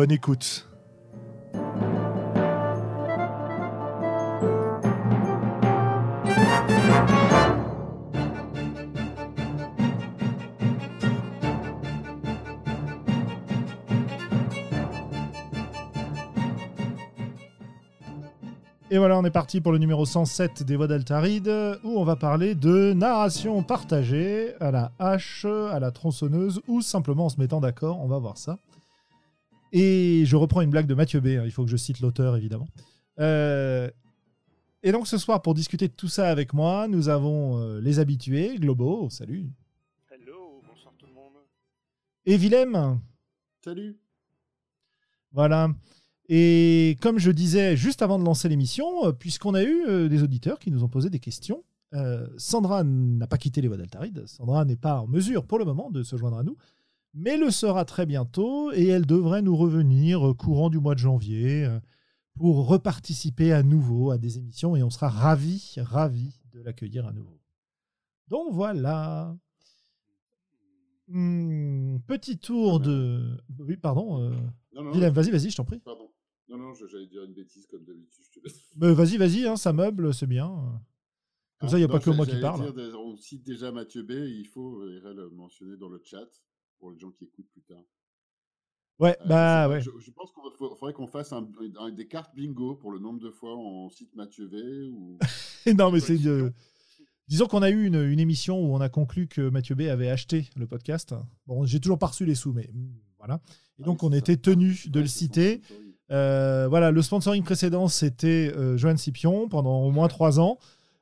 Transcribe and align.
Bonne 0.00 0.12
écoute. 0.12 0.66
Et 18.90 18.96
voilà, 18.96 19.18
on 19.18 19.24
est 19.26 19.30
parti 19.30 19.60
pour 19.60 19.72
le 19.72 19.76
numéro 19.76 20.06
107 20.06 20.62
des 20.62 20.76
Voix 20.76 20.86
d'Altaride, 20.86 21.78
où 21.84 21.98
on 21.98 22.04
va 22.04 22.16
parler 22.16 22.54
de 22.54 22.94
narration 22.94 23.62
partagée 23.62 24.54
à 24.60 24.70
la 24.70 24.92
hache, 24.98 25.44
à 25.44 25.78
la 25.78 25.90
tronçonneuse, 25.90 26.62
ou 26.68 26.80
simplement 26.80 27.26
en 27.26 27.28
se 27.28 27.38
mettant 27.38 27.60
d'accord, 27.60 28.00
on 28.00 28.08
va 28.08 28.16
voir 28.16 28.38
ça. 28.38 28.56
Et 29.72 30.24
je 30.26 30.36
reprends 30.36 30.62
une 30.62 30.70
blague 30.70 30.86
de 30.86 30.94
Mathieu 30.94 31.20
B, 31.20 31.28
hein, 31.28 31.42
il 31.44 31.52
faut 31.52 31.64
que 31.64 31.70
je 31.70 31.76
cite 31.76 32.00
l'auteur 32.00 32.36
évidemment. 32.36 32.68
Euh, 33.20 33.88
et 34.82 34.92
donc 34.92 35.06
ce 35.06 35.18
soir, 35.18 35.42
pour 35.42 35.54
discuter 35.54 35.88
de 35.88 35.92
tout 35.92 36.08
ça 36.08 36.28
avec 36.28 36.54
moi, 36.54 36.88
nous 36.88 37.08
avons 37.08 37.58
euh, 37.58 37.80
les 37.80 37.98
habitués, 37.98 38.56
Globo, 38.58 39.08
salut. 39.10 39.50
Hello, 40.10 40.62
bonsoir 40.66 40.94
tout 40.98 41.06
le 41.06 41.12
monde. 41.12 41.34
Et 42.26 42.36
Willem. 42.36 43.00
Salut. 43.64 43.96
Voilà. 45.32 45.68
Et 46.28 46.96
comme 47.00 47.18
je 47.18 47.30
disais 47.30 47.76
juste 47.76 48.02
avant 48.02 48.18
de 48.18 48.24
lancer 48.24 48.48
l'émission, 48.48 49.06
euh, 49.06 49.12
puisqu'on 49.12 49.54
a 49.54 49.62
eu 49.62 50.08
des 50.08 50.22
auditeurs 50.22 50.58
qui 50.58 50.70
nous 50.70 50.82
ont 50.82 50.88
posé 50.88 51.10
des 51.10 51.20
questions, 51.20 51.62
Sandra 52.36 52.84
n'a 52.84 53.26
pas 53.26 53.36
quitté 53.36 53.60
les 53.60 53.66
voies 53.66 53.76
d'Altaride. 53.76 54.24
Sandra 54.26 54.64
n'est 54.64 54.76
pas 54.76 55.00
en 55.00 55.08
mesure 55.08 55.44
pour 55.44 55.58
le 55.58 55.64
moment 55.64 55.90
de 55.90 56.04
se 56.04 56.16
joindre 56.16 56.38
à 56.38 56.44
nous 56.44 56.56
mais 57.14 57.36
le 57.36 57.50
sera 57.50 57.84
très 57.84 58.06
bientôt 58.06 58.72
et 58.72 58.86
elle 58.86 59.06
devrait 59.06 59.42
nous 59.42 59.56
revenir 59.56 60.28
euh, 60.28 60.34
courant 60.34 60.70
du 60.70 60.78
mois 60.78 60.94
de 60.94 61.00
janvier 61.00 61.64
euh, 61.64 61.80
pour 62.34 62.66
reparticiper 62.68 63.52
à 63.52 63.62
nouveau 63.62 64.10
à 64.10 64.18
des 64.18 64.38
émissions 64.38 64.76
et 64.76 64.82
on 64.82 64.90
sera 64.90 65.08
ravis, 65.08 65.74
ravis 65.78 66.40
de 66.52 66.60
l'accueillir 66.60 67.06
à 67.06 67.12
nouveau. 67.12 67.40
Donc 68.28 68.52
voilà. 68.52 69.36
Hmm, 71.08 71.98
petit 72.06 72.38
tour 72.38 72.78
de. 72.78 73.36
Oui, 73.58 73.76
pardon. 73.76 74.20
Euh... 74.20 75.10
vas-y, 75.10 75.30
vas-y, 75.30 75.50
je 75.50 75.56
t'en 75.56 75.64
prie. 75.64 75.80
Pardon. 75.80 76.08
Non, 76.48 76.58
non, 76.58 76.72
j'allais 76.74 77.06
dire 77.06 77.24
une 77.24 77.34
bêtise 77.34 77.66
comme 77.66 77.84
d'habitude. 77.84 78.24
vas-y, 78.76 79.16
vas-y, 79.16 79.46
hein, 79.46 79.56
ça 79.56 79.72
meuble, 79.72 80.14
c'est 80.14 80.26
bien. 80.26 80.80
Comme 81.58 81.68
ça, 81.68 81.76
il 81.76 81.80
n'y 81.80 81.84
a 81.84 81.88
pas 81.88 82.00
que 82.00 82.10
moi 82.10 82.26
qui 82.26 82.40
parle. 82.40 82.72
Dire, 82.72 82.98
on 82.98 83.16
cite 83.16 83.44
déjà 83.44 83.70
Mathieu 83.70 84.02
B, 84.02 84.12
il 84.12 84.46
faut 84.46 84.84
le 84.84 85.30
mentionner 85.30 85.76
dans 85.76 85.88
le 85.88 86.00
chat 86.04 86.28
pour 86.80 86.90
les 86.90 86.98
gens 86.98 87.10
qui 87.10 87.24
écoutent 87.24 87.50
plus 87.52 87.62
tard. 87.62 87.84
Ouais, 88.98 89.16
euh, 89.22 89.26
bah 89.26 89.68
ouais. 89.68 89.80
Je, 89.80 90.10
pense 90.10 90.30
qu'il 90.32 90.68
faudrait 90.76 90.92
qu'on 90.92 91.06
fasse 91.06 91.32
un, 91.32 91.48
des 91.90 92.06
cartes 92.06 92.34
bingo 92.34 92.74
pour 92.74 92.90
le 92.90 92.98
nombre 92.98 93.20
de 93.20 93.30
fois 93.30 93.56
on 93.56 93.88
cite 93.88 94.14
Mathieu 94.14 94.46
V. 94.46 94.90
Ou... 94.90 95.18
non, 95.78 95.90
mais 95.90 96.00
c'est. 96.00 96.18
Disons 97.28 97.46
qu'on 97.46 97.62
a 97.62 97.70
eu 97.70 97.86
une, 97.86 98.02
une, 98.02 98.18
émission 98.18 98.58
où 98.60 98.74
on 98.74 98.80
a 98.80 98.88
conclu 98.88 99.28
que 99.28 99.48
Mathieu 99.48 99.76
B 99.76 99.82
avait 99.82 100.10
acheté 100.10 100.50
le 100.56 100.66
podcast. 100.66 101.14
Bon, 101.46 101.64
j'ai 101.64 101.78
toujours 101.78 101.98
pas 101.98 102.08
reçu 102.08 102.26
les 102.26 102.34
sous, 102.34 102.52
mais 102.52 102.68
voilà. 103.18 103.40
Et 103.78 103.82
ah 103.82 103.84
donc, 103.84 104.02
on 104.02 104.12
était 104.12 104.36
tenu 104.36 104.76
de 104.88 105.00
le 105.00 105.06
citer. 105.06 105.62
Euh, 106.10 106.66
voilà, 106.68 106.90
le 106.90 107.00
sponsoring 107.02 107.44
précédent, 107.44 107.86
c'était 107.86 108.52
euh, 108.56 108.76
Joanne 108.76 108.98
Scipion 108.98 109.48
pendant 109.48 109.82
au 109.82 109.92
moins 109.92 110.08
trois 110.08 110.40
ans. 110.40 110.58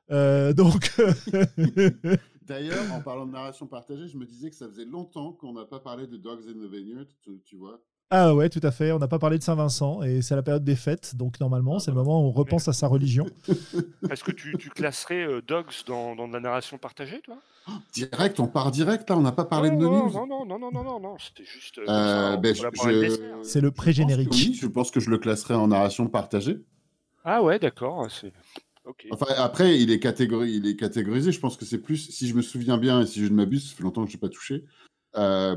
Donc. 0.09 0.95
D'ailleurs, 2.49 2.91
en 2.91 2.99
parlant 2.99 3.27
de 3.27 3.31
narration 3.31 3.67
partagée, 3.67 4.07
je 4.07 4.17
me 4.17 4.25
disais 4.25 4.49
que 4.49 4.55
ça 4.55 4.67
faisait 4.67 4.85
longtemps 4.85 5.33
qu'on 5.33 5.53
n'a 5.53 5.65
pas 5.65 5.79
parlé 5.79 6.07
de 6.07 6.17
Dogs 6.17 6.41
in 6.47 6.53
the 6.53 6.67
Vineyard, 6.67 7.05
tu, 7.45 7.55
vois. 7.55 7.79
Ah 8.09 8.33
ouais, 8.33 8.49
tout 8.49 8.59
à 8.63 8.71
fait. 8.71 8.91
On 8.91 8.97
n'a 8.97 9.07
pas 9.07 9.19
parlé 9.19 9.37
de 9.37 9.43
Saint-Vincent 9.43 10.01
et 10.01 10.23
c'est 10.23 10.35
la 10.35 10.41
période 10.41 10.63
des 10.63 10.75
fêtes, 10.75 11.15
donc 11.15 11.39
normalement, 11.39 11.77
c'est 11.77 11.91
le 11.91 11.97
moment 11.97 12.23
où 12.23 12.25
on 12.25 12.31
repense 12.31 12.67
à 12.67 12.73
sa 12.73 12.87
religion. 12.87 13.27
Est-ce 14.09 14.23
que 14.23 14.31
tu, 14.31 14.57
classerais 14.71 15.27
euh, 15.27 15.43
Dogs 15.43 15.83
dans, 15.85 16.15
dans, 16.15 16.25
la 16.25 16.39
narration 16.39 16.79
partagée, 16.79 17.21
toi? 17.21 17.37
Direct, 17.93 18.39
on 18.39 18.47
part 18.47 18.71
direct 18.71 19.07
là, 19.11 19.17
on 19.17 19.21
n'a 19.21 19.31
pas 19.31 19.45
parlé 19.45 19.69
de 19.69 19.75
nos 19.75 20.09
non, 20.09 20.25
non, 20.25 20.43
non, 20.43 20.57
non, 20.57 20.71
non, 20.71 20.83
non, 20.83 20.99
non, 20.99 21.17
c'était 21.19 21.45
juste. 21.45 21.77
Euh, 21.77 21.85
euh, 21.87 22.37
ben, 22.37 22.55
c'est 23.43 23.61
le 23.61 23.69
pré-générique. 23.69 24.31
Oui, 24.31 24.57
je 24.59 24.65
pense 24.65 24.89
que 24.89 24.99
je 24.99 25.11
le 25.11 25.19
classerais 25.19 25.53
en 25.53 25.67
narration 25.67 26.07
partagée. 26.07 26.57
Ah 27.23 27.43
ouais, 27.43 27.59
d'accord. 27.59 28.09
C'est 28.09 28.33
après, 29.37 29.79
il 29.79 29.91
est, 29.91 30.03
il 30.03 30.67
est 30.67 30.75
catégorisé. 30.75 31.31
Je 31.31 31.39
pense 31.39 31.57
que 31.57 31.65
c'est 31.65 31.79
plus, 31.79 32.09
si 32.09 32.27
je 32.27 32.33
me 32.33 32.41
souviens 32.41 32.77
bien 32.77 33.01
et 33.01 33.05
si 33.05 33.23
je 33.23 33.29
ne 33.29 33.35
m'abuse, 33.35 33.69
ça 33.69 33.75
fait 33.75 33.83
longtemps 33.83 34.03
que 34.03 34.11
je 34.11 34.17
n'ai 34.17 34.21
pas 34.21 34.29
touché. 34.29 34.65
Euh, 35.15 35.55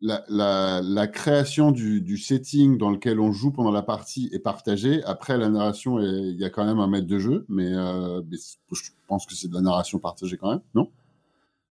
la, 0.00 1.06
création 1.06 1.70
du, 1.72 2.16
setting 2.16 2.78
dans 2.78 2.90
lequel 2.90 3.20
on 3.20 3.32
joue 3.32 3.50
pendant 3.50 3.70
la 3.70 3.82
partie 3.82 4.30
est 4.32 4.38
partagée. 4.38 5.02
Après, 5.04 5.38
la 5.38 5.48
narration, 5.48 5.98
il 5.98 6.36
y 6.38 6.44
a 6.44 6.50
quand 6.50 6.64
même 6.64 6.78
un 6.78 6.86
maître 6.86 7.06
de 7.06 7.18
jeu, 7.18 7.44
mais, 7.48 7.72
euh, 7.72 8.22
je 8.72 8.90
pense 9.08 9.26
que 9.26 9.34
c'est 9.34 9.48
de 9.48 9.54
la 9.54 9.60
narration 9.60 9.98
partagée 9.98 10.36
quand 10.36 10.50
même, 10.50 10.62
non? 10.74 10.90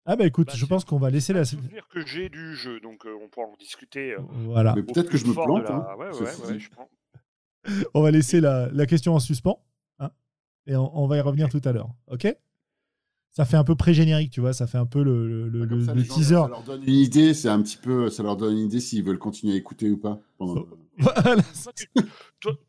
Ah 0.03 0.15
bah 0.15 0.25
écoute, 0.25 0.47
bah, 0.47 0.53
je 0.55 0.65
pense 0.65 0.83
qu'on 0.83 0.97
va 0.97 1.11
laisser 1.11 1.31
la. 1.31 1.45
souvenir 1.45 1.87
que 1.87 2.03
j'ai 2.03 2.27
du 2.27 2.55
jeu, 2.55 2.79
donc 2.79 3.05
euh, 3.05 3.15
on 3.23 3.29
pourra 3.29 3.45
en 3.45 3.55
discuter. 3.59 4.15
voilà. 4.45 4.73
Mais 4.75 4.81
peut-être 4.81 5.09
que 5.09 5.17
je 5.17 5.27
me 5.27 5.33
plante. 5.33 5.69
Hein, 5.69 5.85
ouais, 5.99 6.09
ouais, 6.09 6.59
je 6.59 6.69
On 7.93 8.01
va 8.01 8.09
laisser 8.09 8.41
la, 8.41 8.67
la 8.71 8.87
question 8.87 9.13
en 9.13 9.19
suspens. 9.19 9.63
Et 10.67 10.75
on, 10.75 11.07
va 11.07 11.17
y 11.17 11.21
revenir 11.21 11.49
tout 11.49 11.61
à 11.63 11.71
l'heure. 11.71 11.89
Ok? 12.07 12.27
Ça 13.31 13.45
fait 13.45 13.57
un 13.57 13.63
peu 13.63 13.75
pré-générique, 13.75 14.31
tu 14.31 14.41
vois, 14.41 14.53
ça 14.53 14.67
fait 14.67 14.77
un 14.77 14.85
peu 14.85 15.01
le, 15.03 15.47
le, 15.47 15.65
le, 15.65 16.03
teaser. 16.03 16.35
Ça 16.35 16.47
leur 16.49 16.63
donne 16.63 16.83
une 16.83 16.93
idée, 16.93 17.33
c'est 17.33 17.47
un 17.47 17.61
petit 17.61 17.77
peu, 17.77 18.09
ça 18.09 18.23
leur 18.23 18.35
donne 18.35 18.57
une 18.57 18.65
idée 18.65 18.81
s'ils 18.81 19.03
veulent 19.03 19.17
continuer 19.17 19.53
à 19.53 19.55
écouter 19.55 19.89
ou 19.89 19.97
pas. 19.97 20.19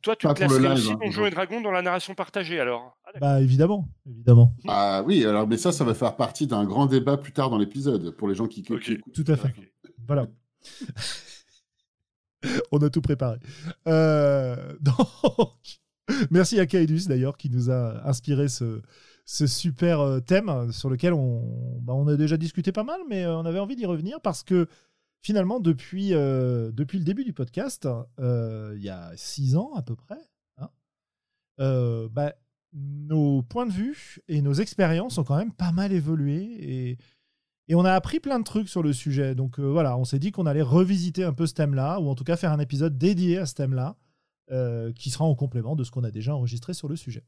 toi, 0.03 0.17
tu 0.17 0.29
classerais 0.29 0.73
aussi 0.73 0.93
hein, 0.93 0.99
Donjons 1.03 1.27
et 1.27 1.31
Dragons 1.31 1.61
dans 1.61 1.73
la 1.73 1.83
narration 1.83 2.15
partagée, 2.15 2.61
alors 2.61 2.97
ah, 3.05 3.11
Bah 3.21 3.41
évidemment, 3.41 3.89
évidemment. 4.09 4.55
Ah 4.69 5.03
oui, 5.05 5.27
alors 5.27 5.49
mais 5.49 5.57
ça, 5.57 5.73
ça 5.73 5.83
va 5.85 5.95
faire 5.95 6.15
partie 6.15 6.47
d'un 6.47 6.65
grand 6.65 6.87
débat 6.87 7.17
plus 7.17 7.33
tard 7.33 7.51
dans 7.51 7.59
l'épisode 7.59 8.13
pour 8.13 8.29
les 8.29 8.37
gens 8.37 8.47
qui, 8.47 8.61
écoutent. 8.61 9.13
Tout 9.13 9.25
à 9.27 9.37
fait. 9.37 9.53
Voilà. 10.07 10.29
On 12.73 12.79
a 12.79 12.91
tout 12.91 13.03
préparé. 13.03 13.39
Euh, 13.87 14.57
donc, 14.81 14.99
Merci 16.31 16.59
à 16.59 16.67
Kaidus 16.67 17.07
d'ailleurs 17.07 17.37
qui 17.37 17.51
nous 17.51 17.71
a 17.71 18.07
inspiré 18.09 18.49
ce, 18.49 18.81
super 19.25 20.01
euh, 20.01 20.21
thème 20.21 20.73
sur 20.73 20.91
lequel 20.91 21.13
on, 21.13 21.81
bah, 21.81 21.95
on 21.95 22.07
a 22.09 22.17
déjà 22.17 22.37
discuté 22.37 22.73
pas 22.73 22.85
mal, 22.85 23.01
mais 23.09 23.25
euh, 23.25 23.37
on 23.37 23.47
avait 23.47 23.59
envie 23.59 23.77
d'y 23.77 23.87
revenir 23.87 24.21
parce 24.21 24.43
que 24.43 24.67
finalement, 25.21 25.61
depuis, 25.61 26.15
euh, 26.15 26.73
depuis 26.73 26.99
le 26.99 27.05
début 27.05 27.25
du 27.25 27.33
podcast, 27.33 27.89
il 28.19 28.83
y 28.83 28.89
a 28.89 29.13
six 29.17 29.57
ans 29.57 29.73
à 29.75 29.83
peu 29.83 29.95
près, 29.95 30.19
hein, 30.59 30.69
bah, 32.11 32.35
nos 32.73 33.43
points 33.43 33.67
de 33.67 33.73
vue 33.73 34.19
et 34.29 34.41
nos 34.43 34.55
expériences 34.55 35.19
ont 35.19 35.25
quand 35.25 35.37
même 35.37 35.53
pas 35.53 35.73
mal 35.73 35.93
évolué 35.93 36.41
et, 36.41 36.99
et 37.69 37.75
on 37.75 37.85
a 37.85 37.93
appris 37.93 38.19
plein 38.19 38.39
de 38.39 38.45
trucs 38.45 38.69
sur 38.69 38.83
le 38.83 38.93
sujet. 38.93 39.35
Donc 39.37 39.61
voilà, 39.61 39.97
on 39.97 40.05
s'est 40.05 40.19
dit 40.19 40.33
qu'on 40.33 40.47
allait 40.47 40.63
revisiter 40.63 41.23
un 41.23 41.33
peu 41.33 41.47
ce 41.47 41.55
thème-là, 41.55 42.01
ou 42.01 42.09
en 42.09 42.17
tout 42.17 42.25
cas 42.25 42.37
faire 42.37 42.51
un 42.51 42.59
épisode 42.59 42.99
dédié 42.99 43.39
à 43.39 43.47
ce 43.47 43.55
thème-là. 43.55 43.97
Euh, 44.53 44.93
qui 44.93 45.09
sera 45.09 45.25
en 45.25 45.35
complément 45.35 45.77
de 45.77 45.83
ce 45.83 45.91
qu'on 45.91 46.05
a 46.05 46.11
déjà 46.11 46.35
enregistré 46.35 46.75
sur 46.75 46.87
le 46.87 46.95
sujet. 46.95 47.23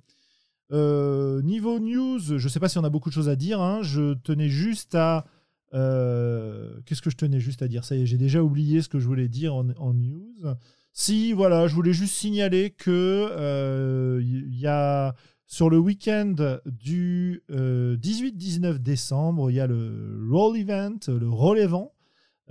Euh, 0.73 1.41
niveau 1.41 1.79
news, 1.79 2.19
je 2.19 2.35
ne 2.35 2.49
sais 2.51 2.61
pas 2.61 2.69
si 2.69 2.77
on 2.77 2.85
a 2.85 2.91
beaucoup 2.91 3.09
de 3.09 3.15
choses 3.15 3.31
à 3.31 3.37
dire. 3.37 3.63
Hein. 3.63 3.81
Je 3.81 4.13
tenais 4.13 4.51
juste 4.51 4.95
à. 4.95 5.25
Euh, 5.73 6.79
qu'est-ce 6.85 7.01
que 7.01 7.09
je 7.09 7.17
tenais 7.17 7.41
juste 7.41 7.63
à 7.63 7.69
dire? 7.69 7.83
Ça 7.87 7.97
y 7.97 8.03
est, 8.03 8.07
j'ai 8.07 8.19
déjà 8.19 8.43
oublié 8.43 8.83
ce 8.83 8.91
que 8.91 8.99
je 8.99 9.07
voulais 9.07 9.29
dire 9.29 9.55
en, 9.55 9.95
news. 9.95 10.55
Si, 10.93 11.33
voilà, 11.33 11.67
je 11.67 11.75
voulais 11.75 11.95
juste 11.95 12.13
signaler 12.13 12.73
que 12.73 14.21
il 14.21 14.55
y 14.59 14.67
a 14.67 15.15
sur 15.47 15.71
le 15.71 15.79
week-end 15.79 16.59
du 16.67 17.43
18-19 17.49 18.81
décembre, 18.81 19.51
il 19.51 19.55
y 19.55 19.61
a 19.61 19.67
le 19.67 20.27
Roll 20.31 20.59
Event, 20.59 20.99
le 21.09 21.31
Roll 21.31 21.59
Event, 21.59 21.94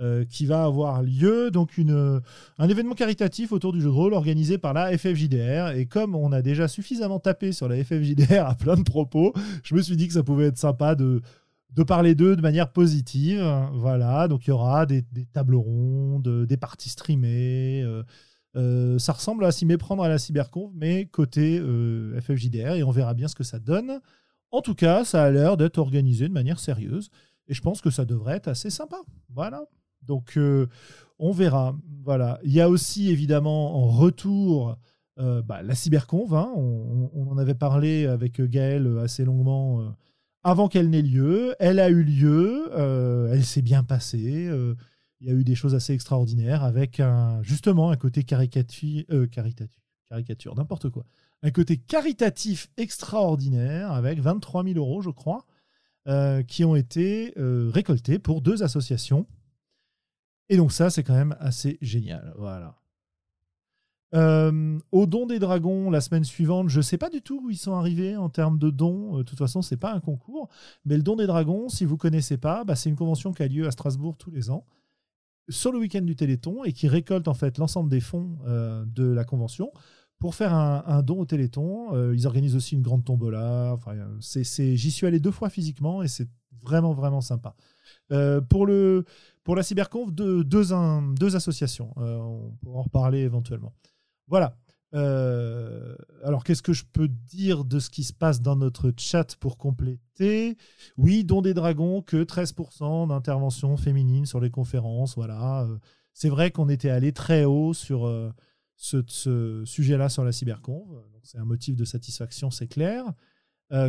euh, 0.00 0.24
qui 0.24 0.46
va 0.46 0.64
avoir 0.64 1.02
lieu, 1.02 1.50
donc 1.50 1.78
une, 1.78 2.20
un 2.58 2.68
événement 2.68 2.94
caritatif 2.94 3.52
autour 3.52 3.72
du 3.72 3.80
jeu 3.80 3.86
de 3.86 3.92
rôle 3.92 4.14
organisé 4.14 4.58
par 4.58 4.72
la 4.72 4.96
FFJDR. 4.96 5.70
Et 5.76 5.86
comme 5.86 6.14
on 6.14 6.32
a 6.32 6.42
déjà 6.42 6.68
suffisamment 6.68 7.20
tapé 7.20 7.52
sur 7.52 7.68
la 7.68 7.82
FFJDR 7.82 8.46
à 8.46 8.54
plein 8.54 8.76
de 8.76 8.82
propos, 8.82 9.32
je 9.62 9.74
me 9.74 9.82
suis 9.82 9.96
dit 9.96 10.08
que 10.08 10.14
ça 10.14 10.22
pouvait 10.22 10.46
être 10.46 10.58
sympa 10.58 10.94
de, 10.94 11.22
de 11.70 11.82
parler 11.82 12.14
d'eux 12.14 12.36
de 12.36 12.42
manière 12.42 12.72
positive. 12.72 13.44
Voilà, 13.74 14.28
donc 14.28 14.46
il 14.46 14.50
y 14.50 14.52
aura 14.52 14.86
des, 14.86 15.02
des 15.12 15.26
tables 15.26 15.56
rondes, 15.56 16.46
des 16.46 16.56
parties 16.56 16.90
streamées. 16.90 17.82
euh, 17.84 18.02
euh, 18.56 18.98
ça 18.98 19.12
ressemble 19.12 19.44
à 19.44 19.52
s'y 19.52 19.66
méprendre 19.66 20.02
à 20.02 20.08
la 20.08 20.18
cyberconf, 20.18 20.70
mais 20.74 21.06
côté 21.06 21.58
euh, 21.58 22.20
FFJDR, 22.20 22.74
et 22.74 22.84
on 22.84 22.90
verra 22.90 23.14
bien 23.14 23.28
ce 23.28 23.34
que 23.34 23.44
ça 23.44 23.58
donne. 23.58 24.00
En 24.50 24.60
tout 24.60 24.74
cas, 24.74 25.04
ça 25.04 25.24
a 25.24 25.30
l'air 25.30 25.56
d'être 25.56 25.78
organisé 25.78 26.28
de 26.28 26.32
manière 26.32 26.60
sérieuse, 26.60 27.10
et 27.48 27.54
je 27.54 27.60
pense 27.60 27.80
que 27.80 27.90
ça 27.90 28.04
devrait 28.04 28.36
être 28.36 28.48
assez 28.48 28.70
sympa. 28.70 28.98
Voilà. 29.28 29.64
Donc, 30.06 30.34
euh, 30.36 30.66
on 31.18 31.32
verra. 31.32 31.76
Voilà. 32.02 32.38
Il 32.44 32.52
y 32.52 32.60
a 32.60 32.68
aussi 32.68 33.10
évidemment 33.10 33.76
en 33.76 33.88
retour 33.88 34.76
euh, 35.18 35.42
bah, 35.42 35.62
la 35.62 35.74
cyberconf. 35.74 36.32
hein. 36.32 36.52
On, 36.56 37.28
en 37.30 37.38
avait 37.38 37.54
parlé 37.54 38.06
avec 38.06 38.40
Gaël 38.40 38.98
assez 39.02 39.24
longuement 39.24 39.80
euh, 39.80 39.88
avant 40.42 40.68
qu'elle 40.68 40.90
n'ait 40.90 41.02
lieu. 41.02 41.54
Elle 41.58 41.80
a 41.80 41.88
eu 41.88 42.02
lieu. 42.02 42.68
euh, 42.72 43.32
elle 43.32 43.44
s'est 43.44 43.62
bien 43.62 43.82
passée. 43.82 44.46
euh, 44.48 44.74
il 45.20 45.28
y 45.28 45.30
a 45.30 45.34
eu 45.34 45.44
des 45.44 45.54
choses 45.54 45.74
assez 45.74 45.94
extraordinaires 45.94 46.64
avec 46.64 47.00
justement 47.40 47.90
un 47.90 47.96
côté 47.96 48.24
caricature, 48.24 49.04
euh, 49.10 49.26
caricature, 49.26 50.54
n'importe 50.54 50.90
quoi. 50.90 51.04
Un 51.42 51.50
côté 51.50 51.78
caritatif 51.78 52.68
extraordinaire 52.76 53.92
avec 53.92 54.20
23 54.20 54.64
000 54.64 54.76
euros, 54.76 55.00
je 55.00 55.08
crois, 55.10 55.46
euh, 56.08 56.42
qui 56.42 56.64
ont 56.64 56.76
été 56.76 57.32
euh, 57.38 57.70
récoltés 57.72 58.18
pour 58.18 58.42
deux 58.42 58.62
associations. 58.62 59.26
Et 60.48 60.56
donc 60.56 60.72
ça, 60.72 60.90
c'est 60.90 61.02
quand 61.02 61.14
même 61.14 61.36
assez 61.40 61.78
génial. 61.80 62.34
Voilà. 62.36 62.76
Euh, 64.14 64.78
au 64.92 65.06
don 65.06 65.26
des 65.26 65.40
dragons, 65.40 65.90
la 65.90 66.00
semaine 66.00 66.24
suivante, 66.24 66.68
je 66.68 66.76
ne 66.78 66.82
sais 66.82 66.98
pas 66.98 67.10
du 67.10 67.20
tout 67.20 67.42
où 67.44 67.50
ils 67.50 67.56
sont 67.56 67.74
arrivés 67.74 68.16
en 68.16 68.28
termes 68.28 68.58
de 68.58 68.70
dons. 68.70 69.14
Euh, 69.14 69.18
De 69.18 69.22
toute 69.24 69.38
façon, 69.38 69.60
c'est 69.60 69.76
pas 69.76 69.92
un 69.92 70.00
concours. 70.00 70.48
Mais 70.84 70.96
le 70.96 71.02
don 71.02 71.16
des 71.16 71.26
dragons, 71.26 71.68
si 71.68 71.84
vous 71.84 71.96
connaissez 71.96 72.36
pas, 72.36 72.64
bah, 72.64 72.76
c'est 72.76 72.88
une 72.88 72.96
convention 72.96 73.32
qui 73.32 73.42
a 73.42 73.48
lieu 73.48 73.66
à 73.66 73.70
Strasbourg 73.70 74.16
tous 74.16 74.30
les 74.30 74.50
ans 74.50 74.64
sur 75.50 75.72
le 75.72 75.78
week-end 75.78 76.00
du 76.00 76.16
Téléthon 76.16 76.64
et 76.64 76.72
qui 76.72 76.88
récolte 76.88 77.28
en 77.28 77.34
fait 77.34 77.58
l'ensemble 77.58 77.90
des 77.90 78.00
fonds 78.00 78.38
euh, 78.46 78.84
de 78.86 79.04
la 79.04 79.24
convention 79.24 79.72
pour 80.18 80.34
faire 80.34 80.54
un, 80.54 81.02
don 81.02 81.20
au 81.20 81.26
Téléthon. 81.26 82.12
Ils 82.12 82.26
organisent 82.26 82.56
aussi 82.56 82.76
une 82.76 82.82
grande 82.82 83.04
tombola. 83.04 83.72
Enfin, 83.74 83.92
c'est, 84.20 84.76
J'y 84.76 84.90
suis 84.90 85.06
allé 85.06 85.20
deux 85.20 85.32
fois 85.32 85.50
physiquement 85.50 86.02
et 86.02 86.08
c'est 86.08 86.28
vraiment, 86.62 86.94
vraiment 86.94 87.20
sympa. 87.20 87.54
Pour, 88.48 88.64
le, 88.64 89.04
pour 89.44 89.56
la 89.56 89.62
cyberconf, 89.62 90.10
deux, 90.12 91.36
associations. 91.36 91.92
Euh, 91.98 92.16
on 92.16 92.56
pourra 92.62 92.78
en 92.78 92.82
reparler 92.82 93.20
éventuellement. 93.20 93.74
Voilà. 94.26 94.56
Euh, 94.94 95.94
alors, 96.22 96.44
qu'est-ce 96.44 96.62
que 96.62 96.72
je 96.72 96.84
peux 96.84 97.08
dire 97.08 97.64
de 97.64 97.78
ce 97.78 97.90
qui 97.90 98.04
se 98.04 98.12
passe 98.12 98.40
dans 98.40 98.56
notre 98.56 98.92
chat 98.96 99.36
pour 99.36 99.58
compléter? 99.58 100.56
Oui, 100.96 101.24
don 101.24 101.42
des 101.42 101.52
dragons, 101.52 102.00
que 102.00 102.24
13% 102.24 103.08
d'intervention 103.08 103.76
féminine 103.76 104.24
sur 104.24 104.40
les 104.40 104.50
conférences. 104.50 105.14
Voilà. 105.14 105.62
Euh, 105.62 105.78
C'est 106.14 106.30
vrai 106.30 106.50
qu'on 106.50 106.68
était 106.68 106.90
allé 106.90 107.12
très 107.12 107.44
haut 107.44 107.74
sur 107.74 108.10
ce, 108.76 109.62
sujet-là 109.66 110.08
sur 110.08 110.24
la 110.24 110.32
cyberconf. 110.32 110.88
C'est 111.22 111.38
un 111.38 111.44
motif 111.44 111.76
de 111.76 111.84
satisfaction, 111.84 112.50
c'est 112.50 112.68
clair. 112.68 113.04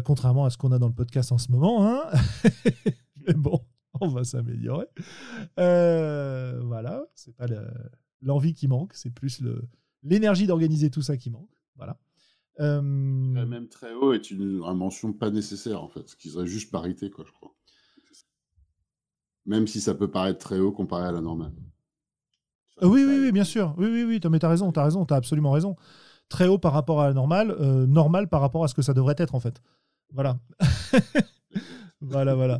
Contrairement 0.04 0.46
à 0.46 0.50
ce 0.50 0.58
qu'on 0.58 0.72
a 0.72 0.80
dans 0.80 0.88
le 0.88 0.94
podcast 0.94 1.32
en 1.32 1.38
ce 1.38 1.52
moment. 1.52 1.88
hein. 1.88 2.04
Mais 3.28 3.34
bon, 3.36 3.62
on 4.02 4.08
va 4.08 4.24
s'améliorer. 4.24 4.88
Euh, 5.60 6.62
voilà, 6.64 7.06
c'est 7.16 7.36
pas 7.36 7.48
le- 7.48 7.68
l'envie 8.22 8.54
qui 8.54 8.68
manque, 8.68 8.94
c'est 8.94 9.12
plus 9.12 9.42
l'énergie 10.04 10.48
d'organiser 10.48 10.90
tout 10.90 11.02
ça 11.02 11.18
qui 11.18 11.30
manque. 11.30 11.52
Voilà. 11.76 11.98
Euh, 12.60 12.82
même 12.82 13.68
très 13.68 13.94
haut 13.94 14.14
est 14.14 14.32
une, 14.32 14.60
mention 14.60 15.12
pas 15.14 15.30
nécessaire, 15.30 15.84
en 15.84 15.90
fait, 15.90 16.08
ce 16.08 16.16
qui 16.16 16.30
serait 16.30 16.48
juste 16.48 16.72
parité, 16.72 17.10
quoi, 17.10 17.26
je 17.28 17.32
crois. 17.32 17.54
Même 19.46 19.68
si 19.68 19.80
ça 19.82 19.94
peut 19.94 20.10
paraître 20.10 20.40
très 20.40 20.60
haut 20.60 20.72
comparé 20.72 21.08
à 21.08 21.12
la 21.12 21.22
normale. 21.22 21.54
Oui, 22.82 23.04
oui, 23.06 23.20
oui, 23.24 23.32
bien 23.32 23.44
sûr. 23.44 23.74
Oui, 23.78 23.88
oui, 23.88 24.04
oui. 24.04 24.20
Mais 24.30 24.40
t'as 24.40 24.50
raison, 24.50 24.72
t'as 24.72 24.84
raison, 24.84 25.06
t'as 25.06 25.16
absolument 25.16 25.52
raison. 25.52 25.76
Très 26.30 26.48
haut 26.48 26.58
par 26.58 26.74
rapport 26.74 27.02
à 27.02 27.08
la 27.08 27.14
normale, 27.14 27.52
euh, 27.52 27.86
normal 27.86 28.28
par 28.28 28.42
rapport 28.42 28.64
à 28.64 28.68
ce 28.68 28.74
que 28.74 28.82
ça 28.82 28.94
devrait 28.94 29.16
être 29.18 29.36
en 29.36 29.40
fait. 29.40 29.62
Voilà. 30.12 30.40
voilà, 32.02 32.34
voilà. 32.36 32.60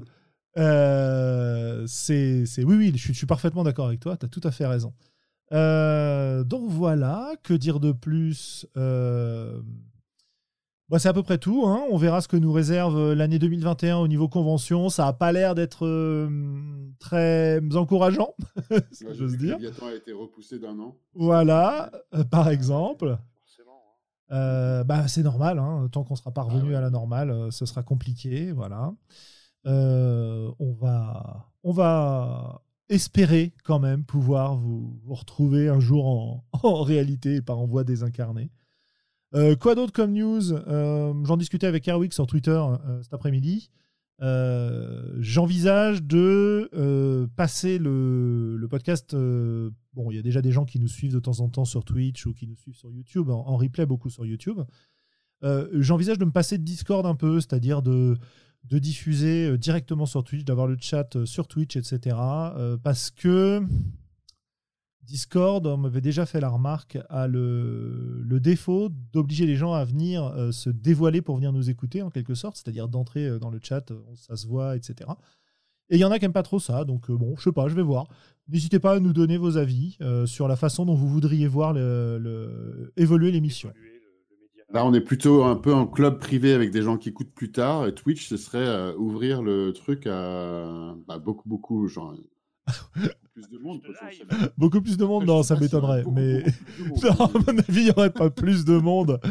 Euh, 0.58 1.84
c'est, 1.88 2.46
oui, 2.64 2.76
oui, 2.76 2.92
je 2.94 2.98
suis, 3.02 3.14
je 3.14 3.18
suis 3.18 3.28
parfaitement 3.28 3.64
d'accord 3.64 3.88
avec 3.88 4.00
toi. 4.00 4.18
T'as 4.18 4.28
tout 4.28 4.42
à 4.44 4.52
fait 4.52 4.66
raison. 4.66 4.94
Euh, 5.52 6.44
donc 6.44 6.70
voilà, 6.70 7.34
que 7.44 7.54
dire 7.54 7.80
de 7.80 7.92
plus 7.92 8.66
Euh, 8.78 9.62
bah, 10.90 10.98
C'est 11.00 11.10
à 11.10 11.14
peu 11.14 11.24
près 11.24 11.38
tout. 11.38 11.66
hein. 11.68 11.82
On 11.92 11.98
verra 11.98 12.22
ce 12.22 12.28
que 12.28 12.38
nous 12.38 12.52
réserve 12.52 13.14
l'année 13.14 13.38
2021 13.40 13.98
au 13.98 14.08
niveau 14.08 14.28
convention. 14.30 14.90
Ça 14.90 15.06
n'a 15.06 15.14
pas 15.14 15.32
l'air 15.32 15.54
d'être 15.56 15.86
euh, 15.86 16.30
très 17.00 17.60
encourageant, 17.76 18.34
si 18.92 19.06
Ouais, 19.06 19.14
j'ose 19.14 19.38
dire. 19.38 19.58
Léviathan 19.58 19.88
a 19.88 19.94
été 19.94 20.14
repoussé 20.14 20.58
d'un 20.60 20.80
an. 20.80 20.96
Voilà, 21.14 21.92
euh, 22.14 22.24
par 22.24 22.50
exemple. 22.50 23.10
Hein. 23.10 23.20
Euh, 24.32 24.84
bah, 24.84 25.08
c'est 25.08 25.22
normal, 25.22 25.60
hein, 25.60 25.88
tant 25.92 26.04
qu'on 26.04 26.16
sera 26.16 26.32
pas 26.32 26.42
revenu 26.42 26.70
Ah 26.70 26.70
ouais. 26.70 26.76
à 26.78 26.82
la 26.82 26.90
normale, 26.90 27.30
euh, 27.30 27.52
ce 27.52 27.68
sera 27.68 27.84
compliqué. 27.84 28.52
Voilà. 28.52 28.92
Euh, 29.66 30.52
on, 30.60 30.74
va, 30.74 31.52
on 31.64 31.72
va 31.72 32.62
espérer 32.90 33.54
quand 33.64 33.80
même 33.80 34.04
pouvoir 34.04 34.56
vous, 34.58 35.00
retrouver 35.08 35.70
un 35.70 35.80
jour 35.80 36.06
en, 36.52 36.84
réalité 36.84 37.36
et 37.36 37.42
pas 37.42 37.56
en 37.56 37.66
voix 37.66 37.84
désincarnée. 37.84 38.52
Euh, 39.34 39.56
quoi 39.56 39.76
d'autre 39.76 39.92
comme 39.92 40.14
news? 40.14 40.54
Euh, 40.54 41.14
J'en 41.26 41.38
discutais 41.38 41.68
avec 41.68 41.88
Erwick 41.88 42.14
sur 42.14 42.28
Twitter 42.28 42.62
cet 43.02 43.14
après-midi. 43.14 43.70
J'envisage 44.20 46.04
de 46.04 47.28
passer 47.36 47.80
le, 47.80 48.68
podcast. 48.70 49.16
bon, 49.16 50.12
il 50.12 50.16
y 50.16 50.20
a 50.20 50.24
déjà 50.24 50.42
des 50.42 50.52
gens 50.52 50.66
qui 50.66 50.80
nous 50.80 50.88
suivent 50.88 51.14
de 51.14 51.20
temps 51.20 51.40
en 51.40 51.50
temps 51.50 51.66
sur 51.66 51.84
Twitch 51.84 52.26
ou 52.28 52.34
qui 52.34 52.48
nous 52.48 52.56
suivent 52.56 52.78
sur 52.78 52.92
YouTube, 52.92 53.30
en 53.30 53.58
replay 53.58 53.86
beaucoup 53.86 54.10
sur 54.10 54.26
YouTube. 54.26 54.62
Euh, 55.46 55.68
J'envisage 55.74 56.18
de 56.18 56.26
me 56.26 56.32
passer 56.32 56.58
de 56.58 56.64
Discord 56.64 57.06
un 57.06 57.16
peu, 57.16 57.40
c'est-à-dire 57.40 57.82
de, 57.82 58.18
diffuser 58.64 59.48
euh, 59.48 59.58
directement 59.58 60.08
sur 60.08 60.24
Twitch, 60.24 60.44
d'avoir 60.44 60.68
le 60.68 60.76
chat 60.80 61.16
euh, 61.16 61.26
sur 61.26 61.48
Twitch, 61.48 61.76
etc. 61.76 62.18
parce 62.84 63.12
que 63.12 63.62
Discord, 65.04 65.66
on 65.68 65.78
m'avait 65.78 66.02
déjà 66.02 66.26
fait 66.26 66.40
la 66.40 66.50
remarque, 66.50 66.98
a 67.10 67.28
le, 67.28 68.40
défaut 68.42 68.90
d'obliger 69.14 69.46
les 69.46 69.56
gens 69.56 69.74
à 69.74 69.86
venir 69.86 70.34
se 70.52 70.72
dévoiler 70.72 71.22
pour 71.22 71.36
venir 71.36 71.54
nous 71.54 71.70
écouter, 71.70 72.02
en 72.02 72.10
quelque 72.10 72.34
sorte, 72.34 72.58
c'est-à-dire 72.58 72.88
d'entrer 72.88 73.40
dans 73.40 73.52
le 73.52 73.60
chat, 73.62 73.94
ça 74.16 74.36
se 74.36 74.48
voit, 74.48 74.76
etc. 74.76 75.12
Et 75.90 75.98
il 75.98 76.00
y 76.00 76.06
en 76.06 76.10
a 76.10 76.18
qui 76.18 76.26
n'aiment 76.26 76.34
pas 76.34 76.42
trop 76.42 76.60
ça, 76.60 76.86
donc 76.86 77.12
bon, 77.12 77.36
je 77.38 77.44
sais 77.44 77.52
pas, 77.52 77.68
je 77.68 77.76
vais 77.76 77.84
voir. 77.84 78.08
N'hésitez 78.48 78.80
pas 78.80 78.96
à 78.96 79.00
nous 79.00 79.14
donner 79.14 79.38
vos 79.38 79.58
avis 79.58 79.96
sur 80.26 80.48
la 80.48 80.56
façon 80.56 80.86
dont 80.86 80.96
vous 80.96 81.08
voudriez 81.08 81.48
voir 81.48 81.78
évoluer 82.98 83.32
l'émission. 83.32 83.70
Évoluer 83.70 84.02
le, 84.02 84.36
le 84.36 84.42
média. 84.42 84.65
Là, 84.76 84.86
on 84.86 84.94
est 84.94 85.00
plutôt 85.00 85.46
un 85.46 85.56
peu 85.56 85.74
en 85.74 85.88
club 85.88 86.20
privé 86.20 86.52
avec 86.52 86.70
des 86.70 86.82
gens 86.82 86.98
qui 86.98 87.08
écoutent 87.08 87.34
plus 87.34 87.50
tard. 87.50 87.88
Et 87.88 87.96
Twitch, 87.96 88.28
ce 88.28 88.36
serait 88.36 88.58
euh, 88.58 88.94
ouvrir 88.98 89.42
le 89.42 89.72
truc 89.72 90.06
à 90.06 90.94
bah, 91.08 91.18
beaucoup, 91.18 91.48
beaucoup, 91.48 91.88
genre, 91.88 92.14
plus 93.34 93.50
de 93.50 93.58
monde. 93.64 93.82
Beaucoup 94.58 94.82
plus 94.82 94.98
de 94.98 95.06
monde, 95.06 95.24
non, 95.24 95.44
ça 95.44 95.58
m'étonnerait, 95.58 96.04
mais 96.12 96.44
beaucoup 96.90 97.06
non, 97.06 97.26
à 97.26 97.32
mon 97.32 97.58
avis, 97.58 97.64
il 97.70 97.84
n'y 97.86 97.92
aurait 97.92 98.12
pas 98.12 98.30
plus 98.30 98.66
de 98.66 98.78
monde. 98.78 99.22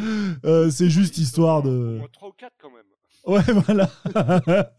Euh, 0.45 0.71
c'est 0.71 0.89
juste 0.89 1.19
histoire 1.19 1.61
de. 1.61 1.97
moins 1.99 2.07
3 2.11 2.29
ou 2.29 2.31
4 2.31 2.53
quand 2.59 2.71
même. 2.71 2.81
Ouais, 3.27 3.53
voilà. 3.67 4.71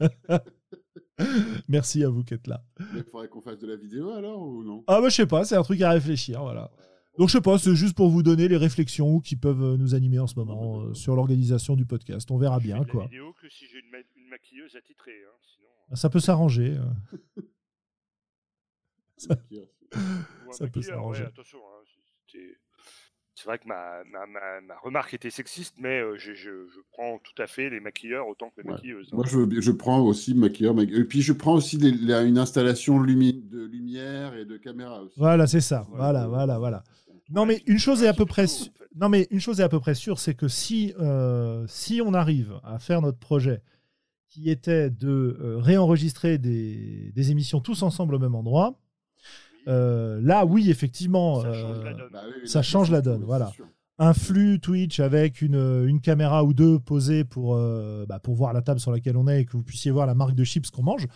Merci 1.68 2.02
à 2.02 2.08
vous 2.08 2.24
qui 2.24 2.34
êtes 2.34 2.48
là. 2.48 2.64
Il 2.96 3.04
faudrait 3.04 3.28
qu'on 3.28 3.40
fasse 3.40 3.60
de 3.60 3.68
la 3.68 3.76
vidéo 3.76 4.10
alors 4.10 4.42
ou 4.42 4.64
non? 4.64 4.82
Ah 4.88 5.00
bah 5.00 5.10
je 5.10 5.14
sais 5.14 5.26
pas, 5.26 5.44
c'est 5.44 5.54
un 5.54 5.62
truc 5.62 5.80
à 5.82 5.90
réfléchir, 5.90 6.42
voilà. 6.42 6.72
Donc 7.18 7.28
je 7.28 7.32
sais 7.32 7.40
pas, 7.40 7.58
c'est 7.58 7.74
juste 7.74 7.96
pour 7.96 8.10
vous 8.10 8.22
donner 8.22 8.46
les 8.48 8.56
réflexions 8.58 9.20
qui 9.20 9.36
peuvent 9.36 9.76
nous 9.76 9.94
animer 9.94 10.18
en 10.18 10.26
ce 10.26 10.34
moment 10.34 10.80
euh, 10.82 10.94
sur 10.94 11.16
l'organisation 11.16 11.74
du 11.76 11.86
podcast. 11.86 12.30
On 12.30 12.36
verra 12.38 12.56
Je 12.58 12.62
fais 12.62 12.66
bien 12.68 12.80
de 12.80 12.86
la 12.86 12.90
quoi. 12.92 13.04
vidéo 13.04 13.32
que 13.40 13.48
si 13.48 13.66
j'ai 13.66 13.78
une, 13.78 13.90
ma- 13.90 13.98
une 14.16 14.28
maquilleuse 14.28 14.76
attitrée. 14.76 15.12
Hein, 15.26 15.36
sinon, 15.42 15.96
Ça 15.96 16.10
peut 16.10 16.20
s'arranger. 16.20 16.76
euh. 16.76 17.42
Ça- 19.16 19.34
peut 19.36 19.46
maquilleur, 20.60 20.84
s'arranger. 20.84 21.22
ouais, 21.22 21.28
attention. 21.28 21.58
hein, 21.58 22.38
c'est 23.38 23.44
vrai 23.44 23.58
que 23.58 23.66
ma, 23.68 24.02
ma, 24.10 24.26
ma, 24.26 24.60
ma 24.62 24.78
remarque 24.78 25.12
était 25.14 25.28
sexiste, 25.30 25.74
mais 25.78 26.00
euh, 26.00 26.16
je, 26.18 26.32
je, 26.32 26.66
je 26.68 26.80
prends 26.92 27.18
tout 27.18 27.40
à 27.42 27.46
fait 27.46 27.68
les 27.68 27.80
maquilleurs 27.80 28.26
autant 28.28 28.48
que 28.50 28.62
les 28.62 28.66
Ouais. 28.68 28.74
maquilleuses. 28.74 29.08
hein. 29.12 29.16
Moi, 29.16 29.26
je, 29.26 29.60
je 29.60 29.70
prends 29.72 30.00
aussi 30.00 30.34
maquilleur. 30.34 30.74
ma- 30.74 30.82
Et 30.84 31.04
puis, 31.04 31.20
je 31.22 31.32
prends 31.34 31.54
aussi 31.54 31.76
des- 31.78 31.92
la- 31.92 32.22
une 32.22 32.38
installation 32.38 32.98
lumi- 33.00 33.46
de 33.48 33.64
lumière 33.66 34.34
et 34.34 34.44
de 34.46 34.56
caméra 34.56 35.02
aussi. 35.02 35.18
Voilà, 35.18 35.46
c'est 35.46 35.60
ça. 35.60 35.86
Voilà, 35.90 36.26
voilà, 36.28 36.58
voilà. 36.58 36.82
Non 37.30 37.44
mais 37.46 37.62
une 37.66 37.78
chose 37.78 38.02
est 38.02 38.08
à 38.08 38.14
peu 38.14 38.24
près 38.26 38.46
non 38.94 39.08
mais 39.08 39.26
une 39.30 39.40
chose 39.40 39.60
est 39.60 39.64
à 39.64 39.68
peu 39.68 39.80
près 39.80 39.94
sûre, 39.94 40.18
c'est 40.18 40.34
que 40.34 40.48
si 40.48 40.94
euh, 41.00 41.64
si 41.68 42.00
on 42.04 42.14
arrive 42.14 42.54
à 42.64 42.78
faire 42.78 43.02
notre 43.02 43.18
projet 43.18 43.62
qui 44.28 44.48
était 44.50 44.90
de 44.90 45.36
euh, 45.40 45.58
réenregistrer 45.58 46.38
des, 46.38 47.12
des 47.14 47.30
émissions 47.30 47.60
tous 47.60 47.82
ensemble 47.82 48.14
au 48.14 48.18
même 48.18 48.34
endroit, 48.34 48.78
Oui, 49.18 49.62
euh, 49.68 50.20
là 50.22 50.44
oui 50.46 50.70
effectivement 50.70 51.40
ça 51.40 51.48
euh, 51.48 51.54
change 51.54 51.84
la 51.84 51.92
donne. 51.94 52.08
Bah 52.12 52.22
oui, 52.28 52.48
Ça 52.48 52.58
là, 52.58 52.62
change 52.62 52.86
c'est 52.86 52.92
la 52.92 53.02
sûr, 53.02 53.04
donne, 53.12 53.20
c'est 53.20 53.26
voilà. 53.26 53.52
un 53.98 54.14
flux 54.14 54.60
Twitch 54.60 55.00
avec 55.00 55.42
une, 55.42 55.84
une 55.88 56.00
caméra 56.00 56.44
ou 56.44 56.54
deux 56.54 56.78
posées 56.78 57.24
pour, 57.24 57.56
bah, 58.08 58.20
pour 58.20 58.34
voir 58.34 58.52
la 58.52 58.62
table 58.62 58.78
sur 58.80 58.92
laquelle 58.92 59.16
on 59.16 59.26
est 59.26 59.40
et 59.42 59.44
que 59.46 59.52
vous 59.52 59.62
puissiez 59.62 59.90
voir 59.90 60.06
la 60.06 60.14
marque 60.14 60.34
de 60.34 60.44
chips 60.44 60.70
qu'on 60.70 60.82
mange 60.84 61.06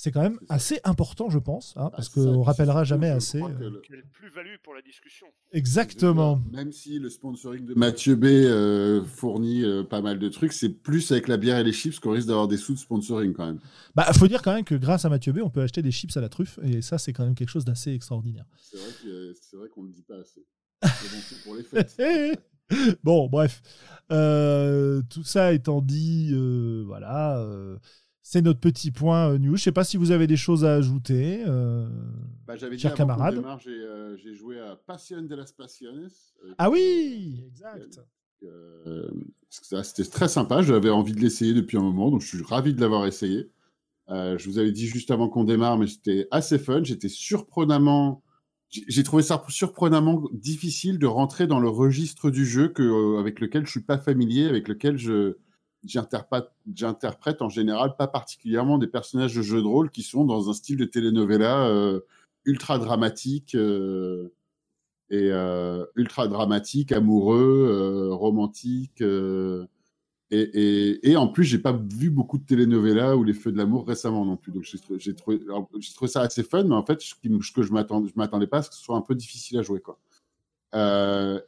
c'est 0.00 0.12
quand 0.12 0.22
même 0.22 0.38
assez 0.48 0.80
important, 0.84 1.28
je 1.28 1.38
pense, 1.38 1.74
hein, 1.76 1.90
parce 1.94 2.08
bah, 2.08 2.22
qu'on 2.22 2.40
rappellera 2.40 2.84
jamais 2.84 3.10
assez. 3.10 3.42
Euh, 3.42 3.82
Quelle 3.86 4.02
plus-value 4.10 4.56
pour 4.62 4.74
la 4.74 4.80
discussion. 4.80 5.26
Exactement. 5.52 6.40
Même 6.52 6.72
si 6.72 6.98
le 6.98 7.10
sponsoring 7.10 7.66
de 7.66 7.74
Mathieu 7.74 8.16
B 8.16 8.24
euh, 8.24 9.04
fournit 9.04 9.62
euh, 9.62 9.84
pas 9.84 10.00
mal 10.00 10.18
de 10.18 10.28
trucs, 10.30 10.54
c'est 10.54 10.70
plus 10.70 11.12
avec 11.12 11.28
la 11.28 11.36
bière 11.36 11.58
et 11.58 11.64
les 11.64 11.74
chips 11.74 11.98
qu'on 12.00 12.12
risque 12.12 12.28
d'avoir 12.28 12.48
des 12.48 12.56
sous 12.56 12.72
de 12.72 12.78
sponsoring 12.78 13.34
quand 13.34 13.44
même. 13.44 13.60
Bah, 13.94 14.10
faut 14.14 14.26
dire 14.26 14.40
quand 14.40 14.54
même 14.54 14.64
que 14.64 14.74
grâce 14.74 15.04
à 15.04 15.10
Mathieu 15.10 15.34
B, 15.34 15.40
on 15.42 15.50
peut 15.50 15.60
acheter 15.60 15.82
des 15.82 15.92
chips 15.92 16.16
à 16.16 16.22
la 16.22 16.30
truffe, 16.30 16.58
et 16.62 16.80
ça, 16.80 16.96
c'est 16.96 17.12
quand 17.12 17.24
même 17.24 17.34
quelque 17.34 17.50
chose 17.50 17.66
d'assez 17.66 17.92
extraordinaire. 17.92 18.46
C'est 18.58 18.78
vrai 19.58 19.68
qu'on 19.68 19.82
ne 19.82 19.88
le 19.88 19.92
dit 19.92 20.04
pas 20.04 20.16
assez. 20.16 20.46
bon, 20.82 21.42
pour 21.44 21.56
les 21.56 21.62
fêtes. 21.62 22.40
bon, 23.04 23.28
bref. 23.28 23.60
tout 24.08 25.24
ça 25.24 25.52
étant 25.52 25.82
dit, 25.82 26.32
voilà. 26.86 27.44
C'est 28.22 28.42
notre 28.42 28.60
petit 28.60 28.90
point 28.90 29.30
euh, 29.30 29.38
news. 29.38 29.56
Je 29.56 29.62
ne 29.62 29.64
sais 29.64 29.72
pas 29.72 29.84
si 29.84 29.96
vous 29.96 30.10
avez 30.10 30.26
des 30.26 30.36
choses 30.36 30.64
à 30.64 30.74
ajouter, 30.74 31.42
euh, 31.46 31.88
bah, 32.46 32.54
chers 32.76 32.94
camarades. 32.94 33.42
Euh, 33.66 34.16
j'ai 34.16 34.34
joué 34.34 34.60
à 34.60 34.76
Passion 34.76 35.22
de 35.22 35.34
las 35.34 35.52
Pasiones. 35.52 36.10
Ah 36.58 36.70
oui, 36.70 37.42
exact. 37.46 38.00
C'était 39.48 40.04
très 40.04 40.28
sympa. 40.28 40.62
J'avais 40.62 40.90
envie 40.90 41.12
de 41.12 41.20
l'essayer 41.20 41.54
depuis 41.54 41.78
un 41.78 41.82
moment, 41.82 42.10
donc 42.10 42.20
je 42.20 42.26
suis 42.26 42.42
ravi 42.42 42.74
de 42.74 42.80
l'avoir 42.80 43.06
essayé. 43.06 43.50
je 44.08 44.44
vous 44.48 44.58
avais 44.58 44.72
dit 44.72 44.86
juste 44.86 45.10
avant 45.10 45.28
qu'on 45.28 45.44
démarre, 45.44 45.78
mais 45.78 45.86
c'était 45.86 46.28
assez 46.30 46.58
fun. 46.58 46.84
J'étais 46.84 47.08
surprenamment. 47.08 48.22
J'ai 48.68 49.02
trouvé 49.02 49.22
ça 49.22 49.42
surprenamment 49.48 50.22
difficile 50.32 50.98
de 50.98 51.06
rentrer 51.06 51.46
dans 51.46 51.58
le 51.58 51.68
registre 51.68 52.30
du 52.30 52.46
jeu 52.46 52.68
que, 52.68 53.18
avec 53.18 53.40
lequel 53.40 53.66
je 53.66 53.70
suis 53.70 53.82
pas 53.82 53.98
familier, 53.98 54.46
avec 54.46 54.68
lequel 54.68 54.96
je, 54.96 55.36
j'interprète 55.84 57.42
en 57.42 57.48
général 57.48 57.96
pas 57.96 58.06
particulièrement 58.06 58.78
des 58.78 58.86
personnages 58.86 59.34
de 59.34 59.42
jeux 59.42 59.62
de 59.62 59.66
rôle 59.66 59.90
qui 59.90 60.02
sont 60.02 60.24
dans 60.24 60.50
un 60.50 60.52
style 60.52 60.76
de 60.76 60.84
telenovela 60.84 61.66
euh, 61.66 62.00
ultra 62.44 62.78
dramatique 62.78 63.54
euh, 63.54 64.32
et 65.10 65.30
euh, 65.32 65.84
ultra 65.96 66.28
dramatique, 66.28 66.92
amoureux, 66.92 68.10
romantique. 68.12 69.02
Et, 70.32 71.10
et, 71.10 71.16
en 71.16 71.26
plus, 71.26 71.42
j'ai 71.42 71.58
pas 71.58 71.72
vu 71.72 72.10
beaucoup 72.10 72.38
de 72.38 72.44
telenovelas 72.44 73.16
ou 73.16 73.24
les 73.24 73.32
feux 73.32 73.50
de 73.50 73.58
l'amour 73.58 73.88
récemment 73.88 74.24
non 74.24 74.36
plus. 74.36 74.52
Donc 74.52 74.62
j'ai 74.62 75.14
trouvé, 75.14 75.40
ça 76.06 76.20
assez 76.20 76.44
fun, 76.44 76.62
mais 76.62 76.76
en 76.76 76.84
fait, 76.84 77.00
ce, 77.00 77.14
que 77.16 77.62
je 77.62 77.72
m'attendais, 77.72 78.08
je 78.08 78.12
m'attendais 78.14 78.46
pas 78.46 78.58
à 78.58 78.62
ce 78.62 78.70
que 78.70 78.76
ce 78.76 78.82
soit 78.82 78.96
un 78.96 79.00
peu 79.00 79.16
difficile 79.16 79.58
à 79.58 79.62
jouer, 79.62 79.80
quoi. 79.80 79.98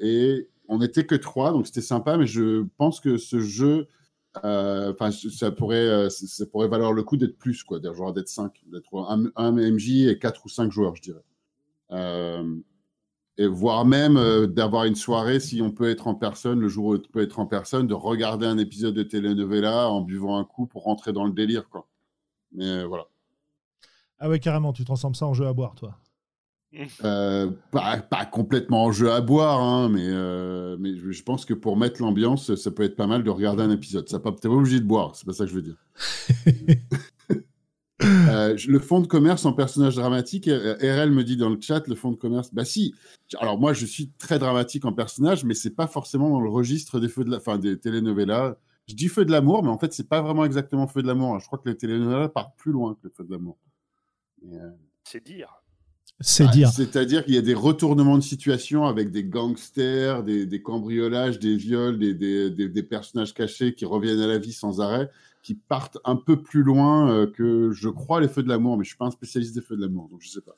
et 0.00 0.48
on 0.66 0.78
n'était 0.78 1.06
que 1.06 1.14
trois, 1.14 1.52
donc 1.52 1.66
c'était 1.66 1.80
sympa, 1.80 2.16
mais 2.16 2.26
je 2.26 2.64
pense 2.76 2.98
que 2.98 3.18
ce 3.18 3.38
jeu 3.38 3.86
enfin, 4.34 5.10
ça 5.10 5.50
pourrait, 5.50 5.76
euh, 5.86 6.08
ça 6.08 6.46
pourrait 6.46 6.68
valoir 6.68 6.92
le 6.92 7.02
coup 7.02 7.16
d'être 7.16 7.38
plus, 7.38 7.62
quoi, 7.62 7.80
genre 7.92 8.12
d'être 8.12 8.28
5, 8.28 8.52
d'être 8.66 8.98
un, 9.08 9.30
un, 9.36 9.52
MJ 9.52 10.06
et 10.06 10.18
4 10.18 10.44
ou 10.44 10.48
5 10.48 10.70
joueurs, 10.70 10.96
je 10.96 11.02
dirais. 11.02 11.24
Euh, 11.90 12.56
et 13.38 13.46
voire 13.46 13.84
même 13.84 14.46
d'avoir 14.46 14.84
une 14.84 14.94
soirée, 14.94 15.40
si 15.40 15.62
on 15.62 15.70
peut 15.70 15.88
être 15.88 16.06
en 16.06 16.14
personne, 16.14 16.60
le 16.60 16.68
jour 16.68 16.86
où 16.86 16.94
on 16.94 16.98
peut 16.98 17.22
être 17.22 17.38
en 17.38 17.46
personne, 17.46 17.86
de 17.86 17.94
regarder 17.94 18.46
un 18.46 18.58
épisode 18.58 18.94
de 18.94 19.02
telenovela 19.02 19.88
en 19.88 20.02
buvant 20.02 20.38
un 20.38 20.44
coup 20.44 20.66
pour 20.66 20.84
rentrer 20.84 21.12
dans 21.12 21.24
le 21.24 21.32
délire, 21.32 21.68
quoi. 21.68 21.88
Mais 22.52 22.84
voilà. 22.84 23.06
Ah 24.18 24.28
ouais, 24.28 24.38
carrément, 24.38 24.72
tu 24.72 24.84
transformes 24.84 25.14
ça 25.14 25.26
en 25.26 25.34
jeu 25.34 25.46
à 25.46 25.52
boire, 25.52 25.74
toi. 25.74 25.98
Euh, 27.04 27.50
pas, 27.70 27.98
pas, 27.98 28.24
complètement 28.24 28.84
en 28.84 28.92
jeu 28.92 29.12
à 29.12 29.20
boire, 29.20 29.60
hein, 29.60 29.90
mais, 29.90 30.06
euh, 30.06 30.76
mais 30.78 30.96
je 30.96 31.22
pense 31.22 31.44
que 31.44 31.52
pour 31.52 31.76
mettre 31.76 32.00
l'ambiance, 32.00 32.54
ça 32.54 32.70
peut 32.70 32.82
être 32.82 32.96
pas 32.96 33.06
mal 33.06 33.22
de 33.22 33.30
regarder 33.30 33.62
un 33.62 33.70
épisode. 33.70 34.08
Pas, 34.10 34.32
t'es 34.32 34.48
pas 34.48 34.54
obligé 34.54 34.80
de 34.80 34.86
boire, 34.86 35.14
c'est 35.14 35.26
pas 35.26 35.34
ça 35.34 35.44
que 35.44 35.50
je 35.50 35.54
veux 35.54 35.62
dire. 35.62 35.76
euh, 38.02 38.56
le 38.66 38.78
fonds 38.78 39.00
de 39.00 39.06
commerce 39.06 39.44
en 39.44 39.52
personnage 39.52 39.96
dramatique, 39.96 40.46
RL 40.46 41.10
me 41.10 41.24
dit 41.24 41.36
dans 41.36 41.50
le 41.50 41.60
chat, 41.60 41.86
le 41.88 41.94
fonds 41.94 42.10
de 42.10 42.16
commerce, 42.16 42.54
bah 42.54 42.64
si. 42.64 42.94
Alors 43.38 43.58
moi, 43.58 43.74
je 43.74 43.84
suis 43.84 44.10
très 44.18 44.38
dramatique 44.38 44.86
en 44.86 44.94
personnage, 44.94 45.44
mais 45.44 45.54
c'est 45.54 45.74
pas 45.76 45.86
forcément 45.86 46.30
dans 46.30 46.40
le 46.40 46.50
registre 46.50 47.00
des 47.00 47.08
feux 47.08 47.24
de 47.24 47.30
la, 47.30 47.40
fin 47.40 47.58
des 47.58 47.78
telenovelas. 47.78 48.56
Je 48.88 48.94
dis 48.94 49.08
feu 49.08 49.26
de 49.26 49.30
l'amour, 49.30 49.62
mais 49.62 49.70
en 49.70 49.78
fait, 49.78 49.92
c'est 49.92 50.08
pas 50.08 50.22
vraiment 50.22 50.44
exactement 50.44 50.86
feu 50.86 51.02
de 51.02 51.06
l'amour. 51.06 51.34
Hein. 51.34 51.38
Je 51.38 51.46
crois 51.46 51.58
que 51.58 51.68
les 51.68 51.76
telenovelas 51.76 52.30
partent 52.30 52.56
plus 52.56 52.72
loin 52.72 52.94
que 52.94 53.00
le 53.04 53.10
feu 53.10 53.24
de 53.24 53.30
l'amour. 53.30 53.58
Euh, 54.46 54.70
c'est 55.04 55.22
dire. 55.22 55.61
C'est 56.20 56.48
dire. 56.50 56.68
C'est-à-dire 56.70 57.24
qu'il 57.24 57.34
y 57.34 57.38
a 57.38 57.42
des 57.42 57.54
retournements 57.54 58.16
de 58.16 58.22
situation 58.22 58.84
avec 58.84 59.10
des 59.10 59.24
gangsters, 59.24 60.22
des, 60.22 60.62
cambriolages, 60.62 61.38
des 61.38 61.56
viols, 61.56 61.98
des, 61.98 62.14
des, 62.50 62.82
personnages 62.82 63.34
cachés 63.34 63.74
qui 63.74 63.84
reviennent 63.84 64.20
à 64.20 64.28
la 64.28 64.38
vie 64.38 64.52
sans 64.52 64.80
arrêt, 64.80 65.10
qui 65.42 65.54
partent 65.54 65.98
un 66.04 66.16
peu 66.16 66.40
plus 66.40 66.62
loin 66.62 67.10
euh, 67.10 67.26
que, 67.26 67.72
je 67.72 67.88
crois, 67.88 68.20
les 68.20 68.28
feux 68.28 68.42
de 68.42 68.48
l'amour, 68.48 68.76
mais 68.78 68.84
je 68.84 68.90
suis 68.90 68.96
pas 68.96 69.06
un 69.06 69.10
spécialiste 69.10 69.54
des 69.54 69.60
feux 69.60 69.76
de 69.76 69.82
l'amour, 69.82 70.08
donc 70.08 70.20
je 70.22 70.28
sais 70.28 70.40
pas. 70.40 70.56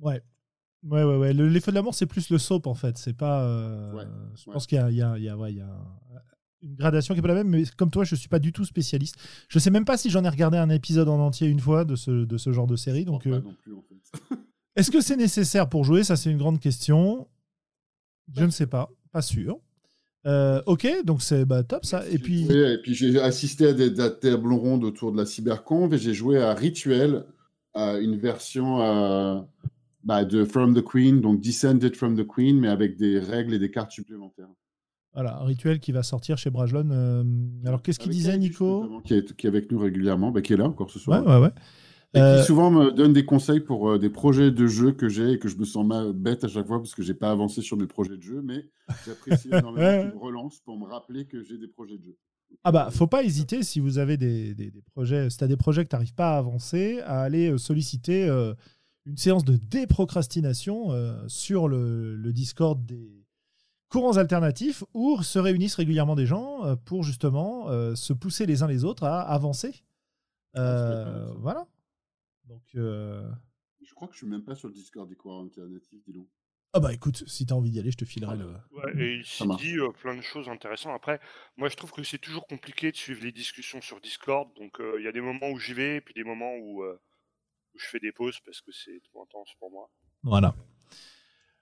Ouais. 0.00 0.22
Ouais, 0.82 1.04
ouais, 1.04 1.16
ouais. 1.16 1.32
les 1.32 1.60
feux 1.60 1.70
de 1.70 1.76
l'amour, 1.76 1.94
c'est 1.94 2.06
plus 2.06 2.28
le 2.28 2.38
soap, 2.38 2.66
en 2.66 2.74
fait. 2.74 2.98
C'est 2.98 3.16
pas. 3.16 3.44
Euh, 3.44 4.04
je 4.34 4.50
pense 4.50 4.66
qu'il 4.66 4.76
y 4.76 4.80
a, 4.80 4.90
il 4.90 4.96
y 4.96 5.02
a, 5.02 5.16
il 5.16 5.24
y 5.24 5.28
a, 5.28 5.38
ouais, 5.38 5.52
il 5.52 5.58
y 5.58 5.62
a 5.62 5.70
une 6.62 6.74
gradation 6.74 7.14
qui 7.14 7.18
est 7.18 7.22
pas 7.22 7.28
la 7.28 7.34
même, 7.34 7.48
mais 7.48 7.64
comme 7.76 7.90
toi, 7.90 8.04
je 8.04 8.14
suis 8.14 8.28
pas 8.28 8.38
du 8.38 8.52
tout 8.52 8.64
spécialiste. 8.64 9.16
Je 9.48 9.58
sais 9.58 9.70
même 9.70 9.84
pas 9.84 9.96
si 9.96 10.10
j'en 10.10 10.24
ai 10.24 10.28
regardé 10.28 10.58
un 10.58 10.70
épisode 10.70 11.08
en 11.08 11.18
entier 11.18 11.48
une 11.48 11.60
fois 11.60 11.84
de 11.84 11.96
ce, 11.96 12.10
de 12.24 12.38
ce 12.38 12.52
genre 12.52 12.66
de 12.66 12.76
série. 12.76 13.04
Donc, 13.04 13.26
euh, 13.26 13.40
non 13.40 13.54
plus, 13.62 13.74
en 13.74 13.82
fait. 13.82 14.36
Est-ce 14.76 14.90
que 14.90 15.00
c'est 15.00 15.16
nécessaire 15.16 15.68
pour 15.68 15.84
jouer? 15.84 16.04
Ça, 16.04 16.16
c'est 16.16 16.30
une 16.30 16.38
grande 16.38 16.60
question. 16.60 17.28
Je 18.34 18.44
ne 18.44 18.50
sais 18.50 18.66
pas, 18.66 18.90
pas 19.12 19.22
sûr. 19.22 19.58
Euh, 20.24 20.62
ok, 20.66 20.86
donc 21.04 21.20
c'est 21.20 21.44
bah, 21.44 21.62
top 21.62 21.84
ça. 21.84 22.08
Et 22.08 22.18
puis, 22.18 22.50
et 22.50 22.78
puis 22.78 22.94
j'ai 22.94 23.20
assisté 23.20 23.68
à 23.68 23.72
des, 23.72 23.92
tables 23.92 24.52
rondes 24.52 24.84
autour 24.84 25.12
de 25.12 25.16
la 25.16 25.26
cyberconf 25.26 25.92
et 25.92 25.98
j'ai 25.98 26.14
joué 26.14 26.40
à 26.40 26.54
Rituel, 26.54 27.24
à 27.74 27.98
une 27.98 28.16
version 28.16 28.80
euh, 28.80 29.40
bah, 30.04 30.24
de 30.24 30.44
From 30.44 30.74
the 30.74 30.84
Queen, 30.84 31.20
donc 31.20 31.40
Descended 31.40 31.96
from 31.96 32.16
the 32.16 32.26
Queen, 32.26 32.60
mais 32.60 32.68
avec 32.68 32.96
des 32.96 33.18
règles 33.18 33.54
et 33.54 33.58
des 33.58 33.70
cartes 33.70 33.90
supplémentaires. 33.90 34.48
Voilà, 35.12 35.38
Rituel 35.40 35.78
qui 35.80 35.92
va 35.92 36.02
sortir 36.02 36.38
chez 36.38 36.50
Brajlon. 36.50 36.88
Euh, 36.90 37.24
alors 37.66 37.82
qu'est-ce 37.82 37.98
qu'il 37.98 38.12
disait, 38.12 38.38
Nico? 38.38 39.02
qui 39.04 39.14
est, 39.14 39.36
qui 39.36 39.46
est, 39.46 39.50
avec 39.50 39.70
nous 39.70 39.78
régulièrement, 39.78 40.30
bah, 40.30 40.40
qui 40.40 40.52
est 40.54 40.56
là 40.56 40.66
encore 40.66 40.90
ce 40.90 40.98
soir. 40.98 41.26
Ouais, 41.26 41.32
ouais, 41.32 41.40
ouais. 41.42 41.52
Et 42.14 42.18
qui 42.18 42.24
euh, 42.24 42.42
souvent 42.42 42.70
me 42.70 42.90
donne 42.90 43.14
des 43.14 43.24
conseils 43.24 43.60
pour 43.60 43.90
euh, 43.90 43.98
des 43.98 44.10
projets 44.10 44.50
de 44.50 44.66
jeu 44.66 44.92
que 44.92 45.08
j'ai 45.08 45.32
et 45.32 45.38
que 45.38 45.48
je 45.48 45.56
me 45.56 45.64
sens 45.64 45.86
mal, 45.86 46.12
bête 46.12 46.44
à 46.44 46.48
chaque 46.48 46.66
fois 46.66 46.78
parce 46.78 46.94
que 46.94 47.02
j'ai 47.02 47.14
pas 47.14 47.30
avancé 47.30 47.62
sur 47.62 47.78
mes 47.78 47.86
projets 47.86 48.18
de 48.18 48.22
jeu, 48.22 48.42
mais 48.42 48.68
j'apprécie 49.06 49.48
énormément 49.52 50.02
qu'il 50.02 50.12
me 50.12 50.22
relance 50.22 50.60
pour 50.60 50.78
me 50.78 50.84
rappeler 50.84 51.24
que 51.24 51.42
j'ai 51.42 51.56
des 51.56 51.68
projets 51.68 51.96
de 51.96 52.04
jeu. 52.04 52.18
Ah 52.64 52.72
bah, 52.72 52.90
faut 52.90 53.06
pas 53.06 53.22
hésiter 53.24 53.62
si 53.62 53.80
vous 53.80 53.96
avez 53.96 54.18
des, 54.18 54.54
des, 54.54 54.70
projets, 54.92 55.30
si 55.30 55.38
tu 55.38 55.44
as 55.44 55.46
des 55.46 55.56
projets 55.56 55.84
que 55.84 55.88
tu 55.88 55.94
n'arrives 55.94 56.12
pas 56.12 56.34
à 56.34 56.38
avancer, 56.38 57.00
à 57.00 57.22
aller 57.22 57.50
euh, 57.50 57.56
solliciter 57.56 58.28
une 59.06 59.16
séance 59.16 59.44
de 59.44 59.56
déprocrastination 59.56 60.90
sur 61.28 61.66
le, 61.66 62.14
le, 62.14 62.32
Discord 62.34 62.84
des 62.84 63.24
courants 63.88 64.18
alternatifs 64.18 64.84
où 64.92 65.22
se 65.22 65.38
réunissent 65.38 65.76
régulièrement 65.76 66.14
des 66.14 66.26
gens 66.26 66.76
pour 66.84 67.04
justement 67.04 67.68
se 67.96 68.12
pousser 68.12 68.44
les 68.44 68.62
uns 68.62 68.66
les 68.66 68.84
autres 68.84 69.04
à 69.04 69.22
avancer. 69.22 69.82
Ah, 70.54 71.26
voilà. 71.38 71.66
Donc, 72.44 72.62
euh, 72.74 73.30
Je 73.82 73.94
crois 73.94 74.08
que 74.08 74.14
je 74.14 74.18
suis 74.18 74.26
même 74.26 74.44
pas 74.44 74.54
sur 74.54 74.68
le 74.68 74.74
Discord 74.74 75.08
des 75.08 75.16
courants 75.16 75.42
alternatifs, 75.44 76.02
dis 76.04 76.12
donc. 76.12 76.28
Ah 76.74 76.80
bah 76.80 76.92
écoute, 76.94 77.28
si 77.28 77.44
tu 77.44 77.52
as 77.52 77.56
envie 77.56 77.70
d'y 77.70 77.80
aller, 77.80 77.90
je 77.90 77.98
te 77.98 78.06
filerai 78.06 78.36
le. 78.36 78.46
Ouais, 78.70 78.92
et 78.96 79.14
il 79.16 79.26
s'est 79.26 79.44
dit 79.58 79.76
euh, 79.76 79.90
plein 79.90 80.16
de 80.16 80.22
choses 80.22 80.48
intéressantes. 80.48 80.94
Après, 80.96 81.20
moi 81.58 81.68
je 81.68 81.76
trouve 81.76 81.92
que 81.92 82.02
c'est 82.02 82.18
toujours 82.18 82.46
compliqué 82.46 82.90
de 82.90 82.96
suivre 82.96 83.22
les 83.22 83.32
discussions 83.32 83.82
sur 83.82 84.00
Discord. 84.00 84.48
Donc 84.56 84.80
euh, 84.80 84.96
il 84.98 85.04
y 85.04 85.08
a 85.08 85.12
des 85.12 85.20
moments 85.20 85.50
où 85.50 85.58
j'y 85.58 85.74
vais, 85.74 85.96
et 85.96 86.00
puis 86.00 86.14
des 86.14 86.24
moments 86.24 86.54
où, 86.56 86.82
je 87.74 87.86
fais 87.86 87.98
des 87.98 88.12
pauses 88.12 88.40
parce 88.40 88.62
que 88.62 88.72
c'est 88.72 89.00
trop 89.04 89.22
intense 89.22 89.50
pour 89.58 89.70
moi. 89.70 89.90
Voilà. 90.22 90.54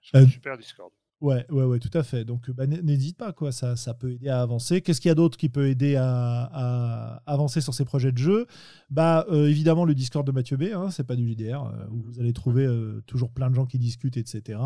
super 0.01 0.57
Discord. 0.57 0.93
Ouais, 1.21 1.45
ouais, 1.51 1.63
ouais, 1.63 1.77
tout 1.77 1.95
à 1.95 2.01
fait. 2.01 2.25
Donc, 2.25 2.49
bah, 2.49 2.65
n'hésite 2.65 3.15
pas, 3.15 3.31
quoi. 3.31 3.51
Ça, 3.51 3.75
ça 3.75 3.93
peut 3.93 4.11
aider 4.11 4.27
à 4.27 4.41
avancer. 4.41 4.81
Qu'est-ce 4.81 4.99
qu'il 4.99 5.09
y 5.09 5.11
a 5.11 5.15
d'autre 5.15 5.37
qui 5.37 5.49
peut 5.49 5.67
aider 5.67 5.95
à, 5.95 7.21
avancer 7.27 7.61
sur 7.61 7.75
ces 7.75 7.85
projets 7.85 8.11
de 8.11 8.17
jeu? 8.17 8.47
Bah, 8.89 9.27
euh, 9.29 9.47
évidemment, 9.47 9.85
le 9.85 9.93
Discord 9.93 10.25
de 10.25 10.31
Mathieu 10.31 10.57
B. 10.57 10.63
Hein, 10.73 10.89
c'est 10.89 11.05
pas 11.05 11.15
du 11.15 11.31
JDR 11.31 11.63
euh, 11.63 11.85
où 11.91 12.01
vous 12.01 12.19
allez 12.19 12.33
trouver 12.33 12.65
euh, 12.65 13.01
toujours 13.05 13.31
plein 13.31 13.51
de 13.51 13.55
gens 13.55 13.67
qui 13.67 13.77
discutent, 13.77 14.17
etc. 14.17 14.59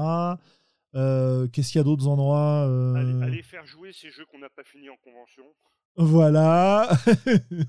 Qu'est-ce 0.94 1.72
qu'il 1.72 1.80
y 1.80 1.82
a 1.82 1.84
d'autres 1.84 2.08
endroits 2.08 2.64
allez, 3.22 3.44
faire 3.44 3.66
jouer 3.66 3.92
ces 3.92 4.10
jeux 4.12 4.24
qu'on 4.32 4.40
n'a 4.40 4.50
pas 4.50 4.64
fini 4.64 4.90
en 4.90 4.96
convention. 5.04 5.44
Voilà. 5.98 6.88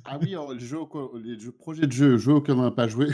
ah 0.05 0.19
oui, 0.21 0.37
les, 0.55 0.61
jeux, 0.61 0.79
les 1.25 1.53
projets 1.53 1.89
de 1.89 1.93
jeux, 1.93 2.19
jeux 2.19 2.35
auxquels 2.35 2.55
on 2.55 2.63
n'a 2.63 2.71
pas 2.71 2.87
joué. 2.87 3.09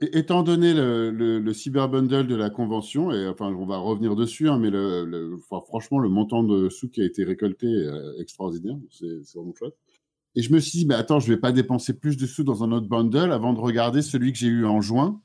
Étant 0.00 0.42
donné 0.42 0.74
le, 0.74 1.10
le, 1.10 1.52
cyber 1.52 1.88
bundle 1.88 2.26
de 2.26 2.34
la 2.34 2.50
convention, 2.50 3.12
et 3.12 3.28
enfin 3.28 3.46
on 3.46 3.64
va 3.64 3.78
revenir 3.78 4.16
dessus, 4.16 4.48
hein, 4.48 4.58
mais 4.58 4.70
le, 4.70 5.38
franchement 5.66 6.00
le 6.00 6.08
montant 6.08 6.42
de 6.42 6.68
sous 6.68 6.88
qui 6.88 7.00
a 7.00 7.04
été 7.04 7.22
récolté 7.22 7.68
est 7.68 8.20
extraordinaire, 8.20 8.76
c'est 8.90 9.06
vraiment 9.36 9.54
chouette. 9.54 9.76
Et 10.34 10.42
je 10.42 10.52
me 10.52 10.58
suis 10.58 10.80
dit, 10.80 10.86
mais 10.86 10.94
attends, 10.94 11.20
je 11.20 11.32
vais 11.32 11.38
pas 11.38 11.52
dépenser 11.52 11.94
plus 11.94 12.16
de 12.16 12.26
sous 12.26 12.44
dans 12.44 12.64
un 12.64 12.72
autre 12.72 12.88
bundle 12.88 13.32
avant 13.32 13.52
de 13.52 13.60
regarder 13.60 14.02
celui 14.02 14.32
que 14.32 14.38
j'ai 14.38 14.48
eu 14.48 14.66
en 14.66 14.80
juin 14.80 15.20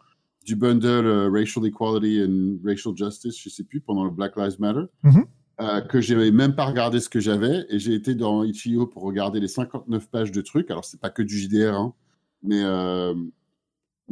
du 0.46 0.56
bundle 0.56 1.06
euh, 1.06 1.30
Racial 1.32 1.66
Equality 1.66 2.22
and 2.24 2.58
Racial 2.64 2.96
Justice, 2.96 3.40
je 3.40 3.50
sais 3.50 3.64
plus, 3.64 3.82
pendant 3.82 4.04
le 4.04 4.12
Black 4.12 4.36
Lives 4.36 4.60
Matter. 4.60 4.86
Mm-hmm. 5.04 5.26
euh, 5.62 5.82
que 5.82 6.02
j'avais 6.02 6.32
même 6.32 6.56
pas 6.56 6.66
regardé 6.66 7.00
ce 7.00 7.10
que 7.10 7.20
j'avais 7.20 7.66
et 7.70 7.80
j'ai 7.80 7.94
été 7.94 8.16
dans 8.16 8.44
Itch.io 8.44 8.88
pour 8.88 9.04
regarder 9.04 9.40
les 9.40 9.48
59 9.48 10.10
pages 10.10 10.32
de 10.32 10.42
trucs. 10.42 10.70
Alors 10.70 10.86
c'est 10.86 11.00
pas 11.00 11.10
que 11.10 11.22
du 11.22 11.38
JDR, 11.38 11.76
hein, 11.76 11.94
mais, 12.42 12.62
euh, 12.64 13.14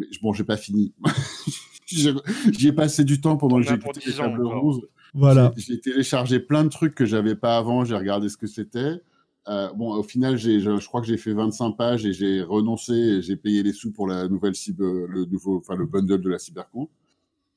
mais 0.01 0.17
bon, 0.21 0.33
j'ai 0.33 0.43
pas 0.43 0.57
fini. 0.57 0.93
J'y 1.85 2.67
ai 2.67 2.71
passé 2.71 3.03
du 3.03 3.19
temps 3.19 3.37
pendant 3.37 3.57
On 3.57 3.61
que 3.61 3.73
écouté 3.73 3.99
les 4.05 4.11
10 4.13 4.19
ans 4.21 4.23
tables 4.23 4.45
rondes. 4.45 4.87
Voilà. 5.13 5.53
J'ai 5.57 5.79
téléchargé 5.79 6.39
plein 6.39 6.63
de 6.63 6.69
trucs 6.69 6.95
que 6.95 7.05
j'avais 7.05 7.35
pas 7.35 7.57
avant, 7.57 7.83
j'ai 7.83 7.95
regardé 7.95 8.29
ce 8.29 8.37
que 8.37 8.47
c'était. 8.47 9.01
Euh, 9.47 9.71
bon, 9.73 9.93
au 9.93 10.03
final, 10.03 10.37
j'ai, 10.37 10.59
je, 10.59 10.77
je 10.77 10.87
crois 10.87 11.01
que 11.01 11.07
j'ai 11.07 11.17
fait 11.17 11.33
25 11.33 11.71
pages 11.71 12.05
et 12.05 12.13
j'ai 12.13 12.43
renoncé 12.43 13.21
j'ai 13.21 13.35
payé 13.35 13.63
les 13.63 13.73
sous 13.73 13.91
pour 13.91 14.07
la 14.07 14.27
nouvelle 14.27 14.55
cyber, 14.55 15.07
le 15.07 15.25
nouveau, 15.25 15.57
enfin 15.57 15.75
le 15.75 15.85
bundle 15.85 16.21
de 16.21 16.29
la 16.29 16.39
cybercon. 16.39 16.89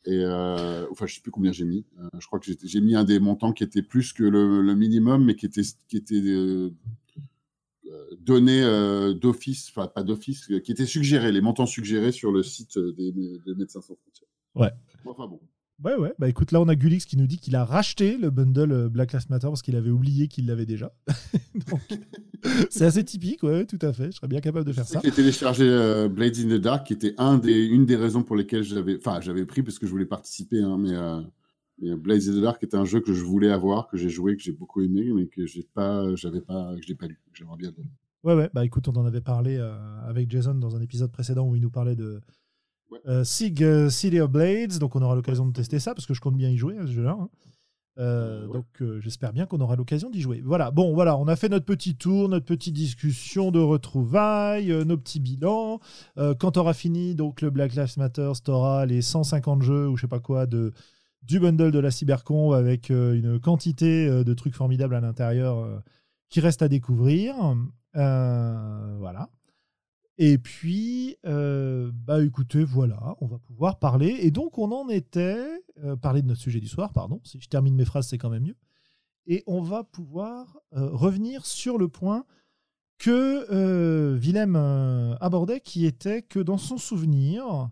Et 0.06 0.22
euh, 0.22 0.86
enfin, 0.90 1.06
je 1.06 1.14
sais 1.14 1.20
plus 1.20 1.30
combien 1.30 1.52
j'ai 1.52 1.64
mis. 1.64 1.84
Euh, 2.00 2.08
je 2.18 2.26
crois 2.26 2.38
que 2.38 2.46
j'ai, 2.46 2.56
j'ai 2.62 2.80
mis 2.80 2.96
un 2.96 3.04
des 3.04 3.20
montants 3.20 3.52
qui 3.52 3.64
était 3.64 3.82
plus 3.82 4.12
que 4.12 4.24
le, 4.24 4.60
le 4.60 4.74
minimum, 4.74 5.24
mais 5.24 5.34
qui 5.34 5.46
était, 5.46 5.62
qui 5.88 5.96
était 5.96 6.20
euh, 7.86 7.90
euh, 7.90 8.16
donné 8.18 8.62
euh, 8.62 9.14
d'office, 9.14 9.70
enfin 9.70 9.86
pas 9.86 10.02
d'office, 10.02 10.50
euh, 10.50 10.60
qui 10.60 10.72
était 10.72 10.86
suggéré, 10.86 11.32
les 11.32 11.40
montants 11.40 11.66
suggérés 11.66 12.12
sur 12.12 12.32
le 12.32 12.42
site 12.42 12.78
des, 12.78 13.12
des 13.12 13.54
Médecins 13.54 13.80
sans 13.80 13.96
frontières. 13.96 14.28
Ouais. 14.54 14.70
Enfin 15.04 15.26
bon. 15.26 15.40
Ouais, 15.82 15.96
ouais. 15.96 16.14
Bah 16.18 16.28
écoute, 16.28 16.52
là, 16.52 16.60
on 16.60 16.68
a 16.68 16.76
Gulix 16.76 17.04
qui 17.04 17.16
nous 17.16 17.26
dit 17.26 17.38
qu'il 17.38 17.56
a 17.56 17.64
racheté 17.64 18.16
le 18.16 18.30
bundle 18.30 18.88
Black 18.88 19.12
Lives 19.12 19.26
Matter 19.28 19.48
parce 19.48 19.62
qu'il 19.62 19.74
avait 19.74 19.90
oublié 19.90 20.28
qu'il 20.28 20.46
l'avait 20.46 20.66
déjà. 20.66 20.92
C'est 22.70 22.84
assez 22.84 23.04
typique, 23.04 23.42
ouais, 23.42 23.66
tout 23.66 23.78
à 23.82 23.92
fait. 23.92 24.06
Je 24.06 24.16
serais 24.16 24.28
bien 24.28 24.40
capable 24.40 24.66
de 24.66 24.72
faire 24.72 24.86
ça. 24.86 25.00
J'ai 25.02 25.10
téléchargé 25.10 25.64
euh, 25.68 26.08
Blades 26.08 26.38
in 26.38 26.48
the 26.48 26.60
Dark, 26.60 26.86
qui 26.86 26.92
était 26.92 27.14
un 27.18 27.38
des, 27.38 27.64
une 27.64 27.86
des 27.86 27.96
raisons 27.96 28.22
pour 28.22 28.36
lesquelles 28.36 28.62
j'avais, 28.62 28.96
enfin, 28.96 29.20
j'avais 29.20 29.44
pris 29.46 29.62
parce 29.62 29.78
que 29.78 29.86
je 29.86 29.90
voulais 29.90 30.06
participer, 30.06 30.60
hein, 30.60 30.76
mais, 30.78 30.92
euh, 30.92 31.20
Blades 31.78 32.28
in 32.28 32.32
the 32.38 32.42
Dark 32.42 32.62
était 32.62 32.76
un 32.76 32.84
jeu 32.84 33.00
que 33.00 33.12
je 33.12 33.24
voulais 33.24 33.50
avoir, 33.50 33.88
que 33.88 33.96
j'ai 33.96 34.08
joué, 34.08 34.36
que 34.36 34.42
j'ai 34.42 34.52
beaucoup 34.52 34.80
aimé, 34.82 35.10
mais 35.14 35.26
que 35.26 35.44
j'ai 35.46 35.62
pas, 35.74 36.14
j'avais 36.14 36.40
pas, 36.40 36.74
que 36.76 36.82
je 36.82 36.88
l'ai 36.88 36.94
pas 36.94 37.06
lu. 37.06 37.20
J'aimerais 37.32 37.56
bien 37.56 37.70
le 37.76 37.82
lire. 37.82 37.92
Ouais, 38.22 38.34
ouais. 38.34 38.48
Bah 38.54 38.64
écoute, 38.64 38.88
on 38.88 38.92
en 38.92 39.04
avait 39.04 39.20
parlé 39.20 39.56
euh, 39.58 39.74
avec 40.08 40.30
Jason 40.30 40.54
dans 40.54 40.76
un 40.76 40.80
épisode 40.80 41.10
précédent 41.12 41.46
où 41.48 41.56
il 41.56 41.62
nous 41.62 41.70
parlait 41.70 41.96
de 41.96 42.20
Ouais. 42.90 43.00
euh, 43.06 43.24
Sig 43.24 43.88
City 43.90 44.20
of 44.20 44.30
Blades. 44.30 44.78
Donc 44.78 44.94
on 44.96 45.02
aura 45.02 45.14
l'occasion 45.14 45.46
de 45.46 45.52
tester 45.52 45.78
ça 45.78 45.94
parce 45.94 46.06
que 46.06 46.14
je 46.14 46.20
compte 46.20 46.36
bien 46.36 46.48
y 46.48 46.56
jouer 46.56 46.78
à 46.78 46.86
ce 46.86 46.92
jeu-là. 46.92 47.16
hein. 47.20 47.28
Euh, 47.98 48.46
Ouais. 48.46 48.52
Donc 48.54 49.00
j'espère 49.00 49.32
bien 49.32 49.46
qu'on 49.46 49.60
aura 49.60 49.76
l'occasion 49.76 50.10
d'y 50.10 50.20
jouer. 50.20 50.40
Voilà, 50.44 50.70
bon, 50.70 50.94
voilà, 50.94 51.16
on 51.16 51.26
a 51.28 51.36
fait 51.36 51.48
notre 51.48 51.64
petit 51.66 51.96
tour, 51.96 52.28
notre 52.28 52.44
petite 52.46 52.74
discussion 52.74 53.50
de 53.50 53.58
retrouvailles, 53.60 54.68
nos 54.84 54.96
petits 54.96 55.20
bilans. 55.20 55.80
Quand 56.16 56.52
tu 56.52 56.58
auras 56.58 56.72
fini 56.74 57.14
donc 57.14 57.40
le 57.40 57.50
Black 57.50 57.74
Lives 57.74 57.94
Matter, 57.98 58.32
tu 58.44 58.50
auras 58.50 58.84
les 58.86 59.00
150 59.02 59.62
jeux 59.62 59.88
ou 59.88 59.96
je 59.96 60.02
sais 60.02 60.08
pas 60.08 60.20
quoi 60.20 60.46
de 60.46 60.72
du 61.26 61.40
bundle 61.40 61.70
de 61.70 61.78
la 61.78 61.90
Cybercon 61.90 62.52
avec 62.52 62.90
euh, 62.90 63.14
une 63.14 63.40
quantité 63.40 64.06
euh, 64.06 64.24
de 64.24 64.34
trucs 64.34 64.54
formidables 64.54 64.94
à 64.94 65.00
l'intérieur 65.00 65.58
euh, 65.58 65.78
qui 66.28 66.40
reste 66.40 66.62
à 66.62 66.68
découvrir. 66.68 67.34
Voilà. 67.94 69.30
Et 70.18 70.38
puis, 70.38 71.16
bah 71.22 72.22
écoutez, 72.22 72.64
voilà, 72.64 73.16
on 73.20 73.26
va 73.26 73.38
pouvoir 73.38 73.78
parler. 73.78 74.16
Et 74.20 74.30
donc, 74.30 74.58
on 74.58 74.70
en 74.72 74.88
était, 74.88 75.62
parler 76.02 76.22
de 76.22 76.28
notre 76.28 76.40
sujet 76.40 76.60
du 76.60 76.68
soir, 76.68 76.92
pardon. 76.92 77.20
Si 77.24 77.40
je 77.40 77.48
termine 77.48 77.74
mes 77.74 77.84
phrases, 77.84 78.08
c'est 78.08 78.18
quand 78.18 78.30
même 78.30 78.44
mieux. 78.44 78.56
Et 79.26 79.44
on 79.46 79.60
va 79.60 79.84
pouvoir 79.84 80.58
revenir 80.72 81.46
sur 81.46 81.78
le 81.78 81.88
point 81.88 82.24
que 82.98 84.14
Willem 84.14 84.56
abordait, 85.20 85.60
qui 85.60 85.86
était 85.86 86.22
que 86.22 86.40
dans 86.40 86.58
son 86.58 86.78
souvenir, 86.78 87.70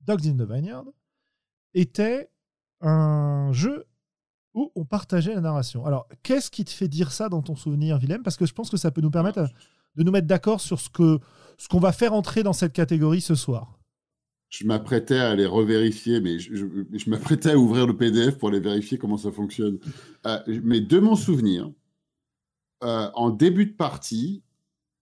Dogs 0.00 0.26
in 0.26 0.36
the 0.36 0.48
Vineyard 0.50 0.84
était 1.74 2.30
un 2.80 3.50
jeu 3.52 3.86
où 4.54 4.72
on 4.74 4.84
partageait 4.84 5.34
la 5.34 5.40
narration. 5.40 5.86
Alors, 5.86 6.08
qu'est-ce 6.22 6.50
qui 6.50 6.64
te 6.64 6.70
fait 6.70 6.88
dire 6.88 7.12
ça 7.12 7.28
dans 7.28 7.42
ton 7.42 7.54
souvenir, 7.54 7.98
Willem? 7.98 8.22
Parce 8.22 8.36
que 8.36 8.46
je 8.46 8.52
pense 8.54 8.70
que 8.70 8.76
ça 8.76 8.90
peut 8.90 9.00
nous 9.00 9.10
permettre 9.10 9.38
euh, 9.38 9.46
de 9.96 10.02
nous 10.02 10.10
mettre 10.10 10.26
d'accord 10.26 10.60
sur 10.60 10.80
ce 10.80 10.88
que 10.90 11.18
ce 11.58 11.68
qu'on 11.68 11.78
va 11.80 11.92
faire 11.92 12.14
entrer 12.14 12.42
dans 12.42 12.52
cette 12.54 12.72
catégorie 12.72 13.20
ce 13.20 13.34
soir. 13.34 13.78
Je 14.48 14.64
m'apprêtais 14.66 15.18
à 15.18 15.36
les 15.36 15.46
revérifier, 15.46 16.20
mais 16.20 16.38
je, 16.40 16.54
je- 16.56 16.66
je 16.98 17.10
m'apprêtais 17.10 17.50
à 17.52 17.56
ouvrir 17.58 17.86
le 17.86 17.96
PDF 17.96 18.38
pour 18.38 18.50
les 18.50 18.58
vérifier 18.60 18.98
comment 18.98 19.18
ça 19.18 19.30
fonctionne. 19.30 19.78
Euh, 20.26 20.38
mais 20.64 20.80
de 20.80 20.98
mon 20.98 21.14
souvenir, 21.14 21.70
euh, 22.82 23.10
en 23.14 23.30
début 23.30 23.66
de 23.66 23.74
partie, 23.74 24.42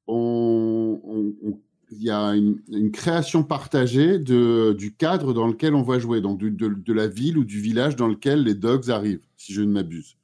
on- 0.06 1.00
on- 1.04 1.34
on- 1.48 1.60
il 1.90 2.02
y 2.02 2.10
a 2.10 2.30
une, 2.36 2.60
une 2.70 2.90
création 2.90 3.42
partagée 3.42 4.18
de, 4.18 4.74
du 4.76 4.94
cadre 4.94 5.32
dans 5.32 5.46
lequel 5.46 5.74
on 5.74 5.82
va 5.82 5.98
jouer, 5.98 6.20
donc 6.20 6.38
du- 6.38 6.50
de, 6.50 6.68
de 6.68 6.92
la 6.92 7.06
ville 7.08 7.38
ou 7.38 7.44
du 7.44 7.60
village 7.60 7.96
dans 7.96 8.08
lequel 8.08 8.42
les 8.42 8.54
dogs 8.54 8.90
arrivent, 8.90 9.26
si 9.36 9.52
je 9.52 9.62
ne 9.62 9.70
m'abuse. 9.72 10.16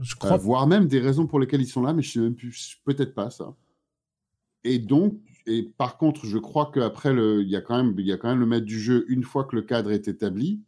Je 0.00 0.14
Euh, 0.24 0.36
voire 0.36 0.66
même 0.66 0.86
des 0.86 1.00
raisons 1.00 1.26
pour 1.26 1.40
lesquelles 1.40 1.62
ils 1.62 1.66
sont 1.66 1.82
là, 1.82 1.92
mais 1.92 2.02
je 2.02 2.12
sais 2.12 2.20
même 2.20 2.34
plus, 2.34 2.78
peut-être 2.84 3.14
pas 3.14 3.30
ça. 3.30 3.54
Et 4.64 4.78
donc, 4.78 5.18
et 5.46 5.62
par 5.76 5.96
contre, 5.96 6.26
je 6.26 6.38
crois 6.38 6.70
qu'après, 6.72 7.12
il 7.14 7.48
y, 7.48 7.56
a 7.56 7.60
quand 7.60 7.82
même- 7.82 7.98
y 7.98 8.12
a 8.12 8.16
quand 8.16 8.28
même 8.28 8.40
le 8.40 8.46
maître 8.46 8.66
du 8.66 8.78
jeu 8.78 9.04
une 9.08 9.24
fois 9.24 9.44
que 9.44 9.56
le 9.56 9.62
cadre 9.62 9.90
est 9.90 10.06
établi. 10.08 10.60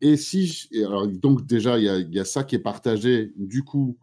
Et 0.00 0.16
si, 0.16 0.46
je- 0.46 0.68
et 0.72 0.84
alors, 0.84 1.06
donc 1.06 1.46
déjà, 1.46 1.78
il 1.78 1.84
y, 1.84 1.88
a, 1.88 1.98
y 1.98 2.18
a 2.18 2.24
ça 2.24 2.44
qui 2.44 2.54
est 2.56 2.60
partagé. 2.60 3.32
Du 3.36 3.62
coup, 3.62 3.96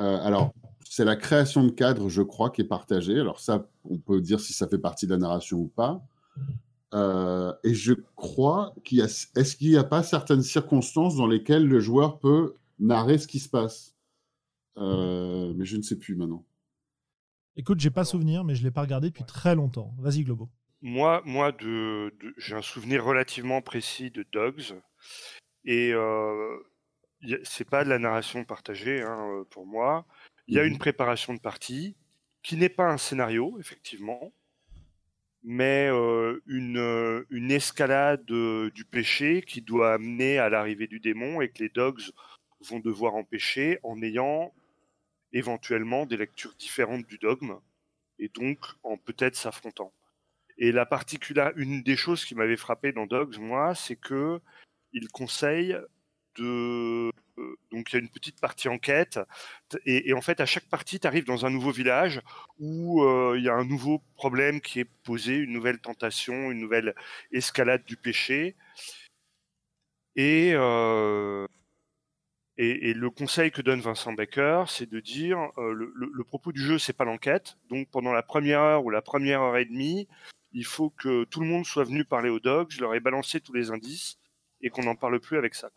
euh, 0.00 0.18
alors, 0.22 0.52
c'est 0.90 1.04
la 1.04 1.16
création 1.16 1.64
de 1.64 1.70
cadre, 1.70 2.08
je 2.08 2.22
crois, 2.22 2.50
qui 2.50 2.60
est 2.62 2.64
partagée. 2.68 3.18
Alors 3.18 3.40
ça, 3.40 3.68
on 3.84 3.98
peut 3.98 4.20
dire 4.20 4.40
si 4.40 4.52
ça 4.52 4.68
fait 4.68 4.78
partie 4.78 5.06
de 5.06 5.12
la 5.12 5.18
narration 5.18 5.58
ou 5.58 5.68
pas. 5.68 6.02
Euh, 6.94 7.52
et 7.64 7.74
je 7.74 7.92
crois 8.16 8.74
qu'il 8.84 8.98
y 8.98 9.02
a, 9.02 9.04
est-ce 9.04 9.56
qu'il 9.56 9.70
n'y 9.70 9.76
a 9.76 9.84
pas 9.84 10.02
certaines 10.02 10.42
circonstances 10.42 11.16
dans 11.16 11.26
lesquelles 11.26 11.66
le 11.66 11.80
joueur 11.80 12.18
peut 12.18 12.54
narrer 12.78 13.18
ce 13.18 13.26
qui 13.26 13.38
se 13.40 13.48
passe? 13.48 13.94
Euh, 14.78 15.52
Mais 15.56 15.64
je 15.64 15.76
ne 15.76 15.82
sais 15.82 15.96
plus 15.96 16.14
maintenant. 16.14 16.44
Écoute, 17.56 17.80
j'ai 17.80 17.90
pas 17.90 18.04
souvenir, 18.04 18.44
mais 18.44 18.54
je 18.54 18.62
l'ai 18.62 18.70
pas 18.70 18.82
regardé 18.82 19.08
depuis 19.08 19.24
très 19.24 19.54
longtemps. 19.54 19.92
Vas-y, 19.98 20.22
Globo. 20.22 20.48
Moi, 20.80 21.22
moi 21.24 21.50
de, 21.50 22.14
de- 22.20 22.32
j'ai 22.36 22.54
un 22.54 22.62
souvenir 22.62 23.04
relativement 23.04 23.60
précis 23.60 24.10
de 24.10 24.24
Dogs. 24.32 24.80
Et 25.64 25.92
euh, 25.92 26.56
c'est 27.42 27.68
pas 27.68 27.82
de 27.84 27.88
la 27.88 27.98
narration 27.98 28.44
partagée 28.44 29.02
hein, 29.02 29.44
pour 29.50 29.66
moi. 29.66 30.06
Il 30.48 30.54
y 30.54 30.58
a 30.58 30.64
Mhm. 30.64 30.72
une 30.72 30.78
préparation 30.78 31.34
de 31.34 31.40
partie 31.40 31.94
qui 32.42 32.56
n'est 32.56 32.68
pas 32.70 32.86
un 32.90 32.98
scénario, 32.98 33.58
effectivement, 33.60 34.32
mais 35.42 35.88
euh, 35.90 36.40
une, 36.46 36.78
euh, 36.78 37.24
une 37.30 37.50
escalade 37.50 38.30
euh, 38.30 38.70
du 38.70 38.84
péché 38.84 39.42
qui 39.42 39.62
doit 39.62 39.94
amener 39.94 40.38
à 40.38 40.48
l'arrivée 40.48 40.86
du 40.86 41.00
démon 41.00 41.40
et 41.40 41.50
que 41.50 41.62
les 41.62 41.68
Dogs 41.68 42.02
vont 42.60 42.80
devoir 42.80 43.14
empêcher 43.14 43.78
en 43.82 44.02
ayant 44.02 44.52
éventuellement 45.32 46.06
des 46.06 46.16
lectures 46.16 46.54
différentes 46.58 47.06
du 47.06 47.18
dogme 47.18 47.60
et 48.18 48.28
donc 48.28 48.58
en 48.82 48.96
peut-être 48.96 49.36
s'affrontant. 49.36 49.92
Et 50.58 50.72
la 50.72 50.86
particular... 50.86 51.52
une 51.56 51.82
des 51.82 51.96
choses 51.96 52.24
qui 52.24 52.34
m'avait 52.34 52.56
frappé 52.56 52.92
dans 52.92 53.06
Dogs, 53.06 53.38
moi, 53.38 53.74
c'est 53.74 53.96
que 53.96 54.40
il 54.92 55.08
conseille 55.08 55.76
de 56.36 57.12
donc 57.72 57.92
il 57.92 57.96
y 57.96 57.98
a 57.98 58.00
une 58.00 58.08
petite 58.08 58.40
partie 58.40 58.68
enquête 58.68 59.18
et, 59.84 60.12
en 60.14 60.20
fait 60.20 60.40
à 60.40 60.46
chaque 60.46 60.68
partie 60.68 61.00
tu 61.00 61.06
arrives 61.06 61.26
dans 61.26 61.46
un 61.46 61.50
nouveau 61.50 61.70
village 61.70 62.20
où 62.58 63.02
euh, 63.02 63.34
il 63.36 63.44
y 63.44 63.48
a 63.48 63.54
un 63.54 63.64
nouveau 63.64 64.02
problème 64.16 64.60
qui 64.60 64.80
est 64.80 64.90
posé, 65.04 65.36
une 65.36 65.52
nouvelle 65.52 65.78
tentation, 65.78 66.50
une 66.50 66.60
nouvelle 66.60 66.94
escalade 67.32 67.84
du 67.84 67.96
péché 67.96 68.56
et 70.16 70.50
euh, 70.54 71.46
le 72.58 73.08
conseil 73.08 73.52
que 73.52 73.62
donne 73.62 73.80
Vincent 73.80 74.12
Becker, 74.12 74.64
c'est 74.66 74.88
de 74.90 74.98
dire 75.00 75.38
euh, 75.58 75.72
le, 75.94 76.24
propos 76.24 76.50
du 76.50 76.60
jeu, 76.60 76.78
c'est 76.78 76.92
pas 76.92 77.04
l'enquête. 77.04 77.56
Donc 77.70 77.88
pendant 77.90 78.12
la 78.12 78.22
première 78.22 78.60
heure 78.60 78.84
ou 78.84 78.90
la 78.90 79.02
première 79.02 79.42
heure 79.42 79.56
et 79.56 79.64
demie, 79.64 80.08
il 80.52 80.64
faut 80.64 80.90
que 80.90 81.24
tout 81.24 81.40
le 81.40 81.46
monde 81.46 81.64
soit 81.64 81.84
venu 81.84 82.04
parler 82.04 82.30
aux 82.30 82.40
dogs, 82.40 82.70
je 82.70 82.80
leur 82.80 82.94
ai 82.94 83.00
balancé 83.00 83.40
tous 83.40 83.52
les 83.52 83.70
indices 83.70 84.18
et 84.60 84.70
qu'on 84.70 84.82
n'en 84.82 84.96
parle 84.96 85.20
plus 85.20 85.38
avec 85.38 85.54
ça. 85.54 85.70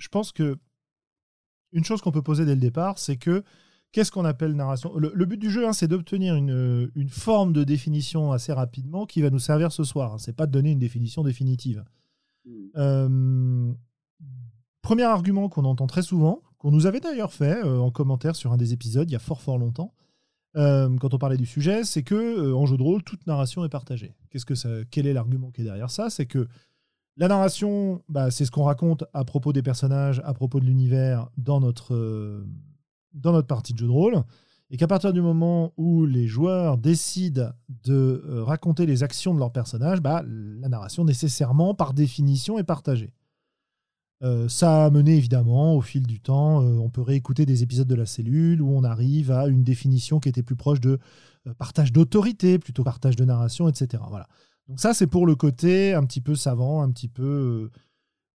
Je 0.00 0.08
pense 0.08 0.32
que 0.32 0.58
une 1.72 1.84
chose 1.84 2.00
qu'on 2.00 2.10
peut 2.10 2.22
poser 2.22 2.44
dès 2.44 2.54
le 2.54 2.60
départ, 2.60 2.98
c'est 2.98 3.16
que 3.16 3.44
qu'est-ce 3.92 4.10
qu'on 4.10 4.24
appelle 4.24 4.54
narration? 4.54 4.96
Le, 4.96 5.12
le 5.14 5.24
but 5.24 5.38
du 5.38 5.50
jeu, 5.50 5.68
hein, 5.68 5.72
c'est 5.72 5.86
d'obtenir 5.86 6.34
une, 6.34 6.90
une 6.96 7.08
forme 7.08 7.52
de 7.52 7.62
définition 7.62 8.32
assez 8.32 8.52
rapidement 8.52 9.06
qui 9.06 9.22
va 9.22 9.30
nous 9.30 9.38
servir 9.38 9.70
ce 9.70 9.84
soir. 9.84 10.18
C'est 10.18 10.32
pas 10.32 10.46
de 10.46 10.52
donner 10.52 10.72
une 10.72 10.80
définition 10.80 11.22
définitive. 11.22 11.84
Euh, 12.76 13.72
premier 14.82 15.04
argument 15.04 15.48
qu'on 15.48 15.64
entend 15.64 15.86
très 15.86 16.02
souvent, 16.02 16.42
qu'on 16.58 16.70
nous 16.70 16.86
avait 16.86 17.00
d'ailleurs 17.00 17.32
fait 17.32 17.62
euh, 17.64 17.78
en 17.78 17.90
commentaire 17.90 18.34
sur 18.34 18.52
un 18.52 18.56
des 18.56 18.72
épisodes 18.72 19.08
il 19.08 19.12
y 19.12 19.16
a 19.16 19.20
fort 19.20 19.40
fort 19.40 19.58
longtemps, 19.58 19.94
euh, 20.56 20.96
quand 20.98 21.14
on 21.14 21.18
parlait 21.18 21.36
du 21.36 21.46
sujet, 21.46 21.84
c'est 21.84 22.02
que 22.02 22.14
euh, 22.14 22.56
en 22.56 22.66
jeu 22.66 22.76
de 22.76 22.82
rôle, 22.82 23.04
toute 23.04 23.26
narration 23.26 23.64
est 23.64 23.68
partagée. 23.68 24.14
Qu'est-ce 24.30 24.46
que 24.46 24.56
ça, 24.56 24.68
quel 24.90 25.06
est 25.06 25.12
l'argument 25.12 25.50
qui 25.52 25.60
est 25.60 25.64
derrière 25.64 25.90
ça? 25.90 26.10
C'est 26.10 26.26
que 26.26 26.48
la 27.16 27.28
narration, 27.28 28.02
bah, 28.08 28.30
c'est 28.30 28.44
ce 28.44 28.50
qu'on 28.50 28.64
raconte 28.64 29.04
à 29.12 29.24
propos 29.24 29.52
des 29.52 29.62
personnages, 29.62 30.22
à 30.24 30.32
propos 30.32 30.60
de 30.60 30.64
l'univers 30.64 31.28
dans 31.36 31.60
notre, 31.60 31.94
euh, 31.94 32.46
dans 33.12 33.32
notre 33.32 33.46
partie 33.46 33.72
de 33.72 33.78
jeu 33.78 33.86
de 33.86 33.92
rôle. 33.92 34.22
et 34.72 34.76
qu'à 34.76 34.86
partir 34.86 35.12
du 35.12 35.20
moment 35.20 35.72
où 35.76 36.06
les 36.06 36.28
joueurs 36.28 36.78
décident 36.78 37.50
de 37.82 38.22
euh, 38.24 38.44
raconter 38.44 38.86
les 38.86 39.02
actions 39.02 39.34
de 39.34 39.40
leur 39.40 39.50
personnage, 39.50 40.00
bah, 40.00 40.22
la 40.24 40.68
narration 40.68 41.04
nécessairement, 41.04 41.74
par 41.74 41.92
définition, 41.92 42.56
est 42.56 42.64
partagée. 42.64 43.12
Euh, 44.22 44.48
ça 44.48 44.84
a 44.84 44.90
mené 44.90 45.16
évidemment 45.16 45.74
au 45.74 45.80
fil 45.80 46.06
du 46.06 46.20
temps, 46.20 46.58
on 46.60 46.88
peut 46.88 47.02
réécouter 47.02 47.46
des 47.46 47.64
épisodes 47.64 47.88
de 47.88 47.94
la 47.96 48.06
cellule 48.06 48.62
où 48.62 48.70
on 48.70 48.84
arrive 48.84 49.32
à 49.32 49.48
une 49.48 49.64
définition 49.64 50.20
qui 50.20 50.28
était 50.28 50.44
plus 50.44 50.56
proche 50.56 50.80
de 50.80 51.00
partage 51.58 51.92
d'autorité 51.92 52.58
plutôt 52.60 52.82
que 52.82 52.90
partage 52.90 53.16
de 53.16 53.24
narration, 53.24 53.68
etc. 53.68 54.02
Voilà. 54.08 54.28
Donc 54.70 54.78
ça 54.78 54.94
c'est 54.94 55.08
pour 55.08 55.26
le 55.26 55.34
côté 55.34 55.94
un 55.94 56.06
petit 56.06 56.20
peu 56.20 56.36
savant, 56.36 56.80
un 56.80 56.92
petit 56.92 57.08
peu 57.08 57.72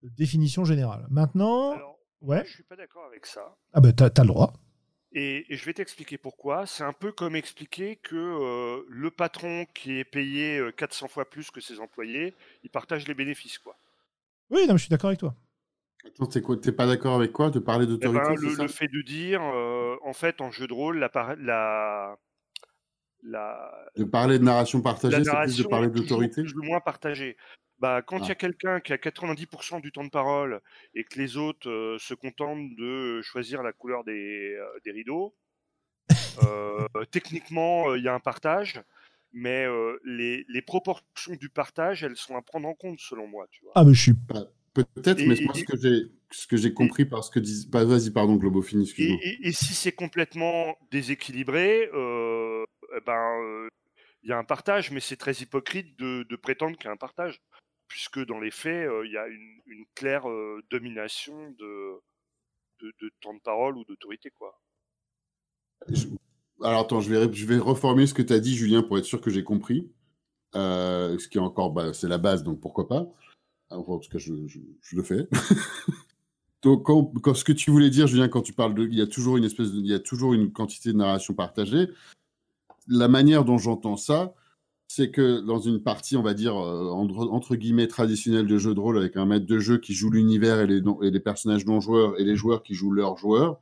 définition 0.04 0.66
générale. 0.66 1.08
Maintenant, 1.10 1.72
Alors, 1.72 1.98
ouais. 2.20 2.44
Je 2.46 2.52
suis 2.52 2.64
pas 2.64 2.76
d'accord 2.76 3.06
avec 3.06 3.26
ça. 3.26 3.56
Ah 3.72 3.80
ben 3.80 3.94
t'as 3.94 4.10
as 4.14 4.22
le 4.22 4.28
droit. 4.28 4.52
Et, 5.14 5.46
et 5.48 5.56
je 5.56 5.64
vais 5.64 5.72
t'expliquer 5.72 6.18
pourquoi. 6.18 6.66
C'est 6.66 6.84
un 6.84 6.92
peu 6.92 7.14
comme 7.14 7.38
expliquer 7.38 7.96
que 7.96 8.18
euh, 8.18 8.84
le 8.90 9.12
patron 9.12 9.66
qui 9.74 9.98
est 9.98 10.04
payé 10.04 10.60
euh, 10.60 10.74
400 10.74 11.08
fois 11.08 11.30
plus 11.30 11.52
que 11.52 11.62
ses 11.62 11.80
employés, 11.80 12.36
il 12.64 12.70
partage 12.70 13.08
les 13.08 13.14
bénéfices, 13.14 13.58
quoi. 13.58 13.78
Oui, 14.50 14.64
non, 14.68 14.74
mais 14.74 14.78
je 14.78 14.84
suis 14.84 14.90
d'accord 14.90 15.08
avec 15.08 15.22
toi. 15.22 15.36
Attends, 16.06 16.26
t'es 16.26 16.42
quoi 16.42 16.58
T'es 16.58 16.74
pas 16.74 16.86
d'accord 16.86 17.16
avec 17.16 17.32
quoi? 17.32 17.50
De 17.50 17.60
parler 17.60 17.86
Eh 17.86 17.88
d'autorité 17.88 18.20
ben, 18.28 18.36
c'est 18.38 18.62
le, 18.62 18.68
fait 18.68 18.88
de 18.90 19.02
dire, 19.04 19.42
euh, 19.42 19.96
en 20.04 20.12
fait, 20.12 20.42
en 20.42 20.52
jeu 20.52 20.68
de 20.68 20.74
rôle, 20.74 21.00
la, 21.00 21.08
par- 21.08 21.38
la, 21.38 22.18
la, 23.26 23.72
De 23.98 24.04
parler 24.04 24.40
de 24.40 24.44
narration 24.44 24.82
partagée, 24.82 25.24
c'est 25.24 25.44
plus 25.44 25.58
de 25.58 25.64
parler 25.68 25.88
d'autorité 25.90 26.44
plus 26.44 26.54
ou 26.56 26.64
moins 26.64 26.80
partagée. 26.80 27.38
Bah, 27.80 28.02
quand 28.02 28.18
il 28.20 28.28
y 28.28 28.30
Ah. 28.30 28.32
a 28.32 28.36
quelqu'un 28.36 28.80
qui 28.80 28.94
a 28.94 28.98
90% 28.98 29.82
du 29.82 29.92
temps 29.92 30.06
de 30.06 30.10
parole 30.10 30.62
et 30.94 31.04
que 31.04 31.20
les 31.20 31.36
autres 31.36 31.70
euh, 31.70 31.98
se 32.00 32.14
contentent 32.14 32.74
de 32.78 33.22
choisir 33.22 33.64
la 33.64 33.74
couleur 33.74 34.04
des, 34.06 34.54
euh, 34.54 34.66
des 34.86 34.92
rideaux, 34.92 35.36
euh, 36.42 36.88
techniquement, 37.12 37.90
euh, 37.90 37.98
il 37.98 38.04
y 38.04 38.08
a 38.08 38.14
un 38.14 38.20
partage, 38.20 38.82
mais 39.34 39.66
euh, 39.66 40.00
les, 40.06 40.46
les 40.48 40.62
proportions 40.62 41.36
du 41.36 41.50
partage, 41.50 42.04
elles 42.04 42.16
sont 42.16 42.38
à 42.38 42.42
prendre 42.42 42.68
en 42.68 42.74
compte, 42.76 43.00
selon 43.00 43.28
moi. 43.28 43.46
Tu 43.52 43.62
vois. 43.64 43.74
Ah, 43.76 43.84
mais 43.84 43.94
je 43.94 44.02
suis. 44.02 44.14
Peut-être, 44.74 45.20
Et- 45.22 45.28
mais 45.28 45.36
moi, 45.46 45.54
ce 45.54 45.64
que 45.64 45.78
j'ai, 45.78 46.12
ce 46.32 46.48
que 46.48 46.58
j'ai 46.58 46.74
compris 46.74 47.06
parce 47.06 47.30
que 47.30 47.40
dis... 47.40 47.66
bah, 47.70 47.86
vas-y, 47.86 48.12
pardon, 48.12 48.36
Globo, 48.36 48.62
finis, 48.62 48.84
Et, 48.84 48.88
excuse-moi. 48.88 49.20
et- 49.24 49.48
et 49.48 49.52
si 49.54 49.74
c'est 49.74 49.94
complètement 49.94 50.78
déséquilibré, 50.92 51.90
euh, 51.94 52.55
ben, 53.06 53.42
euh, 53.42 53.68
il 54.26 54.30
y 54.30 54.34
a 54.34 54.38
un 54.38 54.44
partage, 54.44 54.92
mais 54.92 55.00
c'est 55.00 55.18
très 55.18 55.34
hypocrite 55.34 55.98
de, 56.00 56.36
prétendre 56.36 56.76
qu'il 56.78 56.86
y 56.86 56.90
a 56.90 56.94
un 56.94 56.98
partage, 56.98 57.42
puisque 57.88 58.26
dans 58.26 58.40
les 58.40 58.52
faits, 58.52 58.88
euh, 58.88 59.06
il 59.06 59.12
y 59.12 59.18
a 59.18 59.28
une, 59.28 59.86
claire 59.94 60.28
euh, 60.28 60.64
domination 60.72 61.52
de, 61.52 62.02
temps 63.22 63.36
de 63.36 63.40
parole 63.40 63.78
ou 63.78 63.86
d'autorité, 63.86 64.32
quoi. 64.32 64.60
Alors 66.64 66.82
attends, 66.82 67.02
je 67.02 67.14
vais, 67.14 67.58
reformer 67.58 68.08
ce 68.08 68.16
que 68.16 68.24
tu 68.24 68.34
as 68.34 68.40
dit, 68.40 68.56
Julien, 68.56 68.82
pour 68.82 68.98
être 68.98 69.06
sûr 69.06 69.22
que 69.22 69.30
j'ai 69.30 69.44
compris. 69.44 69.92
Euh, 70.56 71.18
ce 71.20 71.28
qui 71.28 71.38
est 71.38 71.42
encore, 71.42 71.72
bah, 71.72 71.94
c'est 71.94 72.08
la 72.08 72.18
base, 72.18 72.44
donc 72.44 72.60
pourquoi 72.60 72.88
pas. 72.88 73.14
Enfin, 73.70 73.94
en 73.94 74.00
tout 74.00 74.10
cas, 74.10 74.18
je 74.18 74.32
le 74.32 75.04
fais. 75.04 75.28
donc, 76.64 76.84
quand, 76.84 77.12
quand- 77.22 77.34
ce 77.36 77.44
que 77.44 77.52
tu 77.52 77.70
voulais 77.70 77.92
dire, 77.92 78.08
Julien, 78.08 78.28
quand 78.28 78.42
tu 78.42 78.54
parles 78.54 78.74
de, 78.74 78.88
il 78.88 78.96
y 78.96 79.02
a 79.02 79.08
toujours 79.08 79.38
une 79.38 79.44
espèce, 79.44 79.72
de, 79.72 79.80
il 79.80 79.88
y 79.88 79.94
a 79.94 80.00
toujours 80.00 80.34
une 80.34 80.52
quantité 80.52 80.92
de 80.92 80.98
narration 80.98 81.36
partagée. 81.36 81.90
La 82.88 83.08
manière 83.08 83.46
dont 83.46 83.58
j'entends 83.58 83.98
ça, 83.98 84.34
c'est 84.88 85.12
que 85.12 85.42
dans 85.42 85.60
une 85.60 85.82
partie, 85.82 86.16
on 86.16 86.22
va 86.22 86.34
dire 86.34 86.56
euh, 86.56 86.90
entre, 86.92 87.56
guillemets 87.56 87.88
traditionnelle 87.88 88.48
de 88.48 88.58
jeu 88.58 88.74
de 88.74 88.80
rôle, 88.80 88.98
avec 88.98 89.18
un 89.18 89.26
maître 89.26 89.46
de 89.46 89.60
jeu 89.60 89.78
qui 89.78 89.94
joue 89.94 90.10
l'univers 90.10 90.60
et 90.62 90.68
les, 90.68 91.20
personnages 91.20 91.66
non 91.66 91.80
joueurs 91.80 92.20
et 92.20 92.24
les 92.24 92.36
joueurs 92.36 92.64
qui 92.64 92.76
jouent 92.76 92.92
leurs 92.92 93.18
joueurs, 93.18 93.60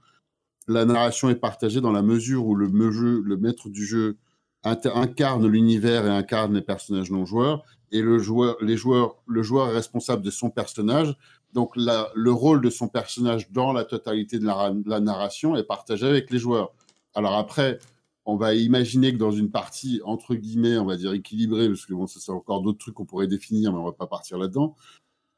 la 0.67 0.85
narration 0.85 1.29
est 1.29 1.35
partagée 1.35 1.81
dans 1.81 1.91
la 1.91 2.01
mesure 2.01 2.45
où 2.45 2.55
le, 2.55 2.67
le 2.67 3.37
maître 3.37 3.69
du 3.69 3.85
jeu 3.85 4.17
incarne 4.63 5.47
l'univers 5.47 6.05
et 6.05 6.09
incarne 6.09 6.53
les 6.53 6.61
personnages 6.61 7.11
non 7.11 7.25
joueurs, 7.25 7.63
et 7.91 8.01
le 8.01 8.17
joueur, 8.17 8.57
les 8.61 8.77
joueurs, 8.77 9.17
le 9.27 9.43
joueur 9.43 9.69
est 9.69 9.73
responsable 9.73 10.23
de 10.23 10.31
son 10.31 10.49
personnage. 10.49 11.15
Donc 11.53 11.75
le 11.75 12.31
rôle 12.31 12.61
de 12.61 12.69
son 12.69 12.87
personnage 12.87 13.51
dans 13.51 13.73
la 13.73 13.83
totalité 13.83 14.39
de 14.39 14.45
la, 14.45 14.73
la 14.85 14.99
narration 14.99 15.55
est 15.55 15.63
partagé 15.63 16.07
avec 16.07 16.31
les 16.31 16.39
joueurs. 16.39 16.73
Alors 17.13 17.35
après, 17.35 17.79
on 18.25 18.37
va 18.37 18.55
imaginer 18.55 19.11
que 19.11 19.17
dans 19.17 19.31
une 19.31 19.51
partie 19.51 20.01
entre 20.05 20.35
guillemets, 20.35 20.77
on 20.77 20.85
va 20.85 20.95
dire 20.97 21.13
équilibrée, 21.13 21.67
parce 21.67 21.85
que 21.85 21.93
bon, 21.93 22.07
ça 22.07 22.19
c'est 22.19 22.31
encore 22.31 22.61
d'autres 22.61 22.79
trucs 22.79 22.95
qu'on 22.95 23.05
pourrait 23.05 23.27
définir, 23.27 23.71
mais 23.73 23.79
on 23.79 23.85
va 23.85 23.91
pas 23.91 24.07
partir 24.07 24.37
là-dedans. 24.37 24.75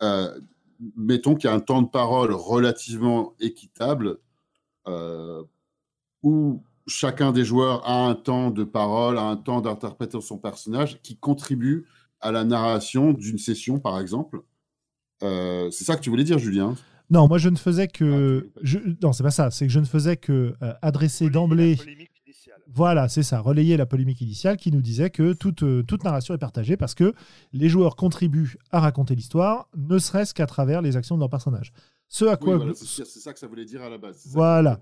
Euh, 0.04 0.39
mettons 0.95 1.36
qu'il 1.36 1.50
y 1.50 1.54
a 1.54 1.56
un 1.56 1.60
temps 1.62 1.82
de 1.82 1.88
parole 1.88 2.32
relativement 2.34 3.34
équitable 3.39 4.17
euh, 4.88 5.43
où 6.21 6.62
chacun 6.88 7.32
des 7.32 7.43
joueurs 7.43 7.88
a 7.88 8.08
un 8.08 8.15
temps 8.15 8.52
de 8.52 8.63
parole, 8.63 9.17
a 9.17 9.24
un 9.24 9.38
temps 9.38 9.62
d'interpréter 9.62 10.19
son 10.21 10.38
personnage 10.38 11.02
qui 11.02 11.17
contribue 11.17 11.86
à 12.21 12.32
la 12.32 12.43
narration 12.43 13.13
d'une 13.13 13.38
session, 13.38 13.80
par 13.80 14.00
exemple. 14.00 14.41
Euh, 15.24 15.71
c'est 15.71 15.86
ça 15.86 15.95
que 15.95 16.02
tu 16.02 16.10
voulais 16.10 16.24
dire, 16.24 16.38
Julien? 16.39 16.76
Non, 17.10 17.28
moi 17.28 17.38
je 17.38 17.50
ne 17.50 17.56
faisais 17.56 17.84
Ah, 17.84 17.98
que. 17.98 18.39
pas 18.54 18.60
je... 18.63 18.80
Non, 19.02 19.13
c'est 19.13 19.24
pas 19.24 19.32
ça. 19.32 19.52
C'est 19.52 19.67
que 19.67 19.71
je 19.71 19.80
ne 19.80 19.86
faisais 19.86 20.17
que 20.17 20.56
euh, 20.62 20.74
adresser 20.82 21.30
d'emblée. 21.30 21.78
Voilà, 22.76 23.08
c'est 23.08 23.24
ça, 23.24 23.40
relayer 23.40 23.78
la 23.78 23.86
polémique 23.86 24.20
initiale 24.22 24.58
qui 24.58 24.70
nous 24.72 24.82
disait 24.82 25.10
que 25.10 25.32
toute, 25.34 25.64
euh, 25.64 25.82
toute 25.82 26.04
narration 26.04 26.34
est 26.34 26.38
partagée 26.38 26.76
parce 26.76 26.94
que 26.94 27.14
les 27.54 27.70
joueurs 27.70 27.96
contribuent 27.96 28.58
à 28.70 28.82
raconter 28.82 29.16
l'histoire, 29.16 29.70
ne 29.78 29.98
serait-ce 29.98 30.34
qu'à 30.34 30.46
travers 30.46 30.82
les 30.82 30.98
actions 30.98 31.16
de 31.16 31.22
leur 31.22 31.30
personnage. 31.30 31.72
Ce 32.10 32.26
à 32.26 32.34
Oui, 32.34 32.38
quoi. 32.40 32.58
voilà, 32.58 32.74
c'est 32.76 33.06
ça 33.06 33.34
que 33.34 33.40
ça 33.40 33.48
voulait 33.48 33.66
dire 33.66 33.82
à 33.82 33.90
la 33.90 33.98
base. 33.98 34.28
Voilà. 34.30 34.78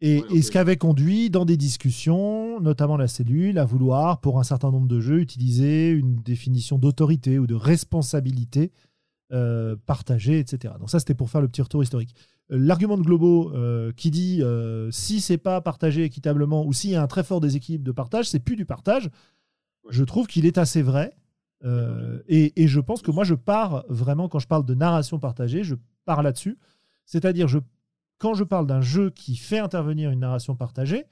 Et, 0.00 0.20
Ouais, 0.20 0.26
et 0.30 0.38
ok. 0.38 0.42
ce 0.44 0.50
qu'avait 0.50 0.76
conduit 0.76 1.30
dans 1.30 1.44
des 1.44 1.56
discussions, 1.56 2.60
notamment 2.60 2.96
la 2.96 3.08
cellule, 3.08 3.58
à 3.58 3.64
vouloir, 3.64 4.20
pour 4.20 4.38
un 4.38 4.44
certain 4.44 4.70
nombre 4.70 4.86
de 4.88 5.00
jeux, 5.00 5.20
utiliser 5.20 5.90
une 5.90 6.16
définition 6.16 6.76
d'autorité 6.78 7.38
ou 7.38 7.46
de 7.46 7.54
responsabilité 7.54 8.70
euh, 9.32 9.76
partagée, 9.86 10.38
etc. 10.38 10.74
Donc 10.78 10.90
ça, 10.90 10.98
c'était 10.98 11.14
pour 11.14 11.30
faire 11.30 11.40
le 11.40 11.48
petit 11.48 11.62
retour 11.62 11.82
historique. 11.82 12.14
L'argument 12.50 12.96
de 12.96 13.02
Globo 13.02 13.52
euh, 13.54 13.92
qui 13.92 14.10
dit 14.10 14.42
euh, 14.42 14.90
si 14.90 15.20
c'est 15.20 15.38
pas 15.38 15.60
partagé 15.60 16.04
équitablement 16.04 16.64
ou 16.64 16.72
s'il 16.72 16.90
y 16.90 16.96
a 16.96 17.02
un 17.02 17.06
très 17.06 17.22
fort 17.22 17.40
déséquilibre 17.40 17.84
de 17.84 17.92
partage, 17.92 18.28
c'est 18.28 18.38
plus 18.38 18.56
du 18.56 18.64
partage. 18.64 19.10
Je 19.90 20.02
trouve 20.04 20.26
qu'il 20.26 20.46
est 20.46 20.58
assez 20.58 20.82
vrai. 20.82 21.12
Euh, 21.64 22.22
et, 22.28 22.62
et 22.62 22.68
je 22.68 22.80
pense 22.80 23.02
que 23.02 23.10
moi, 23.10 23.24
je 23.24 23.34
pars 23.34 23.84
vraiment, 23.88 24.28
quand 24.28 24.38
je 24.38 24.46
parle 24.46 24.64
de 24.64 24.74
narration 24.74 25.18
partagée, 25.18 25.62
je 25.64 25.74
pars 26.04 26.22
là-dessus. 26.22 26.58
C'est-à-dire, 27.04 27.48
je 27.48 27.58
quand 28.18 28.34
je 28.34 28.44
parle 28.44 28.66
d'un 28.66 28.80
jeu 28.80 29.10
qui 29.10 29.36
fait 29.36 29.58
intervenir 29.58 30.10
une 30.10 30.20
narration 30.20 30.56
partagée, 30.56 31.06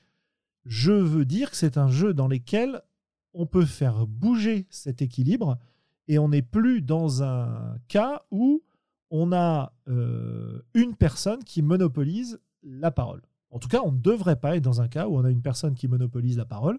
je 0.65 0.93
veux 0.93 1.25
dire 1.25 1.51
que 1.51 1.57
c'est 1.57 1.79
un 1.79 1.89
jeu 1.89 2.13
dans 2.13 2.29
lequel 2.29 2.83
on 3.33 3.47
peut 3.47 3.65
faire 3.65 4.07
bouger 4.07 4.67
cet 4.71 5.03
équilibre 5.03 5.59
et 6.09 6.19
on 6.19 6.29
n'est 6.29 6.43
plus 6.43 6.83
dans 6.83 7.23
un 7.23 7.77
cas 7.89 8.23
où 8.31 8.63
on 9.11 9.33
a 9.33 9.73
euh, 9.89 10.63
une 10.75 10.97
personne 10.97 11.45
qui 11.45 11.63
monopolise 11.63 12.41
la 12.63 12.91
parole. 12.91 13.23
En 13.51 13.59
tout 13.59 13.69
cas, 13.69 13.81
on 13.85 13.93
ne 13.93 13.99
devrait 13.99 14.41
pas 14.41 14.57
être 14.57 14.65
dans 14.65 14.81
un 14.81 14.89
cas 14.89 15.07
où 15.07 15.17
on 15.17 15.25
a 15.25 15.31
une 15.31 15.43
personne 15.43 15.75
qui 15.75 15.89
monopolise 15.89 16.37
la 16.37 16.45
parole 16.45 16.79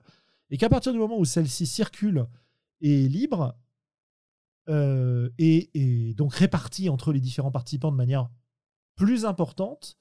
et 0.49 0.57
qu'à 0.57 0.69
partir 0.69 0.91
du 0.93 0.99
moment 0.99 1.17
où 1.17 1.25
celle-ci 1.25 1.65
circule 1.65 2.25
et 2.81 3.05
est 3.05 3.09
libre 3.09 3.57
euh, 4.69 5.29
et, 5.37 6.13
donc 6.15 6.33
répartie 6.33 6.89
entre 6.89 7.13
les 7.13 7.21
différents 7.21 7.51
participants 7.51 7.91
de 7.91 7.97
manière 7.97 8.29
plus 8.95 9.25
importante, 9.25 9.97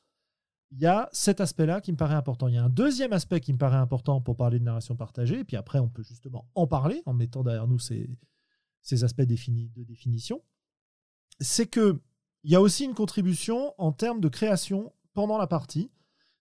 il 0.72 0.80
y 0.80 0.86
a 0.86 1.08
cet 1.12 1.40
aspect-là 1.40 1.80
qui 1.80 1.92
me 1.92 1.96
paraît 1.96 2.14
important. 2.14 2.48
Il 2.48 2.54
y 2.54 2.58
a 2.58 2.64
un 2.64 2.68
deuxième 2.68 3.12
aspect 3.12 3.40
qui 3.40 3.52
me 3.52 3.58
paraît 3.58 3.76
important 3.76 4.20
pour 4.20 4.36
parler 4.36 4.58
de 4.58 4.64
narration 4.64 4.96
partagée, 4.96 5.40
et 5.40 5.44
puis 5.44 5.56
après 5.56 5.78
on 5.78 5.88
peut 5.88 6.02
justement 6.02 6.48
en 6.54 6.66
parler 6.66 7.02
en 7.06 7.14
mettant 7.14 7.44
derrière 7.44 7.68
nous 7.68 7.78
ces, 7.78 8.08
aspects 9.04 9.22
de 9.22 9.84
définition. 9.84 10.42
C'est 11.38 11.66
que 11.66 12.00
il 12.46 12.52
y 12.52 12.54
a 12.54 12.60
aussi 12.60 12.84
une 12.84 12.94
contribution 12.94 13.74
en 13.76 13.90
termes 13.90 14.20
de 14.20 14.28
création 14.28 14.92
pendant 15.14 15.36
la 15.36 15.48
partie, 15.48 15.90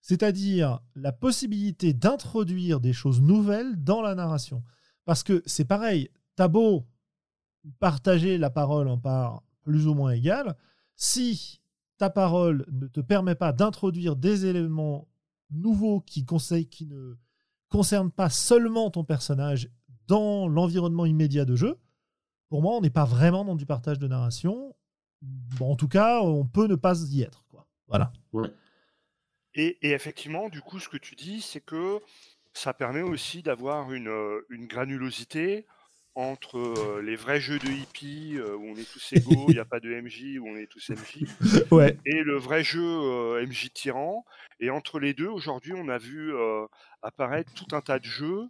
c'est-à-dire 0.00 0.78
la 0.94 1.10
possibilité 1.10 1.94
d'introduire 1.94 2.78
des 2.78 2.92
choses 2.92 3.20
nouvelles 3.20 3.82
dans 3.82 4.02
la 4.02 4.14
narration. 4.14 4.62
Parce 5.04 5.24
que 5.24 5.42
c'est 5.46 5.64
pareil, 5.64 6.08
t'as 6.36 6.46
beau 6.46 6.86
partager 7.80 8.38
la 8.38 8.50
parole 8.50 8.86
en 8.86 8.98
parts 8.98 9.42
plus 9.64 9.88
ou 9.88 9.94
moins 9.94 10.12
égales, 10.12 10.56
si 10.94 11.60
ta 11.98 12.08
parole 12.08 12.64
ne 12.70 12.86
te 12.86 13.00
permet 13.00 13.34
pas 13.34 13.52
d'introduire 13.52 14.14
des 14.14 14.46
éléments 14.46 15.08
nouveaux 15.50 16.00
qui, 16.02 16.24
qui 16.70 16.86
ne 16.86 17.14
concernent 17.68 18.12
pas 18.12 18.30
seulement 18.30 18.92
ton 18.92 19.02
personnage 19.02 19.68
dans 20.06 20.46
l'environnement 20.46 21.04
immédiat 21.04 21.44
de 21.44 21.56
jeu, 21.56 21.80
pour 22.48 22.62
moi, 22.62 22.76
on 22.76 22.80
n'est 22.80 22.90
pas 22.90 23.04
vraiment 23.04 23.44
dans 23.44 23.56
du 23.56 23.66
partage 23.66 23.98
de 23.98 24.06
narration. 24.06 24.72
Bon, 25.22 25.72
en 25.72 25.76
tout 25.76 25.88
cas, 25.88 26.20
on 26.20 26.44
peut 26.44 26.66
ne 26.66 26.74
pas 26.74 26.94
y 27.10 27.22
être. 27.22 27.44
Quoi. 27.50 27.66
Voilà. 27.88 28.12
Et, 29.54 29.78
et 29.82 29.92
effectivement, 29.92 30.48
du 30.48 30.60
coup, 30.60 30.78
ce 30.78 30.88
que 30.88 30.96
tu 30.98 31.14
dis, 31.14 31.40
c'est 31.40 31.60
que 31.60 32.00
ça 32.52 32.74
permet 32.74 33.02
aussi 33.02 33.42
d'avoir 33.42 33.92
une, 33.92 34.08
euh, 34.08 34.46
une 34.50 34.66
granulosité 34.66 35.66
entre 36.14 36.56
euh, 36.58 37.02
les 37.02 37.14
vrais 37.16 37.40
jeux 37.40 37.58
de 37.58 37.68
hippie 37.68 38.36
euh, 38.36 38.56
où 38.56 38.64
on 38.70 38.76
est 38.76 38.90
tous 38.90 39.12
égaux, 39.12 39.46
il 39.48 39.54
n'y 39.54 39.58
a 39.60 39.66
pas 39.66 39.80
de 39.80 39.90
MJ, 40.00 40.38
où 40.38 40.48
on 40.48 40.56
est 40.56 40.66
tous 40.66 40.90
MJ, 40.90 41.26
Ouais. 41.70 41.98
et 42.06 42.22
le 42.22 42.36
vrai 42.38 42.64
jeu 42.64 42.82
euh, 42.82 43.46
MJ 43.46 43.70
tyran. 43.72 44.24
Et 44.58 44.70
entre 44.70 44.98
les 44.98 45.12
deux, 45.12 45.28
aujourd'hui, 45.28 45.74
on 45.76 45.88
a 45.88 45.98
vu 45.98 46.34
euh, 46.34 46.66
apparaître 47.02 47.52
tout 47.52 47.76
un 47.76 47.82
tas 47.82 47.98
de 47.98 48.04
jeux 48.06 48.44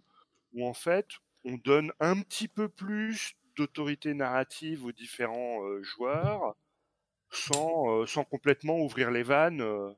où 0.53 0.65
en 0.65 0.73
fait, 0.73 1.07
on 1.43 1.57
donne 1.57 1.91
un 1.99 2.21
petit 2.21 2.47
peu 2.47 2.69
plus 2.69 3.33
d'autorité 3.57 4.13
narrative 4.13 4.85
aux 4.85 4.91
différents 4.91 5.63
euh, 5.63 5.81
joueurs 5.83 6.55
sans, 7.31 8.01
euh, 8.01 8.05
sans 8.05 8.23
complètement 8.23 8.79
ouvrir 8.79 9.11
les 9.11 9.23
vannes 9.23 9.61
euh, 9.61 9.91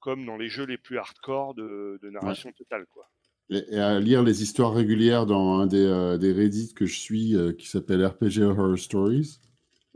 comme 0.00 0.24
dans 0.26 0.36
les 0.36 0.48
jeux 0.48 0.64
les 0.64 0.78
plus 0.78 0.98
hardcore 0.98 1.54
de, 1.54 1.98
de 2.02 2.10
narration 2.10 2.52
totale. 2.52 2.86
Quoi. 2.92 3.08
Et, 3.50 3.64
et 3.74 3.78
à 3.78 3.98
lire 4.00 4.22
les 4.22 4.42
histoires 4.42 4.72
régulières 4.72 5.26
dans 5.26 5.58
un 5.58 5.66
des, 5.66 5.84
euh, 5.84 6.18
des 6.18 6.32
Reddit 6.32 6.74
que 6.74 6.86
je 6.86 6.98
suis 6.98 7.36
euh, 7.36 7.52
qui 7.52 7.66
s'appelle 7.68 8.04
RPG 8.04 8.42
Horror 8.42 8.78
Stories. 8.78 9.38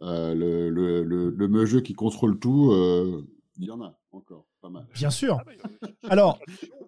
Euh, 0.02 0.34
le, 0.34 0.70
le, 0.70 1.02
le, 1.04 1.30
le 1.30 1.48
me 1.48 1.64
jeu 1.64 1.80
qui 1.80 1.94
contrôle 1.94 2.38
tout, 2.38 2.72
euh, 2.72 3.24
il 3.56 3.64
y 3.64 3.70
en 3.70 3.80
a 3.80 3.98
encore, 4.12 4.46
pas 4.60 4.68
mal. 4.68 4.86
Bien 4.94 5.10
sûr. 5.10 5.38
Ah 5.40 5.44
bah, 5.44 5.88
Alors, 6.10 6.38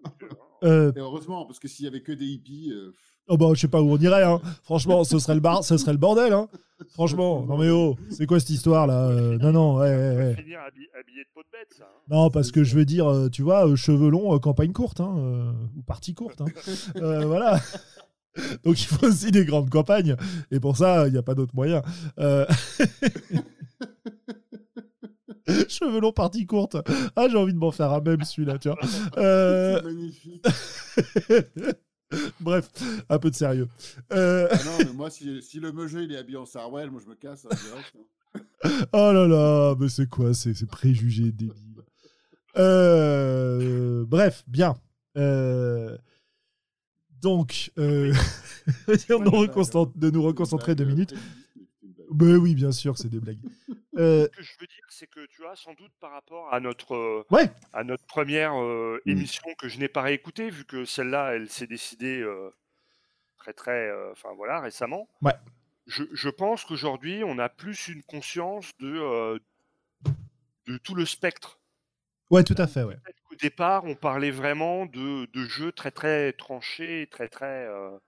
euh, 0.64 0.92
Et 0.94 0.98
heureusement, 0.98 1.46
parce 1.46 1.58
que 1.58 1.68
s'il 1.68 1.84
y 1.84 1.88
avait 1.88 2.02
que 2.02 2.12
des 2.12 2.26
hippies, 2.26 2.72
euh, 2.72 2.92
oh 3.28 3.36
bah, 3.36 3.46
je 3.54 3.60
sais 3.60 3.68
pas 3.68 3.80
où 3.82 3.90
on 3.92 3.98
irait. 3.98 4.22
Hein. 4.24 4.40
Franchement, 4.62 5.04
ce 5.04 5.18
serait 5.18 5.34
le 5.34 5.40
bar, 5.40 5.64
ce 5.64 5.76
serait 5.76 5.92
le 5.92 5.98
bordel. 5.98 6.32
Hein. 6.32 6.48
Franchement, 6.90 7.44
non 7.46 7.56
mais 7.56 7.70
oh, 7.70 7.96
c'est 8.10 8.26
quoi 8.26 8.38
cette 8.38 8.50
histoire 8.50 8.86
là 8.86 9.08
Euh, 9.08 9.38
Non 9.38 9.50
non, 9.52 9.76
ouais, 9.78 9.88
ouais, 9.88 10.34
finir 10.36 10.58
habillé 10.60 11.22
de 11.22 11.28
peau 11.34 11.40
de 11.42 11.48
bête, 11.50 11.68
ça. 11.76 11.84
hein. 11.84 12.00
Non, 12.10 12.28
parce 12.30 12.52
que 12.52 12.64
je 12.64 12.76
veux 12.76 12.84
dire, 12.84 13.10
euh, 13.10 13.28
tu 13.30 13.42
vois, 13.42 13.66
euh, 13.66 13.76
cheveux 13.76 14.10
longs, 14.10 14.38
campagne 14.38 14.72
courte, 14.72 15.00
hein, 15.00 15.14
euh, 15.18 15.50
ou 15.76 15.82
partie 15.82 16.14
courte. 16.14 16.40
hein. 16.42 16.46
Euh, 16.96 17.24
voilà. 17.24 17.58
Donc 18.64 18.78
il 18.78 18.86
faut 18.86 19.06
aussi 19.06 19.30
des 19.30 19.46
grandes 19.46 19.70
campagnes, 19.70 20.14
et 20.50 20.60
pour 20.60 20.76
ça, 20.76 21.06
il 21.06 21.12
n'y 21.12 21.18
a 21.18 21.22
pas 21.22 21.34
d'autre 21.34 21.54
moyen. 21.54 21.80
Euh, 22.18 22.44
Cheveux 25.68 26.00
longs, 26.00 26.12
partie 26.12 26.44
courte. 26.44 26.76
Ah, 27.14 27.28
j'ai 27.30 27.36
envie 27.36 27.52
de 27.54 27.58
m'en 27.58 27.70
faire 27.70 27.92
un 27.92 28.00
même 28.00 28.22
celui-là, 28.22 28.58
tu 28.58 28.68
vois. 28.68 28.78
Euh, 29.16 29.78
c'est 29.78 29.84
magnifique. 29.84 30.44
Bref, 32.40 32.70
un 33.08 33.18
peu 33.18 33.30
de 33.30 33.34
sérieux. 33.34 33.68
Euh, 34.12 34.48
Ah 34.50 34.56
non, 34.64 34.78
mais 34.86 34.92
moi, 34.94 35.10
si, 35.10 35.42
si 35.42 35.60
le 35.60 35.72
me 35.72 35.86
jeu 35.86 36.04
il 36.04 36.12
est 36.12 36.16
habillé 36.18 36.38
en 36.38 36.46
Sarwell, 36.46 36.90
moi 36.90 37.00
je 37.04 37.08
me 37.10 37.14
casse 37.14 37.46
hein, 37.50 37.56
direct. 37.64 37.92
hein. 37.96 38.02
Oh 38.92 39.12
là 39.12 39.26
là, 39.26 39.74
mais 39.78 39.88
c'est 39.88 40.08
quoi 40.08 40.34
ces, 40.34 40.52
ces 40.54 40.66
préjugés 40.66 41.32
débiles 41.32 41.82
Euh, 42.56 44.04
Bref, 44.06 44.44
bien. 44.46 44.74
Euh, 45.16 45.96
donc, 47.22 47.70
euh, 47.78 48.12
nous, 49.08 49.46
de 49.96 50.10
nous 50.10 50.22
reconcentrer 50.22 50.74
deux 50.74 50.84
minutes. 50.84 51.14
Ben 52.16 52.36
oui, 52.36 52.54
bien 52.54 52.72
sûr, 52.72 52.96
c'est 52.98 53.08
des 53.08 53.20
blagues. 53.20 53.38
Euh, 53.98 54.28
Ce 54.32 54.36
que 54.36 54.42
je 54.42 54.52
veux 54.60 54.66
dire, 54.66 54.84
c'est 54.90 55.06
que 55.06 55.24
tu 55.24 55.40
vois, 55.40 55.56
sans 55.56 55.72
doute 55.72 55.92
par 56.00 56.10
rapport 56.10 56.52
à 56.52 56.60
notre, 56.60 56.94
euh, 56.94 57.24
ouais, 57.30 57.50
à 57.72 57.82
notre 57.82 58.04
première 58.04 58.52
euh, 58.60 59.00
Mm. 59.06 59.10
émission 59.12 59.54
que 59.58 59.68
je 59.68 59.78
n'ai 59.78 59.88
pas 59.88 60.02
réécoutée, 60.02 60.50
vu 60.50 60.66
que 60.66 60.84
celle-là, 60.84 61.34
elle 61.34 61.48
s'est 61.48 61.66
décidée 61.66 62.20
euh, 62.20 62.50
très 63.38 63.54
très, 63.54 63.88
euh, 63.88 64.12
enfin 64.12 64.34
voilà, 64.36 64.60
récemment. 64.60 65.08
Ouais. 65.22 65.32
Je, 65.86 66.04
je 66.12 66.28
pense 66.28 66.66
qu'aujourd'hui, 66.66 67.22
on 67.24 67.38
a 67.38 67.48
plus 67.48 67.88
une 67.88 68.02
conscience 68.02 68.70
de, 68.80 68.92
euh, 69.00 69.38
de 70.66 70.76
tout 70.78 70.94
le 70.94 71.06
spectre. 71.06 71.60
ouais, 72.30 72.44
tout 72.44 72.54
à 72.58 72.66
fait, 72.66 72.82
ouais. 72.82 72.98
Qu'au 73.28 73.36
départ, 73.36 73.84
on 73.84 73.94
parlait 73.94 74.30
vraiment 74.30 74.86
de, 74.86 75.26
de 75.32 75.44
jeux 75.46 75.72
très 75.72 75.90
très 75.90 76.32
tranchés, 76.34 77.08
très 77.10 77.28
très 77.28 77.66
euh, 77.66 77.98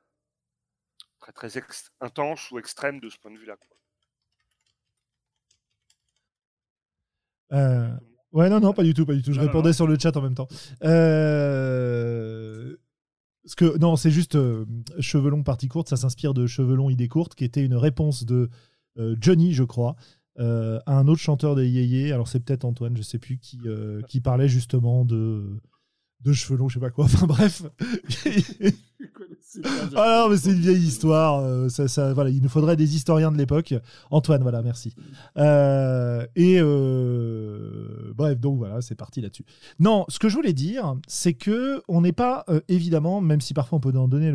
très 1.20 1.32
très 1.32 1.56
ex- 1.58 1.92
intenses 2.00 2.50
ou 2.50 2.58
extrêmes 2.58 2.98
de 2.98 3.08
ce 3.08 3.18
point 3.18 3.30
de 3.30 3.38
vue-là. 3.38 3.56
quoi. 3.56 3.77
Euh, 7.52 7.88
ouais, 8.32 8.48
non, 8.50 8.60
non, 8.60 8.72
pas 8.72 8.82
du 8.82 8.94
tout, 8.94 9.06
pas 9.06 9.14
du 9.14 9.22
tout. 9.22 9.32
Je 9.32 9.38
Non, 9.38 9.46
répondais 9.46 9.70
non. 9.70 9.74
sur 9.74 9.86
le 9.86 9.98
chat 9.98 10.16
en 10.16 10.22
même 10.22 10.34
temps. 10.34 10.48
Euh, 10.84 12.76
parce 13.44 13.54
que, 13.54 13.78
non, 13.78 13.96
c'est 13.96 14.10
juste 14.10 14.34
euh, 14.36 14.66
Cheveux 15.00 15.30
longs, 15.30 15.42
partie 15.42 15.68
courte, 15.68 15.88
ça 15.88 15.96
s'inspire 15.96 16.34
de 16.34 16.46
Cheveux 16.46 16.74
longs, 16.76 16.90
idée 16.90 17.08
courte, 17.08 17.34
qui 17.34 17.44
était 17.44 17.64
une 17.64 17.74
réponse 17.76 18.24
de 18.24 18.50
euh, 18.98 19.16
Johnny, 19.20 19.52
je 19.54 19.64
crois, 19.64 19.96
à 20.38 20.96
un 20.96 21.08
autre 21.08 21.20
chanteur 21.20 21.56
des 21.56 21.68
Yéyé. 21.68 22.12
Alors, 22.12 22.28
c'est 22.28 22.38
peut-être 22.38 22.64
Antoine, 22.64 22.96
je 22.96 23.02
sais 23.02 23.18
plus, 23.18 23.38
qui, 23.38 23.58
qui 24.08 24.20
parlait 24.20 24.48
justement 24.48 25.04
de, 25.04 25.58
de 26.20 26.32
cheveux 26.32 26.56
longs, 26.58 26.68
je 26.68 26.74
sais 26.74 26.80
pas 26.80 26.90
quoi. 26.90 27.04
Enfin, 27.06 27.26
bref. 27.26 27.62
Ah 29.96 30.22
non, 30.24 30.30
mais 30.30 30.36
c'est 30.36 30.50
une 30.52 30.60
vieille 30.60 30.82
histoire. 30.84 31.40
euh, 31.40 31.68
ça, 31.68 31.88
ça, 31.88 32.12
voilà, 32.12 32.30
il 32.30 32.42
nous 32.42 32.48
faudrait 32.48 32.76
des 32.76 32.96
historiens 32.96 33.32
de 33.32 33.38
l'époque. 33.38 33.74
Antoine, 34.10 34.42
voilà, 34.42 34.62
merci. 34.62 34.94
Euh, 35.36 36.26
et 36.36 36.58
euh, 36.60 38.12
bref, 38.14 38.38
donc 38.38 38.58
voilà, 38.58 38.80
c'est 38.80 38.94
parti 38.94 39.20
là-dessus. 39.20 39.44
Non, 39.78 40.04
ce 40.08 40.18
que 40.18 40.28
je 40.28 40.34
voulais 40.34 40.52
dire, 40.52 40.94
c'est 41.06 41.34
que 41.34 41.82
on 41.88 42.00
n'est 42.00 42.12
pas 42.12 42.44
évidemment, 42.68 43.20
même 43.20 43.40
si 43.40 43.54
parfois 43.54 43.78
on 43.78 43.80
peut 43.80 43.96
en 43.96 44.08
donner 44.08 44.32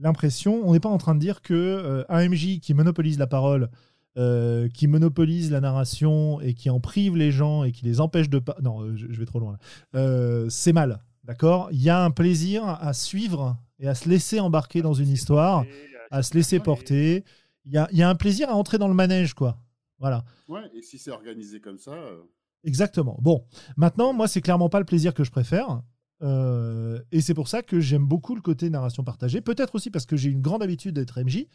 l'impression, 0.00 0.62
on 0.68 0.72
n'est 0.72 0.80
pas 0.80 0.88
en 0.88 0.98
train 0.98 1.14
de 1.14 1.20
dire 1.20 1.42
que 1.42 1.54
euh, 1.54 2.04
un 2.08 2.28
MJ 2.28 2.60
qui 2.60 2.74
monopolise 2.74 3.18
la 3.18 3.26
parole, 3.26 3.70
euh, 4.18 4.68
qui 4.68 4.86
monopolise 4.86 5.50
la 5.50 5.60
narration 5.60 6.40
et 6.40 6.54
qui 6.54 6.70
en 6.70 6.80
prive 6.80 7.16
les 7.16 7.30
gens 7.30 7.64
et 7.64 7.72
qui 7.72 7.84
les 7.84 8.00
empêche 8.00 8.30
de 8.30 8.38
pas. 8.38 8.56
Non, 8.62 8.94
je, 8.96 9.06
je 9.10 9.18
vais 9.18 9.26
trop 9.26 9.38
loin. 9.40 9.52
là. 9.52 9.58
Euh, 10.00 10.46
c'est 10.48 10.72
mal. 10.72 11.00
D'accord? 11.26 11.68
Il 11.72 11.82
y 11.82 11.90
a 11.90 12.02
un 12.02 12.10
plaisir 12.10 12.64
à 12.66 12.92
suivre 12.92 13.56
et 13.78 13.88
à 13.88 13.94
se 13.94 14.08
laisser 14.08 14.40
embarquer 14.40 14.82
dans 14.82 14.94
une 14.94 15.08
histoire, 15.08 15.64
à 16.10 16.22
se 16.22 16.34
laisser 16.34 16.60
porter. 16.60 17.24
Il 17.64 17.72
y 17.72 17.78
a, 17.78 17.88
il 17.90 17.98
y 17.98 18.02
a 18.02 18.08
un 18.08 18.14
plaisir 18.14 18.48
à 18.48 18.54
entrer 18.54 18.78
dans 18.78 18.88
le 18.88 18.94
manège, 18.94 19.34
quoi. 19.34 19.58
Voilà. 19.98 20.24
Ouais, 20.46 20.62
et 20.74 20.82
si 20.82 20.98
c'est 20.98 21.10
organisé 21.10 21.60
comme 21.60 21.78
ça, 21.78 21.92
euh, 21.92 22.22
Exactement. 22.66 23.16
Bon, 23.20 23.46
maintenant, 23.76 24.12
moi, 24.12 24.26
c'est 24.26 24.40
clairement 24.40 24.68
pas 24.68 24.80
le 24.80 24.84
plaisir 24.84 25.14
que 25.14 25.24
je 25.24 25.30
préfère. 25.30 25.82
Euh, 26.22 27.00
et 27.12 27.20
c'est 27.20 27.34
pour 27.34 27.48
ça 27.48 27.62
que 27.62 27.78
j'aime 27.78 28.04
beaucoup 28.04 28.34
le 28.34 28.40
côté 28.40 28.68
narration 28.70 29.04
partagée. 29.04 29.40
Peut-être 29.40 29.76
aussi 29.76 29.90
parce 29.90 30.04
que 30.04 30.16
j'ai 30.16 30.30
une 30.30 30.42
grande 30.42 30.62
habitude 30.62 30.94
d'être 30.94 31.22
MJ 31.22 31.46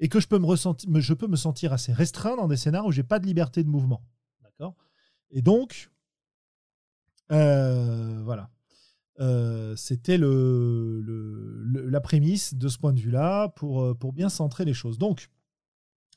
et 0.00 0.08
que 0.08 0.20
je 0.20 0.28
peux 0.28 0.38
me, 0.38 0.46
ressentir, 0.46 0.88
je 1.00 1.14
peux 1.14 1.28
me 1.28 1.36
sentir 1.36 1.72
assez 1.72 1.92
restreint 1.92 2.36
dans 2.36 2.46
des 2.46 2.56
scénarios 2.56 2.88
où 2.88 2.92
j'ai 2.92 3.02
pas 3.02 3.18
de 3.18 3.26
liberté 3.26 3.64
de 3.64 3.68
mouvement. 3.68 4.02
D'accord? 4.42 4.74
Et 5.30 5.40
donc, 5.40 5.90
euh, 7.32 8.20
voilà. 8.22 8.50
Euh, 9.20 9.76
C'était 9.76 10.16
le, 10.16 11.02
la 11.90 12.00
prémisse 12.00 12.54
de 12.54 12.68
ce 12.68 12.78
point 12.78 12.92
de 12.92 13.00
vue-là 13.00 13.48
pour, 13.48 13.82
euh, 13.82 13.94
pour 13.94 14.12
bien 14.12 14.28
centrer 14.28 14.64
les 14.64 14.72
choses. 14.74 14.98
Donc, 14.98 15.28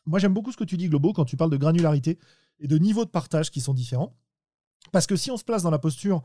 moi, 0.05 0.19
j'aime 0.19 0.33
beaucoup 0.33 0.51
ce 0.51 0.57
que 0.57 0.63
tu 0.63 0.77
dis, 0.77 0.89
Globo, 0.89 1.13
quand 1.13 1.25
tu 1.25 1.37
parles 1.37 1.51
de 1.51 1.57
granularité 1.57 2.17
et 2.59 2.67
de 2.67 2.77
niveau 2.77 3.03
de 3.05 3.09
partage 3.09 3.51
qui 3.51 3.61
sont 3.61 3.73
différents. 3.73 4.17
Parce 4.91 5.07
que 5.07 5.15
si 5.15 5.31
on 5.31 5.37
se 5.37 5.43
place 5.43 5.63
dans 5.63 5.71
la 5.71 5.79
posture 5.79 6.23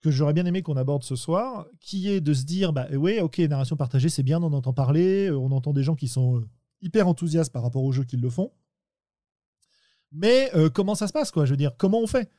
que 0.00 0.10
j'aurais 0.10 0.32
bien 0.32 0.46
aimé 0.46 0.62
qu'on 0.62 0.76
aborde 0.76 1.02
ce 1.02 1.16
soir, 1.16 1.66
qui 1.80 2.08
est 2.08 2.20
de 2.20 2.32
se 2.32 2.44
dire, 2.44 2.72
bah 2.72 2.88
ouais, 2.90 3.20
ok, 3.20 3.38
narration 3.38 3.76
partagée, 3.76 4.08
c'est 4.08 4.22
bien, 4.22 4.40
on 4.40 4.46
en 4.46 4.52
entend 4.52 4.72
parler, 4.72 5.28
euh, 5.28 5.38
on 5.38 5.50
entend 5.52 5.72
des 5.72 5.82
gens 5.82 5.94
qui 5.94 6.08
sont 6.08 6.44
hyper 6.80 7.06
enthousiastes 7.08 7.52
par 7.52 7.62
rapport 7.62 7.84
aux 7.84 7.92
jeux 7.92 8.04
qu'ils 8.04 8.20
le 8.20 8.30
font. 8.30 8.52
Mais 10.12 10.50
comment 10.74 10.96
ça 10.96 11.06
se 11.06 11.12
passe, 11.12 11.30
quoi? 11.30 11.44
Je 11.44 11.50
veux 11.52 11.56
dire, 11.56 11.76
comment 11.76 12.00
on 12.00 12.06
fait? 12.08 12.30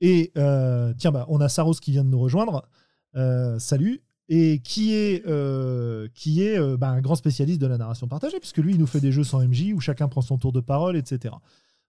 Et 0.00 0.32
euh, 0.36 0.92
tiens, 0.98 1.12
bah, 1.12 1.26
on 1.28 1.40
a 1.40 1.48
Saros 1.48 1.74
qui 1.74 1.92
vient 1.92 2.04
de 2.04 2.10
nous 2.10 2.18
rejoindre. 2.18 2.68
Euh, 3.14 3.58
salut. 3.58 4.02
Et 4.28 4.58
qui 4.58 4.92
est, 4.92 5.24
euh, 5.28 6.08
qui 6.12 6.42
est 6.42 6.58
bah, 6.76 6.88
un 6.88 7.00
grand 7.00 7.14
spécialiste 7.14 7.60
de 7.60 7.68
la 7.68 7.78
narration 7.78 8.08
partagée, 8.08 8.40
puisque 8.40 8.58
lui, 8.58 8.72
il 8.72 8.78
nous 8.78 8.86
fait 8.86 9.00
des 9.00 9.12
jeux 9.12 9.22
sans 9.22 9.46
MJ 9.46 9.72
où 9.72 9.80
chacun 9.80 10.08
prend 10.08 10.20
son 10.20 10.36
tour 10.36 10.50
de 10.52 10.60
parole, 10.60 10.96
etc. 10.96 11.32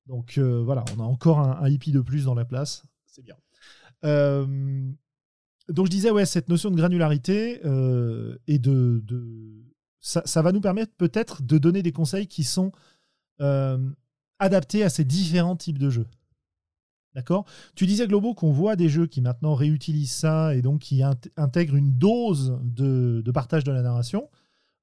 Donc 0.05 0.37
voilà, 0.37 0.85
on 0.95 1.01
a 1.01 1.03
encore 1.03 1.39
un, 1.39 1.67
hippie 1.67 1.91
de 1.91 1.99
plus 1.99 2.25
dans 2.25 2.35
la 2.35 2.45
place. 2.45 2.83
C'est 3.07 3.23
bien. 3.23 3.35
Donc 5.67 5.87
je 5.87 5.91
disais, 5.91 6.11
ouais, 6.11 6.27
cette 6.27 6.47
notion 6.47 6.69
de 6.69 6.75
granularité 6.75 7.59
et 8.45 8.59
de. 8.59 9.03
ça, 9.99 10.41
va 10.43 10.51
nous 10.51 10.61
permettre 10.61 10.93
peut-être 10.95 11.41
de 11.41 11.57
donner 11.57 11.81
des 11.81 11.91
conseils 11.91 12.27
qui 12.27 12.43
sont 12.43 12.71
adaptés 14.37 14.83
à 14.83 14.89
ces 14.89 15.05
différents 15.05 15.55
types 15.55 15.79
de 15.79 15.89
jeux. 15.89 16.07
D'accord? 17.17 17.45
Tu 17.73 17.87
disais, 17.87 18.05
Globo, 18.07 18.35
qu'on 18.35 18.51
voit 18.51 18.75
des 18.75 18.89
jeux 18.89 19.07
qui 19.07 19.21
maintenant 19.21 19.55
réutilisent 19.55 20.11
ça 20.13 20.53
et 20.53 20.61
donc 20.61 20.81
qui 20.81 20.97
int- 20.97 21.29
intègrent 21.35 21.75
une 21.75 21.97
dose 21.97 22.59
de, 22.63 23.23
de 23.25 23.31
partage 23.31 23.63
de 23.63 23.71
la 23.71 23.81
narration. 23.81 24.29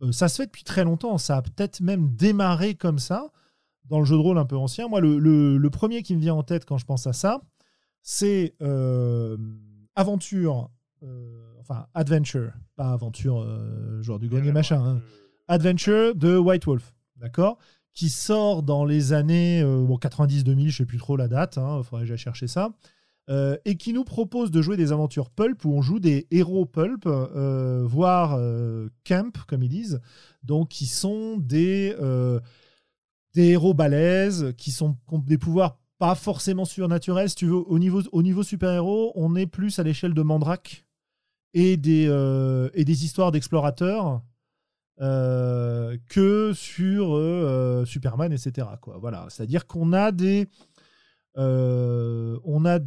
Euh, 0.02 0.10
ça 0.10 0.26
se 0.26 0.38
fait 0.42 0.46
depuis 0.46 0.64
très 0.64 0.82
longtemps. 0.82 1.16
Ça 1.16 1.36
a 1.36 1.42
peut-être 1.42 1.80
même 1.80 2.08
démarré 2.16 2.74
comme 2.74 2.98
ça 2.98 3.30
dans 3.84 4.00
le 4.00 4.04
jeu 4.04 4.16
de 4.16 4.20
rôle 4.20 4.36
un 4.38 4.44
peu 4.46 4.56
ancien. 4.56 4.88
Moi, 4.88 5.00
le, 5.00 5.16
le- 5.20 5.56
le 5.58 5.70
premier 5.70 6.02
qui 6.02 6.16
me 6.16 6.20
vient 6.20 6.34
en 6.34 6.42
tête 6.42 6.64
quand 6.64 6.76
je 6.76 6.84
pense 6.84 7.06
à 7.06 7.12
ça, 7.12 7.40
c'est 8.02 8.56
euh, 8.62 9.36
Aventure, 9.94 10.70
euh, 11.04 11.52
enfin 11.60 11.86
Adventure, 11.94 12.50
pas 12.74 12.90
Aventure, 12.92 13.42
euh, 13.42 14.02
genre 14.02 14.18
du 14.18 14.28
grenier 14.28 14.50
machin. 14.50 14.84
hein. 14.84 15.00
Adventure 15.46 16.16
de 16.16 16.36
White 16.36 16.64
Wolf, 16.66 16.94
d'accord? 17.16 17.58
Qui 17.94 18.08
sort 18.08 18.62
dans 18.62 18.84
les 18.84 19.12
années 19.12 19.62
euh, 19.62 19.84
bon, 19.84 19.96
90-2000, 19.96 20.68
je 20.68 20.76
sais 20.78 20.84
plus 20.86 20.98
trop 20.98 21.16
la 21.16 21.28
date, 21.28 21.58
il 21.58 21.84
faudrait 21.84 22.02
que 22.04 22.08
j'aille 22.08 22.18
chercher 22.18 22.48
ça. 22.48 22.70
euh, 23.30 23.56
et 23.64 23.76
qui 23.76 23.94
nous 23.94 24.04
propose 24.04 24.50
de 24.50 24.60
jouer 24.60 24.76
des 24.76 24.92
aventures 24.92 25.30
pulp 25.30 25.64
où 25.64 25.72
on 25.72 25.80
joue 25.80 25.98
des 25.98 26.26
héros 26.30 26.66
pulp, 26.66 27.06
euh, 27.06 27.82
voire 27.86 28.34
euh, 28.36 28.90
camp, 29.06 29.32
comme 29.46 29.62
ils 29.62 29.70
disent, 29.70 30.00
donc 30.42 30.68
qui 30.68 30.84
sont 30.86 31.38
des, 31.38 31.96
héros 33.34 33.74
balèzes, 33.74 34.52
qui, 34.58 34.70
sont, 34.72 34.96
ont 35.08 35.18
des 35.18 35.38
pouvoirs 35.38 35.78
pas 35.98 36.14
forcément 36.14 36.64
surnaturels. 36.66 37.34
Tu 37.34 37.46
veux, 37.46 37.54
au 37.54 37.78
niveau, 37.78 38.02
au 38.12 38.22
niveau 38.22 38.42
super-héros, 38.42 39.12
on 39.14 39.36
est 39.36 39.46
plus 39.46 39.78
à 39.78 39.84
l'échelle 39.84 40.12
de 40.12 40.22
Mandrake 40.22 40.84
et 41.54 41.76
des 41.78 43.04
histoires 43.04 43.32
d'explorateurs. 43.32 44.20
Que 44.98 46.52
sur 46.54 47.86
Superman, 47.86 48.32
etc. 48.32 48.68
Quoi. 48.80 48.98
Voilà, 48.98 49.26
c'est-à-dire 49.28 49.66
qu'on 49.66 49.92
a 49.92 50.12
des, 50.12 50.48
on 51.36 52.64
a 52.64 52.78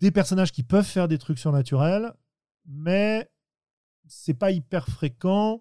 des 0.00 0.10
personnages 0.10 0.52
qui 0.52 0.62
peuvent 0.62 0.84
faire 0.84 1.08
des 1.08 1.18
trucs 1.18 1.38
surnaturels, 1.38 2.12
mais 2.66 3.28
c'est 4.06 4.34
pas 4.34 4.50
hyper 4.50 4.88
fréquent. 4.88 5.60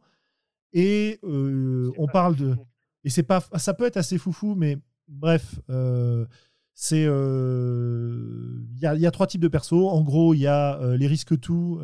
Et 0.73 1.19
euh, 1.23 1.91
on 1.97 2.07
parle 2.07 2.35
de. 2.35 2.55
Et 3.03 3.09
c'est 3.09 3.23
pas. 3.23 3.41
Ça 3.57 3.73
peut 3.73 3.85
être 3.85 3.97
assez 3.97 4.17
foufou, 4.17 4.55
mais 4.55 4.77
bref. 5.07 5.59
Euh, 5.69 6.25
c'est. 6.73 7.05
Euh, 7.05 8.65
il 8.73 8.79
y, 8.79 8.85
a, 8.85 8.95
y, 8.95 9.05
a, 9.05 9.11
trois 9.11 9.27
types 9.27 9.41
de 9.41 9.47
persos. 9.47 9.73
En 9.73 10.01
gros, 10.01 10.33
il 10.33 10.41
y 10.41 10.47
a 10.47 10.79
les 10.95 11.07
risques 11.07 11.39
tout 11.39 11.79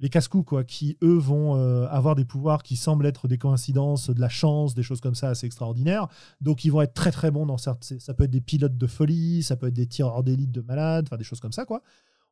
les 0.00 0.08
casse-coups, 0.10 0.46
quoi, 0.46 0.64
qui 0.64 0.96
eux 1.02 1.16
vont 1.16 1.56
euh, 1.56 1.86
avoir 1.88 2.14
des 2.14 2.24
pouvoirs 2.24 2.62
qui 2.62 2.76
semblent 2.76 3.06
être 3.06 3.26
des 3.26 3.38
coïncidences, 3.38 4.10
de 4.10 4.20
la 4.20 4.28
chance, 4.28 4.74
des 4.74 4.82
choses 4.82 5.00
comme 5.00 5.16
ça 5.16 5.28
assez 5.28 5.46
extraordinaires. 5.46 6.06
Donc 6.40 6.64
ils 6.64 6.70
vont 6.70 6.82
être 6.82 6.94
très 6.94 7.10
très 7.10 7.30
bons 7.30 7.46
dans 7.46 7.58
certains. 7.58 7.98
Ça 7.98 8.14
peut 8.14 8.24
être 8.24 8.30
des 8.30 8.40
pilotes 8.40 8.76
de 8.76 8.86
folie, 8.86 9.42
ça 9.42 9.56
peut 9.56 9.66
être 9.66 9.74
des 9.74 9.86
tireurs 9.86 10.22
d'élite 10.22 10.52
de 10.52 10.60
malades, 10.60 11.06
enfin 11.08 11.16
des 11.16 11.24
choses 11.24 11.40
comme 11.40 11.52
ça, 11.52 11.64
quoi. 11.64 11.82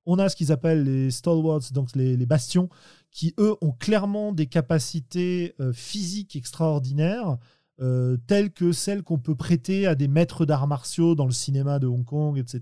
On 0.09 0.21
a 0.21 0.29
ce 0.29 0.37
qu'ils 0.37 0.53
appellent 0.53 0.85
les 0.85 1.11
stalwarts, 1.11 1.73
donc 1.73 1.97
les, 1.97 2.27
bastions, 2.27 2.69
qui 3.11 3.35
eux 3.41 3.57
ont 3.61 3.73
clairement 3.73 4.31
des 4.31 4.47
capacités 4.47 5.55
euh, 5.59 5.73
physiques 5.73 6.37
extraordinaires. 6.37 7.39
Euh, 7.81 8.17
telles 8.27 8.53
que 8.53 8.73
celles 8.73 9.03
qu'on 9.03 9.19
peut 9.19 9.35
prêter 9.35 9.87
à 9.87 9.95
des 9.95 10.09
maîtres 10.09 10.47
d'arts 10.47 10.67
martiaux 10.67 11.15
dans 11.15 11.27
le 11.27 11.33
cinéma 11.33 11.79
de 11.79 11.87
Hong 11.87 12.07
Kong, 12.07 12.39
etc. 12.39 12.61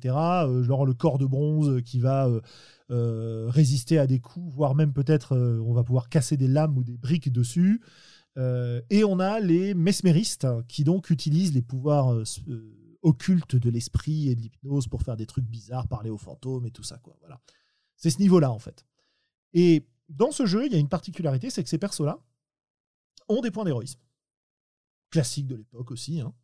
genre 0.63 0.85
le 0.85 0.95
corps 0.95 1.19
de 1.19 1.27
bronze 1.27 1.83
qui 1.85 2.01
va 2.01 2.29
euh, 2.91 3.47
résister 3.49 3.99
à 3.99 4.07
des 4.07 4.21
coups, 4.21 4.55
voire 4.55 4.75
même 4.75 4.93
peut-être 4.93 5.35
euh, 5.35 5.59
on 5.61 5.73
va 5.73 5.85
pouvoir 5.85 6.11
casser 6.11 6.37
des 6.37 6.49
lames 6.49 6.77
ou 6.77 6.85
des 6.85 6.99
briques 6.99 7.33
dessus. 7.33 7.81
Euh, 8.37 8.83
et 8.91 9.05
on 9.05 9.21
a 9.21 9.41
les 9.41 9.73
mesméristes 9.73 10.47
qui 10.69 10.85
donc 10.85 11.09
utilisent 11.09 11.55
les 11.55 11.63
pouvoirs 11.63 12.15
occultes 13.01 13.57
de 13.57 13.71
l'esprit 13.71 14.29
et 14.29 14.35
de 14.35 14.43
l'hypnose 14.43 14.89
pour 14.89 15.03
faire 15.03 15.17
des 15.17 15.25
trucs 15.25 15.47
bizarres, 15.47 15.89
parler 15.89 16.11
aux 16.11 16.19
fantômes 16.19 16.67
et 16.67 16.71
tout 16.71 16.83
ça. 16.83 16.99
Quoi. 16.99 17.17
Voilà. 17.21 17.41
C'est 17.97 18.11
ce 18.11 18.19
niveau-là 18.19 18.51
en 18.51 18.59
fait. 18.59 18.85
Et 19.55 19.87
dans 20.11 20.31
ce 20.31 20.45
jeu, 20.45 20.67
il 20.67 20.73
y 20.73 20.77
a 20.77 20.79
une 20.79 20.89
particularité, 20.89 21.49
c'est 21.49 21.63
que 21.63 21.71
ces 21.71 21.79
persos-là 21.79 22.19
ont 23.29 23.41
des 23.41 23.51
points 23.51 23.65
d'héroïsme. 23.65 24.01
Classique 25.11 25.47
de 25.47 25.55
l'époque 25.55 25.91
aussi. 25.91 26.21
Hein. 26.21 26.35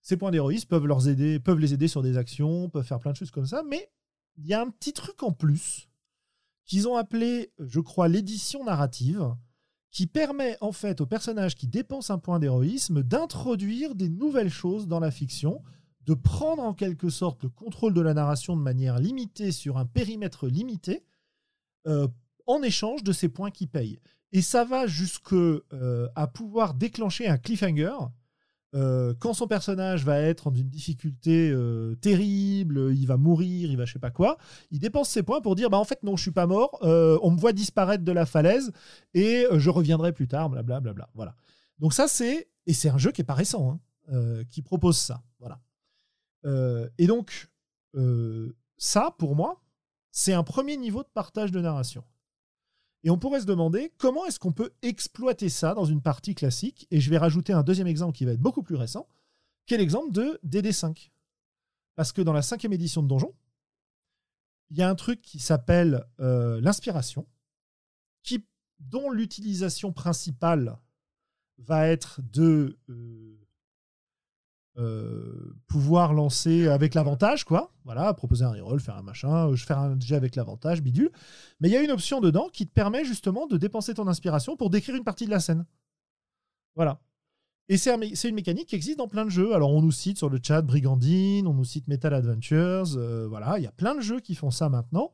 Ces 0.00 0.16
points 0.16 0.30
d'héroïsme 0.30 0.68
peuvent, 0.68 0.86
leur 0.86 1.06
aider, 1.08 1.40
peuvent 1.40 1.58
les 1.58 1.74
aider 1.74 1.88
sur 1.88 2.00
des 2.00 2.16
actions, 2.16 2.70
peuvent 2.70 2.86
faire 2.86 3.00
plein 3.00 3.12
de 3.12 3.16
choses 3.16 3.30
comme 3.30 3.44
ça, 3.44 3.62
mais 3.68 3.90
il 4.38 4.46
y 4.46 4.54
a 4.54 4.62
un 4.62 4.70
petit 4.70 4.94
truc 4.94 5.22
en 5.22 5.32
plus 5.32 5.89
qu'ils 6.70 6.86
ont 6.86 6.94
appelé, 6.94 7.52
je 7.58 7.80
crois, 7.80 8.06
l'édition 8.06 8.62
narrative, 8.62 9.34
qui 9.90 10.06
permet 10.06 10.56
en 10.60 10.70
fait 10.70 11.00
aux 11.00 11.06
personnages 11.06 11.56
qui 11.56 11.66
dépensent 11.66 12.14
un 12.14 12.18
point 12.18 12.38
d'héroïsme 12.38 13.02
d'introduire 13.02 13.96
des 13.96 14.08
nouvelles 14.08 14.52
choses 14.52 14.86
dans 14.86 15.00
la 15.00 15.10
fiction, 15.10 15.64
de 16.06 16.14
prendre 16.14 16.62
en 16.62 16.72
quelque 16.72 17.10
sorte 17.10 17.42
le 17.42 17.48
contrôle 17.48 17.92
de 17.92 18.00
la 18.00 18.14
narration 18.14 18.56
de 18.56 18.62
manière 18.62 19.00
limitée 19.00 19.50
sur 19.50 19.78
un 19.78 19.84
périmètre 19.84 20.46
limité, 20.46 21.04
euh, 21.88 22.06
en 22.46 22.62
échange 22.62 23.02
de 23.02 23.10
ces 23.10 23.28
points 23.28 23.50
qui 23.50 23.66
payent. 23.66 23.98
Et 24.30 24.40
ça 24.40 24.64
va 24.64 24.86
jusque 24.86 25.32
euh, 25.32 26.08
à 26.14 26.28
pouvoir 26.28 26.74
déclencher 26.74 27.26
un 27.26 27.36
cliffhanger 27.36 27.96
euh, 28.74 29.14
quand 29.18 29.34
son 29.34 29.48
personnage 29.48 30.04
va 30.04 30.20
être 30.20 30.46
en 30.46 30.54
une 30.54 30.68
difficulté 30.68 31.50
euh, 31.50 31.96
terrible, 31.96 32.92
il 32.94 33.06
va 33.06 33.16
mourir, 33.16 33.70
il 33.70 33.76
va 33.76 33.84
je 33.84 33.92
sais 33.92 33.98
pas 33.98 34.12
quoi, 34.12 34.38
il 34.70 34.78
dépense 34.78 35.08
ses 35.08 35.22
points 35.24 35.40
pour 35.40 35.56
dire 35.56 35.70
bah 35.70 35.78
en 35.78 35.84
fait 35.84 36.02
non 36.04 36.16
je 36.16 36.22
suis 36.22 36.30
pas 36.30 36.46
mort, 36.46 36.78
euh, 36.82 37.18
on 37.22 37.32
me 37.32 37.38
voit 37.38 37.52
disparaître 37.52 38.04
de 38.04 38.12
la 38.12 38.26
falaise 38.26 38.70
et 39.14 39.46
je 39.52 39.70
reviendrai 39.70 40.12
plus 40.12 40.28
tard, 40.28 40.50
blablabla. 40.50 40.80
Bla, 40.80 40.92
bla, 40.92 41.10
voilà. 41.14 41.34
Donc 41.78 41.94
ça 41.94 42.06
c'est 42.06 42.48
et 42.66 42.72
c'est 42.72 42.90
un 42.90 42.98
jeu 42.98 43.10
qui 43.10 43.22
est 43.22 43.24
pas 43.24 43.34
récent, 43.34 43.80
hein, 44.12 44.44
qui 44.50 44.62
propose 44.62 44.98
ça, 44.98 45.22
voilà. 45.40 45.60
et 46.98 47.06
donc 47.06 47.50
ça 48.76 49.14
pour 49.18 49.34
moi 49.34 49.60
c'est 50.12 50.32
un 50.32 50.44
premier 50.44 50.76
niveau 50.76 51.02
de 51.02 51.08
partage 51.12 51.50
de 51.50 51.60
narration. 51.60 52.04
Et 53.02 53.10
on 53.10 53.18
pourrait 53.18 53.40
se 53.40 53.46
demander 53.46 53.92
comment 53.98 54.26
est-ce 54.26 54.38
qu'on 54.38 54.52
peut 54.52 54.72
exploiter 54.82 55.48
ça 55.48 55.74
dans 55.74 55.84
une 55.84 56.02
partie 56.02 56.34
classique? 56.34 56.86
Et 56.90 57.00
je 57.00 57.10
vais 57.10 57.18
rajouter 57.18 57.52
un 57.52 57.62
deuxième 57.62 57.86
exemple 57.86 58.16
qui 58.16 58.24
va 58.24 58.32
être 58.32 58.40
beaucoup 58.40 58.62
plus 58.62 58.76
récent, 58.76 59.08
qui 59.66 59.74
est 59.74 59.78
l'exemple 59.78 60.12
de 60.12 60.38
DD5. 60.46 61.10
Parce 61.96 62.12
que 62.12 62.22
dans 62.22 62.32
la 62.32 62.42
cinquième 62.42 62.72
édition 62.72 63.02
de 63.02 63.08
Donjon, 63.08 63.34
il 64.70 64.78
y 64.78 64.82
a 64.82 64.88
un 64.88 64.94
truc 64.94 65.22
qui 65.22 65.38
s'appelle 65.38 66.06
euh, 66.20 66.60
l'inspiration, 66.60 67.26
dont 68.80 69.10
l'utilisation 69.10 69.92
principale 69.92 70.78
va 71.58 71.86
être 71.88 72.20
de 72.22 72.78
euh, 72.88 73.38
euh, 74.80 75.54
pouvoir 75.66 76.14
lancer 76.14 76.68
avec 76.68 76.94
l'avantage, 76.94 77.44
quoi. 77.44 77.72
Voilà, 77.84 78.14
proposer 78.14 78.44
un 78.44 78.52
reroll, 78.52 78.80
faire 78.80 78.96
un 78.96 79.02
machin, 79.02 79.50
euh, 79.50 79.56
faire 79.56 79.78
un 79.78 79.98
jet 80.00 80.16
avec 80.16 80.36
l'avantage, 80.36 80.80
bidule. 80.80 81.10
Mais 81.60 81.68
il 81.68 81.72
y 81.72 81.76
a 81.76 81.82
une 81.82 81.90
option 81.90 82.20
dedans 82.20 82.48
qui 82.50 82.66
te 82.66 82.72
permet 82.72 83.04
justement 83.04 83.46
de 83.46 83.56
dépenser 83.56 83.92
ton 83.94 84.08
inspiration 84.08 84.56
pour 84.56 84.70
décrire 84.70 84.96
une 84.96 85.04
partie 85.04 85.26
de 85.26 85.30
la 85.30 85.40
scène. 85.40 85.66
Voilà. 86.76 87.00
Et 87.68 87.76
c'est 87.76 88.28
une 88.28 88.34
mécanique 88.34 88.68
qui 88.68 88.74
existe 88.74 88.98
dans 88.98 89.06
plein 89.06 89.24
de 89.24 89.30
jeux. 89.30 89.54
Alors 89.54 89.72
on 89.72 89.80
nous 89.80 89.92
cite 89.92 90.18
sur 90.18 90.28
le 90.28 90.40
chat 90.42 90.60
Brigandine, 90.62 91.46
on 91.46 91.54
nous 91.54 91.64
cite 91.64 91.86
Metal 91.86 92.12
Adventures, 92.12 92.96
euh, 92.96 93.28
voilà, 93.28 93.58
il 93.58 93.62
y 93.62 93.66
a 93.68 93.72
plein 93.72 93.94
de 93.94 94.00
jeux 94.00 94.18
qui 94.18 94.34
font 94.34 94.50
ça 94.50 94.68
maintenant. 94.68 95.12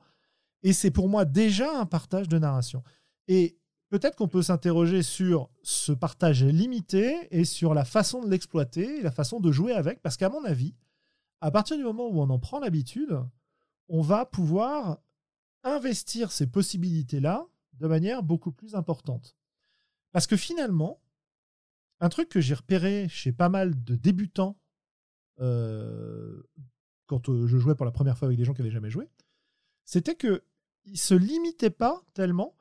Et 0.62 0.72
c'est 0.72 0.90
pour 0.90 1.08
moi 1.08 1.24
déjà 1.24 1.78
un 1.78 1.86
partage 1.86 2.28
de 2.28 2.38
narration. 2.38 2.82
Et 3.28 3.58
peut-être 3.88 4.16
qu'on 4.16 4.28
peut, 4.28 4.42
s'interroger 4.42 5.02
sur 5.02 5.50
ce 5.62 5.92
partage 5.92 6.44
limité 6.44 7.28
et 7.30 7.44
sur 7.44 7.74
la 7.74 7.84
façon 7.84 8.22
de 8.22 8.30
l'exploiter, 8.30 9.02
la 9.02 9.10
façon 9.10 9.40
de 9.40 9.52
jouer 9.52 9.72
avec, 9.72 10.02
parce 10.02 10.16
qu'à 10.16 10.28
mon 10.28 10.44
avis, 10.44 10.74
à 11.40 11.50
partir 11.50 11.76
du 11.76 11.84
moment 11.84 12.08
où 12.08 12.20
on 12.20 12.30
en 12.30 12.38
prend 12.38 12.58
l'habitude, 12.58 13.18
on 13.88 14.00
va 14.00 14.26
pouvoir 14.26 14.98
investir 15.62 16.32
ces 16.32 16.46
possibilités-là 16.46 17.46
de 17.74 17.86
manière 17.86 18.22
beaucoup 18.22 18.52
plus 18.52 18.74
importante. 18.74 19.36
Parce 20.12 20.26
que 20.26 20.36
finalement, 20.36 21.00
un 22.00 22.08
truc 22.08 22.28
que 22.28 22.40
j'ai 22.40 22.54
repéré 22.54 23.08
chez 23.08 23.32
pas 23.32 23.48
mal 23.48 23.82
de 23.84 23.96
débutants 23.96 24.58
euh, 25.40 26.42
quand 27.06 27.28
euh, 27.28 27.46
je 27.46 27.58
jouais 27.58 27.74
pour 27.74 27.86
la 27.86 27.92
première 27.92 28.16
fois 28.16 28.26
avec 28.26 28.38
des 28.38 28.44
gens 28.44 28.54
qui 28.54 28.62
n'avaient 28.62 28.72
jamais 28.72 28.90
joué, 28.90 29.08
c'était 29.84 30.16
qu'ils 30.16 30.40
ne 30.86 30.96
se 30.96 31.14
limitaient 31.14 31.70
pas 31.70 32.02
tellement 32.14 32.56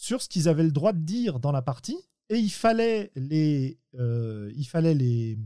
sur 0.00 0.22
ce 0.22 0.30
qu'ils 0.30 0.48
avaient 0.48 0.64
le 0.64 0.72
droit 0.72 0.94
de 0.94 0.98
dire 0.98 1.40
dans 1.40 1.52
la 1.52 1.60
partie 1.60 1.98
et 2.30 2.38
il 2.38 2.48
fallait 2.48 3.12
les, 3.16 3.78
euh, 3.96 4.50
il 4.56 4.64
fallait 4.64 4.94
les 4.94 5.38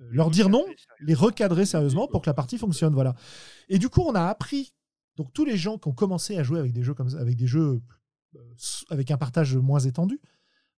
euh, 0.00 0.08
leur 0.12 0.30
dire 0.30 0.48
non, 0.48 0.64
les 1.00 1.14
recadrer 1.14 1.66
sérieusement 1.66 2.06
pour 2.06 2.22
que 2.22 2.30
la 2.30 2.34
partie 2.34 2.58
fonctionne, 2.58 2.94
voilà. 2.94 3.16
Et 3.68 3.80
du 3.80 3.88
coup, 3.88 4.02
on 4.02 4.14
a 4.14 4.26
appris 4.26 4.72
donc 5.16 5.32
tous 5.32 5.44
les 5.44 5.56
gens 5.56 5.78
qui 5.78 5.88
ont 5.88 5.92
commencé 5.92 6.38
à 6.38 6.44
jouer 6.44 6.60
avec 6.60 6.72
des 6.72 6.84
jeux 6.84 6.94
comme 6.94 7.08
avec 7.16 7.34
des 7.34 7.48
jeux 7.48 7.82
euh, 8.36 8.54
avec 8.88 9.10
un 9.10 9.18
partage 9.18 9.56
moins 9.56 9.80
étendu 9.80 10.20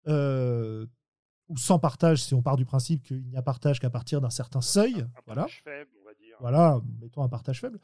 ou 0.07 1.59
sans 1.59 1.79
partage 1.79 2.23
si 2.23 2.33
on 2.33 2.41
part 2.41 2.57
du 2.57 2.65
principe 2.65 3.03
qu'il 3.03 3.23
n'y 3.29 3.37
a 3.37 3.43
partage 3.43 3.81
qu'à 3.81 3.91
partir 3.91 4.23
d'un 4.23 4.31
certain 4.31 4.63
seuil, 4.63 5.07
voilà. 5.27 5.47
Faible, 5.63 5.91
on 6.01 6.07
va 6.07 6.15
dire. 6.15 6.37
Voilà, 6.41 6.81
mettons 7.03 7.23
un 7.23 7.29
partage 7.29 7.61
faible 7.61 7.79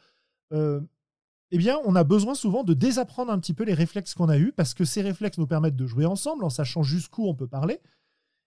eh 1.51 1.59
bien, 1.59 1.79
on 1.85 1.97
a 1.97 2.05
besoin 2.05 2.35
souvent 2.35 2.63
de 2.63 2.75
désapprendre 2.75 3.33
un 3.33 3.39
petit 3.39 3.55
peu 3.55 3.65
les 3.65 3.75
réflexes 3.75 4.15
qu'on 4.15 4.29
a 4.29 4.39
eus, 4.39 4.53
parce 4.53 4.75
que 4.75 4.85
ces 4.85 5.03
réflexes 5.03 5.39
nous 5.39 5.47
permettent 5.47 5.77
de 5.77 5.87
jouer 5.87 6.07
ensemble 6.07 6.45
en 6.45 6.51
sachant 6.51 6.83
jusqu'où 6.83 7.27
on 7.27 7.35
peut 7.35 7.49
parler. 7.49 7.81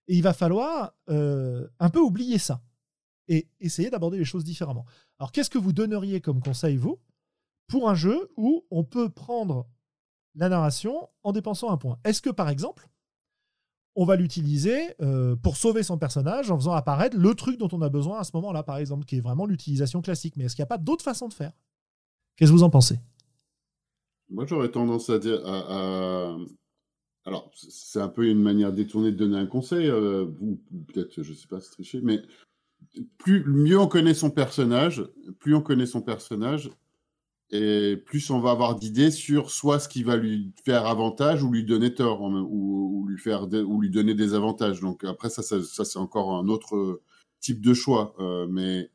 Et 0.08 0.16
il 0.16 0.24
va 0.24 0.34
falloir 0.34 0.94
euh, 1.10 1.68
un 1.80 1.90
peu 1.90 2.00
oublier 2.00 2.38
ça 2.38 2.62
et 3.28 3.48
essayer 3.60 3.90
d'aborder 3.90 4.18
les 4.18 4.26
choses 4.26 4.44
différemment. 4.44 4.86
Alors, 5.20 5.32
qu'est-ce 5.32 5.50
que 5.50 5.58
vous 5.58 5.74
donneriez 5.74 6.22
comme 6.22 6.42
conseil, 6.42 6.78
vous, 6.78 7.00
pour 7.68 7.90
un 7.90 7.96
jeu 7.96 8.32
où 8.38 8.66
on 8.72 8.84
peut 8.84 9.10
prendre 9.10 9.68
la 10.36 10.50
narration 10.50 11.10
en 11.24 11.32
dépensant 11.32 11.72
un 11.72 11.78
point? 11.78 12.00
Est-ce 12.04 12.22
que, 12.22 12.30
par 12.30 12.50
exemple, 12.50 12.90
on 13.96 14.06
va 14.06 14.16
l'utiliser 14.16 14.96
euh, 15.02 15.36
pour 15.36 15.58
sauver 15.58 15.84
son 15.84 15.98
personnage 15.98 16.52
en 16.52 16.58
faisant 16.58 16.74
apparaître 16.74 17.18
le 17.18 17.36
truc 17.36 17.58
dont 17.58 17.70
on 17.72 17.82
a 17.82 17.90
besoin 17.90 18.20
à 18.20 18.24
ce 18.24 18.32
moment-là, 18.36 18.64
par 18.64 18.78
exemple, 18.78 19.06
qui 19.06 19.18
est 19.18 19.22
vraiment 19.22 19.46
l'utilisation 19.46 20.02
classique? 20.02 20.36
Mais 20.36 20.46
est-ce 20.46 20.56
qu'il 20.56 20.64
n'y 20.64 20.68
a 20.68 20.68
pas 20.68 20.78
d'autres 20.78 21.04
façons 21.04 21.28
de 21.28 21.34
faire? 21.34 21.54
Qu'est-ce 22.36 22.52
que 22.52 22.56
vous 22.56 22.64
en 22.64 22.70
pensez? 22.70 22.96
Moi, 24.30 24.46
j'aurais 24.46 24.72
tendance 24.72 25.10
à 25.10 25.20
dire. 25.20 25.42
Alors, 27.26 27.52
c'est 27.56 28.02
un 28.02 28.10
peu 28.10 28.28
une 28.28 28.42
manière 28.42 28.74
détournée 28.74 29.12
de 29.12 29.18
donner 29.18 29.38
un 29.38 29.46
conseil, 29.46 29.88
euh, 29.90 30.26
peut-être, 30.88 31.24
je 31.24 31.32
ne 31.32 31.36
sais 31.36 31.48
pas, 31.48 31.62
se 31.62 31.72
tricher, 31.72 32.02
mais 32.04 32.22
plus 33.18 33.46
mieux 33.46 33.80
on 33.80 33.88
connaît 33.88 34.14
son 34.14 34.30
personnage, 34.30 35.06
plus 35.40 35.56
on 35.56 35.62
connaît 35.62 35.86
son 35.86 36.02
personnage, 36.02 36.70
et 37.50 37.96
plus 37.96 38.30
on 38.30 38.42
va 38.42 38.52
avoir 38.52 38.76
d'idées 38.76 39.12
sur 39.12 39.52
soit 39.52 39.80
ce 39.80 39.88
qui 39.88 40.04
va 40.04 40.18
lui 40.18 40.52
faire 40.66 40.86
avantage 40.86 41.44
ou 41.44 41.52
lui 41.52 41.64
donner 41.64 41.94
tort, 41.94 42.22
ou, 42.22 43.06
lui, 43.08 43.18
faire 43.18 43.44
ou 43.44 43.80
lui 43.80 43.90
donner 43.90 44.16
des 44.16 44.34
avantages. 44.34 44.82
Donc 44.82 45.06
après, 45.06 45.30
ça, 45.30 45.44
ça, 45.44 45.86
c'est 45.86 46.00
encore 46.00 46.36
un 46.36 46.50
autre 46.50 47.02
type 47.40 47.62
de 47.62 47.74
choix. 47.74 48.16
Euh, 48.20 48.48
mais 48.50 48.90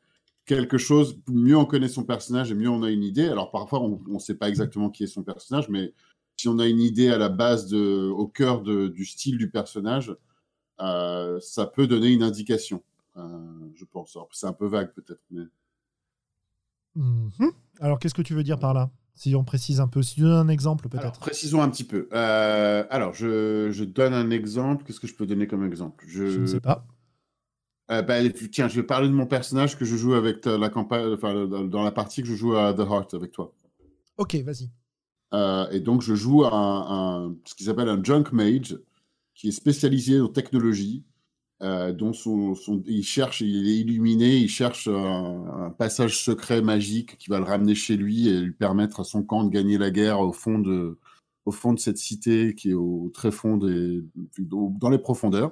quelque 0.49 0.79
chose, 0.79 1.21
mieux 1.27 1.55
on 1.55 1.65
connaît 1.65 1.87
son 1.87 2.03
personnage 2.03 2.51
et 2.51 2.55
mieux 2.55 2.71
on 2.71 2.81
a 2.81 2.89
une 2.89 3.03
idée. 3.03 3.27
Alors 3.27 3.51
parfois, 3.51 3.81
on 3.81 4.01
ne 4.07 4.17
sait 4.17 4.33
pas 4.33 4.49
exactement 4.49 4.89
qui 4.89 5.03
est 5.03 5.07
son 5.07 5.21
personnage, 5.21 5.69
mais 5.69 5.93
si 6.37 6.47
on 6.47 6.57
a 6.57 6.65
une 6.65 6.79
idée 6.79 7.09
à 7.09 7.19
la 7.19 7.29
base, 7.29 7.67
de, 7.67 8.09
au 8.09 8.27
cœur 8.27 8.63
du 8.63 9.05
style 9.05 9.37
du 9.37 9.51
personnage, 9.51 10.11
euh, 10.81 11.39
ça 11.39 11.67
peut 11.67 11.85
donner 11.85 12.07
une 12.07 12.23
indication, 12.23 12.81
euh, 13.17 13.21
je 13.75 13.85
pense. 13.85 14.17
C'est 14.31 14.47
un 14.47 14.53
peu 14.53 14.65
vague 14.65 14.91
peut-être, 14.93 15.21
mais... 15.29 15.43
Mhm. 16.95 17.51
Alors, 17.79 17.99
qu'est-ce 17.99 18.15
que 18.15 18.23
tu 18.23 18.33
veux 18.33 18.43
dire 18.43 18.57
par 18.57 18.73
là? 18.73 18.89
Si 19.13 19.35
on 19.35 19.43
précise 19.43 19.79
un 19.79 19.87
peu, 19.87 20.01
si 20.01 20.15
tu 20.15 20.21
donnes 20.21 20.31
un 20.31 20.47
exemple 20.47 20.89
peut-être. 20.89 21.19
Précisons 21.19 21.61
un 21.61 21.69
petit 21.69 21.83
peu. 21.83 22.09
Euh, 22.13 22.85
alors, 22.89 23.13
je, 23.13 23.83
donne 23.83 24.15
un 24.15 24.31
exemple. 24.31 24.83
Qu'est-ce 24.83 24.99
que 24.99 25.07
je 25.07 25.13
peux 25.13 25.27
donner 25.27 25.45
comme 25.45 25.63
exemple? 25.63 26.05
Je... 26.07 26.23
ne 26.23 26.45
sais 26.47 26.59
pas. 26.59 26.87
Euh, 27.91 28.01
bah, 28.03 28.17
tiens, 28.51 28.67
je 28.67 28.75
vais 28.75 28.85
parler 28.85 29.07
de 29.07 29.13
mon 29.13 29.25
personnage 29.25 29.77
que 29.77 29.85
je 29.85 29.95
joue 29.95 30.13
avec 30.13 30.45
la 30.45 30.69
campagne, 30.69 31.13
enfin, 31.13 31.45
dans 31.45 31.83
la 31.83 31.91
partie 31.91 32.21
que 32.21 32.27
je 32.27 32.35
joue 32.35 32.55
à 32.55 32.73
The 32.73 32.81
Heart 32.81 33.13
avec 33.15 33.31
toi. 33.31 33.53
Ok, 34.17 34.35
vas-y. 34.35 34.69
Euh, 35.33 35.69
et 35.71 35.79
donc, 35.79 36.01
je 36.01 36.13
joue 36.13 36.45
un, 36.45 37.35
ce 37.45 37.55
qui 37.55 37.63
s'appelle 37.63 37.89
un 37.89 38.03
Junk 38.03 38.25
Mage, 38.31 38.77
qui 39.33 39.49
est 39.49 39.51
spécialisé 39.51 40.19
en 40.19 40.27
technologie, 40.27 41.03
euh, 41.61 41.91
dont 41.91 42.13
son, 42.13 42.55
il 42.85 43.03
cherche, 43.03 43.41
il 43.41 43.67
est 43.67 43.77
illuminé, 43.77 44.37
il 44.37 44.49
cherche 44.49 44.87
un, 44.87 45.73
passage 45.77 46.23
secret 46.23 46.61
magique 46.61 47.17
qui 47.17 47.29
va 47.29 47.39
le 47.39 47.45
ramener 47.45 47.75
chez 47.75 47.95
lui 47.95 48.27
et 48.27 48.39
lui 48.39 48.53
permettre 48.53 49.01
à 49.01 49.03
son 49.03 49.23
camp 49.23 49.43
de 49.43 49.49
gagner 49.49 49.77
la 49.77 49.91
guerre 49.91 50.19
au 50.19 50.31
fond 50.31 50.59
de, 50.59 50.97
au 51.45 51.51
fond 51.51 51.73
de 51.73 51.79
cette 51.79 51.97
cité 51.97 52.53
qui 52.55 52.71
est 52.71 52.73
au 52.73 53.09
très 53.13 53.31
fond 53.31 53.57
des, 53.57 54.03
dans 54.39 54.89
les 54.89 54.97
profondeurs. 54.97 55.51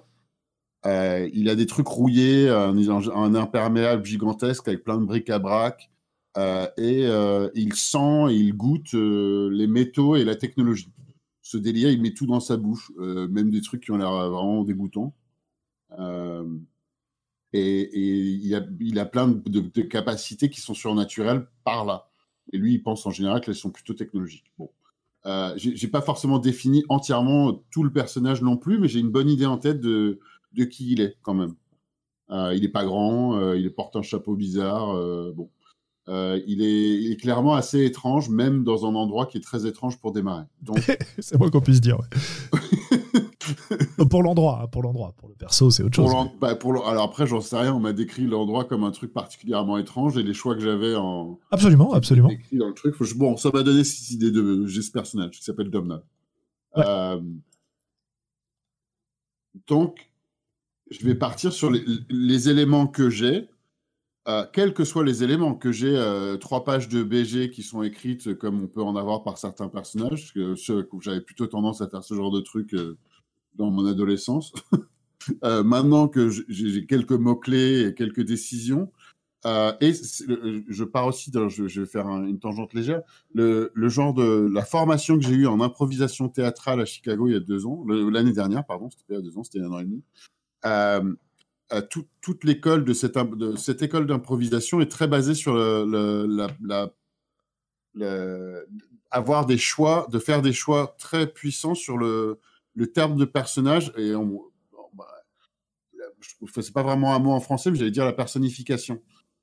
Euh, 0.87 1.29
il 1.33 1.49
a 1.49 1.55
des 1.55 1.65
trucs 1.65 1.87
rouillés, 1.87 2.49
un, 2.49 3.35
imperméable 3.35 4.05
gigantesque 4.05 4.67
avec 4.67 4.83
plein 4.83 4.97
de 4.97 5.05
bric-à-brac. 5.05 5.89
Euh, 6.37 6.67
et 6.77 7.59
il 7.59 7.73
sent 7.75 8.25
et 8.29 8.35
il 8.35 8.53
goûte 8.53 8.93
les 8.93 9.67
métaux 9.67 10.15
et 10.15 10.23
la 10.23 10.35
technologie. 10.35 10.89
Ce 11.41 11.57
délire, 11.57 11.91
il 11.91 12.01
met 12.01 12.13
tout 12.13 12.25
dans 12.25 12.39
sa 12.39 12.57
bouche, 12.57 12.91
même 12.97 13.51
des 13.51 13.61
trucs 13.61 13.83
qui 13.83 13.91
ont 13.91 13.97
l'air 13.97 14.11
vraiment 14.11 14.63
dégoûtants. 14.63 15.13
Euh, 15.99 16.57
et, 17.53 17.89
il, 17.93 18.99
a, 18.99 19.05
plein 19.05 19.27
de, 19.27 19.81
capacités 19.81 20.49
qui 20.49 20.61
sont 20.61 20.73
surnaturelles 20.73 21.47
par 21.63 21.85
là. 21.85 22.09
Et 22.51 22.57
lui, 22.57 22.73
il 22.73 22.83
pense 22.83 23.05
en 23.05 23.11
général 23.11 23.41
qu'elles 23.41 23.55
sont 23.55 23.71
plutôt 23.71 23.93
technologiques. 23.93 24.51
Bon. 24.57 24.69
Euh, 25.25 25.53
j'ai 25.57 25.87
pas 25.87 26.01
forcément 26.01 26.39
défini 26.39 26.85
entièrement 26.87 27.61
tout 27.69 27.83
le 27.83 27.91
personnage 27.91 28.41
non 28.41 28.55
plus, 28.55 28.79
mais 28.79 28.87
j'ai 28.87 28.99
une 28.99 29.09
bonne 29.09 29.29
idée 29.29 29.45
en 29.45 29.57
tête 29.57 29.81
de, 29.81 30.19
de 30.57 30.65
qui 30.65 30.91
il 30.91 31.01
est 31.01 31.17
quand 31.21 31.33
même. 31.33 31.55
Euh, 32.29 32.53
il 32.55 32.65
est 32.65 32.69
pas 32.69 32.83
grand, 32.83 33.37
euh, 33.37 33.57
il 33.57 33.73
porte 33.73 33.95
un 33.95 34.01
chapeau 34.01 34.35
bizarre. 34.35 34.93
bon, 35.33 35.49
il 36.07 36.61
est, 36.61 37.01
il, 37.01 37.11
est, 37.11 37.17
clairement 37.17 37.55
assez 37.55 37.85
étrange, 37.85 38.29
même 38.29 38.63
dans 38.63 38.85
un 38.85 38.95
endroit 38.95 39.25
qui 39.25 39.37
est 39.37 39.41
très 39.41 39.65
étrange 39.65 39.97
pour 39.99 40.11
démarrer. 40.11 40.45
c'est 41.19 41.37
moi 41.37 41.49
qu'on 41.49 41.61
puisse 41.61 41.81
dire. 41.81 41.99
Ouais. 41.99 42.97
pour 44.09 44.23
l'endroit, 44.23 44.61
hein, 44.63 44.67
pour 44.67 44.83
l'endroit. 44.83 45.13
Pour 45.17 45.29
le 45.29 45.35
perso, 45.35 45.69
c'est 45.69 45.83
autre 45.83 45.95
chose. 45.95 46.11
Bah, 46.39 46.55
pour 46.55 46.87
alors 46.87 47.03
après, 47.03 47.27
j'en 47.27 47.41
sais 47.41 47.57
rien. 47.57 47.73
On 47.73 47.79
m'a 47.79 47.93
décrit 47.93 48.25
l'endroit 48.25 48.65
comme 48.65 48.83
un 48.83 48.91
truc 48.91 49.13
particulièrement 49.13 49.77
étrange 49.77 50.17
et 50.17 50.23
les 50.23 50.33
choix 50.33 50.55
que 50.55 50.61
j'avais 50.61 50.95
en. 50.95 51.39
Absolument, 51.51 51.93
absolument. 51.93 52.29
Dans 52.51 52.67
le 52.67 52.73
truc. 52.73 52.95
Bon, 53.15 53.37
ça 53.37 53.49
m'a 53.53 53.63
donné 53.63 53.83
cette 53.83 54.11
idée 54.11 54.31
de 54.31 54.65
j'ai 54.67 54.81
ce 54.81 54.91
personnage 54.91 55.31
qui 55.31 55.43
s'appelle 55.43 55.69
Domna. 55.69 56.03
Euh, 56.77 57.21
donc, 59.67 60.11
je 60.91 61.05
vais 61.05 61.15
partir 61.15 61.53
sur 61.53 61.71
les, 61.71 62.49
éléments 62.49 62.87
que 62.87 63.09
j'ai. 63.09 63.49
Euh, 64.27 64.45
quels 64.51 64.73
que 64.73 64.83
soient 64.83 65.05
les 65.05 65.23
éléments 65.23 65.55
que 65.55 65.71
j'ai, 65.71 65.95
euh, 65.95 66.35
trois 66.37 66.65
pages 66.65 66.89
de 66.89 67.01
BG 67.01 67.49
qui 67.49 67.63
sont 67.63 67.81
écrites 67.81 68.33
comme 68.35 68.61
on 68.61 68.67
peut 68.67 68.83
en 68.83 68.95
avoir 68.97 69.23
par 69.23 69.37
certains 69.37 69.69
personnages, 69.69 70.33
que, 70.33 70.55
j'avais 70.99 71.21
plutôt 71.21 71.47
tendance 71.47 71.81
à 71.81 71.87
faire 71.87 72.03
ce 72.03 72.13
genre 72.13 72.31
de 72.31 72.41
truc 72.41 72.75
dans 73.55 73.71
mon 73.71 73.85
adolescence. 73.85 74.53
Euh, 75.43 75.63
maintenant 75.63 76.07
que 76.07 76.29
j'ai 76.29 76.85
quelques 76.85 77.11
mots-clés 77.11 77.87
et 77.87 77.93
quelques 77.93 78.23
décisions, 78.23 78.91
euh, 79.45 79.73
et 79.81 79.91
je 79.93 80.83
pars 80.83 81.07
aussi, 81.07 81.31
je, 81.33 81.79
vais 81.81 81.85
faire 81.85 82.07
une 82.07 82.39
tangente 82.39 82.73
légère, 82.73 83.01
le, 83.33 83.69
genre 83.89 84.13
de 84.13 84.49
la 84.51 84.63
formation 84.63 85.17
que 85.17 85.25
j'ai 85.25 85.33
eue 85.33 85.47
en 85.47 85.61
improvisation 85.61 86.29
théâtrale 86.29 86.81
à 86.81 86.85
Chicago 86.85 87.27
il 87.27 87.33
y 87.33 87.35
a 87.35 87.39
deux 87.39 87.65
ans, 87.65 87.83
l'année 87.87 88.31
dernière, 88.31 88.65
pardon, 88.65 88.89
c'était 88.89 89.03
il 89.09 89.15
y 89.15 89.17
a 89.17 89.21
deux 89.21 89.37
ans, 89.37 89.43
c'était 89.43 89.59
un 89.59 89.71
an 89.71 89.79
et 89.79 89.85
demi. 89.85 90.01
Euh, 90.67 91.81
toute 92.21 92.43
l'école 92.43 92.85
de 92.85 92.93
cette, 92.93 93.81
école 93.81 94.07
d'improvisation 94.07 94.79
est 94.79 94.91
très 94.91 95.07
basée 95.07 95.35
sur 95.35 95.53
le, 95.53 96.47
avoir 99.11 99.45
des 99.45 99.57
choix, 99.57 100.07
de 100.11 100.19
faire 100.19 100.41
des 100.41 100.53
choix 100.53 100.95
très 100.97 101.27
puissants 101.27 101.75
sur 101.75 101.97
le, 101.97 102.39
terme 102.93 103.17
de 103.17 103.25
personnage, 103.25 103.91
et 103.97 104.15
on, 104.15 104.43
bah, 104.93 105.07
c'est 106.55 106.73
pas 106.73 106.83
vraiment 106.83 107.13
un 107.13 107.19
mot 107.19 107.31
en 107.31 107.39
français, 107.39 107.71
mais 107.71 107.77
j'allais 107.77 107.91
dire 107.91 108.05
la 108.05 108.13
personnification. 108.13 109.01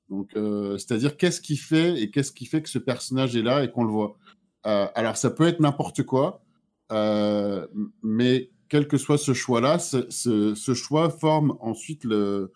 Donc, 0.09 0.35
euh, 0.35 0.77
c'est-à-dire 0.77 1.17
qu'est-ce 1.17 1.41
qui 1.41 1.57
fait 1.57 1.99
et 2.01 2.11
qu'est-ce 2.11 2.31
qui 2.31 2.45
fait 2.45 2.61
que 2.61 2.69
ce 2.69 2.79
personnage 2.79 3.35
est 3.35 3.41
là 3.41 3.63
et 3.63 3.71
qu'on 3.71 3.83
le 3.83 3.91
voit? 3.91 4.17
Euh, 4.65 4.87
alors, 4.95 5.17
ça 5.17 5.29
peut 5.29 5.47
être 5.47 5.59
n'importe 5.59 6.03
quoi, 6.03 6.43
euh, 6.91 7.67
mais 8.03 8.51
quel 8.69 8.87
que 8.87 8.97
soit 8.97 9.17
ce 9.17 9.33
choix-là, 9.33 9.79
ce, 9.79 10.73
choix 10.73 11.09
forme 11.09 11.57
ensuite 11.59 12.03
le, 12.03 12.51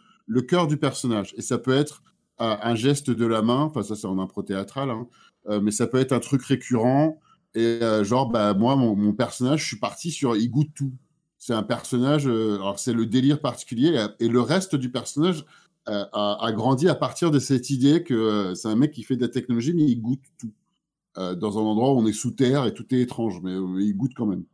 cœur 0.48 0.68
du 0.68 0.78
personnage. 0.78 1.34
Et 1.38 1.42
ça 1.42 1.58
peut 1.58 1.76
être 1.76 2.04
un 2.38 2.76
geste 2.76 3.10
de 3.10 3.26
la 3.26 3.42
main, 3.42 3.64
enfin 3.64 3.84
ça 3.84 3.96
c'est 3.96 4.08
en 4.08 4.18
impro 4.18 4.44
théâtral, 4.44 4.90
hein, 4.90 5.08
mais 5.62 5.72
ça 5.72 5.88
peut 5.88 6.00
être 6.00 6.14
un 6.14 6.20
truc 6.20 6.42
récurrent, 6.44 7.20
et 7.56 7.80
euh, 7.82 8.04
genre, 8.04 8.30
bah, 8.30 8.54
moi, 8.54 8.76
mon, 8.76 9.14
personnage, 9.14 9.62
je 9.62 9.68
suis 9.68 9.80
parti 9.80 10.12
sur 10.12 10.36
il 10.36 10.50
goûte 10.50 10.72
tout. 10.76 10.94
C'est 11.38 11.54
un 11.54 11.64
personnage, 11.64 12.28
euh, 12.28 12.56
alors 12.56 12.80
c'est 12.80 12.94
le 12.94 13.06
délire 13.06 13.42
particulier, 13.42 14.08
et, 14.20 14.28
le 14.28 14.42
reste 14.42 14.76
du 14.76 14.92
personnage 14.92 15.46
euh, 15.88 16.06
a, 16.14 16.52
grandi 16.52 16.88
à 16.90 16.96
partir 16.96 17.32
de 17.32 17.40
cette 17.40 17.70
idée 17.70 18.04
que 18.04 18.54
c'est 18.56 18.68
un 18.68 18.76
mec 18.76 18.92
qui 18.92 19.04
fait 19.04 19.16
de 19.16 19.22
la 19.22 19.30
technologie, 19.30 19.74
mais 19.74 19.84
il 19.84 20.02
goûte 20.02 20.24
tout. 20.38 20.54
dans 21.16 21.58
un 21.58 21.62
endroit 21.62 21.94
où 21.94 22.00
on 22.00 22.08
est 22.08 22.14
sous 22.14 22.32
terre 22.32 22.66
et 22.66 22.74
tout 22.74 22.86
est 22.94 23.02
étrange, 23.02 23.42
mais, 23.44 23.56
il 23.84 23.94
goûte 23.96 24.14
quand 24.16 24.28
même. 24.28 24.46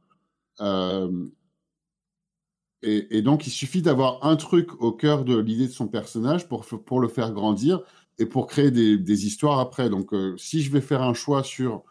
Et, 2.81 3.23
donc, 3.23 3.47
il 3.47 3.49
suffit 3.49 3.81
d'avoir 3.81 4.23
un 4.23 4.35
truc 4.35 4.79
au 4.79 4.91
cœur 4.91 5.25
de 5.25 5.35
l'idée 5.35 5.67
de 5.67 5.71
son 5.71 5.87
personnage 5.87 6.47
pour, 6.47 6.65
pour 6.65 6.99
le 6.99 7.07
faire 7.07 7.31
grandir 7.31 7.81
et 8.19 8.27
pour 8.27 8.45
créer 8.45 8.69
des, 8.69 9.25
histoires 9.25 9.59
après. 9.59 9.89
Donc, 9.89 10.11
si 10.37 10.61
je 10.61 10.71
vais 10.71 10.81
faire 10.81 11.01
un 11.01 11.15
choix 11.15 11.43
sur 11.43 11.83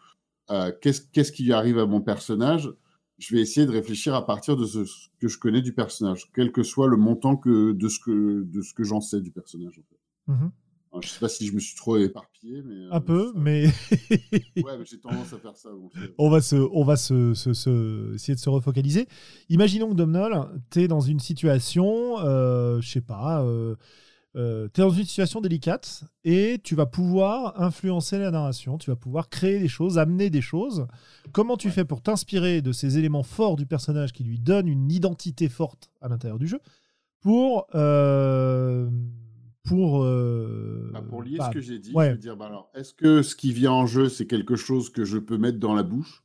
euh, 0.51 0.71
qu'est-ce 0.81 1.31
qui 1.33 1.51
arrive 1.51 1.79
à 1.79 1.85
mon 1.85 1.99
personnage, 1.99 2.71
je 3.17 3.35
vais 3.35 3.41
essayer 3.41 3.65
de 3.65 3.71
réfléchir 3.71 4.15
à 4.15 4.25
partir 4.25 4.55
de 4.55 4.65
ce 4.65 4.79
que 5.19 5.27
je 5.27 5.37
connais 5.37 5.61
du 5.61 5.73
personnage, 5.73 6.31
quel 6.33 6.53
que 6.53 6.63
soit 6.63 6.87
le 6.87 6.97
montant 6.97 7.35
que, 7.35 7.73
de 7.73 7.89
ce 7.89 7.99
que, 7.99 8.45
que 8.73 8.83
j'en 8.83 9.01
sais 9.01 9.19
du 9.19 9.31
personnage. 9.31 9.77
En 9.79 9.83
fait. 9.83 9.99
Mmh 10.31 10.49
je 11.01 11.09
sais 11.09 11.19
pas 11.19 11.29
si 11.29 11.47
je 11.47 11.53
me 11.53 11.59
suis 11.59 11.75
trop 11.75 11.97
éparpillé, 11.97 12.61
mais 12.63 12.85
un 12.91 12.97
euh, 12.97 12.99
peu, 12.99 13.33
mais 13.35 13.65
ouais, 13.67 14.63
j'ai 14.85 14.99
tendance 14.99 15.33
à 15.33 15.37
faire 15.37 15.55
ça. 15.55 15.69
on 16.17 16.29
va 16.29 16.41
se, 16.41 16.55
on 16.55 16.83
va 16.83 16.95
se, 16.95 17.33
se, 17.33 18.13
essayer 18.13 18.35
de 18.35 18.39
se 18.39 18.49
refocaliser. 18.49 19.07
Imaginons 19.49 19.89
que 19.89 19.95
Domnol, 19.95 20.47
tu 20.71 20.81
es 20.81 20.87
dans 20.87 21.01
une 21.01 21.19
situation, 21.19 22.19
euh, 22.19 22.81
je 22.81 22.89
sais 22.89 23.01
pas. 23.01 23.43
Euh, 23.43 23.75
euh, 24.35 24.67
tu 24.73 24.81
es 24.81 24.83
dans 24.83 24.89
une 24.89 25.05
situation 25.05 25.39
délicate 25.39 26.03
et 26.25 26.59
tu 26.61 26.75
vas 26.75 26.85
pouvoir 26.85 27.61
influencer 27.61 28.17
la 28.17 28.31
narration, 28.31 28.77
tu 28.77 28.89
vas 28.89 28.97
pouvoir 28.97 29.29
créer 29.29 29.59
des 29.59 29.69
choses, 29.69 29.97
amener 29.97 30.29
des 30.29 30.41
choses. 30.41 30.87
Comment 31.31 31.55
tu 31.55 31.71
fais 31.71 31.85
pour 31.85 32.01
t'inspirer 32.01 32.61
de 32.61 32.73
ces 32.73 32.97
éléments 32.97 33.23
forts 33.23 33.55
du 33.55 33.65
personnage 33.65 34.11
qui 34.11 34.25
lui 34.25 34.37
donnent 34.37 34.67
une 34.67 34.91
identité 34.91 35.47
forte 35.47 35.89
à 36.01 36.09
l'intérieur 36.09 36.39
du 36.39 36.47
jeu 36.47 36.59
pour... 37.21 37.67
Euh, 37.75 38.89
pour, 39.65 40.03
euh, 40.03 40.91
bah, 40.93 41.01
pour 41.01 41.23
lier 41.23 41.33
ce 41.33 41.37
bah, 41.39 41.49
que 41.53 41.61
j'ai 41.61 41.79
dit, 41.79 41.91
je 41.91 42.11
veux 42.11 42.17
dire, 42.17 42.37
bah, 42.37 42.45
alors, 42.45 42.71
est-ce 42.75 42.93
que 42.93 43.21
ce 43.21 43.35
qui 43.35 43.51
vient 43.51 43.71
en 43.71 43.87
jeu, 43.87 44.09
c'est 44.09 44.27
quelque 44.27 44.55
chose 44.55 44.89
que 44.89 45.05
je 45.05 45.17
peux 45.17 45.37
mettre 45.37 45.59
dans 45.59 45.73
la 45.73 45.83
bouche? 45.83 46.23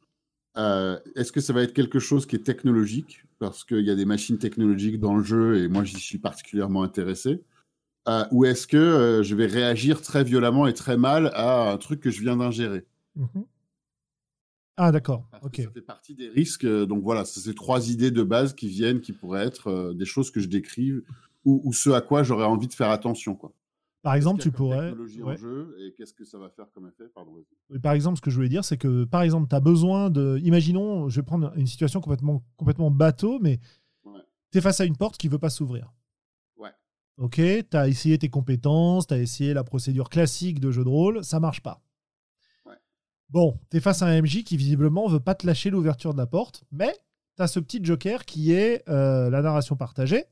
Est-ce 0.56 1.32
que 1.32 1.40
ça 1.40 1.52
va 1.52 1.62
être 1.62 1.72
quelque 1.72 1.98
chose 1.98 2.26
qui 2.26 2.36
est 2.36 2.44
technologique? 2.44 3.24
Parce 3.38 3.64
qu'il 3.64 3.80
y 3.80 3.90
a 3.90 3.94
des 3.94 4.04
machines 4.04 4.38
technologiques 4.38 5.00
dans 5.00 5.16
le 5.16 5.22
jeu 5.22 5.62
et 5.62 5.68
moi, 5.68 5.84
j'y 5.84 5.98
suis 5.98 6.18
particulièrement 6.18 6.82
intéressé. 6.82 7.42
Euh, 8.08 8.24
ou 8.30 8.44
est-ce 8.44 8.66
que 8.66 8.76
euh, 8.76 9.22
je 9.22 9.34
vais 9.34 9.46
réagir 9.46 10.00
très 10.00 10.24
violemment 10.24 10.66
et 10.66 10.74
très 10.74 10.96
mal 10.96 11.30
à 11.34 11.70
un 11.70 11.76
truc 11.76 12.00
que 12.00 12.10
je 12.10 12.20
viens 12.20 12.36
d'ingérer? 12.36 12.86
Mhm. 13.14 13.44
Ah 14.76 14.90
d'accord, 14.90 15.28
ok. 15.42 15.56
Ça 15.56 15.70
fait 15.70 15.82
partie 15.82 16.14
des 16.14 16.28
risques. 16.28 16.64
Euh, 16.64 16.86
donc 16.86 17.02
voilà, 17.02 17.26
c'est 17.26 17.40
ces 17.40 17.54
trois 17.54 17.90
idées 17.90 18.10
de 18.10 18.22
base 18.22 18.54
qui 18.54 18.68
viennent, 18.68 19.00
qui 19.02 19.12
pourraient 19.12 19.46
être 19.46 19.92
des 19.94 20.06
choses 20.06 20.30
que 20.30 20.40
je 20.40 20.48
décrive 20.48 21.02
ou, 21.44 21.72
ce 21.72 21.90
à 21.90 22.00
quoi 22.00 22.22
j'aurais 22.22 22.44
envie 22.44 22.68
de 22.68 22.74
faire 22.74 22.90
attention. 22.90 23.34
Quoi. 23.34 23.52
Par 24.02 24.14
exemple, 24.14 24.40
tu 24.40 24.50
pourrais. 24.50 24.88
technologie 24.88 25.22
ouais. 25.22 25.34
en 25.34 25.36
jeu 25.36 25.76
et 25.78 25.92
qu'est-ce 25.94 26.14
que 26.14 26.24
ça 26.24 26.38
va 26.38 26.48
faire 26.50 26.70
comme 26.72 26.86
effet? 26.86 27.08
Pardon, 27.14 27.32
vas-y. 27.32 27.76
Et 27.76 27.78
Par 27.78 27.92
exemple, 27.92 28.16
ce 28.16 28.22
que 28.22 28.30
je 28.30 28.36
voulais 28.36 28.48
dire, 28.48 28.64
c'est 28.64 28.78
que, 28.78 29.04
par 29.04 29.22
exemple, 29.22 29.48
tu 29.48 29.54
as 29.54 29.60
besoin 29.60 30.10
de. 30.10 30.38
Imaginons, 30.42 31.08
je 31.08 31.20
vais 31.20 31.24
prendre 31.24 31.52
une 31.56 31.66
situation 31.66 32.00
complètement, 32.00 32.42
complètement 32.56 32.90
bateau, 32.90 33.38
mais 33.40 33.60
Ouais. 34.04 34.20
tu 34.52 34.58
es 34.58 34.60
face 34.60 34.80
à 34.80 34.84
une 34.84 34.96
porte 34.96 35.18
qui 35.18 35.28
veut 35.28 35.38
pas 35.38 35.50
s'ouvrir. 35.50 35.92
Ouais. 36.56 36.70
Ok, 37.18 37.34
tu 37.36 37.76
as 37.76 37.88
essayé 37.88 38.16
tes 38.18 38.30
compétences, 38.30 39.06
tu 39.06 39.14
as 39.14 39.18
essayé 39.18 39.52
la 39.52 39.64
procédure 39.64 40.08
classique 40.08 40.60
de 40.60 40.70
jeu 40.70 40.82
de 40.84 40.88
rôle, 40.88 41.22
ça 41.22 41.38
marche 41.38 41.60
pas. 41.62 41.82
Ouais. 42.64 42.76
Bon, 43.28 43.58
tu 43.70 43.76
es 43.76 43.80
face 43.80 44.00
à 44.02 44.06
un 44.06 44.22
MJ 44.22 44.44
qui 44.44 44.56
visiblement 44.56 45.08
veut 45.08 45.20
pas 45.20 45.34
te 45.34 45.46
lâcher 45.46 45.68
l'ouverture 45.68 46.12
de 46.14 46.18
la 46.18 46.26
porte, 46.26 46.64
mais 46.72 46.94
tu 47.36 47.42
as 47.42 47.48
ce 47.48 47.60
petit 47.60 47.84
joker 47.84 48.24
qui 48.24 48.52
est 48.52 48.82
euh, 48.88 49.28
la 49.28 49.42
narration 49.42 49.76
partagée. 49.76 50.24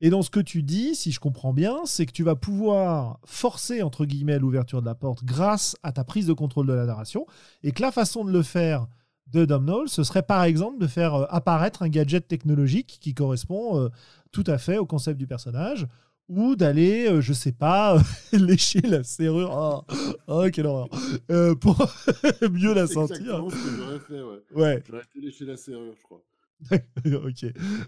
Et 0.00 0.10
dans 0.10 0.22
ce 0.22 0.30
que 0.30 0.40
tu 0.40 0.62
dis, 0.62 0.94
si 0.94 1.10
je 1.10 1.18
comprends 1.18 1.52
bien, 1.52 1.80
c'est 1.84 2.06
que 2.06 2.12
tu 2.12 2.22
vas 2.22 2.36
pouvoir 2.36 3.18
forcer, 3.24 3.82
entre 3.82 4.04
guillemets, 4.04 4.38
l'ouverture 4.38 4.80
de 4.80 4.86
la 4.86 4.94
porte 4.94 5.24
grâce 5.24 5.76
à 5.82 5.90
ta 5.92 6.04
prise 6.04 6.26
de 6.26 6.32
contrôle 6.32 6.66
de 6.66 6.72
la 6.72 6.86
narration, 6.86 7.26
et 7.62 7.72
que 7.72 7.82
la 7.82 7.90
façon 7.90 8.24
de 8.24 8.30
le 8.30 8.42
faire 8.42 8.86
de 9.26 9.44
Domhnall, 9.44 9.88
ce 9.88 10.04
serait 10.04 10.22
par 10.22 10.44
exemple 10.44 10.78
de 10.78 10.86
faire 10.86 11.14
euh, 11.14 11.26
apparaître 11.28 11.82
un 11.82 11.88
gadget 11.88 12.26
technologique 12.28 12.98
qui 13.00 13.12
correspond 13.12 13.78
euh, 13.78 13.88
tout 14.32 14.44
à 14.46 14.56
fait 14.56 14.78
au 14.78 14.86
concept 14.86 15.18
du 15.18 15.26
personnage, 15.26 15.86
ou 16.28 16.56
d'aller, 16.56 17.08
euh, 17.08 17.20
je 17.20 17.32
sais 17.32 17.52
pas, 17.52 17.98
lécher 18.32 18.80
la 18.82 19.02
serrure. 19.02 19.84
Oh, 19.88 19.94
oh, 20.28 20.44
quelle 20.52 20.66
horreur. 20.66 20.88
Euh, 21.30 21.54
pour 21.54 21.76
mieux 22.50 22.74
la 22.74 22.86
sentir. 22.86 23.16
exactement 23.16 23.50
ce 23.50 23.56
que 23.56 23.76
j'aurais 23.76 23.98
fait, 24.00 24.22
ouais. 24.22 24.42
Ouais, 24.54 24.82
J'aurais 24.86 25.02
été 25.02 25.20
lécher 25.20 25.44
la 25.46 25.56
serrure, 25.56 25.94
je 25.96 26.02
crois. 26.02 26.22
ok. 27.06 27.46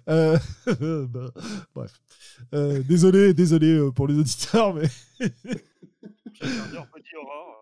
Euh, 0.09 0.39
bah, 1.07 1.31
bref. 1.75 2.01
Euh, 2.55 2.83
désolé, 2.83 3.35
désolé 3.35 3.75
euh, 3.75 3.91
pour 3.91 4.07
les 4.07 4.17
auditeurs, 4.17 4.75
mais 4.75 4.89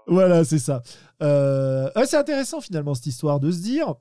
voilà, 0.06 0.44
c'est 0.44 0.58
ça. 0.58 0.82
Euh, 1.22 1.90
ouais, 1.96 2.06
c'est 2.06 2.16
intéressant 2.16 2.60
finalement 2.60 2.94
cette 2.94 3.06
histoire 3.06 3.40
de 3.40 3.50
se 3.50 3.60
dire 3.60 3.94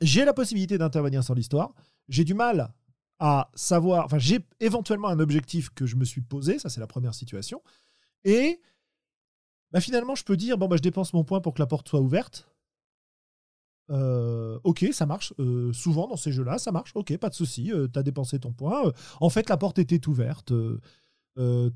j'ai 0.00 0.24
la 0.24 0.32
possibilité 0.32 0.78
d'intervenir 0.78 1.24
sur 1.24 1.34
l'histoire, 1.34 1.74
j'ai 2.08 2.24
du 2.24 2.34
mal 2.34 2.72
à 3.18 3.50
savoir, 3.54 4.06
enfin 4.06 4.18
j'ai 4.18 4.40
éventuellement 4.60 5.08
un 5.08 5.20
objectif 5.20 5.70
que 5.70 5.84
je 5.84 5.96
me 5.96 6.04
suis 6.04 6.22
posé, 6.22 6.58
ça 6.58 6.70
c'est 6.70 6.80
la 6.80 6.86
première 6.86 7.14
situation, 7.14 7.62
et 8.24 8.60
bah, 9.72 9.80
finalement 9.80 10.14
je 10.14 10.24
peux 10.24 10.36
dire 10.36 10.56
bon 10.56 10.68
bah 10.68 10.76
je 10.76 10.82
dépense 10.82 11.12
mon 11.12 11.24
point 11.24 11.40
pour 11.40 11.52
que 11.52 11.60
la 11.60 11.66
porte 11.66 11.88
soit 11.88 12.00
ouverte. 12.00 12.49
Euh, 13.90 14.58
ok, 14.64 14.86
ça 14.92 15.06
marche. 15.06 15.34
Euh, 15.38 15.72
souvent 15.72 16.06
dans 16.06 16.16
ces 16.16 16.32
jeux-là, 16.32 16.58
ça 16.58 16.72
marche. 16.72 16.92
Ok, 16.94 17.16
pas 17.18 17.28
de 17.28 17.34
souci. 17.34 17.72
Euh, 17.72 17.88
T'as 17.88 18.02
dépensé 18.02 18.38
ton 18.38 18.52
point. 18.52 18.92
En 19.20 19.30
fait, 19.30 19.48
la 19.48 19.56
porte 19.56 19.78
était 19.78 20.06
ouverte. 20.08 20.52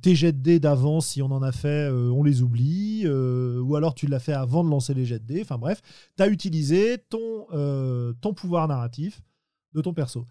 Tes 0.03 0.15
jets 0.15 0.33
de 0.33 0.39
dés 0.39 0.61
d'avant, 0.61 1.01
si 1.01 1.23
on 1.23 1.31
en 1.31 1.43
a 1.43 1.51
fait, 1.51 1.89
on 1.89 2.23
les 2.23 2.43
oublie. 2.43 3.09
Ou 3.09 3.77
alors 3.77 3.95
tu 3.95 4.07
l'as 4.07 4.19
fait 4.21 4.35
avant 4.35 4.63
de 4.63 4.69
lancer 4.69 4.93
les 4.95 5.07
jets 5.07 5.21
de 5.21 5.25
dés. 5.25 5.41
Enfin 5.43 5.59
bref, 5.59 5.81
tu 6.17 6.23
as 6.23 6.29
utilisé 6.29 6.99
ton, 7.09 7.47
ton 8.21 8.35
pouvoir 8.35 8.69
narratif 8.69 9.23
de 9.73 9.81
ton 9.81 9.95
perso. 9.95 10.27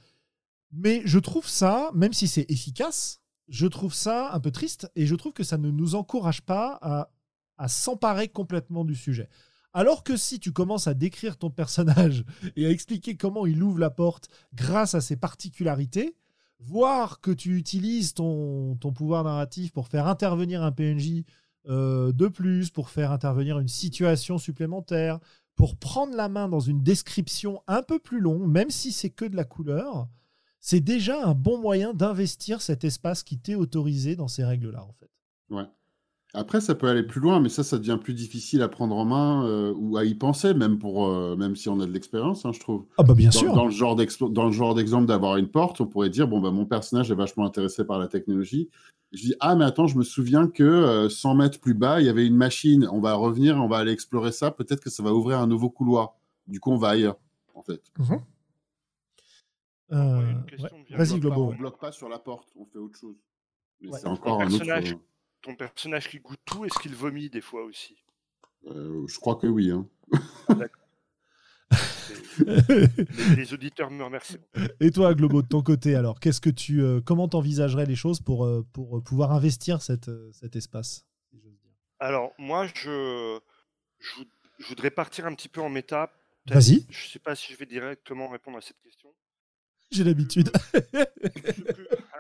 Mais 0.72 1.02
je 1.06 1.20
trouve 1.20 1.48
ça, 1.48 1.92
même 1.96 2.14
si 2.14 2.28
c'est 2.28 2.50
efficace, 2.50 3.22
je 3.48 3.68
trouve 3.68 3.94
ça 3.94 4.34
un 4.34 4.40
peu 4.40 4.52
triste 4.52 4.90
et 4.96 5.06
je 5.06 5.16
trouve 5.16 5.34
que 5.34 5.44
ça 5.44 5.58
ne 5.58 5.70
nous 5.70 5.96
encourage 5.96 6.42
pas 6.42 6.78
à, 6.82 7.12
à 7.58 7.68
s'emparer 7.68 8.28
complètement 8.28 8.86
du 8.86 8.96
sujet. 8.96 9.30
Alors 9.74 10.04
que 10.04 10.16
si 10.16 10.40
tu 10.40 10.52
commences 10.52 10.88
à 10.88 10.94
décrire 10.94 11.38
ton 11.38 11.50
personnage 11.50 12.26
et 12.56 12.66
à 12.66 12.70
expliquer 12.70 13.18
comment 13.18 13.46
il 13.46 13.62
ouvre 13.62 13.80
la 13.80 13.90
porte 13.90 14.30
grâce 14.54 14.96
à 14.96 15.02
ses 15.02 15.16
particularités, 15.16 16.16
voir 16.60 17.20
que 17.20 17.32
tu 17.32 17.58
utilises 17.58 18.14
ton, 18.14 18.78
pouvoir 18.96 19.24
narratif 19.24 19.72
pour 19.72 19.88
faire 19.88 20.08
intervenir 20.08 20.64
un 20.64 20.72
PNJ 20.72 21.24
euh, 21.68 22.12
de 22.12 22.28
plus, 22.28 22.70
pour 22.70 22.90
faire 22.90 23.12
intervenir 23.12 23.60
une 23.60 23.68
situation 23.68 24.38
supplémentaire, 24.38 25.20
pour 25.56 25.76
prendre 25.76 26.16
la 26.16 26.30
main 26.30 26.48
dans 26.48 26.60
une 26.60 26.84
description 26.84 27.62
un 27.68 27.84
peu 27.84 28.00
plus 28.00 28.20
longue, 28.20 28.48
même 28.48 28.70
si 28.70 28.92
c'est 28.92 29.10
que 29.10 29.26
de 29.26 29.36
la 29.36 29.44
couleur, 29.44 30.08
c'est 30.60 30.80
déjà 30.80 31.26
un 31.26 31.34
bon 31.34 31.60
moyen 31.60 31.94
d'investir 31.94 32.62
cet 32.62 32.84
espace 32.84 33.24
qui 33.24 33.38
t'est 33.38 33.56
autorisé 33.56 34.16
dans 34.16 34.28
ces 34.28 34.44
règles-là, 34.44 34.84
en 34.84 34.94
fait. 34.94 35.12
Ouais. 35.50 35.68
Après, 36.36 36.62
ça 36.62 36.74
peut 36.74 36.88
aller 36.88 37.04
plus 37.04 37.22
loin, 37.22 37.40
mais 37.40 37.50
ça, 37.50 37.64
ça 37.64 37.78
devient 37.78 38.00
plus 38.02 38.16
difficile 38.16 38.64
à 38.64 38.68
prendre 38.68 38.96
en 38.96 39.06
main 39.06 39.46
euh, 39.48 39.72
ou 39.78 39.98
à 39.98 40.04
y 40.06 40.16
penser, 40.16 40.56
même 40.56 40.80
pour, 40.80 41.08
euh, 41.08 41.36
même 41.36 41.56
si 41.56 41.70
on 41.70 41.80
a 41.80 41.86
de 41.86 41.92
l'expérience, 41.92 42.44
hein, 42.46 42.52
je 42.52 42.60
trouve. 42.60 42.86
Ah 42.98 43.04
bah 43.04 43.14
bien 43.14 43.30
Dans, 43.30 43.40
sûr. 43.40 43.54
dans 43.54 43.66
le 43.66 43.72
genre 43.72 43.96
d'expo- 43.96 44.30
dans 44.32 44.46
le 44.46 44.52
genre 44.52 44.74
d'exemple 44.74 45.06
d'avoir 45.06 45.38
une 45.38 45.48
porte, 45.48 45.80
on 45.80 45.86
pourrait 45.86 46.10
dire 46.10 46.28
bon 46.28 46.42
bah 46.42 46.50
mon 46.50 46.66
personnage 46.66 47.12
est 47.12 47.16
vachement 47.16 47.46
intéressé 47.46 47.86
par 47.86 48.00
la 48.00 48.08
technologie. 48.08 48.68
Je 49.12 49.22
dis 49.22 49.36
ah 49.42 49.56
mais 49.56 49.64
attends, 49.66 49.86
je 49.86 49.96
me 49.96 50.04
souviens 50.04 50.48
que 50.48 50.64
euh, 50.64 51.08
100 51.08 51.36
mètres 51.36 51.60
plus 51.60 51.76
bas, 51.76 52.02
il 52.02 52.08
y 52.08 52.10
avait 52.10 52.26
une 52.26 52.36
machine. 52.36 52.88
On 52.92 53.00
va 53.00 53.14
revenir, 53.14 53.58
on 53.58 53.68
va 53.68 53.78
aller 53.78 53.92
explorer 53.92 54.32
ça. 54.32 54.50
Peut-être 54.50 54.80
que 54.82 54.90
ça 54.90 55.04
va 55.04 55.14
ouvrir 55.14 55.40
un 55.40 55.46
nouveau 55.46 55.70
couloir. 55.70 56.16
Du 56.48 56.60
coup, 56.60 56.72
on 56.72 56.78
va 56.78 56.90
ailleurs, 56.90 57.18
en 57.54 57.62
fait. 57.62 57.80
Euh, 58.02 58.34
Ouais, 59.92 60.64
ouais. 60.64 60.70
vient 60.90 60.98
Vas-y, 60.98 61.20
Globo. 61.20 61.52
on 61.54 61.56
bloque 61.56 61.80
pas 61.80 61.92
sur 61.92 62.10
la 62.10 62.18
porte, 62.18 62.50
on 62.56 62.66
fait 62.66 62.80
autre 62.80 62.98
chose. 62.98 63.18
Mais 63.82 63.90
Ouais. 63.92 64.00
c'est 64.02 64.08
encore 64.08 64.42
un 64.42 64.48
autre. 64.52 64.66
Personnage. 65.44 65.52
Ton 65.52 65.56
personnage 65.56 66.10
qui 66.10 66.20
goûte 66.20 66.40
tout, 66.46 66.66
est-ce 66.66 66.80
qu'il 66.80 66.96
vomit 66.96 67.30
des 67.30 67.42
fois 67.42 67.64
aussi? 67.64 67.96
Euh, 68.68 69.06
je 69.08 69.20
crois 69.20 69.36
que 69.36 69.48
oui. 69.48 69.72
Hein. 69.72 69.88
les, 72.48 73.36
les 73.36 73.54
auditeurs 73.54 73.90
me 73.92 74.04
remercient. 74.04 74.38
Et 74.80 74.92
toi, 74.92 75.14
Globo, 75.14 75.42
de 75.42 75.48
ton 75.48 75.62
côté, 75.62 75.96
alors, 75.96 76.20
qu'est-ce 76.20 76.42
que 76.42 76.50
tu, 76.50 76.82
euh, 76.82 77.02
comment 77.02 77.28
t'envisagerais 77.28 77.86
les 77.86 77.96
choses 77.96 78.22
pour, 78.22 78.46
euh, 78.46 78.66
pour 78.74 79.04
pouvoir 79.04 79.32
investir 79.32 79.82
cette, 79.82 80.10
cet 80.34 80.56
espace 80.56 81.06
Alors, 82.00 82.34
moi, 82.38 82.68
je, 82.68 83.40
je, 84.00 84.16
vou- 84.16 84.26
je 84.60 84.68
voudrais 84.68 84.92
partir 84.92 85.26
un 85.26 85.34
petit 85.36 85.50
peu 85.50 85.62
en 85.62 85.70
méta. 85.70 86.12
Vas-y, 86.48 86.86
Je 86.90 87.08
sais 87.08 87.20
pas 87.20 87.36
si 87.36 87.54
je 87.54 87.58
vais 87.58 87.66
directement 87.66 88.28
répondre 88.30 88.58
à 88.58 88.62
cette 88.62 88.80
question. 88.82 89.10
j'ai 89.92 90.04
l'habitude. 90.04 90.52
Ah, 90.94 92.20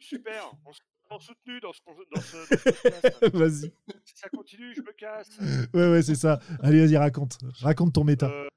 Super, 0.00 0.52
on 0.66 0.72
se 0.72 0.78
sent 0.78 0.84
soutenu 1.18 1.60
dans 1.60 1.72
ce, 1.72 1.80
dans 2.14 2.20
ce, 2.20 2.36
dans 2.36 2.56
ce 2.56 3.18
podcast. 3.18 3.34
Vas-y. 3.34 3.72
Si 4.04 4.14
ça 4.16 4.28
continue, 4.28 4.74
je 4.74 4.80
me 4.82 4.92
casse. 4.92 5.30
Ouais, 5.74 5.90
ouais, 5.90 6.02
c'est 6.02 6.14
ça. 6.14 6.40
Allez, 6.62 6.84
vas-y, 6.86 6.96
raconte. 6.96 7.38
Raconte 7.60 7.94
ton 7.94 8.04
méta. 8.04 8.26
Euh, 8.30 8.48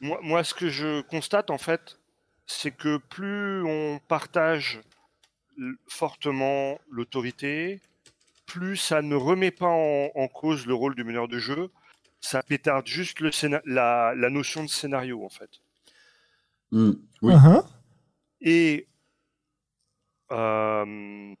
moi, 0.00 0.18
moi, 0.22 0.44
ce 0.44 0.54
que 0.54 0.68
je 0.68 1.00
constate, 1.02 1.50
en 1.50 1.58
fait, 1.58 1.98
c'est 2.46 2.70
que 2.70 2.98
plus 2.98 3.62
on 3.64 3.98
partage 4.08 4.80
fortement 5.88 6.78
l'autorité, 6.90 7.80
plus 8.46 8.76
ça 8.76 9.02
ne 9.02 9.14
remet 9.14 9.50
pas 9.50 9.68
en, 9.68 10.10
en 10.14 10.28
cause 10.28 10.66
le 10.66 10.74
rôle 10.74 10.94
du 10.94 11.04
meneur 11.04 11.28
de 11.28 11.38
jeu, 11.38 11.70
ça 12.20 12.42
pétarde 12.42 12.86
juste 12.86 13.20
le 13.20 13.30
la, 13.66 14.14
la 14.14 14.30
notion 14.30 14.62
de 14.64 14.68
scénario, 14.68 15.24
en 15.24 15.28
fait. 15.28 15.60
Hmm, 16.70 16.92
Oui. 17.22 17.32
Uh-huh. 17.34 17.64
Et 18.40 18.88
euh, 20.32 21.34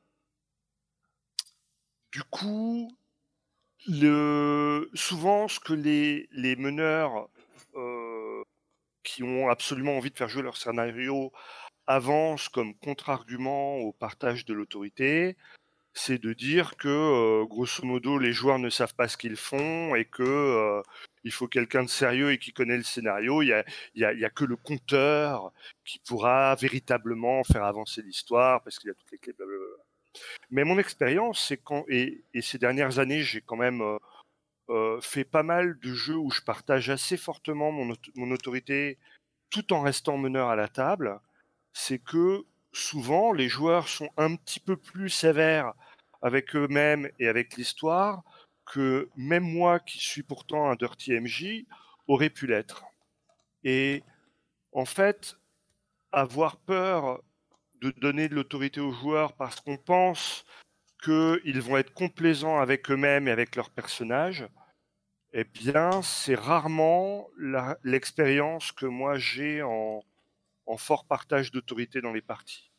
du 2.12 2.22
coup, 2.24 2.90
souvent, 4.94 5.48
ce 5.48 5.60
que 5.60 5.72
les, 5.72 6.28
meneurs 6.56 7.28
euh, 7.76 8.42
qui 9.02 9.22
ont 9.22 9.48
absolument 9.48 9.96
envie 9.98 10.10
de 10.10 10.16
faire 10.16 10.28
jouer 10.28 10.42
leur 10.42 10.56
scénario 10.56 11.32
avancent 11.86 12.48
comme 12.48 12.74
contre-argument 12.76 13.78
au 13.78 13.92
partage 13.92 14.44
de 14.46 14.54
l'autorité, 14.54 15.36
c'est 15.94 16.18
de 16.18 16.32
dire 16.34 16.76
que, 16.76 16.88
euh, 16.88 17.46
grosso 17.46 17.84
modo, 17.84 18.18
les 18.18 18.32
joueurs 18.32 18.58
ne 18.58 18.70
savent 18.70 18.94
pas 18.94 19.08
ce 19.08 19.16
qu'ils 19.16 19.36
font 19.36 19.94
et 19.96 20.04
que 20.06 20.22
euh, 20.22 20.82
il 21.24 21.32
faut 21.32 21.48
quelqu'un 21.48 21.84
de 21.84 21.88
sérieux 21.90 22.32
et 22.32 22.38
qui 22.38 22.52
connaît 22.52 22.76
le 22.78 22.84
scénario. 22.84 23.42
Il 23.42 23.48
y 23.94 24.04
a, 24.04 24.08
a- 24.08 24.30
que 24.30 24.44
le 24.44 24.56
conteur 24.56 25.52
qui 25.84 25.98
pourra 26.00 26.54
véritablement 26.56 27.44
faire 27.44 27.64
avancer 27.64 28.02
l'histoire 28.02 28.62
parce 28.62 28.78
qu'il 28.78 28.88
y 28.88 28.92
a 28.92 28.94
toutes 28.94 29.12
les 29.12 29.18
clés, 29.18 29.34
blablabla. 29.34 29.59
Mais 30.50 30.64
mon 30.64 30.78
expérience, 30.78 31.52
et, 31.88 32.24
ces 32.40 32.58
dernières 32.58 32.98
années, 32.98 33.22
j'ai 33.22 33.40
quand 33.40 33.56
même 33.56 33.80
euh, 33.82 33.98
euh, 34.70 35.00
fait 35.00 35.24
pas 35.24 35.42
mal 35.42 35.78
de 35.78 35.94
jeux 35.94 36.16
où 36.16 36.30
je 36.30 36.42
partage 36.42 36.90
assez 36.90 37.16
fortement 37.16 37.72
mon, 37.72 37.94
mon 38.16 38.30
autorité 38.30 38.98
tout 39.50 39.72
en 39.72 39.82
restant 39.82 40.16
meneur 40.16 40.48
à 40.48 40.56
la 40.56 40.68
table. 40.68 41.20
C'est 41.72 41.98
que 41.98 42.44
souvent 42.72 43.32
les 43.32 43.48
joueurs 43.48 43.88
sont 43.88 44.10
un 44.16 44.36
petit 44.36 44.60
peu 44.60 44.76
plus 44.76 45.10
sévères 45.10 45.72
avec 46.22 46.54
eux-mêmes 46.54 47.08
et 47.18 47.28
avec 47.28 47.56
l'histoire 47.56 48.22
que 48.66 49.08
même 49.16 49.44
moi 49.44 49.80
qui 49.80 49.98
suis 49.98 50.22
pourtant 50.22 50.70
un 50.70 50.76
dirty 50.76 51.18
MJ 51.18 51.64
aurait 52.06 52.30
pu 52.30 52.46
l'être. 52.46 52.84
Et 53.64 54.02
en 54.72 54.84
fait, 54.84 55.36
avoir 56.12 56.56
peur 56.56 57.22
de 57.80 57.90
donner 57.90 58.28
de 58.28 58.34
l'autorité 58.34 58.80
aux 58.80 58.92
joueurs 58.92 59.32
parce 59.34 59.60
qu'on 59.60 59.76
pense 59.76 60.44
qu'ils 61.02 61.60
vont 61.60 61.76
être 61.76 61.94
complaisants 61.94 62.58
avec 62.58 62.90
eux-mêmes 62.90 63.28
et 63.28 63.30
avec 63.30 63.56
leurs 63.56 63.70
personnages, 63.70 64.46
eh 65.32 65.44
bien, 65.44 66.02
c'est 66.02 66.34
rarement 66.34 67.28
l'expérience 67.84 68.72
que 68.72 68.86
moi 68.86 69.16
j'ai 69.16 69.62
en, 69.62 70.02
fort 70.76 71.04
partage 71.04 71.50
d'autorité 71.50 72.00
dans 72.00 72.12
les 72.12 72.22
parties. 72.22 72.70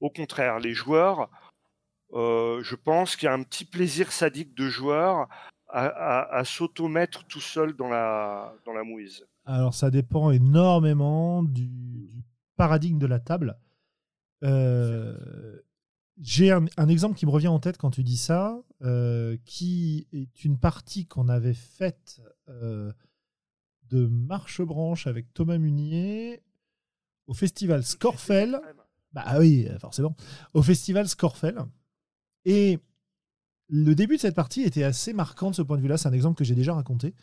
Au 0.00 0.10
contraire, 0.10 0.58
les 0.58 0.74
joueurs 0.74 1.30
euh, 2.12 2.62
je 2.62 2.76
pense 2.76 3.16
qu'il 3.16 3.26
y 3.26 3.28
a 3.28 3.32
un 3.32 3.42
petit 3.42 3.64
plaisir 3.64 4.12
sadique 4.12 4.54
de 4.54 4.68
joueur 4.68 5.28
à, 5.68 6.44
s'automettre 6.44 7.24
tout 7.24 7.40
seul 7.40 7.74
dans 7.74 7.88
la, 7.88 8.54
dans 8.64 8.72
la 8.72 8.84
mouise. 8.84 9.26
Alors 9.44 9.74
ça 9.74 9.90
dépend 9.90 10.30
énormément 10.30 11.42
du, 11.42 11.68
paradigme 12.56 12.98
de 12.98 13.06
la 13.06 13.18
table. 13.18 13.56
Euh, 14.44 15.60
j'ai 16.20 16.52
un, 16.52 16.88
exemple 16.88 17.16
qui 17.16 17.26
me 17.26 17.30
revient 17.30 17.48
en 17.48 17.58
tête 17.58 17.76
quand 17.76 17.90
tu 17.90 18.04
dis 18.04 18.16
ça, 18.16 18.62
euh, 18.82 19.36
qui 19.44 20.06
est 20.12 20.44
une 20.44 20.58
partie 20.58 21.06
qu'on 21.06 21.28
avait 21.28 21.54
faite 21.54 22.20
de 22.48 24.06
marche-branche 24.06 25.06
avec 25.06 25.32
Thomas 25.34 25.58
Munier 25.58 26.42
au 27.26 27.34
festival 27.34 27.82
Scorfell. 27.82 28.60
Bah 29.12 29.38
oui, 29.38 29.68
forcément. 29.80 30.14
Au 30.52 30.62
festival 30.62 31.08
Scorfell. 31.08 31.58
Et 32.44 32.78
le 33.68 33.94
début 33.94 34.16
de 34.16 34.20
cette 34.20 34.34
partie 34.34 34.62
était 34.62 34.84
assez 34.84 35.12
marquant 35.12 35.50
de 35.50 35.54
ce 35.54 35.62
point 35.62 35.76
de 35.76 35.82
vue-là. 35.82 35.96
C'est 35.96 36.08
un 36.08 36.12
exemple 36.12 36.36
que 36.36 36.44
j'ai 36.44 36.54
déjà 36.54 36.74
raconté. 36.74 37.14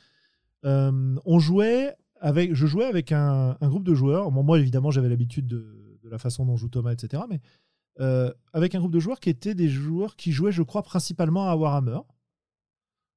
Euh, 0.65 1.15
on 1.25 1.39
jouait 1.39 1.95
avec, 2.19 2.53
je 2.53 2.67
jouais 2.67 2.85
avec 2.85 3.11
un, 3.11 3.57
groupe 3.61 3.83
de 3.83 3.93
joueurs. 3.93 4.31
moi, 4.31 4.59
évidemment, 4.59 4.91
j'avais 4.91 5.09
l'habitude 5.09 5.47
de, 5.47 5.80
la 6.11 6.19
façon 6.19 6.45
dont 6.45 6.57
joue 6.57 6.69
Thomas, 6.69 6.91
etc. 6.91 7.23
Mais 7.29 7.41
euh, 7.99 8.31
avec 8.53 8.75
un 8.75 8.79
groupe 8.79 8.93
de 8.93 8.99
joueurs 8.99 9.19
qui 9.19 9.29
étaient 9.29 9.55
des 9.55 9.69
joueurs 9.69 10.15
qui 10.15 10.31
jouaient, 10.31 10.51
je 10.51 10.63
crois, 10.63 10.83
principalement 10.83 11.49
à 11.49 11.55
Warhammer. 11.55 11.99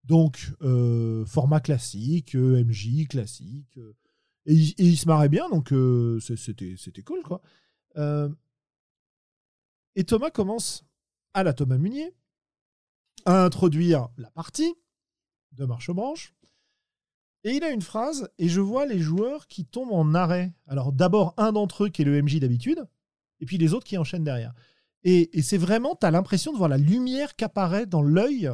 Donc, 0.05 0.53
euh, 0.63 1.25
format 1.25 1.61
classique, 1.61 2.35
MJ 2.35 3.07
classique. 3.09 3.79
Et, 4.47 4.55
ils 4.55 4.97
se 4.97 5.07
marraient 5.07 5.29
bien, 5.29 5.49
donc 5.49 5.73
c'était 6.21 7.03
cool, 7.03 7.23
quoi. 7.23 7.41
et 9.97 10.05
Thomas 10.05 10.31
commence 10.31 10.85
à 11.33 11.43
la 11.43 11.53
Thomas 11.53 11.79
Munier 11.79 12.15
à 13.25 13.45
introduire 13.45 14.09
la 14.19 14.31
partie 14.31 14.75
de 15.53 15.65
marche-branche. 15.65 16.35
Et 17.45 17.53
il 17.53 17.65
a 17.65 17.71
une 17.71 17.83
phrase, 17.83 18.31
et 18.39 18.49
je 18.49 18.61
vois 18.61 18.87
les 18.87 18.99
joueurs 18.99 19.47
qui 19.47 19.65
tombent 19.65 19.93
en 19.93 20.15
arrêt. 20.15 20.53
Alors 20.67 20.93
d'abord 20.93 21.35
un 21.37 21.53
d'entre 21.53 21.85
eux 21.85 21.89
qui 21.91 22.03
est 22.03 22.05
le 22.07 22.21
MJ 22.23 22.41
d'habitude, 22.41 22.87
et 23.41 23.47
puis 23.47 23.59
les 23.59 23.75
autres 23.75 23.85
qui 23.85 23.99
enchaînent 23.99 24.25
derrière. 24.25 24.55
Et, 25.05 25.43
c'est 25.43 25.59
vraiment, 25.59 25.95
tu 25.95 26.07
as 26.07 26.11
l'impression 26.11 26.51
de 26.51 26.57
voir 26.57 26.71
la 26.71 26.79
lumière 26.79 27.37
qui 27.37 27.45
apparaît 27.45 27.85
dans 27.85 28.01
l'œil 28.01 28.51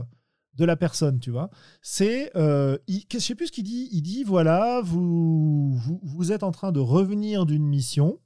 de 0.55 0.65
la 0.65 0.75
personne, 0.75 1.21
tu 1.21 1.31
vois. 1.31 1.49
C'est, 1.81 2.37
euh, 2.37 2.77
je 2.89 3.19
sais 3.19 3.37
plus 3.37 3.47
ce 3.47 3.53
qu'il 3.53 3.63
dit, 3.63 3.89
il 3.93 4.03
dit, 4.03 4.25
voilà, 4.25 4.81
vous, 4.83 5.77
vous, 5.77 6.01
vous 6.03 6.33
êtes 6.33 6.43
en 6.43 6.51
train 6.51 6.73
de 6.73 6.81
revenir 6.81 7.47
d'une 7.47 7.65
mission, 7.65 8.19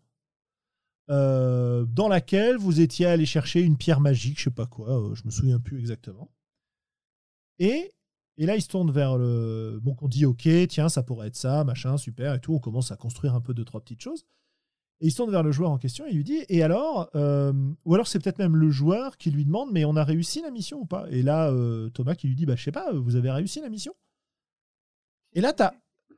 euh, 1.11 1.85
dans 1.85 2.09
laquelle 2.09 2.57
vous 2.57 2.81
étiez 2.81 3.05
allé 3.05 3.27
chercher 3.27 3.61
une 3.61 3.77
pierre 3.77 4.01
magique, 4.01 4.39
je 4.39 4.45
sais 4.45 4.51
pas 4.51 4.65
quoi, 4.65 4.89
euh, 4.89 5.15
je 5.15 5.23
me 5.27 5.31
souviens 5.31 5.61
plus 5.61 5.79
exactement. 5.79 6.31
Et, 7.59 7.93
et 8.37 8.47
là, 8.47 8.57
il 8.57 8.63
se 8.63 8.69
tourne 8.69 8.91
vers 8.91 9.17
le. 9.17 9.79
Bon, 9.83 9.97
on 10.01 10.09
dit 10.09 10.27
ok, 10.27 10.49
tiens, 10.69 10.89
ça 10.89 11.03
pourrait 11.03 11.29
être 11.29 11.37
ça, 11.37 11.65
machin, 11.65 11.97
super 11.97 12.35
et 12.35 12.41
tout. 12.41 12.55
On 12.55 12.59
commence 12.59 12.91
à 12.91 12.97
construire 12.97 13.35
un 13.35 13.41
peu 13.41 13.55
deux, 13.55 13.65
trois 13.65 13.81
petites 13.81 14.03
choses. 14.03 14.27
Et 15.01 15.07
il 15.07 15.11
se 15.11 15.17
tourne 15.17 15.31
vers 15.31 15.43
le 15.43 15.53
joueur 15.53 15.71
en 15.71 15.79
question 15.79 16.07
et 16.07 16.13
lui 16.13 16.25
dit 16.25 16.45
Et 16.49 16.63
alors 16.63 17.11
euh, 17.15 17.53
Ou 17.85 17.95
alors 17.95 18.07
c'est 18.07 18.21
peut-être 18.21 18.39
même 18.39 18.57
le 18.57 18.71
joueur 18.71 19.17
qui 19.19 19.31
lui 19.31 19.45
demande 19.45 19.71
Mais 19.73 19.85
on 19.85 19.97
a 19.97 20.05
réussi 20.05 20.41
la 20.41 20.51
mission 20.51 20.81
ou 20.81 20.87
pas? 20.87 21.07
Et 21.11 21.23
là, 21.23 21.53
Thomas 21.95 22.15
qui 22.15 22.29
lui 22.29 22.37
dit 22.37 22.47
Bah, 22.47 22.57
je 22.57 22.63
sais 22.63 22.73
pas, 22.73 22.93
vous 22.93 23.17
avez 23.17 23.31
réussi 23.31 23.61
la 23.61 23.69
mission? 23.69 23.95
Et 25.33 25.41
là, 25.41 25.53
tu 25.53 25.63
as 25.63 25.75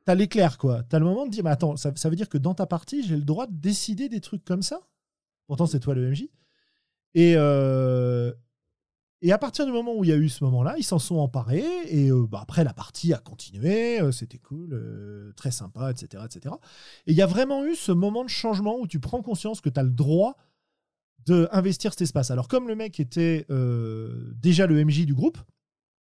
t'as 0.07 0.15
l'éclair, 0.15 0.57
quoi. 0.57 0.83
T'as 0.83 0.99
le 0.99 1.05
moment 1.05 1.25
de 1.25 1.31
dire, 1.31 1.43
mais 1.43 1.49
attends, 1.49 1.75
ça, 1.75 1.91
veut 1.91 2.15
dire 2.15 2.29
que 2.29 2.37
dans 2.37 2.53
ta 2.53 2.65
partie, 2.65 3.03
j'ai 3.03 3.17
le 3.17 3.23
droit 3.23 3.45
de 3.45 3.53
décider 3.53 4.07
des 4.07 4.21
trucs 4.21 4.45
comme 4.45 4.61
ça? 4.61 4.79
Pourtant, 5.47 5.65
c'est 5.65 5.81
toi 5.81 5.95
le 5.95 6.09
MJ. 6.09 6.29
Et, 7.13 7.33
euh, 7.35 8.31
et 9.21 9.31
à 9.31 9.37
partir 9.37 9.65
du 9.65 9.71
moment 9.71 9.95
où 9.95 10.03
il 10.03 10.09
y 10.09 10.13
a 10.13 10.17
eu 10.17 10.29
ce 10.29 10.43
moment-là, 10.43 10.75
ils 10.77 10.83
s'en 10.83 10.99
sont 10.99 11.15
emparés. 11.15 11.65
Et 11.87 12.11
euh, 12.11 12.27
bah, 12.27 12.39
après, 12.41 12.63
la 12.63 12.73
partie 12.73 13.13
a 13.13 13.17
continué. 13.17 13.99
Euh, 13.99 14.11
c'était 14.11 14.37
cool, 14.37 15.33
très 15.35 15.51
sympa, 15.51 15.91
etc., 15.91 16.23
etc. 16.25 16.55
Et 17.07 17.11
il 17.11 17.17
y 17.17 17.21
a 17.21 17.25
vraiment 17.25 17.65
eu 17.65 17.75
ce 17.75 17.91
moment 17.91 18.23
de 18.23 18.29
changement 18.29 18.77
où 18.79 18.87
tu 18.87 18.99
prends 18.99 19.21
conscience 19.21 19.61
que 19.61 19.69
tu 19.69 19.79
as 19.79 19.83
le 19.83 19.89
droit 19.89 20.37
d'investir 21.25 21.91
cet 21.91 22.03
espace. 22.03 22.31
Alors, 22.31 22.47
comme 22.47 22.67
le 22.67 22.75
mec 22.75 22.99
était 22.99 23.45
déjà 24.35 24.67
le 24.67 24.83
MJ 24.85 25.05
du 25.05 25.13
groupe, 25.13 25.39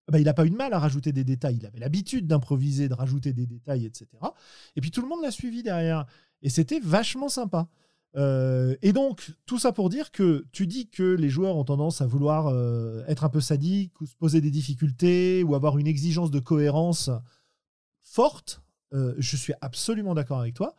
ah 0.08 0.12
bah, 0.12 0.20
il 0.20 0.24
n'a 0.24 0.34
pas 0.34 0.46
eu 0.46 0.50
de 0.50 0.56
mal 0.56 0.72
à 0.72 0.78
rajouter 0.78 1.12
des 1.12 1.24
détails. 1.24 1.56
Il 1.56 1.66
avait 1.66 1.80
l'habitude 1.80 2.26
d'improviser, 2.26 2.88
de 2.88 2.94
rajouter 2.94 3.32
des 3.32 3.46
détails, 3.46 3.86
etc. 3.86 4.06
Et 4.76 4.80
puis 4.80 4.92
tout 4.92 5.02
le 5.02 5.08
monde 5.08 5.22
l'a 5.22 5.32
suivi 5.32 5.62
derrière. 5.62 6.06
Et 6.42 6.48
c'était 6.48 6.78
vachement 6.78 7.28
sympa. 7.28 7.68
Euh, 8.14 8.76
et 8.82 8.92
donc, 8.92 9.32
tout 9.44 9.58
ça 9.58 9.72
pour 9.72 9.90
dire 9.90 10.10
que 10.10 10.46
tu 10.52 10.66
dis 10.66 10.88
que 10.88 11.02
les 11.02 11.28
joueurs 11.28 11.56
ont 11.56 11.64
tendance 11.64 12.00
à 12.00 12.06
vouloir 12.06 12.48
euh, 12.48 13.04
être 13.08 13.24
un 13.24 13.28
peu 13.28 13.40
sadiques 13.40 14.00
ou 14.00 14.06
se 14.06 14.16
poser 14.16 14.40
des 14.40 14.50
difficultés 14.50 15.42
ou 15.42 15.54
avoir 15.54 15.78
une 15.78 15.86
exigence 15.86 16.30
de 16.30 16.40
cohérence 16.40 17.10
forte. 18.02 18.62
Euh, 18.94 19.14
je 19.18 19.36
suis 19.36 19.52
absolument 19.60 20.14
d'accord 20.14 20.40
avec 20.40 20.54
toi. 20.54 20.74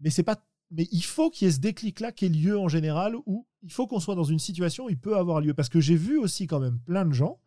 Mais 0.00 0.10
c'est 0.10 0.22
pas. 0.22 0.44
Mais 0.72 0.88
il 0.92 1.04
faut 1.04 1.30
qu'il 1.30 1.46
y 1.46 1.48
ait 1.48 1.52
ce 1.52 1.60
déclic-là 1.60 2.12
qui 2.12 2.26
ait 2.26 2.28
lieu 2.28 2.58
en 2.58 2.68
général 2.68 3.16
où 3.26 3.46
il 3.62 3.72
faut 3.72 3.86
qu'on 3.86 4.00
soit 4.00 4.14
dans 4.14 4.24
une 4.24 4.38
situation 4.38 4.86
où 4.86 4.90
il 4.90 4.98
peut 4.98 5.16
avoir 5.16 5.40
lieu. 5.40 5.54
Parce 5.54 5.68
que 5.68 5.80
j'ai 5.80 5.96
vu 5.96 6.18
aussi 6.18 6.46
quand 6.46 6.60
même 6.60 6.78
plein 6.80 7.04
de 7.04 7.12
gens 7.12 7.40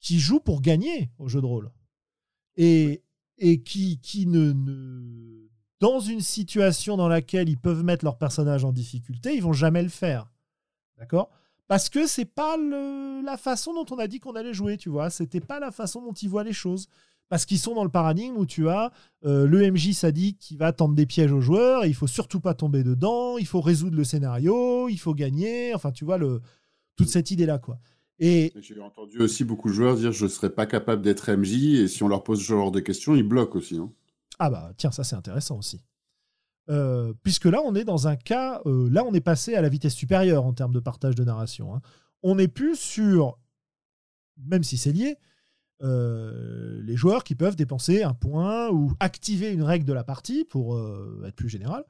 qui 0.00 0.18
jouent 0.18 0.40
pour 0.40 0.60
gagner 0.60 1.10
au 1.18 1.28
jeu 1.28 1.40
de 1.40 1.46
rôle. 1.46 1.70
Et, 2.56 3.02
et 3.38 3.62
qui, 3.62 3.98
qui 4.00 4.26
ne, 4.26 4.52
Dans 5.84 6.00
une 6.00 6.22
situation 6.22 6.96
dans 6.96 7.08
laquelle 7.08 7.46
ils 7.50 7.58
peuvent 7.58 7.84
mettre 7.84 8.06
leur 8.06 8.16
personnage 8.16 8.64
en 8.64 8.72
difficulté, 8.72 9.34
ils 9.34 9.42
vont 9.42 9.52
jamais 9.52 9.82
le 9.82 9.90
faire. 9.90 10.32
D'accord? 10.96 11.28
Parce 11.68 11.90
que 11.90 12.06
c'est 12.06 12.24
pas 12.24 12.56
la 12.56 13.36
façon 13.36 13.74
dont 13.74 13.84
on 13.94 13.98
a 13.98 14.06
dit 14.06 14.18
qu'on 14.18 14.34
allait 14.34 14.54
jouer, 14.54 14.78
tu 14.78 14.88
vois. 14.88 15.10
C'était 15.10 15.42
pas 15.42 15.60
la 15.60 15.70
façon 15.70 16.00
dont 16.00 16.14
ils 16.14 16.30
voient 16.30 16.42
les 16.42 16.54
choses. 16.54 16.86
Parce 17.28 17.44
qu'ils 17.44 17.58
sont 17.58 17.74
dans 17.74 17.84
le 17.84 17.90
paradigme 17.90 18.34
où 18.38 18.46
tu 18.46 18.66
as 18.70 18.92
euh, 19.26 19.46
le 19.46 19.70
MJ 19.70 19.92
sadique 19.92 20.38
qui 20.38 20.56
va 20.56 20.72
tendre 20.72 20.94
des 20.94 21.04
pièges 21.04 21.32
aux 21.32 21.42
joueurs, 21.42 21.84
il 21.84 21.94
faut 21.94 22.06
surtout 22.06 22.40
pas 22.40 22.54
tomber 22.54 22.82
dedans, 22.82 23.36
il 23.36 23.46
faut 23.46 23.60
résoudre 23.60 23.98
le 23.98 24.04
scénario, 24.04 24.88
il 24.88 24.98
faut 24.98 25.12
gagner, 25.12 25.74
enfin 25.74 25.92
tu 25.92 26.06
vois 26.06 26.16
le, 26.16 26.40
toute 26.96 27.08
cette 27.08 27.30
idée-là. 27.30 27.58
quoi. 27.58 27.78
Et 28.18 28.54
j'ai 28.58 28.80
entendu 28.80 29.18
aussi 29.18 29.44
beaucoup 29.44 29.68
de 29.68 29.74
joueurs 29.74 29.96
dire 29.96 30.12
je 30.12 30.24
ne 30.24 30.30
serais 30.30 30.48
pas 30.48 30.64
capable 30.64 31.02
d'être 31.02 31.30
MJ 31.30 31.80
et 31.80 31.88
si 31.88 32.02
on 32.02 32.08
leur 32.08 32.24
pose 32.24 32.38
ce 32.38 32.44
genre 32.44 32.72
de 32.72 32.80
questions, 32.80 33.14
ils 33.14 33.22
bloquent 33.22 33.58
aussi. 33.58 33.76
Hein. 33.76 33.92
Ah 34.38 34.50
bah 34.50 34.72
tiens, 34.76 34.90
ça 34.90 35.04
c'est 35.04 35.16
intéressant 35.16 35.58
aussi. 35.58 35.80
Euh, 36.70 37.12
puisque 37.22 37.44
là 37.44 37.60
on 37.64 37.74
est 37.74 37.84
dans 37.84 38.08
un 38.08 38.16
cas, 38.16 38.62
euh, 38.66 38.88
là 38.90 39.04
on 39.04 39.12
est 39.12 39.20
passé 39.20 39.54
à 39.54 39.60
la 39.60 39.68
vitesse 39.68 39.94
supérieure 39.94 40.44
en 40.44 40.52
termes 40.54 40.72
de 40.72 40.80
partage 40.80 41.14
de 41.14 41.24
narration. 41.24 41.74
Hein. 41.74 41.82
On 42.22 42.36
n'est 42.36 42.48
plus 42.48 42.76
sur, 42.76 43.38
même 44.38 44.64
si 44.64 44.78
c'est 44.78 44.92
lié, 44.92 45.16
euh, 45.82 46.80
les 46.82 46.96
joueurs 46.96 47.24
qui 47.24 47.34
peuvent 47.34 47.56
dépenser 47.56 48.02
un 48.02 48.14
point 48.14 48.70
ou 48.70 48.92
activer 49.00 49.52
une 49.52 49.62
règle 49.62 49.84
de 49.84 49.92
la 49.92 50.04
partie 50.04 50.44
pour 50.44 50.78
être 51.26 51.36
plus 51.36 51.48
général 51.50 51.84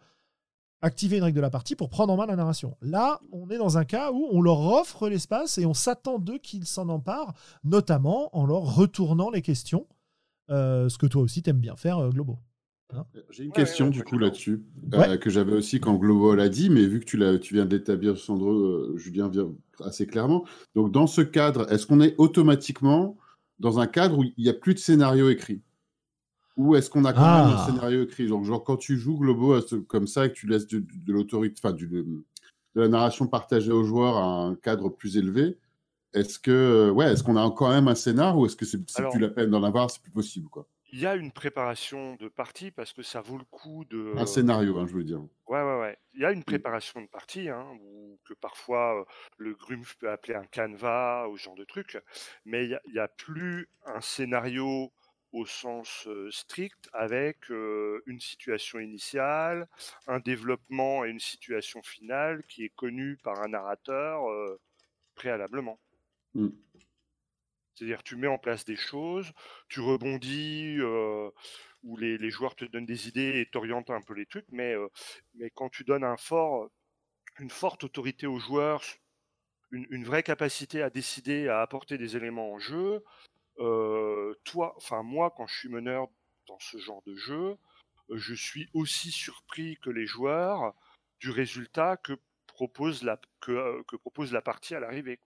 activer 0.84 1.16
une 1.16 1.22
règle 1.22 1.36
de 1.36 1.40
la 1.40 1.50
partie 1.50 1.76
pour 1.76 1.88
prendre 1.88 2.12
en 2.12 2.16
main 2.16 2.26
la 2.26 2.36
narration. 2.36 2.76
Là, 2.82 3.18
on 3.32 3.48
est 3.48 3.56
dans 3.56 3.78
un 3.78 3.86
cas 3.86 4.12
où 4.12 4.28
on 4.30 4.42
leur 4.42 4.60
offre 4.60 5.08
l'espace 5.08 5.56
et 5.56 5.64
on 5.64 5.72
s'attend 5.72 6.18
d'eux 6.18 6.38
qu'ils 6.38 6.66
s'en 6.66 6.90
emparent, 6.90 7.32
notamment 7.64 8.36
en 8.36 8.44
leur 8.44 8.76
retournant 8.76 9.30
les 9.30 9.40
questions, 9.40 9.86
ce 10.48 10.98
que 10.98 11.06
toi 11.06 11.22
aussi 11.22 11.42
t'aimes 11.42 11.60
bien 11.60 11.76
faire, 11.76 11.98
euh, 11.98 12.10
Globo. 12.10 12.38
Hein 12.92 13.04
J'ai 13.30 13.44
une 13.44 13.52
question 13.52 13.88
du 13.88 14.04
coup 14.04 14.18
là-dessus, 14.18 14.62
euh, 14.92 15.16
que 15.16 15.30
j'avais 15.30 15.54
aussi 15.54 15.80
quand 15.80 15.94
Globo 15.94 16.34
l'a 16.34 16.48
dit, 16.48 16.70
mais 16.70 16.86
vu 16.86 17.00
que 17.00 17.06
tu, 17.06 17.18
tu 17.40 17.54
viens 17.54 17.66
de 17.66 17.76
l'établir, 17.76 18.18
Sandro, 18.18 18.96
Julien 18.96 19.28
vient 19.28 19.52
assez 19.80 20.06
clairement. 20.06 20.44
Donc 20.74 20.92
dans 20.92 21.06
ce 21.06 21.20
cadre, 21.20 21.70
est-ce 21.72 21.86
qu'on 21.86 22.00
est 22.00 22.14
automatiquement 22.18 23.16
dans 23.58 23.78
un 23.78 23.86
cadre 23.86 24.18
où 24.18 24.24
il 24.24 24.32
n'y 24.38 24.48
a 24.48 24.54
plus 24.54 24.74
de 24.74 24.78
scénario 24.78 25.30
écrit 25.30 25.62
ou 26.56 26.76
est-ce 26.76 26.88
qu'on 26.88 27.04
a 27.04 27.12
quand 27.12 27.20
même 27.20 27.52
un 27.52 27.56
ah. 27.58 27.66
scénario 27.66 28.04
écrit? 28.04 28.28
Genre, 28.28 28.44
genre, 28.44 28.62
quand 28.62 28.76
tu 28.76 28.96
joues 28.96 29.18
Globo 29.18 29.60
comme 29.88 30.06
ça 30.06 30.26
et 30.26 30.28
que 30.28 30.34
tu 30.34 30.46
laisses 30.46 30.68
de, 30.68 30.84
l'autorité, 31.08 31.60
enfin 31.62 31.74
de 31.74 32.24
la 32.74 32.88
narration 32.88 33.26
partagée 33.26 33.72
aux 33.72 33.82
joueurs 33.82 34.16
à 34.16 34.44
un 34.44 34.54
cadre 34.54 34.88
plus 34.88 35.16
élevé, 35.16 35.58
est-ce 36.14 36.38
que 36.38 36.90
ouais, 36.90 37.12
est-ce 37.12 37.22
qu'on 37.22 37.36
a 37.36 37.50
quand 37.50 37.68
même 37.68 37.88
un 37.88 37.94
scénar 37.94 38.38
ou 38.38 38.46
est-ce 38.46 38.56
que 38.56 38.64
c'est 38.64 38.78
plus 38.78 39.18
la 39.18 39.28
peine 39.28 39.50
d'en 39.50 39.62
avoir, 39.62 39.90
c'est 39.90 40.02
plus 40.02 40.12
possible 40.12 40.48
quoi? 40.48 40.66
Il 40.92 41.00
y 41.00 41.06
a 41.06 41.16
une 41.16 41.32
préparation 41.32 42.14
de 42.14 42.28
partie 42.28 42.70
parce 42.70 42.92
que 42.92 43.02
ça 43.02 43.20
vaut 43.20 43.36
le 43.36 43.44
coup 43.44 43.84
de. 43.86 44.16
Un 44.16 44.26
scénario, 44.26 44.78
hein, 44.78 44.86
je 44.86 44.94
veux 44.94 45.02
dire. 45.02 45.20
Ouais, 45.48 45.60
ouais, 45.60 45.80
ouais. 45.80 45.98
Il 46.12 46.20
y 46.20 46.24
a 46.24 46.30
une 46.30 46.38
mmh. 46.38 46.44
préparation 46.44 47.00
de 47.00 47.08
partie, 47.08 47.48
hein, 47.48 47.66
que 48.24 48.32
parfois 48.34 49.00
euh, 49.00 49.04
le 49.36 49.54
Grumpf 49.54 49.96
peut 49.96 50.08
appeler 50.08 50.34
un 50.34 50.44
canevas 50.44 51.26
ou 51.26 51.36
ce 51.36 51.42
genre 51.42 51.56
de 51.56 51.64
truc, 51.64 51.98
mais 52.44 52.66
il 52.66 52.78
n'y 52.92 52.98
a, 53.00 53.02
a, 53.02 53.08
plus 53.08 53.68
un 53.86 54.00
scénario 54.00 54.92
au 55.32 55.46
sens 55.46 56.06
strict 56.30 56.88
avec 56.92 57.48
une 57.48 58.20
situation 58.20 58.78
initiale, 58.78 59.66
un 60.06 60.20
développement 60.20 61.04
et 61.04 61.10
une 61.10 61.18
situation 61.18 61.82
finale 61.82 62.44
qui 62.46 62.64
est 62.64 62.72
connue 62.76 63.18
par 63.24 63.42
un 63.42 63.48
narrateur 63.48 64.22
préalablement. 65.16 65.80
Mmh. 66.34 66.48
C'est-à-dire 67.74 68.02
tu 68.02 68.16
mets 68.16 68.28
en 68.28 68.38
place 68.38 68.64
des 68.64 68.76
choses, 68.76 69.32
tu 69.68 69.80
rebondis, 69.80 70.78
où 71.82 71.96
les, 71.96 72.30
joueurs 72.30 72.54
te 72.54 72.64
donnent 72.64 72.86
des 72.86 73.08
idées 73.08 73.40
et 73.40 73.46
t'orientent 73.46 73.90
un 73.90 74.00
peu 74.00 74.14
les 74.14 74.26
trucs, 74.26 74.46
mais, 74.50 74.74
quand 75.54 75.68
tu 75.70 75.82
donnes 75.82 76.04
un 76.04 76.16
fort, 76.16 76.70
une 77.40 77.50
forte 77.50 77.82
autorité 77.82 78.28
aux 78.28 78.38
joueurs 78.38 78.80
une, 79.74 80.04
vraie 80.04 80.22
capacité 80.22 80.82
à 80.82 80.90
décider, 80.90 81.48
à 81.48 81.60
apporter 81.60 81.98
des 81.98 82.16
éléments 82.16 82.52
en 82.52 82.58
jeu. 82.58 83.04
Euh, 83.58 84.34
toi, 84.44 84.74
enfin 84.76 85.02
moi, 85.02 85.32
quand 85.36 85.46
je 85.46 85.58
suis 85.58 85.68
meneur 85.68 86.08
dans 86.46 86.58
ce 86.60 86.78
genre 86.78 87.02
de 87.06 87.14
jeu, 87.16 87.56
je 88.10 88.34
suis 88.34 88.68
aussi 88.74 89.10
surpris 89.10 89.76
que 89.82 89.90
les 89.90 90.06
joueurs 90.06 90.74
du 91.20 91.30
résultat 91.30 91.96
que 91.96 92.12
propose 92.46 93.02
la, 93.02 93.16
partie 94.42 94.74
à 94.74 94.80
l'arrivée. 94.80 95.18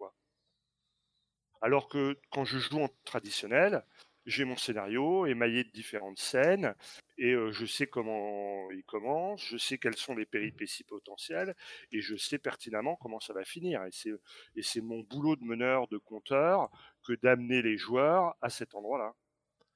Alors 1.61 1.89
que 1.89 2.17
quand 2.31 2.45
je 2.45 2.59
joue 2.59 2.81
en 2.81 2.89
traditionnel, 3.05 3.85
j'ai 4.29 4.45
mon 4.45 4.57
scénario 4.57 5.27
émaillé 5.27 5.65
de 5.65 5.71
différentes 5.71 6.19
scènes 6.19 6.75
et 7.17 7.35
je 7.51 7.67
sais 7.67 7.87
comment 7.87 8.71
il 8.71 8.85
commence, 8.85 9.43
je 9.43 9.57
sais 9.57 9.79
quelles 9.79 9.97
sont 9.97 10.15
les 10.15 10.27
péripéties 10.27 10.85
potentielles 10.85 11.57
et 11.93 12.01
je 12.01 12.15
sais 12.17 12.39
pertinemment 12.39 12.97
comment 12.97 13.21
ça 13.21 13.33
va 13.33 13.45
finir. 13.45 13.83
Et 13.85 14.63
c'est, 14.63 14.81
mon 14.83 15.01
boulot 15.01 15.37
de 15.37 15.45
meneur, 15.45 15.89
de 15.89 15.97
compteur, 15.97 16.71
que 17.07 17.15
d'amener 17.15 17.63
les 17.63 17.79
joueurs 17.79 18.37
à 18.43 18.51
cet 18.51 18.75
endroit-là. 18.75 19.15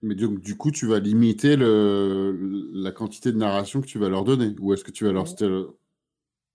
Mais 0.02 0.14
du, 0.14 0.28
du, 0.28 0.56
coup, 0.56 0.70
tu 0.70 0.86
vas 0.86 0.98
limiter 0.98 1.56
le, 1.56 2.36
la 2.74 2.92
quantité 2.92 3.32
de 3.32 3.38
narration 3.38 3.80
que 3.80 3.86
tu 3.86 3.98
vas 3.98 4.08
leur 4.08 4.24
donner 4.24 4.54
Ou 4.60 4.74
est-ce 4.74 4.84
que 4.84 4.90
tu 4.90 5.04
vas 5.04 5.12
leur. 5.12 5.26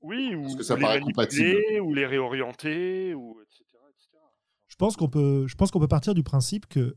Oui, 0.02 0.36
ou, 0.36 0.56
que 0.56 0.64
ça 0.64 0.76
les 0.76 0.82
manipuler, 0.82 1.80
ou 1.80 1.94
les 1.94 2.06
réorienter, 2.06 3.14
ou 3.16 3.42
etc. 3.42 3.66
Je 4.78 4.86
pense 4.86 4.96
qu'on 4.96 5.10
peut, 5.10 5.48
je 5.48 5.56
pense 5.56 5.72
qu'on 5.72 5.80
peut 5.80 5.88
partir 5.88 6.14
du 6.14 6.22
principe 6.22 6.68
que 6.68 6.96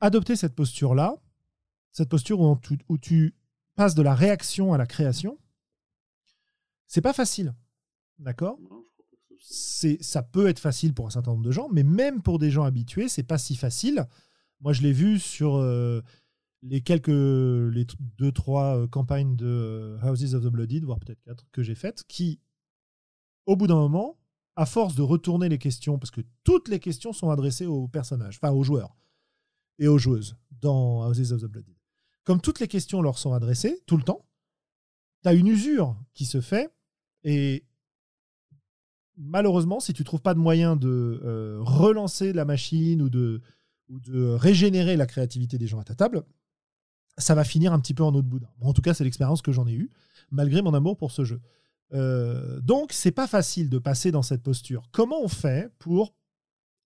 adopter 0.00 0.36
cette 0.36 0.54
posture-là, 0.54 1.16
cette 1.90 2.08
posture 2.08 2.40
où, 2.40 2.58
où, 2.88 2.98
tu 2.98 3.34
passes 3.74 3.96
de 3.96 4.02
la 4.02 4.14
réaction 4.14 4.72
à 4.72 4.78
la 4.78 4.86
création, 4.86 5.36
c'est 6.86 7.00
pas 7.00 7.12
facile. 7.12 7.54
D'accord? 8.18 8.58
C'est, 9.40 10.02
Ça 10.02 10.22
peut 10.22 10.46
être 10.46 10.60
facile 10.60 10.94
pour 10.94 11.06
un 11.06 11.10
certain 11.10 11.32
nombre 11.32 11.44
de 11.44 11.50
gens, 11.50 11.68
mais 11.72 11.82
même 11.82 12.22
pour 12.22 12.38
des 12.38 12.50
gens 12.50 12.64
habitués, 12.64 13.08
c'est 13.08 13.22
pas 13.24 13.38
si 13.38 13.56
facile. 13.56 14.06
Moi, 14.60 14.72
je 14.72 14.82
l'ai 14.82 14.92
vu 14.92 15.18
sur 15.18 15.56
euh, 15.56 16.02
les 16.62 16.80
quelques, 16.80 17.08
les 17.08 17.86
deux, 18.18 18.32
trois 18.32 18.78
euh, 18.78 18.86
campagnes 18.86 19.36
de 19.36 19.46
euh, 19.46 19.98
Houses 20.02 20.34
of 20.34 20.44
the 20.44 20.48
Blooded, 20.48 20.84
voire 20.84 20.98
peut-être 20.98 21.20
quatre, 21.22 21.44
que 21.52 21.62
j'ai 21.62 21.74
faites, 21.74 22.04
qui, 22.04 22.40
au 23.46 23.56
bout 23.56 23.66
d'un 23.66 23.74
moment, 23.74 24.16
à 24.56 24.66
force 24.66 24.94
de 24.94 25.02
retourner 25.02 25.48
les 25.48 25.58
questions, 25.58 25.98
parce 25.98 26.10
que 26.10 26.20
toutes 26.44 26.68
les 26.68 26.78
questions 26.78 27.12
sont 27.12 27.30
adressées 27.30 27.66
aux 27.66 27.88
personnages, 27.88 28.38
enfin 28.40 28.52
aux 28.52 28.62
joueurs 28.62 28.96
et 29.78 29.88
aux 29.88 29.98
joueuses 29.98 30.36
dans 30.60 31.08
Houses 31.08 31.32
of 31.32 31.42
the 31.42 31.46
Blood. 31.46 31.66
Comme 32.22 32.40
toutes 32.40 32.60
les 32.60 32.68
questions 32.68 33.02
leur 33.02 33.18
sont 33.18 33.32
adressées 33.32 33.82
tout 33.86 33.96
le 33.96 34.02
temps, 34.02 34.24
tu 35.22 35.28
as 35.28 35.34
une 35.34 35.48
usure 35.48 35.96
qui 36.14 36.24
se 36.24 36.40
fait 36.40 36.72
et 37.24 37.64
malheureusement, 39.16 39.80
si 39.80 39.92
tu 39.92 40.04
trouves 40.04 40.22
pas 40.22 40.34
de 40.34 40.38
moyen 40.38 40.76
de 40.76 41.20
euh, 41.24 41.58
relancer 41.60 42.32
la 42.32 42.44
machine 42.44 43.02
ou 43.02 43.10
de, 43.10 43.42
de 43.88 44.26
régénérer 44.28 44.96
la 44.96 45.06
créativité 45.06 45.58
des 45.58 45.66
gens 45.66 45.80
à 45.80 45.84
ta 45.84 45.94
table, 45.94 46.22
ça 47.18 47.34
va 47.34 47.44
finir 47.44 47.72
un 47.72 47.80
petit 47.80 47.94
peu 47.94 48.02
en 48.02 48.14
autre 48.14 48.28
boudin. 48.28 48.48
en 48.60 48.72
tout 48.72 48.82
cas, 48.82 48.94
c'est 48.94 49.04
l'expérience 49.04 49.42
que 49.42 49.52
j'en 49.52 49.66
ai 49.66 49.72
eue, 49.72 49.90
malgré 50.30 50.62
mon 50.62 50.74
amour 50.74 50.96
pour 50.96 51.12
ce 51.12 51.24
jeu. 51.24 51.40
Euh, 51.94 52.60
donc, 52.60 52.92
c'est 52.92 53.12
pas 53.12 53.26
facile 53.26 53.70
de 53.70 53.78
passer 53.78 54.10
dans 54.10 54.22
cette 54.22 54.42
posture. 54.42 54.88
Comment 54.92 55.22
on 55.22 55.28
fait 55.28 55.72
pour 55.78 56.14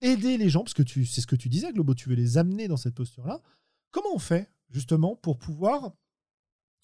aider 0.00 0.36
les 0.36 0.48
gens, 0.48 0.62
parce 0.62 0.74
que 0.74 0.82
c'est 0.86 1.20
ce 1.20 1.26
que 1.26 1.36
tu 1.36 1.48
disais, 1.48 1.72
Globo, 1.72 1.94
tu 1.94 2.08
veux 2.08 2.14
les 2.14 2.38
amener 2.38 2.68
dans 2.68 2.76
cette 2.76 2.94
posture-là. 2.94 3.40
Comment 3.90 4.14
on 4.14 4.18
fait 4.18 4.50
justement 4.70 5.16
pour 5.16 5.38
pouvoir 5.38 5.92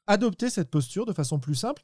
adopter 0.06 0.50
cette 0.50 0.70
posture 0.70 1.06
de 1.06 1.12
façon 1.12 1.38
plus 1.38 1.54
simple 1.54 1.82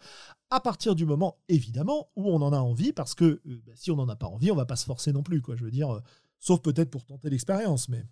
à 0.51 0.61
partir 0.61 0.95
du 0.95 1.07
moment, 1.07 1.39
évidemment, 1.49 2.11
où 2.17 2.29
on 2.29 2.43
en 2.43 2.53
a 2.53 2.59
envie, 2.59 2.93
parce 2.93 3.15
que 3.15 3.25
euh, 3.25 3.63
bah, 3.67 3.73
si 3.75 3.91
on 3.91 3.97
n'en 3.97 4.09
a 4.09 4.17
pas 4.17 4.27
envie, 4.27 4.51
on 4.51 4.57
va 4.57 4.67
pas 4.67 4.77
se 4.77 4.85
forcer 4.85 5.13
non 5.13 5.23
plus, 5.23 5.41
quoi. 5.43 5.57
Je 5.57 5.65
veux 5.65 5.71
dire, 5.71 5.95
euh, 5.95 6.01
sauf 6.39 6.61
peut-être 6.61 6.91
pour 6.91 7.05
tenter 7.05 7.31
l'expérience, 7.31 7.89
mais 7.89 8.05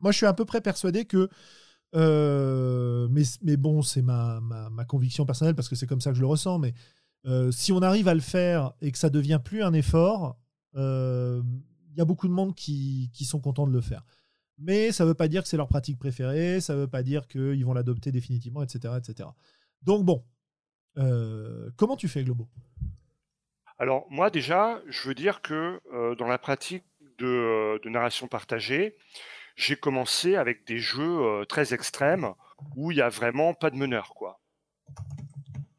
moi, 0.00 0.12
je 0.12 0.18
suis 0.18 0.26
à 0.26 0.34
peu 0.34 0.44
près 0.44 0.60
persuadé 0.60 1.04
que 1.04 1.28
mais, 1.94 3.56
bon, 3.56 3.82
c'est 3.82 4.02
ma, 4.02 4.40
ma, 4.40 4.68
ma, 4.68 4.84
conviction 4.84 5.24
personnelle 5.24 5.54
parce 5.54 5.70
que 5.70 5.74
c'est 5.76 5.86
comme 5.86 6.02
ça 6.02 6.10
que 6.10 6.16
je 6.16 6.20
le 6.20 6.26
ressens. 6.26 6.58
Mais 6.58 6.74
si 7.50 7.72
on 7.72 7.82
arrive 7.82 8.08
à 8.08 8.14
le 8.14 8.20
faire 8.20 8.72
et 8.80 8.90
que 8.92 8.98
ça 8.98 9.10
devient 9.10 9.40
plus 9.42 9.62
un 9.62 9.72
effort, 9.72 10.38
il 10.74 11.96
y 11.96 12.00
a 12.00 12.04
beaucoup 12.04 12.28
de 12.28 12.32
monde 12.32 12.54
qui, 12.54 13.10
sont 13.24 13.40
contents 13.40 13.66
de 13.66 13.72
le 13.72 13.80
faire. 13.80 14.04
Mais 14.56 14.92
ça 14.92 15.04
ne 15.04 15.08
veut 15.08 15.14
pas 15.14 15.28
dire 15.28 15.42
que 15.42 15.48
c'est 15.48 15.56
leur 15.56 15.68
pratique 15.68 15.98
préférée, 15.98 16.60
ça 16.60 16.74
ne 16.74 16.80
veut 16.80 16.88
pas 16.88 17.02
dire 17.02 17.28
qu'ils 17.28 17.64
vont 17.64 17.74
l'adopter 17.74 18.12
définitivement, 18.12 18.62
etc., 18.62 18.94
etc. 18.98 19.28
Donc 19.82 20.04
bon, 20.04 20.24
euh, 20.96 21.70
comment 21.76 21.96
tu 21.96 22.08
fais, 22.08 22.24
Globo? 22.24 22.48
Alors 23.78 24.06
moi 24.10 24.30
déjà, 24.30 24.80
je 24.88 25.08
veux 25.08 25.14
dire 25.14 25.42
que 25.42 25.80
euh, 25.92 26.14
dans 26.16 26.26
la 26.26 26.38
pratique 26.38 26.84
de, 27.18 27.80
narration 27.88 28.26
partagée, 28.26 28.96
j'ai 29.56 29.76
commencé 29.76 30.36
avec 30.36 30.66
des 30.66 30.78
jeux 30.78 31.20
euh, 31.20 31.44
très 31.44 31.74
extrêmes 31.74 32.32
où 32.76 32.90
il 32.90 32.96
n'y 32.96 33.00
a 33.00 33.08
vraiment 33.08 33.54
pas 33.54 33.70
de 33.70 33.76
meneur. 33.76 34.12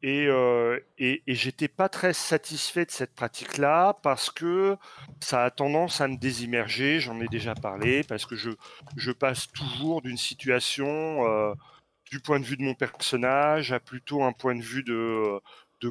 Et, 0.02 0.26
euh, 0.28 0.80
et, 0.98 1.22
j'étais 1.26 1.68
pas 1.68 1.90
très 1.90 2.14
satisfait 2.14 2.86
de 2.86 2.90
cette 2.90 3.14
pratique-là 3.14 3.98
parce 4.02 4.30
que 4.30 4.76
ça 5.20 5.44
a 5.44 5.50
tendance 5.50 6.00
à 6.00 6.08
me 6.08 6.16
désimmerger. 6.16 7.00
J'en 7.00 7.20
ai 7.20 7.28
déjà 7.28 7.54
parlé 7.54 8.02
parce 8.04 8.24
que 8.24 8.34
je, 8.34 9.12
passe 9.12 9.48
toujours 9.52 10.00
d'une 10.00 10.16
situation 10.16 11.26
euh, 11.28 11.52
du 12.10 12.20
point 12.20 12.40
de 12.40 12.44
vue 12.44 12.56
de 12.56 12.62
mon 12.62 12.74
personnage 12.74 13.72
à 13.72 13.80
plutôt 13.80 14.22
un 14.22 14.32
point 14.32 14.54
de 14.54 14.62
vue 14.62 14.82
de, 14.82 15.40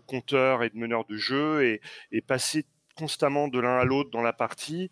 compteur 0.07 0.63
et 0.63 0.69
de 0.69 0.77
meneur 0.77 1.05
de 1.05 1.17
jeu 1.17 1.79
et 2.11 2.21
passer 2.21 2.65
constamment 2.95 3.47
de 3.47 3.59
l'un 3.59 3.77
à 3.77 3.85
l'autre 3.85 4.09
dans 4.09 4.21
la 4.21 4.33
partie 4.33 4.89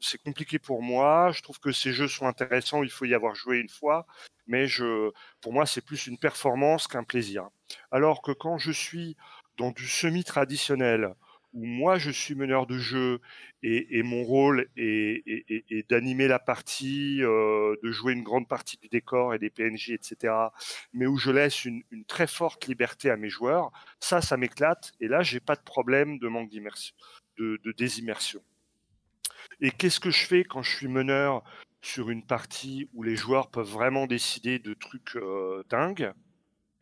c'est 0.00 0.22
compliqué 0.22 0.58
pour 0.58 0.82
moi. 0.82 1.30
Je 1.32 1.42
trouve 1.42 1.60
que 1.60 1.72
ces 1.72 1.92
jeux 1.92 2.08
sont 2.08 2.26
intéressants. 2.26 2.82
Il 2.82 2.90
faut 2.90 3.04
y 3.04 3.14
avoir 3.14 3.34
joué 3.34 3.58
une 3.58 3.68
fois, 3.68 4.06
mais 4.50 4.66
je, 4.66 5.10
pour 5.40 5.52
moi, 5.52 5.64
c'est 5.64 5.80
plus 5.80 6.08
une 6.08 6.18
performance 6.18 6.88
qu'un 6.88 7.04
plaisir. 7.04 7.48
Alors 7.92 8.20
que 8.20 8.32
quand 8.32 8.58
je 8.58 8.72
suis 8.72 9.16
dans 9.56 9.70
du 9.70 9.86
semi-traditionnel, 9.86 11.14
où 11.52 11.64
moi 11.64 11.98
je 11.98 12.10
suis 12.10 12.34
meneur 12.34 12.66
de 12.66 12.78
jeu 12.78 13.20
et, 13.62 14.02
mon 14.02 14.24
rôle 14.24 14.68
est, 14.76 15.88
d'animer 15.88 16.26
la 16.26 16.40
partie, 16.40 17.22
euh, 17.22 17.76
de 17.82 17.92
jouer 17.92 18.12
une 18.12 18.24
grande 18.24 18.48
partie 18.48 18.76
du 18.76 18.88
décor 18.88 19.34
et 19.34 19.38
des 19.38 19.50
PNJ, 19.50 19.90
etc., 19.90 20.34
mais 20.92 21.06
où 21.06 21.16
je 21.16 21.30
laisse 21.30 21.64
une, 21.64 21.82
très 22.08 22.26
forte 22.26 22.66
liberté 22.66 23.10
à 23.10 23.16
mes 23.16 23.28
joueurs, 23.28 23.70
ça, 24.00 24.20
ça 24.20 24.36
m'éclate. 24.36 24.92
Et 25.00 25.06
là, 25.06 25.22
j'ai 25.22 25.40
pas 25.40 25.54
de 25.54 25.62
problème 25.62 26.18
de 26.18 26.26
manque 26.26 26.50
d'immersion, 26.50 26.94
de, 27.38 27.60
de 27.62 27.72
désimmersion. 27.72 28.42
Et 29.60 29.70
qu'est-ce 29.70 30.00
que 30.00 30.10
je 30.10 30.24
fais 30.26 30.42
quand 30.42 30.62
je 30.62 30.74
suis 30.74 30.88
meneur 30.88 31.44
sur 31.82 32.10
une 32.10 32.24
partie 32.24 32.88
où 32.94 33.02
les 33.02 33.16
joueurs 33.16 33.50
peuvent 33.50 33.70
vraiment 33.70 34.06
décider 34.06 34.58
de 34.58 34.74
trucs 34.74 35.16
euh, 35.16 35.64
dingues 35.68 36.12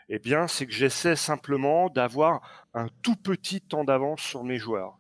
Eh 0.09 0.19
bien, 0.19 0.49
c'est 0.49 0.67
que 0.67 0.73
j'essaie 0.73 1.17
simplement 1.17 1.89
d'avoir 1.89 2.69
un 2.75 2.89
tout 3.03 3.17
petit 3.17 3.61
temps 3.61 3.85
d'avance 3.85 4.23
sur 4.23 4.45
mes 4.45 4.59
joueurs. 4.59 4.99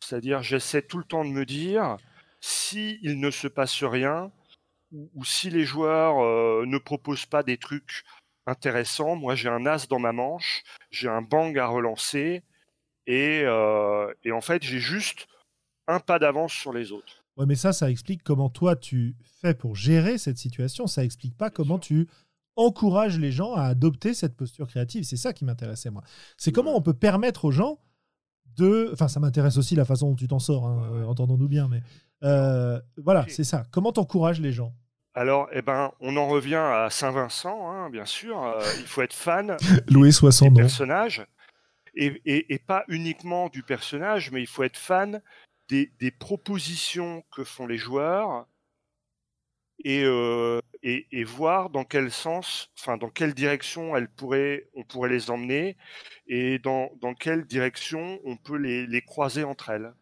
C'est-à-dire, 0.00 0.42
j'essaie 0.42 0.82
tout 0.82 0.98
le 0.98 1.04
temps 1.04 1.24
de 1.24 1.30
me 1.30 1.44
dire, 1.44 1.96
s'il 2.40 3.18
ne 3.18 3.30
se 3.30 3.48
passe 3.48 3.82
rien, 3.82 4.30
ou, 4.92 5.24
si 5.24 5.50
les 5.50 5.64
joueurs 5.64 6.24
euh, 6.24 6.64
ne 6.66 6.78
proposent 6.78 7.26
pas 7.26 7.42
des 7.42 7.58
trucs 7.58 8.04
intéressants, 8.46 9.16
moi 9.16 9.34
j'ai 9.34 9.48
un 9.48 9.66
as 9.66 9.86
dans 9.88 9.98
ma 9.98 10.12
manche, 10.12 10.62
j'ai 10.90 11.08
un 11.08 11.20
bang 11.20 11.58
à 11.58 11.66
relancer, 11.66 12.42
et, 13.06 13.42
euh, 13.44 14.12
et 14.24 14.32
en 14.32 14.40
fait 14.40 14.62
j'ai 14.62 14.78
juste 14.78 15.26
un 15.86 16.00
pas 16.00 16.18
d'avance 16.18 16.52
sur 16.52 16.72
les 16.72 16.92
autres. 16.92 17.24
Ouais, 17.38 17.46
mais 17.46 17.54
ça, 17.54 17.72
ça 17.72 17.88
explique 17.88 18.24
comment 18.24 18.50
toi 18.50 18.74
tu 18.74 19.16
fais 19.22 19.54
pour 19.54 19.76
gérer 19.76 20.18
cette 20.18 20.38
situation. 20.38 20.88
Ça 20.88 21.04
explique 21.04 21.36
pas 21.36 21.50
comment 21.50 21.78
tu 21.78 22.08
encourages 22.56 23.18
les 23.20 23.30
gens 23.30 23.54
à 23.54 23.62
adopter 23.62 24.12
cette 24.12 24.36
posture 24.36 24.66
créative. 24.66 25.04
C'est 25.04 25.16
ça 25.16 25.32
qui 25.32 25.44
m'intéressait, 25.44 25.90
moi. 25.90 26.02
C'est 26.36 26.50
comment 26.50 26.76
on 26.76 26.82
peut 26.82 26.94
permettre 26.94 27.44
aux 27.44 27.52
gens 27.52 27.78
de. 28.56 28.90
Enfin, 28.92 29.06
ça 29.06 29.20
m'intéresse 29.20 29.56
aussi 29.56 29.76
la 29.76 29.84
façon 29.84 30.10
dont 30.10 30.16
tu 30.16 30.26
t'en 30.26 30.40
sors, 30.40 30.66
hein, 30.66 30.90
euh, 30.92 31.04
entendons-nous 31.04 31.46
bien, 31.46 31.68
mais 31.68 31.80
euh, 32.24 32.80
voilà, 32.96 33.24
c'est 33.28 33.44
ça. 33.44 33.64
Comment 33.70 33.92
t'encourages 33.92 34.40
les 34.40 34.52
gens? 34.52 34.74
Alors, 35.14 35.48
eh 35.52 35.62
ben, 35.62 35.92
on 36.00 36.16
en 36.16 36.26
revient 36.26 36.56
à 36.56 36.88
Saint-Vincent, 36.90 37.70
hein, 37.70 37.88
bien 37.90 38.04
sûr. 38.04 38.42
Euh, 38.42 38.60
il 38.80 38.86
faut 38.86 39.02
être 39.02 39.14
fan 39.14 39.56
Louis 39.88 40.12
60 40.12 40.54
des 40.54 40.62
personnages. 40.62 41.24
Et, 41.94 42.20
et, 42.24 42.58
pas 42.60 42.84
uniquement 42.86 43.48
du 43.48 43.64
personnage, 43.64 44.30
mais 44.30 44.40
il 44.40 44.46
faut 44.46 44.62
être 44.62 44.76
fan 44.76 45.20
des, 45.68 46.10
propositions 46.10 47.22
que 47.34 47.44
font 47.44 47.66
les 47.66 47.78
joueurs 47.78 48.46
euh, 49.86 50.60
et, 50.82 51.24
voir 51.24 51.70
dans 51.70 51.84
quel 51.84 52.10
sens, 52.10 52.70
enfin 52.78 52.96
dans 52.96 53.10
quelle 53.10 53.34
direction 53.34 53.96
elles 53.96 54.08
pourraient, 54.08 54.68
on 54.74 54.82
pourrait 54.82 55.10
les 55.10 55.30
emmener 55.30 55.76
et 56.26 56.58
dans, 56.58 56.90
dans 57.00 57.14
quelle 57.14 57.44
direction 57.44 58.18
on 58.24 58.36
peut 58.36 58.56
les, 58.56 58.86
les 58.86 59.02
croiser 59.02 59.44
entre 59.44 59.70
elles. 59.70 59.92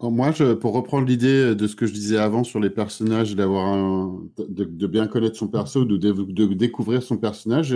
Moi, 0.00 0.30
je, 0.30 0.52
pour 0.52 0.74
reprendre 0.74 1.08
l'idée 1.08 1.56
de 1.56 1.66
ce 1.66 1.74
que 1.74 1.86
je 1.86 1.92
disais 1.92 2.16
avant 2.16 2.44
sur 2.44 2.60
les 2.60 2.70
personnages, 2.70 3.34
d'avoir 3.34 4.12
de, 4.38 4.86
bien 4.86 5.08
connaître 5.08 5.36
son 5.36 5.48
perso, 5.48 5.84
de, 5.84 5.96
de, 5.96 6.54
découvrir 6.54 7.02
son 7.02 7.16
personnage, 7.16 7.74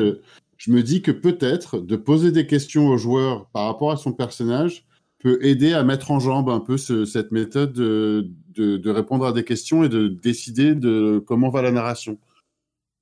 je 0.56 0.70
me 0.70 0.82
dis 0.82 1.02
que 1.02 1.10
peut-être 1.10 1.80
de 1.80 1.96
poser 1.96 2.30
des 2.30 2.46
questions 2.46 2.88
aux 2.88 2.96
joueurs 2.96 3.48
par 3.50 3.66
rapport 3.66 3.90
à 3.90 3.96
son 3.96 4.12
personnage, 4.12 4.85
peut 5.18 5.38
aider 5.42 5.72
à 5.72 5.82
mettre 5.82 6.10
en 6.10 6.20
jambe 6.20 6.50
un 6.50 6.60
peu 6.60 6.76
cette 6.76 7.32
méthode 7.32 7.72
de, 7.72 8.30
de, 8.54 8.90
répondre 8.90 9.26
à 9.26 9.32
des 9.32 9.44
questions 9.44 9.82
et 9.82 9.88
de 9.88 10.08
décider 10.08 10.74
de 10.74 11.22
comment 11.26 11.48
va 11.48 11.62
la 11.62 11.72
narration. 11.72 12.18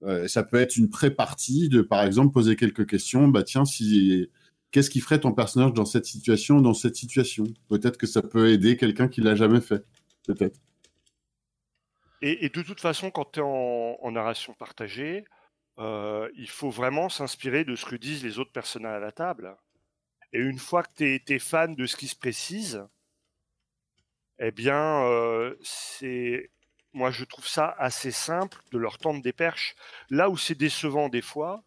Euh, 0.03 0.29
ça 0.29 0.43
peut 0.43 0.59
être 0.59 0.77
une 0.77 0.91
pré-partie 0.91 1.69
de, 1.69 1.83
par 1.83 2.03
exemple, 2.03 2.33
poser 2.33 2.57
quelques 2.57 2.87
questions. 2.87 3.29
Bah 3.29 3.43
tiens, 3.43 3.65
si 3.65 4.29
qu'est-ce 4.71 4.91
qui 4.91 5.01
ferait 5.01 5.21
ton 5.21 5.33
personnage 5.33 5.73
dans 5.73 5.85
cette 5.85 6.05
situation, 6.05 6.61
dans 6.61 6.75
cette 6.75 6.97
situation? 6.97 7.45
Peut-être 7.69 7.97
que 7.97 8.07
ça 8.07 8.23
peut 8.23 8.51
aider 8.51 8.77
quelqu'un 8.77 9.09
qui 9.09 9.21
l'a 9.21 9.35
jamais 9.35 9.61
fait. 9.61 9.85
Peut-être. 10.27 10.59
Et, 12.23 12.49
de 12.49 12.62
toute 12.62 12.81
façon, 12.81 13.11
quand 13.11 13.33
tu 13.33 13.41
es 13.41 13.43
en, 13.43 14.11
narration 14.11 14.55
partagée, 14.55 15.25
euh, 15.79 16.29
il 16.37 16.49
faut 16.49 16.71
vraiment 16.71 17.09
s'inspirer 17.09 17.65
de 17.65 17.77
ce 17.77 17.85
que 17.85 17.97
disent 17.97 18.25
les 18.25 18.39
autres 18.39 18.53
personnages 18.53 18.97
à 18.97 19.01
la 19.01 19.12
table. 19.12 19.55
Et 20.35 20.41
une 20.41 20.59
fois 20.59 20.82
que 20.82 20.91
tu 20.97 21.22
es, 21.32 21.39
fan 21.39 21.76
de 21.76 21.87
ce 21.87 21.97
qui 21.97 22.09
se 22.09 22.16
précise, 22.16 22.85
eh 24.41 24.51
bien, 24.51 25.05
euh, 25.05 25.55
c'est. 25.62 26.51
Moi, 26.93 27.12
je 27.12 27.24
trouve 27.24 27.47
ça 27.47 27.74
assez 27.78 28.11
simple 28.11 28.61
de 28.72 28.78
leur 28.78 28.99
tendre 28.99 29.22
des 29.22 29.32
perches. 29.32 29.76
Là 30.11 30.28
où 30.28 30.37
c'est 30.37 30.57
décevant 30.57 31.09
des 31.09 31.22
fois, 31.22 31.62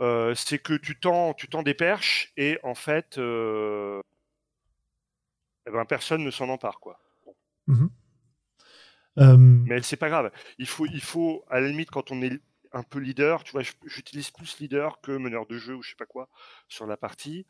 euh, 0.00 0.34
c'est 0.34 0.58
que 0.58 0.74
tu 0.74 0.98
tends, 0.98 1.32
tu 1.32 1.48
tends 1.48 1.62
des 1.62 1.74
perches 1.74 2.32
et 2.36 2.58
en 2.64 2.74
fait, 2.74 3.18
euh, 3.18 4.00
eh 5.66 5.70
ben, 5.70 5.84
personne 5.84 6.24
ne 6.24 6.30
s'en 6.32 6.48
empare. 6.48 6.80
Quoi. 6.80 7.00
Mmh 7.68 7.86
Mais 9.16 9.80
c'est 9.82 9.96
pas 9.96 10.08
grave. 10.08 10.32
Il 10.58 10.66
faut, 10.66 10.86
il 10.86 11.00
faut, 11.00 11.44
à 11.48 11.60
la 11.60 11.68
limite, 11.68 11.90
quand 11.90 12.10
on 12.10 12.20
est 12.20 12.40
un 12.74 12.82
peu 12.82 12.98
leader. 12.98 13.44
Tu 13.44 13.52
vois, 13.52 13.62
j'utilise 13.86 14.30
plus 14.30 14.58
leader 14.58 15.00
que 15.00 15.12
meneur 15.12 15.46
de 15.46 15.56
jeu 15.56 15.74
ou 15.74 15.82
je 15.82 15.90
sais 15.90 15.96
pas 15.96 16.06
quoi 16.06 16.28
sur 16.68 16.86
la 16.86 16.96
partie. 16.96 17.46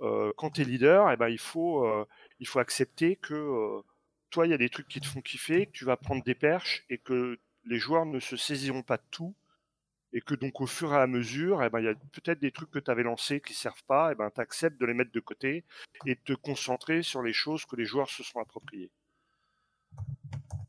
Euh, 0.00 0.32
quand 0.36 0.50
tu 0.50 0.62
es 0.62 0.64
leader, 0.64 1.10
eh 1.12 1.16
ben, 1.16 1.28
il, 1.28 1.38
faut, 1.38 1.86
euh, 1.86 2.06
il 2.40 2.46
faut 2.46 2.58
accepter 2.58 3.16
que 3.16 3.34
euh, 3.34 3.82
toi, 4.30 4.46
il 4.46 4.50
y 4.50 4.54
a 4.54 4.58
des 4.58 4.70
trucs 4.70 4.88
qui 4.88 5.00
te 5.00 5.06
font 5.06 5.20
kiffer, 5.20 5.66
que 5.66 5.72
tu 5.72 5.84
vas 5.84 5.96
prendre 5.96 6.24
des 6.24 6.34
perches 6.34 6.84
et 6.88 6.98
que 6.98 7.38
les 7.64 7.78
joueurs 7.78 8.06
ne 8.06 8.18
se 8.18 8.36
saisiront 8.36 8.82
pas 8.82 8.96
de 8.96 9.04
tout. 9.10 9.34
Et 10.14 10.20
que 10.20 10.34
donc 10.34 10.60
au 10.60 10.66
fur 10.66 10.92
et 10.92 10.98
à 10.98 11.06
mesure, 11.06 11.62
eh 11.62 11.70
ben, 11.70 11.80
il 11.80 11.86
y 11.86 11.88
a 11.88 11.94
peut-être 11.94 12.38
des 12.38 12.50
trucs 12.50 12.70
que 12.70 12.78
tu 12.78 12.90
avais 12.90 13.02
lancés 13.02 13.40
qui 13.40 13.54
servent 13.54 13.84
pas, 13.84 14.10
et 14.10 14.12
eh 14.12 14.14
ben, 14.14 14.30
tu 14.30 14.42
acceptes 14.42 14.78
de 14.78 14.84
les 14.84 14.92
mettre 14.92 15.10
de 15.10 15.20
côté 15.20 15.64
et 16.04 16.14
de 16.14 16.20
te 16.20 16.34
concentrer 16.34 17.02
sur 17.02 17.22
les 17.22 17.32
choses 17.32 17.64
que 17.64 17.76
les 17.76 17.86
joueurs 17.86 18.10
se 18.10 18.22
sont 18.22 18.40
appropriées. 18.40 18.90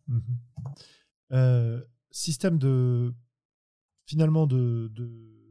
Mmh 0.08 0.20
système 2.14 2.60
de 2.60 3.12
finalement 4.14 4.46
de, 4.46 4.92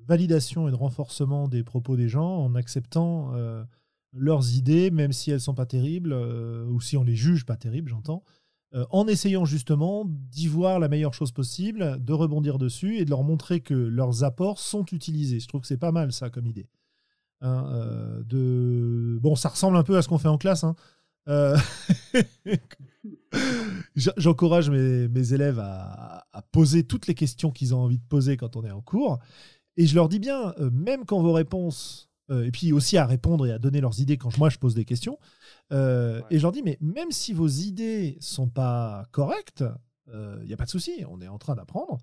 validation 0.06 0.68
et 0.68 0.70
de 0.70 0.76
renforcement 0.76 1.48
des 1.48 1.64
propos 1.64 1.96
des 1.96 2.08
gens 2.08 2.36
en 2.44 2.54
acceptant 2.54 3.34
euh, 3.34 3.64
leurs 4.12 4.54
idées, 4.54 4.92
même 4.92 5.12
si 5.12 5.32
elles 5.32 5.40
sont 5.40 5.54
pas 5.54 5.66
terribles, 5.66 6.12
euh, 6.12 6.64
ou 6.66 6.80
si 6.80 6.96
on 6.96 7.02
les 7.02 7.16
juge 7.16 7.44
pas 7.44 7.56
terribles, 7.56 7.88
j'entends, 7.88 8.22
euh, 8.74 8.84
en 8.90 9.08
essayant 9.08 9.44
justement 9.44 10.04
d'y 10.06 10.46
voir 10.46 10.78
la 10.78 10.88
meilleure 10.88 11.12
chose 11.12 11.32
possible, 11.32 11.96
de 12.04 12.12
rebondir 12.12 12.58
dessus 12.58 12.98
et 12.98 13.04
de 13.04 13.10
leur 13.10 13.24
montrer 13.24 13.58
que 13.60 13.74
leurs 13.74 14.22
apports 14.22 14.60
sont 14.60 14.84
utilisés. 14.92 15.40
Je 15.40 15.48
trouve 15.48 15.62
que 15.62 15.66
c'est 15.66 15.76
pas 15.76 15.92
mal 15.92 16.12
ça 16.12 16.30
comme 16.30 16.46
idée. 16.46 16.68
Hein, 17.40 18.22
de... 18.24 19.18
Bon, 19.20 19.34
ça 19.34 19.48
ressemble 19.48 19.76
un 19.76 19.82
peu 19.82 19.96
à 19.96 20.02
ce 20.02 20.08
qu'on 20.08 20.18
fait 20.18 20.28
en 20.28 20.38
classe. 20.38 20.62
Hein. 20.62 20.76
J'encourage 23.94 24.70
mes, 24.70 25.32
élèves 25.32 25.58
à, 25.58 26.26
poser 26.50 26.84
toutes 26.84 27.06
les 27.06 27.14
questions 27.14 27.50
qu'ils 27.50 27.74
ont 27.74 27.80
envie 27.80 27.98
de 27.98 28.04
poser 28.08 28.36
quand 28.36 28.56
on 28.56 28.64
est 28.64 28.70
en 28.70 28.80
cours. 28.80 29.18
Et 29.76 29.86
je 29.86 29.94
leur 29.94 30.08
dis 30.08 30.18
bien, 30.18 30.54
euh, 30.58 30.70
même 30.70 31.04
quand 31.04 31.20
vos 31.22 31.32
réponses, 31.32 32.10
euh, 32.30 32.44
et 32.44 32.50
puis 32.50 32.72
aussi 32.72 32.98
à 32.98 33.06
répondre 33.06 33.46
et 33.46 33.52
à 33.52 33.58
donner 33.58 33.80
leurs 33.80 34.00
idées 34.00 34.18
quand 34.18 34.36
moi 34.38 34.50
je 34.50 34.58
pose 34.58 34.74
des 34.74 34.84
questions, 34.84 35.18
euh, 35.72 36.20
et 36.30 36.38
je 36.38 36.42
leur 36.42 36.52
dis, 36.52 36.62
mais 36.62 36.78
même 36.80 37.10
si 37.10 37.32
vos 37.32 37.48
idées 37.48 38.18
sont 38.20 38.48
pas 38.48 39.06
correctes, 39.12 39.64
il 40.12 40.46
n'y 40.46 40.52
a 40.52 40.56
pas 40.58 40.66
de 40.66 40.70
souci, 40.70 41.04
on 41.08 41.22
est 41.22 41.28
en 41.28 41.38
train 41.38 41.54
d'apprendre. 41.54 41.98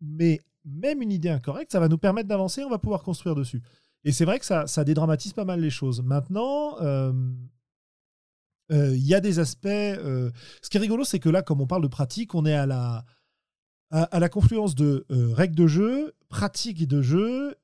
Mais 0.00 0.40
même 0.64 1.02
une 1.02 1.12
idée 1.12 1.28
incorrecte, 1.28 1.70
ça 1.70 1.78
va 1.78 1.88
nous 1.88 1.98
permettre 1.98 2.28
d'avancer, 2.28 2.64
on 2.64 2.70
va 2.70 2.78
pouvoir 2.78 3.04
construire 3.04 3.36
dessus. 3.36 3.62
Et 4.02 4.10
c'est 4.10 4.24
vrai 4.24 4.40
que 4.40 4.46
ça, 4.46 4.66
ça 4.66 4.82
dédramatise 4.82 5.32
pas 5.32 5.44
mal 5.44 5.60
les 5.60 5.70
choses. 5.70 6.02
Maintenant, 6.02 6.76
euh, 8.72 8.94
il 8.96 9.06
y 9.06 9.14
a 9.14 9.20
des 9.20 9.38
aspects. 9.38 9.66
Euh, 9.66 10.30
ce 10.62 10.70
qui 10.70 10.76
est 10.76 10.80
rigolo, 10.80 11.04
c'est 11.04 11.18
que 11.18 11.28
là, 11.28 11.42
comme 11.42 11.60
on 11.60 11.66
parle 11.66 11.82
de 11.82 11.88
pratique, 11.88 12.34
on 12.34 12.46
est 12.46 12.54
à 12.54 12.66
la, 12.66 13.04
à, 13.90 14.18
la 14.18 14.28
confluence 14.28 14.74
de 14.74 15.04
euh, 15.10 15.32
règles 15.34 15.54
de 15.54 15.66
jeu, 15.66 16.14
pratiques 16.28 16.86
de 16.88 17.02
jeu 17.02 17.54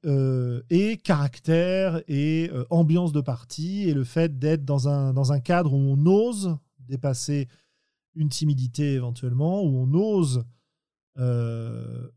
et 0.71 0.97
caractère 0.99 2.03
et 2.07 2.51
ambiance 2.69 3.13
de 3.13 3.21
partie 3.21 3.89
et 3.89 3.95
le 3.95 4.05
fait 4.05 4.39
d'être 4.39 4.65
dans 4.65 4.89
un, 4.89 5.13
dans 5.13 5.33
un 5.33 5.41
cadre 5.41 5.73
où 5.73 5.77
on 5.77 6.07
ose 6.07 6.57
dépasser 6.79 7.49
une 8.15 8.29
timidité 8.29 8.93
éventuellement, 8.95 9.63
où 9.65 9.77
on 9.77 9.93
ose 9.95 10.45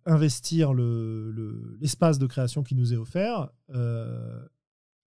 investir 0.06 0.74
l'espace 0.74 2.18
le, 2.18 2.22
de 2.22 2.28
création 2.28 2.62
qui 2.62 2.76
nous 2.76 2.94
est 2.94 2.98
offert 2.98 3.50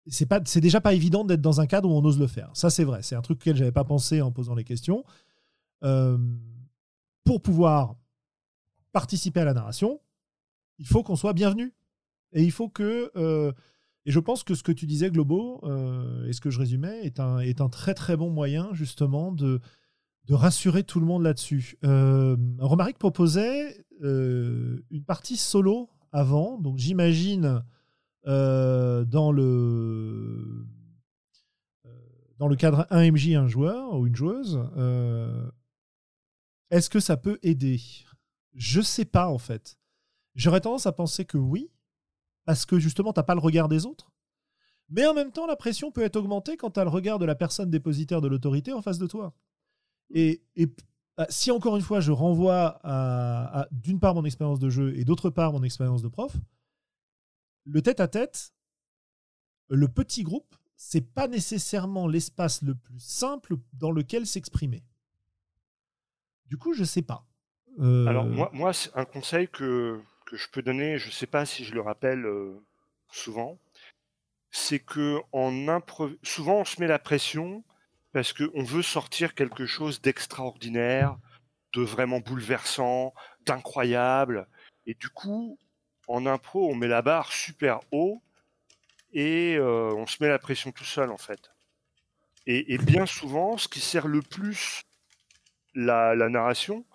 c'est 0.08 0.26
pas 0.26 0.42
c'est 0.46 0.62
déjà 0.62 0.82
pas 0.82 0.94
évident 0.94 1.24
d'être 1.24 1.42
dans 1.42 1.62
un 1.62 1.68
cadre 1.68 1.90
où 1.90 1.94
on 1.94 2.04
ose 2.04 2.20
le 2.20 2.28
faire. 2.28 2.50
Ça 2.54 2.70
c'est 2.70 2.84
vrai, 2.84 3.04
c'est 3.04 3.16
un 3.16 3.22
truc 3.22 3.40
auquel 3.42 3.56
j'avais 3.56 3.72
pas 3.72 3.84
pensé 3.84 4.22
en 4.22 4.32
posant 4.32 4.56
les 4.56 4.64
questions. 4.64 5.04
Euh, 5.84 6.18
pour 7.24 7.42
pouvoir 7.42 7.96
participer 8.92 9.40
à 9.40 9.46
la 9.46 9.54
narration, 9.54 10.02
il 10.80 10.88
faut 10.88 11.04
qu'on 11.04 11.16
soit 11.16 11.34
bienvenu 11.34 11.74
et 12.34 12.44
il 12.44 12.52
faut 12.52 12.70
que 12.70 13.12
euh, 13.16 13.52
et 14.06 14.12
je 14.12 14.20
pense 14.20 14.44
que 14.44 14.56
ce 14.56 14.64
que 14.64 14.72
tu 14.72 14.88
disais 14.88 15.12
Globo 15.12 15.62
euh, 15.64 16.28
et 16.28 16.34
ce 16.34 16.42
que 16.42 16.50
je 16.50 16.60
résumais 16.60 17.02
est 17.04 17.20
un 17.20 17.40
est 17.40 17.62
un 17.62 17.70
très 17.70 17.94
très 17.94 18.18
bon 18.18 18.32
moyen 18.32 18.70
justement 18.74 19.32
de 19.32 19.60
de 20.26 20.34
rassurer 20.34 20.84
tout 20.84 21.00
le 21.00 21.06
monde 21.06 21.24
là-dessus. 21.24 21.78
Romaric 21.84 22.98
proposait 23.00 23.86
une 24.02 25.04
partie 25.06 25.36
solo 25.36 25.90
avant, 26.12 26.60
donc 26.60 26.78
j'imagine 26.78 27.64
euh, 28.28 29.04
dans 29.04 29.32
le 29.32 30.64
euh, 31.86 31.90
dans 32.38 32.48
le 32.48 32.56
cadre 32.56 32.86
1 32.92 33.12
MJ, 33.12 33.34
un 33.34 33.48
joueur 33.48 33.98
ou 33.98 34.06
une 34.06 34.16
joueuse, 34.16 34.64
euh, 34.78 35.50
est-ce 36.70 36.90
que 36.90 37.00
ça 37.00 37.18
peut 37.18 37.40
aider? 37.42 37.82
Je 38.54 38.82
sais 38.82 39.06
pas 39.06 39.28
en 39.28 39.40
fait. 39.40 39.80
J'aurais 40.36 40.62
tendance 40.62 40.86
à 40.86 40.92
penser 40.92 41.26
que 41.26 41.38
oui, 41.38 41.72
parce 42.46 42.66
que 42.66 42.80
justement, 42.80 43.12
t'as 43.12 43.24
pas 43.24 43.36
le 43.36 43.42
regard 43.42 43.68
des 43.68 43.86
autres. 43.86 44.12
Mais 44.90 45.06
en 45.08 45.14
même 45.14 45.32
temps, 45.32 45.48
la 45.48 45.56
pression 45.56 45.92
peut 45.92 46.02
être 46.02 46.18
augmentée 46.18 46.58
quand 46.58 46.72
tu 46.72 46.80
as 46.80 46.84
le 46.84 46.90
regard 46.90 47.18
de 47.18 47.26
la 47.26 47.36
personne 47.36 47.70
dépositaire 47.70 48.22
de 48.22 48.28
l'autorité 48.28 48.74
en 48.74 48.82
face 48.82 48.98
de 48.98 49.08
toi. 49.08 49.34
Et, 50.14 50.44
bah, 51.18 51.28
si 51.30 51.50
encore 51.50 51.78
une 51.78 51.82
fois, 51.82 52.02
je 52.02 52.12
renvoie 52.12 52.80
à 52.84 53.68
d'une 53.72 54.00
part 54.00 54.14
mon 54.14 54.26
expérience 54.26 54.60
de 54.60 54.70
jeu 54.70 54.96
et 54.98 55.06
d'autre 55.06 55.30
part 55.30 55.54
mon 55.54 55.64
expérience 55.64 56.02
de 56.02 56.10
prof, 56.10 56.36
le 57.66 57.82
tête-à-tête, 57.82 58.54
le 59.70 59.88
petit 59.88 60.24
groupe, 60.24 60.56
c'est 60.76 61.14
pas 61.14 61.28
nécessairement 61.28 62.08
l'espace 62.08 62.62
le 62.62 62.76
plus 62.76 63.00
simple 63.00 63.56
dans 63.74 63.92
lequel 63.92 64.26
s'exprimer. 64.26 64.84
Du 66.48 66.58
coup, 66.58 66.74
je 66.74 66.84
sais 66.84 67.02
pas. 67.02 67.26
Euh, 67.80 68.06
Alors 68.08 68.26
moi, 68.26 68.50
moi 68.54 68.74
c'est 68.74 68.96
un 68.96 69.06
conseil 69.06 69.48
que, 69.48 70.02
que, 70.26 70.36
je 70.36 70.50
peux 70.50 70.62
donner, 70.62 70.98
je 70.98 71.10
sais 71.10 71.28
pas 71.28 71.46
si 71.46 71.64
je 71.64 71.74
le 71.74 71.82
rappelle 71.82 72.26
euh, 72.26 72.62
souvent, 73.12 73.60
c'est 74.50 74.80
que 74.80 75.20
en 75.32 75.52
souvent 76.24 76.62
on 76.62 76.66
se 76.66 76.82
met 76.82 76.88
la 76.88 77.00
pression 77.00 77.64
parce 78.12 78.34
qu'on 78.34 78.64
veut 78.64 78.82
sortir 78.82 79.36
quelque 79.36 79.66
chose 79.66 80.02
d'extraordinaire, 80.02 81.18
de 81.74 81.82
vraiment 81.82 82.20
bouleversant, 82.20 83.14
d'incroyable, 83.46 84.48
et 84.86 84.96
du 84.96 85.10
coup 85.10 85.58
en 86.12 86.26
impro, 86.26 86.70
on 86.70 86.76
met 86.76 86.88
la 86.88 87.02
barre 87.02 87.32
super 87.32 87.80
haut 87.92 88.22
et 89.14 89.56
euh, 89.56 89.94
on 89.96 90.06
se 90.06 90.18
met 90.22 90.30
la 90.30 90.40
pression 90.40 90.72
tout 90.72 90.86
seul 90.86 91.12
en 91.12 91.18
fait. 91.18 91.52
Et, 92.48 92.80
bien 92.80 93.06
souvent, 93.06 93.56
ce 93.58 93.68
qui 93.68 93.80
sert 93.80 94.08
le 94.08 94.22
plus 94.22 94.82
la, 95.76 96.16
narration, 96.16 96.86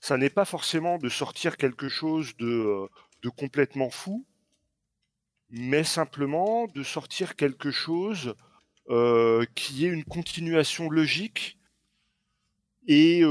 ça 0.00 0.18
n'est 0.18 0.30
pas 0.30 0.44
forcément 0.44 0.98
de 0.98 1.08
sortir 1.08 1.56
quelque 1.56 1.88
chose 1.88 2.36
de, 2.36 2.46
euh, 3.24 3.30
complètement 3.36 3.88
fou, 3.88 4.26
mais 5.48 5.82
simplement 5.82 6.66
de 6.66 6.82
sortir 6.82 7.36
quelque 7.36 7.70
chose 7.70 8.34
euh, 8.90 9.46
qui 9.54 9.86
est 9.86 9.88
une 9.88 10.04
continuation 10.04 10.90
logique 10.90 11.58
et 12.86 13.22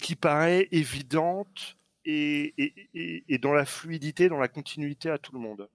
qui 0.00 0.16
paraît 0.16 0.68
évidente 0.72 1.77
et, 2.08 3.38
dans 3.40 3.52
la 3.52 3.64
fluidité, 3.64 4.28
dans 4.28 4.38
la 4.38 4.48
continuité 4.48 5.10
à 5.10 5.18
tout 5.18 5.32
le 5.32 5.40
monde. 5.40 5.68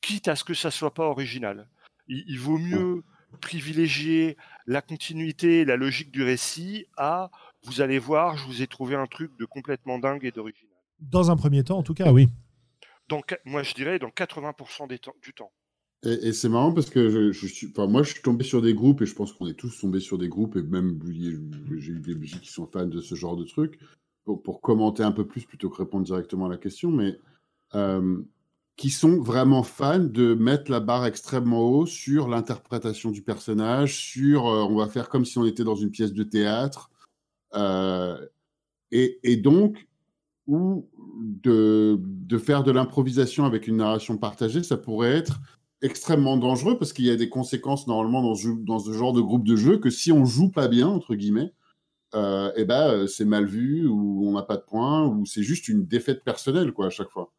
Quitte 0.00 0.28
à 0.28 0.36
ce 0.36 0.44
que 0.44 0.54
ça 0.54 0.70
soit 0.70 0.94
pas 0.94 1.06
original. 1.06 1.68
Il, 2.08 2.38
vaut 2.38 2.58
mieux 2.58 3.02
privilégier 3.40 4.36
la 4.66 4.82
continuité, 4.82 5.64
la 5.64 5.76
logique 5.76 6.10
du 6.10 6.22
récit 6.22 6.86
à 6.96 7.30
vous 7.62 7.82
allez 7.82 7.98
voir, 7.98 8.36
je 8.38 8.46
vous 8.46 8.62
ai 8.62 8.66
trouvé 8.66 8.96
un 8.96 9.06
truc 9.06 9.36
de 9.38 9.44
complètement 9.44 9.98
dingue 9.98 10.24
et 10.24 10.32
d'original. 10.32 10.74
Dans 10.98 11.30
un 11.30 11.36
premier 11.36 11.62
temps, 11.62 11.78
en 11.78 11.82
tout 11.82 11.94
cas, 11.94 12.10
oui. 12.10 12.28
Donc, 13.08 13.38
moi, 13.44 13.62
je 13.62 13.74
dirais 13.74 13.98
dans 13.98 14.08
80% 14.08 14.88
des 14.88 14.98
du 15.22 15.34
temps. 15.34 15.52
Et, 16.02 16.32
c'est 16.32 16.48
marrant 16.48 16.72
parce 16.72 16.88
que 16.88 17.30
je, 17.32 17.46
suis, 17.46 17.68
enfin, 17.70 17.86
moi, 17.86 18.02
je 18.02 18.12
suis 18.12 18.22
tombé 18.22 18.44
sur 18.44 18.62
des 18.62 18.72
groupes 18.72 19.02
et 19.02 19.06
je 19.06 19.14
pense 19.14 19.34
qu'on 19.34 19.46
est 19.46 19.54
tous 19.54 19.78
tombés 19.78 20.00
sur 20.00 20.16
des 20.16 20.28
groupes 20.28 20.56
et 20.56 20.62
même 20.62 20.98
j'ai 21.76 21.92
eu 21.92 22.00
des 22.00 22.14
musiques 22.14 22.40
qui 22.40 22.50
sont 22.50 22.66
fans 22.66 22.86
de 22.86 23.02
ce 23.02 23.14
genre 23.14 23.36
de 23.36 23.44
trucs 23.44 23.78
pour, 24.24 24.60
commenter 24.60 25.02
un 25.02 25.12
peu 25.12 25.26
plus 25.26 25.44
plutôt 25.44 25.70
que 25.70 25.76
répondre 25.76 26.04
directement 26.04 26.46
à 26.46 26.48
la 26.48 26.58
question, 26.58 26.90
mais 26.90 27.18
euh, 27.74 28.22
qui 28.76 28.90
sont 28.90 29.20
vraiment 29.20 29.62
fans 29.62 29.98
de 29.98 30.34
mettre 30.34 30.70
la 30.70 30.80
barre 30.80 31.06
extrêmement 31.06 31.62
haut 31.62 31.86
sur 31.86 32.28
l'interprétation 32.28 33.10
du 33.10 33.22
personnage, 33.22 33.96
sur 33.96 34.46
euh, 34.46 34.64
on 34.64 34.76
va 34.76 34.88
faire 34.88 35.08
comme 35.08 35.24
si 35.24 35.38
on 35.38 35.44
était 35.44 35.64
dans 35.64 35.74
une 35.74 35.90
pièce 35.90 36.12
de 36.12 36.22
théâtre, 36.22 36.90
euh, 37.54 38.18
et, 38.92 39.36
donc 39.36 39.88
ou 40.46 40.88
de, 41.20 41.98
de 42.00 42.38
faire 42.38 42.64
de 42.64 42.72
l'improvisation 42.72 43.44
avec 43.44 43.68
une 43.68 43.76
narration 43.76 44.16
partagée, 44.16 44.62
ça 44.62 44.76
pourrait 44.76 45.12
être 45.12 45.40
extrêmement 45.82 46.36
dangereux 46.36 46.78
parce 46.78 46.92
qu'il 46.92 47.04
y 47.04 47.10
a 47.10 47.16
des 47.16 47.28
conséquences 47.28 47.86
normalement 47.86 48.22
dans 48.22 48.34
ce, 48.34 48.48
dans 48.48 48.78
ce 48.78 48.92
genre 48.92 49.12
de 49.12 49.20
groupe 49.20 49.46
de 49.46 49.56
jeu 49.56 49.78
que 49.78 49.90
si 49.90 50.12
on 50.12 50.24
joue 50.24 50.50
pas 50.50 50.68
bien 50.68 50.88
entre 50.88 51.14
guillemets, 51.14 51.52
euh, 52.14 52.52
eh 52.56 52.64
ben 52.64 52.88
euh, 52.90 53.06
c'est 53.06 53.24
mal 53.24 53.46
vu 53.46 53.86
ou 53.86 54.26
on 54.28 54.32
n'a 54.32 54.42
pas 54.42 54.56
de 54.56 54.62
points 54.62 55.06
ou 55.06 55.26
c'est 55.26 55.44
juste 55.44 55.68
une 55.68 55.86
défaite 55.86 56.24
personnelle 56.24 56.72
quoi 56.72 56.86
à 56.86 56.90
chaque 56.90 57.10
fois. 57.10 57.32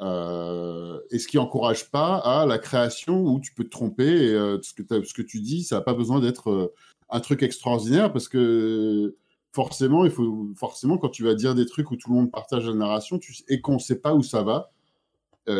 Euh, 0.00 1.00
et 1.10 1.18
ce 1.18 1.28
qui 1.28 1.38
encourage 1.38 1.90
pas 1.90 2.16
à 2.16 2.46
la 2.46 2.58
création 2.58 3.24
où 3.26 3.40
tu 3.40 3.52
peux 3.54 3.64
te 3.64 3.70
tromper 3.70 4.04
et 4.06 4.58
ce, 4.62 4.74
que 5.14 5.22
tu 5.22 5.40
dis 5.40 5.64
ça 5.64 5.76
n'a 5.76 5.82
pas 5.82 5.94
besoin 5.94 6.20
d'être 6.20 6.74
un 7.10 7.20
truc 7.20 7.42
extraordinaire 7.42 8.12
parce 8.12 8.28
que 8.28 9.16
forcément 9.52 10.04
il 10.04 10.10
faut 10.10 10.50
forcément 10.56 10.98
quand 10.98 11.08
tu 11.10 11.24
vas 11.24 11.34
dire 11.34 11.54
des 11.54 11.66
trucs 11.66 11.90
où 11.90 11.96
tout 11.96 12.10
le 12.10 12.16
monde 12.16 12.30
partage 12.30 12.66
la 12.66 12.74
narration 12.74 13.18
et 13.48 13.60
qu'on 13.60 13.78
sait 13.78 14.00
pas 14.00 14.14
où 14.14 14.22
ça 14.22 14.42
va 14.42 14.70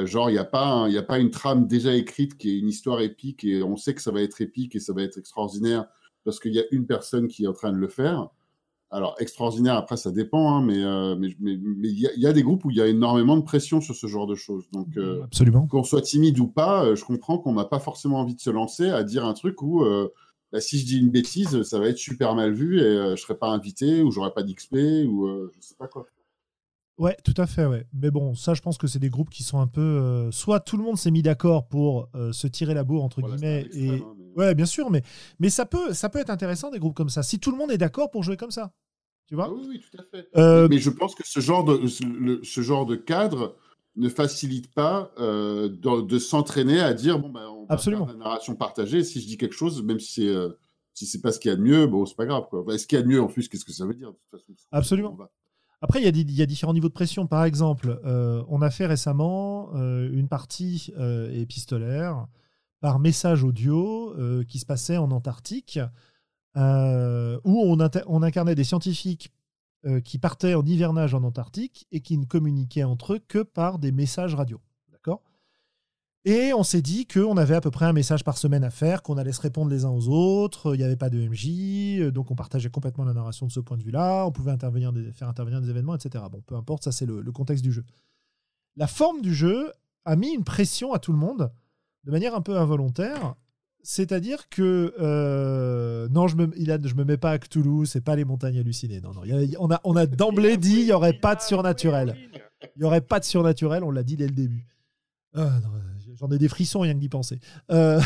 genre, 0.04 0.30
il 0.30 0.34
n'y 0.34 0.38
a, 0.38 0.44
pas 0.44 0.86
a 0.86 1.02
pas 1.02 1.18
une 1.18 1.30
trame 1.30 1.66
déjà 1.66 1.94
écrite 1.94 2.36
qui 2.36 2.50
est 2.50 2.58
une 2.58 2.68
histoire 2.68 3.00
épique 3.00 3.44
et 3.44 3.62
on 3.62 3.76
sait 3.76 3.94
que 3.94 4.02
ça 4.02 4.10
va 4.12 4.22
être 4.22 4.40
épique 4.40 4.74
et 4.76 4.80
ça 4.80 4.92
va 4.92 5.02
être 5.02 5.18
extraordinaire 5.18 5.86
parce 6.24 6.40
qu'il 6.40 6.54
y 6.54 6.58
a 6.58 6.64
une 6.72 6.86
personne 6.86 7.28
qui 7.28 7.44
est 7.44 7.46
en 7.46 7.52
train 7.52 7.72
de 7.72 7.78
le 7.78 7.88
faire. 7.88 8.28
Alors, 8.90 9.16
extraordinaire, 9.18 9.74
après, 9.74 9.96
ça 9.96 10.12
dépend, 10.12 10.54
hein, 10.54 10.62
mais 10.62 10.82
euh, 10.82 11.16
mais 11.16 11.28
il 11.40 11.60
mais, 11.60 11.88
y, 11.88 12.06
a, 12.06 12.10
y, 12.16 12.26
a 12.26 12.32
des 12.32 12.42
groupes 12.42 12.64
où 12.64 12.70
il 12.70 12.76
y 12.76 12.80
a 12.80 12.86
énormément 12.86 13.36
de 13.36 13.42
pression 13.42 13.80
sur 13.80 13.96
ce 13.96 14.06
genre 14.06 14.26
de 14.26 14.36
choses. 14.36 14.70
Donc, 14.70 14.96
euh, 14.96 15.24
Absolument. 15.24 15.66
qu'on 15.66 15.82
soit 15.82 16.02
timide 16.02 16.38
ou 16.38 16.46
pas, 16.46 16.94
je 16.94 17.04
comprends 17.04 17.38
qu'on 17.38 17.54
n'a 17.54 17.64
pas 17.64 17.80
forcément 17.80 18.20
envie 18.20 18.36
de 18.36 18.40
se 18.40 18.50
lancer 18.50 18.88
à 18.88 19.02
dire 19.02 19.24
un 19.24 19.34
truc 19.34 19.60
où 19.62 19.84
bah, 20.52 20.60
si 20.60 20.78
je 20.78 20.86
dis 20.86 21.00
une 21.00 21.10
bêtise, 21.10 21.62
ça 21.64 21.80
va 21.80 21.88
être 21.88 21.98
super 21.98 22.36
mal 22.36 22.52
vu 22.52 22.78
et 22.78 22.82
je 22.84 23.10
ne 23.10 23.16
serai 23.16 23.36
pas 23.36 23.48
invité 23.48 24.02
ou 24.02 24.12
j'aurai 24.12 24.32
pas 24.32 24.44
d'XP 24.44 24.74
ou 25.08 25.28
je 25.52 25.60
sais 25.60 25.74
pas 25.76 25.88
quoi. 25.88 26.06
Ouais, 26.98 27.16
tout 27.24 27.34
à 27.36 27.46
fait, 27.46 27.66
ouais. 27.66 27.86
Mais 27.92 28.10
bon, 28.10 28.34
ça, 28.34 28.54
je 28.54 28.62
pense 28.62 28.78
que 28.78 28.86
c'est 28.86 28.98
des 28.98 29.10
groupes 29.10 29.28
qui 29.28 29.42
sont 29.42 29.60
un 29.60 29.66
peu. 29.66 29.80
Euh, 29.80 30.30
soit 30.30 30.60
tout 30.60 30.78
le 30.78 30.82
monde 30.82 30.96
s'est 30.96 31.10
mis 31.10 31.22
d'accord 31.22 31.68
pour 31.68 32.08
euh, 32.14 32.32
se 32.32 32.46
tirer 32.46 32.72
la 32.72 32.84
bourre, 32.84 33.04
entre 33.04 33.20
guillemets. 33.20 33.68
Et... 33.72 33.90
Hein, 33.90 34.14
ouais, 34.34 34.54
bien 34.54 34.64
sûr, 34.64 34.90
mais, 34.90 35.02
mais 35.38 35.50
ça, 35.50 35.66
peut, 35.66 35.92
ça 35.92 36.08
peut 36.08 36.18
être 36.18 36.30
intéressant, 36.30 36.70
des 36.70 36.78
groupes 36.78 36.96
comme 36.96 37.10
ça. 37.10 37.22
Si 37.22 37.38
tout 37.38 37.50
le 37.50 37.58
monde 37.58 37.70
est 37.70 37.78
d'accord 37.78 38.10
pour 38.10 38.22
jouer 38.22 38.38
comme 38.38 38.50
ça. 38.50 38.72
Tu 39.26 39.34
vois? 39.34 39.48
Ah 39.50 39.52
oui, 39.52 39.66
oui, 39.68 39.80
tout 39.80 39.98
à 39.98 40.04
fait. 40.04 40.28
Euh, 40.36 40.68
mais 40.70 40.78
je 40.78 40.88
pense 40.88 41.14
que 41.14 41.26
ce 41.26 41.40
genre 41.40 41.64
de, 41.64 41.86
ce, 41.86 42.60
genre 42.62 42.86
de 42.86 42.96
cadre 42.96 43.56
ne 43.96 44.08
facilite 44.08 44.72
pas 44.72 45.12
de, 45.18 46.18
s'entraîner 46.18 46.80
à 46.80 46.94
dire 46.94 47.18
bon, 47.18 47.28
ben, 47.28 47.46
on 47.48 47.66
va 47.66 47.74
Absolument. 47.74 48.06
faire 48.06 48.14
la 48.16 48.24
narration 48.24 48.54
partagée. 48.54 49.04
Si 49.04 49.20
je 49.20 49.26
dis 49.26 49.36
quelque 49.36 49.54
chose, 49.54 49.82
même 49.82 50.00
si 50.00 50.22
c'est. 50.22 50.34
si 50.94 51.04
c'est 51.04 51.20
pas 51.20 51.32
ce 51.32 51.40
qu'il 51.40 51.50
y 51.50 51.52
a 51.52 51.56
de 51.56 51.62
mieux, 51.62 51.86
bon, 51.86 52.06
c'est 52.06 52.16
pas 52.16 52.26
grave. 52.26 52.44
Quoi. 52.48 52.64
ce 52.78 52.86
qu'il 52.86 52.96
y 52.96 53.00
a 53.00 53.02
de 53.02 53.08
mieux, 53.08 53.20
en 53.20 53.26
plus, 53.26 53.48
qu'est-ce 53.48 53.66
que 53.66 53.72
ça 53.72 53.84
veut 53.84 53.94
dire? 53.94 54.12
De 54.12 54.16
toute 54.30 54.40
façon, 54.40 54.54
Absolument. 54.70 55.18
Après, 55.82 56.02
il 56.02 56.32
y, 56.32 56.42
a 56.42 56.46
différents 56.46 56.72
niveaux 56.72 56.88
de 56.88 56.94
pression. 56.94 57.26
Par 57.26 57.44
exemple, 57.44 58.00
euh, 58.04 58.42
on 58.48 58.62
a 58.62 58.70
fait 58.70 58.86
récemment 58.86 59.70
euh, 59.74 60.10
une 60.10 60.28
partie 60.28 60.90
euh, 60.96 61.30
épistolaire 61.30 62.26
par 62.80 62.98
message 62.98 63.44
audio 63.44 64.14
qui 64.48 64.58
se 64.58 64.66
passait 64.66 64.96
en 64.96 65.10
Antarctique, 65.10 65.78
où 66.54 66.60
on, 66.60 67.78
on, 68.06 68.22
incarnait 68.22 68.54
des 68.54 68.64
scientifiques 68.64 69.32
qui 70.04 70.18
partaient 70.18 70.54
en 70.54 70.64
hivernage 70.64 71.14
en 71.14 71.22
Antarctique 71.22 71.86
et 71.90 72.00
qui 72.00 72.18
ne 72.18 72.26
communiquaient 72.26 72.84
entre 72.84 73.14
eux 73.14 73.18
que 73.26 73.42
par 73.42 73.78
des 73.78 73.92
messages 73.92 74.34
radio. 74.34 74.60
Et 76.28 76.52
on 76.52 76.64
s'est 76.64 76.82
dit 76.82 77.06
qu'on 77.06 77.36
avait 77.36 77.54
à 77.54 77.60
peu 77.60 77.70
près 77.70 77.86
un 77.86 77.92
message 77.92 78.24
par 78.24 78.36
semaine 78.36 78.64
à 78.64 78.70
faire, 78.70 79.04
qu'on 79.04 79.16
allait 79.16 79.30
se 79.30 79.40
répondre 79.40 79.70
les 79.70 79.84
uns 79.84 79.90
aux 79.90 80.08
autres, 80.08 80.74
il 80.74 80.78
n'y 80.78 80.84
avait 80.84 80.96
pas 80.96 81.08
de 81.08 81.18
MJ, 81.18 82.00
euh, 82.00 82.10
donc 82.10 82.32
on 82.32 82.34
partageait 82.34 82.68
complètement 82.68 83.04
la 83.04 83.14
narration 83.14 83.46
de 83.46 83.52
ce 83.52 83.60
point 83.60 83.76
de 83.76 83.84
vue-là, 83.84 84.26
on 84.26 84.32
pouvait 84.32 84.50
intervenir 84.50 84.92
faire 85.14 85.28
intervenir 85.28 85.60
des 85.60 85.70
événements, 85.70 85.94
etc. 85.94 86.24
Bon, 86.28 86.42
peu 86.44 86.56
importe, 86.56 86.82
ça 86.82 86.90
c'est 86.90 87.06
le, 87.06 87.22
contexte 87.30 87.62
du 87.62 87.70
jeu. 87.70 87.84
La 88.74 88.88
forme 88.88 89.22
du 89.22 89.32
jeu 89.32 89.70
a 90.04 90.16
mis 90.16 90.30
une 90.30 90.42
pression 90.42 90.92
à 90.92 90.98
tout 90.98 91.12
le 91.12 91.18
monde, 91.18 91.48
de 92.02 92.10
manière 92.10 92.34
un 92.34 92.42
peu 92.42 92.58
involontaire, 92.58 93.36
c'est-à-dire 93.84 94.48
que 94.48 94.94
euh, 94.98 96.08
non, 96.08 96.26
je 96.26 96.34
me, 96.34 96.50
il 96.56 96.72
a, 96.72 96.78
je 96.82 96.94
me 96.96 97.04
mets 97.04 97.18
pas 97.18 97.30
à 97.30 97.38
Cthulhu, 97.38 97.86
c'est 97.86 98.00
pas 98.00 98.16
les 98.16 98.24
montagnes 98.24 98.58
hallucinées. 98.58 99.00
Non, 99.00 99.12
non, 99.12 99.22
on 99.60 99.70
a, 99.70 99.80
on 99.84 99.94
a 99.94 100.06
d'emblée 100.06 100.56
dit 100.56 100.80
il 100.80 100.86
y 100.86 100.92
aurait 100.92 101.12
pas 101.20 101.36
de 101.36 101.40
surnaturel. 101.40 102.16
Il 102.74 102.82
y 102.82 102.84
aurait 102.84 103.00
pas 103.00 103.20
de 103.20 103.24
surnaturel, 103.24 103.84
on 103.84 103.92
l'a 103.92 104.02
dit 104.02 104.16
dès 104.16 104.26
le 104.26 104.34
début. 104.34 104.66
Ah, 105.32 105.60
non, 105.62 105.70
J'en 106.18 106.30
ai 106.30 106.38
des 106.38 106.48
frissons 106.48 106.80
rien 106.80 106.94
que 106.94 106.98
d'y 106.98 107.08
penser. 107.08 107.38
Euh, 107.70 108.00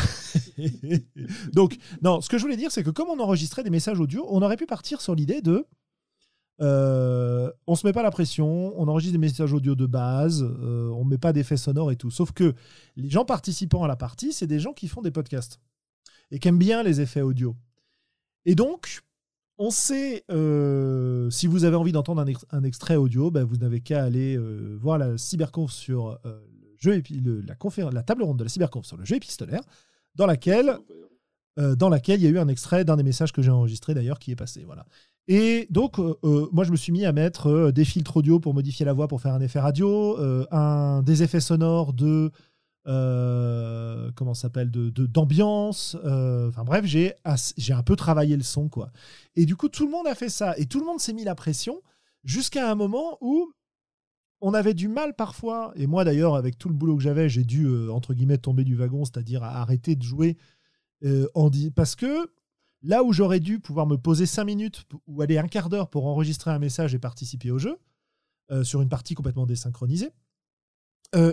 donc, 1.53 1.77
non, 2.01 2.21
ce 2.21 2.29
que 2.29 2.37
je 2.37 2.43
voulais 2.43 2.57
dire, 2.57 2.71
c'est 2.71 2.83
que 2.83 2.89
comme 2.89 3.09
on 3.09 3.19
enregistrait 3.19 3.63
des 3.63 3.69
messages 3.69 3.99
audio, 3.99 4.25
on 4.29 4.41
aurait 4.41 4.57
pu 4.57 4.65
partir 4.65 5.01
sur 5.01 5.15
l'idée 5.15 5.41
de. 5.41 5.65
Euh, 6.61 7.51
on 7.65 7.75
se 7.75 7.87
met 7.87 7.93
pas 7.93 8.03
la 8.03 8.11
pression, 8.11 8.79
on 8.79 8.87
enregistre 8.87 9.13
des 9.13 9.17
messages 9.17 9.51
audio 9.51 9.73
de 9.73 9.87
base, 9.87 10.43
euh, 10.43 10.89
on 10.89 11.03
met 11.03 11.17
pas 11.17 11.33
d'effets 11.33 11.57
sonores 11.57 11.91
et 11.91 11.95
tout. 11.95 12.11
Sauf 12.11 12.33
que 12.33 12.53
les 12.95 13.09
gens 13.09 13.25
participant 13.25 13.83
à 13.83 13.87
la 13.87 13.95
partie, 13.95 14.31
c'est 14.31 14.45
des 14.47 14.59
gens 14.59 14.73
qui 14.73 14.87
font 14.87 15.01
des 15.01 15.11
podcasts 15.11 15.59
et 16.29 16.37
qui 16.37 16.47
aiment 16.47 16.59
bien 16.59 16.83
les 16.83 17.01
effets 17.01 17.21
audio. 17.21 17.55
Et 18.45 18.53
donc, 18.53 19.01
on 19.57 19.71
sait, 19.71 20.23
euh, 20.29 21.29
si 21.31 21.47
vous 21.47 21.63
avez 21.63 21.75
envie 21.75 21.91
d'entendre 21.91 22.23
un, 22.51 22.63
extrait 22.63 22.95
audio, 22.95 23.31
ben, 23.31 23.43
vous 23.43 23.57
n'avez 23.57 23.81
qu'à 23.81 24.03
aller 24.03 24.37
voir 24.77 24.97
la 24.97 25.17
cyberconf 25.17 25.71
sur 25.71 26.19
jeu 26.81 27.01
la, 27.47 27.91
la 27.91 28.03
table 28.03 28.23
ronde 28.23 28.37
de 28.37 28.43
la 28.43 28.49
cyberconf 28.49 28.85
sur 28.85 28.97
le 28.97 29.05
jeu 29.05 29.15
épistolaire, 29.15 29.61
dans 30.15 30.25
laquelle, 30.25 30.77
euh, 31.59 31.75
dans 31.75 31.89
laquelle 31.89 32.19
il 32.19 32.23
y 32.23 32.27
a 32.27 32.29
eu 32.29 32.39
un 32.39 32.47
extrait 32.47 32.83
d'un 32.83 32.97
des 32.97 33.03
messages 33.03 33.31
que 33.31 33.41
j'ai 33.41 33.51
enregistré 33.51 33.93
d'ailleurs 33.93 34.19
qui 34.19 34.31
est 34.31 34.35
passé. 34.35 34.63
Voilà. 34.65 34.85
Et 35.27 35.67
donc, 35.69 35.99
euh, 35.99 36.15
euh, 36.23 36.47
moi, 36.51 36.63
je 36.63 36.71
me 36.71 36.75
suis 36.75 36.91
mis 36.91 37.05
à 37.05 37.13
mettre 37.13 37.71
des 37.71 37.85
filtres 37.85 38.17
audio 38.17 38.39
pour 38.39 38.53
modifier 38.53 38.85
la 38.85 38.93
voix 38.93 39.07
pour 39.07 39.21
faire 39.21 39.33
un 39.33 39.41
effet 39.41 39.59
radio, 39.59 40.17
des 41.03 41.23
effets 41.23 41.39
sonores 41.39 41.93
de. 41.93 42.31
comment 44.15 44.33
s'appelle 44.33 44.71
de 44.71 44.89
d'ambiance 45.05 45.95
enfin 46.03 46.63
bref 46.63 46.83
j'ai 46.83 47.13
j'ai 47.55 47.73
un 47.73 47.83
peu 47.83 47.95
travaillé 47.95 48.35
le 48.35 48.41
son 48.41 48.69
quoi 48.69 48.91
et 49.35 49.45
du 49.45 49.55
coup 49.55 49.69
tout 49.69 49.85
le 49.85 49.91
monde 49.91 50.07
a 50.07 50.15
fait 50.15 50.29
ça 50.29 50.57
et 50.57 50.65
tout 50.65 50.79
le 50.79 50.87
monde 50.87 50.99
s'est 50.99 51.13
mis 51.13 51.23
la 51.23 51.35
pression 51.35 51.83
jusqu'à 52.23 52.71
un 52.71 52.73
moment 52.73 53.19
où 53.21 53.51
on 54.41 54.53
avait 54.53 54.73
du 54.73 54.87
mal 54.87 55.15
parfois, 55.15 55.71
et 55.75 55.87
moi 55.87 56.03
d'ailleurs, 56.03 56.35
avec 56.35 56.57
tout 56.57 56.67
le 56.67 56.73
boulot 56.73 56.97
que 56.97 57.03
j'avais, 57.03 57.29
j'ai 57.29 57.43
dû, 57.43 57.65
euh, 57.65 57.91
entre 57.91 58.13
guillemets, 58.13 58.39
tomber 58.39 58.63
du 58.63 58.75
wagon, 58.75 59.05
c'est-à-dire 59.05 59.43
arrêter 59.43 59.95
de 59.95 60.03
jouer 60.03 60.37
euh, 61.03 61.27
en 61.35 61.49
parce 61.75 61.95
que 61.95 62.31
là 62.81 63.03
où 63.03 63.13
j'aurais 63.13 63.39
dû 63.39 63.59
pouvoir 63.59 63.85
me 63.85 63.97
poser 63.97 64.25
cinq 64.25 64.45
minutes 64.45 64.85
ou 65.07 65.21
aller 65.21 65.37
un 65.37 65.47
quart 65.47 65.69
d'heure 65.69 65.89
pour 65.89 66.07
enregistrer 66.07 66.51
un 66.51 66.59
message 66.59 66.95
et 66.95 66.99
participer 66.99 67.51
au 67.51 67.59
jeu, 67.59 67.77
euh, 68.51 68.63
sur 68.63 68.81
une 68.81 68.89
partie 68.89 69.13
complètement 69.13 69.45
désynchronisée, 69.45 70.11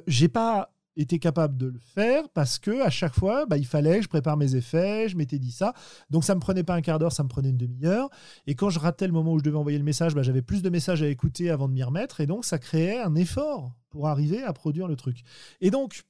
j'ai 0.06 0.28
pas 0.28 0.74
était 0.98 1.18
capable 1.18 1.56
de 1.56 1.66
le 1.66 1.78
faire 1.78 2.28
parce 2.30 2.58
que 2.58 2.82
à 2.82 2.90
chaque 2.90 3.14
fois, 3.14 3.46
bah, 3.46 3.56
il 3.56 3.66
fallait 3.66 4.02
je 4.02 4.08
prépare 4.08 4.36
mes 4.36 4.56
effets, 4.56 5.08
je 5.08 5.16
m'étais 5.16 5.38
dit 5.38 5.52
ça. 5.52 5.72
Donc 6.10 6.24
ça 6.24 6.34
me 6.34 6.40
prenait 6.40 6.64
pas 6.64 6.74
un 6.74 6.82
quart 6.82 6.98
d'heure, 6.98 7.12
ça 7.12 7.22
me 7.22 7.28
prenait 7.28 7.50
une 7.50 7.56
demi-heure. 7.56 8.10
Et 8.46 8.54
quand 8.54 8.70
je 8.70 8.78
ratais 8.78 9.06
le 9.06 9.12
moment 9.12 9.32
où 9.32 9.38
je 9.38 9.44
devais 9.44 9.56
envoyer 9.56 9.78
le 9.78 9.84
message, 9.84 10.14
bah, 10.14 10.22
j'avais 10.22 10.42
plus 10.42 10.62
de 10.62 10.68
messages 10.68 11.02
à 11.02 11.08
écouter 11.08 11.50
avant 11.50 11.68
de 11.68 11.72
m'y 11.72 11.82
remettre. 11.82 12.20
Et 12.20 12.26
donc 12.26 12.44
ça 12.44 12.58
créait 12.58 13.00
un 13.00 13.14
effort 13.14 13.72
pour 13.90 14.08
arriver 14.08 14.42
à 14.42 14.52
produire 14.52 14.88
le 14.88 14.96
truc. 14.96 15.22
Et 15.60 15.70
donc, 15.70 16.04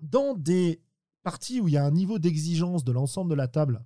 dans 0.00 0.34
des 0.34 0.82
parties 1.22 1.60
où 1.60 1.68
il 1.68 1.74
y 1.74 1.76
a 1.76 1.84
un 1.84 1.90
niveau 1.92 2.18
d'exigence 2.18 2.84
de 2.84 2.92
l'ensemble 2.92 3.30
de 3.30 3.36
la 3.36 3.46
table 3.46 3.84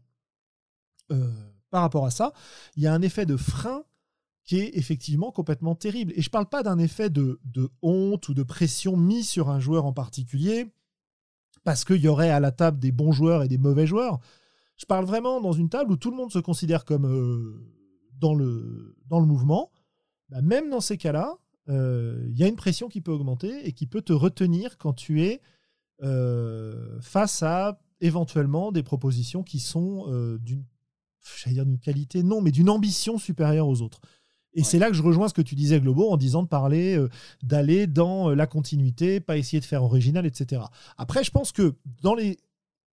euh, 1.12 1.30
par 1.70 1.82
rapport 1.82 2.06
à 2.06 2.10
ça, 2.10 2.32
il 2.76 2.82
y 2.82 2.86
a 2.86 2.94
un 2.94 3.02
effet 3.02 3.26
de 3.26 3.36
frein 3.36 3.84
qui 4.46 4.58
est 4.58 4.76
effectivement 4.76 5.32
complètement 5.32 5.74
terrible. 5.74 6.12
Et 6.16 6.22
je 6.22 6.28
ne 6.28 6.32
parle 6.32 6.48
pas 6.48 6.62
d'un 6.62 6.78
effet 6.78 7.10
de, 7.10 7.40
honte 7.82 8.28
ou 8.28 8.34
de 8.34 8.44
pression 8.44 8.96
mis 8.96 9.24
sur 9.24 9.50
un 9.50 9.58
joueur 9.58 9.84
en 9.84 9.92
particulier, 9.92 10.72
parce 11.64 11.84
qu'il 11.84 12.00
y 12.00 12.08
aurait 12.08 12.30
à 12.30 12.38
la 12.38 12.52
table 12.52 12.78
des 12.78 12.92
bons 12.92 13.10
joueurs 13.10 13.42
et 13.42 13.48
des 13.48 13.58
mauvais 13.58 13.88
joueurs. 13.88 14.20
Je 14.76 14.86
parle 14.86 15.04
vraiment 15.04 15.40
dans 15.40 15.52
une 15.52 15.68
table 15.68 15.90
où 15.90 15.96
tout 15.96 16.12
le 16.12 16.16
monde 16.16 16.30
se 16.30 16.38
considère 16.38 16.84
comme 16.84 17.06
euh, 17.06 17.60
dans, 18.12 18.34
le, 18.34 18.96
dans 19.08 19.18
le 19.18 19.26
mouvement. 19.26 19.72
Bah, 20.28 20.42
même 20.42 20.70
dans 20.70 20.80
ces 20.80 20.96
cas-là, 20.96 21.34
euh, 21.68 22.24
il 22.30 22.38
y 22.38 22.44
a 22.44 22.46
une 22.46 22.56
pression 22.56 22.88
qui 22.88 23.00
peut 23.00 23.10
augmenter 23.10 23.66
et 23.66 23.72
qui 23.72 23.86
peut 23.86 24.02
te 24.02 24.12
retenir 24.12 24.78
quand 24.78 24.92
tu 24.92 25.24
es 25.24 25.40
euh, 26.02 27.00
face 27.00 27.42
à 27.42 27.80
éventuellement 28.00 28.70
des 28.70 28.84
propositions 28.84 29.42
qui 29.42 29.58
sont 29.58 30.06
d'une, 30.38 30.64
d'une 31.46 31.78
qualité, 31.80 32.22
non, 32.22 32.42
mais 32.42 32.52
d'une 32.52 32.68
ambition 32.68 33.18
supérieure 33.18 33.66
aux 33.66 33.80
autres. 33.80 34.00
Et 34.56 34.64
c'est 34.64 34.78
là 34.78 34.88
que 34.88 34.94
je 34.94 35.02
rejoins 35.02 35.28
ce 35.28 35.34
que 35.34 35.42
tu 35.42 35.54
disais, 35.54 35.78
Globo, 35.80 36.10
en 36.10 36.16
disant 36.16 36.42
de 36.42 36.48
parler, 36.48 36.96
euh, 36.96 37.10
d'aller 37.42 37.86
dans 37.86 38.30
euh, 38.30 38.34
la 38.34 38.46
continuité, 38.46 39.20
pas 39.20 39.36
essayer 39.36 39.60
de 39.60 39.66
faire 39.66 39.84
original, 39.84 40.24
etc. 40.24 40.62
Après, 40.96 41.22
je 41.22 41.30
pense 41.30 41.52
que 41.52 41.74
dans 42.00 42.14
les 42.14 42.38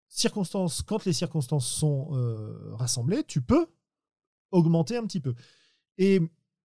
circonstances, 0.08 0.82
quand 0.82 1.04
les 1.04 1.12
circonstances 1.12 1.66
sont 1.66 2.10
euh, 2.12 2.74
rassemblées, 2.74 3.24
tu 3.24 3.42
peux 3.42 3.66
augmenter 4.52 4.96
un 4.96 5.04
petit 5.04 5.18
peu. 5.18 5.34
Et 5.98 6.20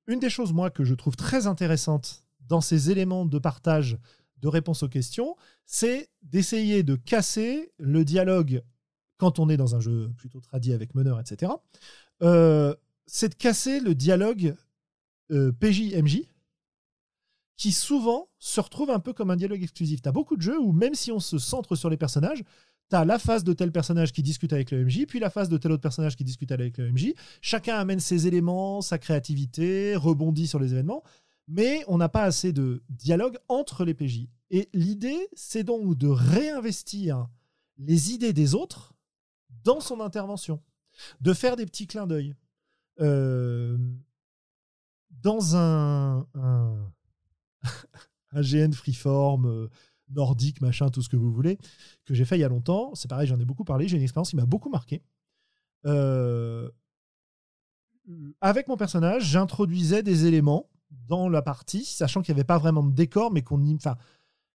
une 0.06 0.20
des 0.20 0.30
choses, 0.30 0.54
moi, 0.54 0.70
que 0.70 0.84
je 0.84 0.94
trouve 0.94 1.16
très 1.16 1.48
intéressante 1.48 2.24
dans 2.48 2.62
ces 2.62 2.92
éléments 2.92 3.26
de 3.26 3.40
partage 3.40 3.98
de 4.42 4.48
réponse 4.48 4.84
aux 4.84 4.90
questions, 4.90 5.36
c'est 5.66 6.08
d'essayer 6.22 6.84
de 6.84 6.96
casser 6.96 7.72
le 7.80 8.06
dialogue 8.06 8.62
quand 9.18 9.40
on 9.40 9.50
est 9.50 9.58
dans 9.58 9.76
un 9.76 9.80
jeu 9.80 10.12
plutôt 10.18 10.40
tradit 10.40 10.74
avec 10.74 10.94
meneur, 10.94 11.20
etc. 11.20 11.52
c'est 12.20 13.30
de 13.30 13.36
casser 13.36 13.80
le 13.80 13.96
dialogue 13.96 14.56
euh, 15.32 15.52
PJ-MJ, 15.52 16.24
qui 17.58 17.72
souvent 17.72 18.30
se 18.40 18.60
retrouve 18.60 18.90
un 18.90 19.00
peu 19.00 19.14
comme 19.14 19.32
un 19.32 19.36
dialogue 19.36 19.64
exclusif. 19.64 20.02
Tu 20.02 20.10
as 20.10 20.12
beaucoup 20.12 20.36
de 20.36 20.42
jeux 20.42 20.60
où 20.60 20.72
même 20.72 20.96
si 20.96 21.12
on 21.12 21.20
se 21.20 21.38
centre 21.38 21.76
sur 21.76 21.90
les 21.90 21.98
personnages, 21.98 22.44
tu 22.90 22.96
as 22.96 23.06
la 23.06 23.20
phase 23.20 23.44
de 23.44 23.54
tel 23.54 23.72
personnage 23.72 24.12
qui 24.12 24.24
discute 24.24 24.54
avec 24.54 24.72
le 24.72 24.84
MJ, 24.86 25.06
puis 25.08 25.20
la 25.20 25.30
phase 25.30 25.50
de 25.50 25.58
tel 25.58 25.72
autre 25.72 25.82
personnage 25.82 26.16
qui 26.16 26.24
discute 26.24 26.52
avec 26.52 26.78
le 26.78 26.92
MJ. 26.92 27.14
Chacun 27.42 27.78
amène 27.78 28.00
ses 28.00 28.28
éléments, 28.28 28.82
sa 28.82 28.98
créativité, 28.98 29.96
rebondit 29.96 30.48
sur 30.48 30.60
les 30.60 30.74
événements, 30.74 31.04
mais 31.48 31.84
on 31.88 31.98
n'a 31.98 32.10
pas 32.10 32.24
assez 32.24 32.54
de 32.54 32.84
dialogue 32.90 33.38
entre 33.48 33.86
les 33.86 33.94
PJ. 33.94 34.28
Et 34.50 34.70
l'idée, 34.74 35.28
c'est 35.34 35.64
donc 35.64 35.98
de 35.98 36.08
réinvestir 36.08 37.28
les 37.78 38.12
idées 38.12 38.34
des 38.34 38.56
autres 38.56 38.94
dans 39.64 39.80
son 39.80 40.00
intervention, 40.00 40.62
de 41.22 41.34
faire 41.34 41.56
des 41.56 41.66
petits 41.66 41.88
clins 41.88 42.08
d'œil. 42.08 42.36
Euh, 43.00 43.78
dans 45.24 45.56
un, 45.56 46.28
un, 46.36 46.92
GN 48.36 48.74
freeform 48.74 49.46
euh, 49.46 49.70
nordique, 50.10 50.62
machin, 50.62 50.90
tout 50.90 51.02
ce 51.02 51.10
que 51.10 51.16
vous 51.16 51.32
voulez, 51.32 51.58
que 52.06 52.14
j'ai 52.14 52.26
fait 52.26 52.38
il 52.38 52.42
y 52.42 52.44
a 52.44 52.50
longtemps. 52.50 52.94
C'est 52.94 53.10
pareil, 53.10 53.28
j'en 53.28 53.40
ai 53.40 53.46
beaucoup 53.46 53.64
parlé. 53.64 53.88
J'ai 53.88 53.98
une 53.98 54.04
expérience 54.04 54.30
qui 54.30 54.36
m'a 54.36 54.46
beaucoup 54.46 54.70
marqué. 54.70 55.02
Euh, 55.86 56.70
avec 58.42 58.68
mon 58.68 58.78
personnage, 58.78 59.26
j'introduisais 59.26 60.04
des 60.04 60.26
éléments 60.26 60.70
dans 61.08 61.30
la 61.30 61.42
partie, 61.42 61.86
sachant 61.86 62.22
qu'il 62.22 62.36
n'y 62.36 62.40
avait 62.40 62.46
pas 62.46 62.58
vraiment 62.58 62.84
de 62.84 62.94
décor, 62.94 63.32
mais 63.32 63.42
qu'on 63.42 63.76
enfin, 63.76 63.96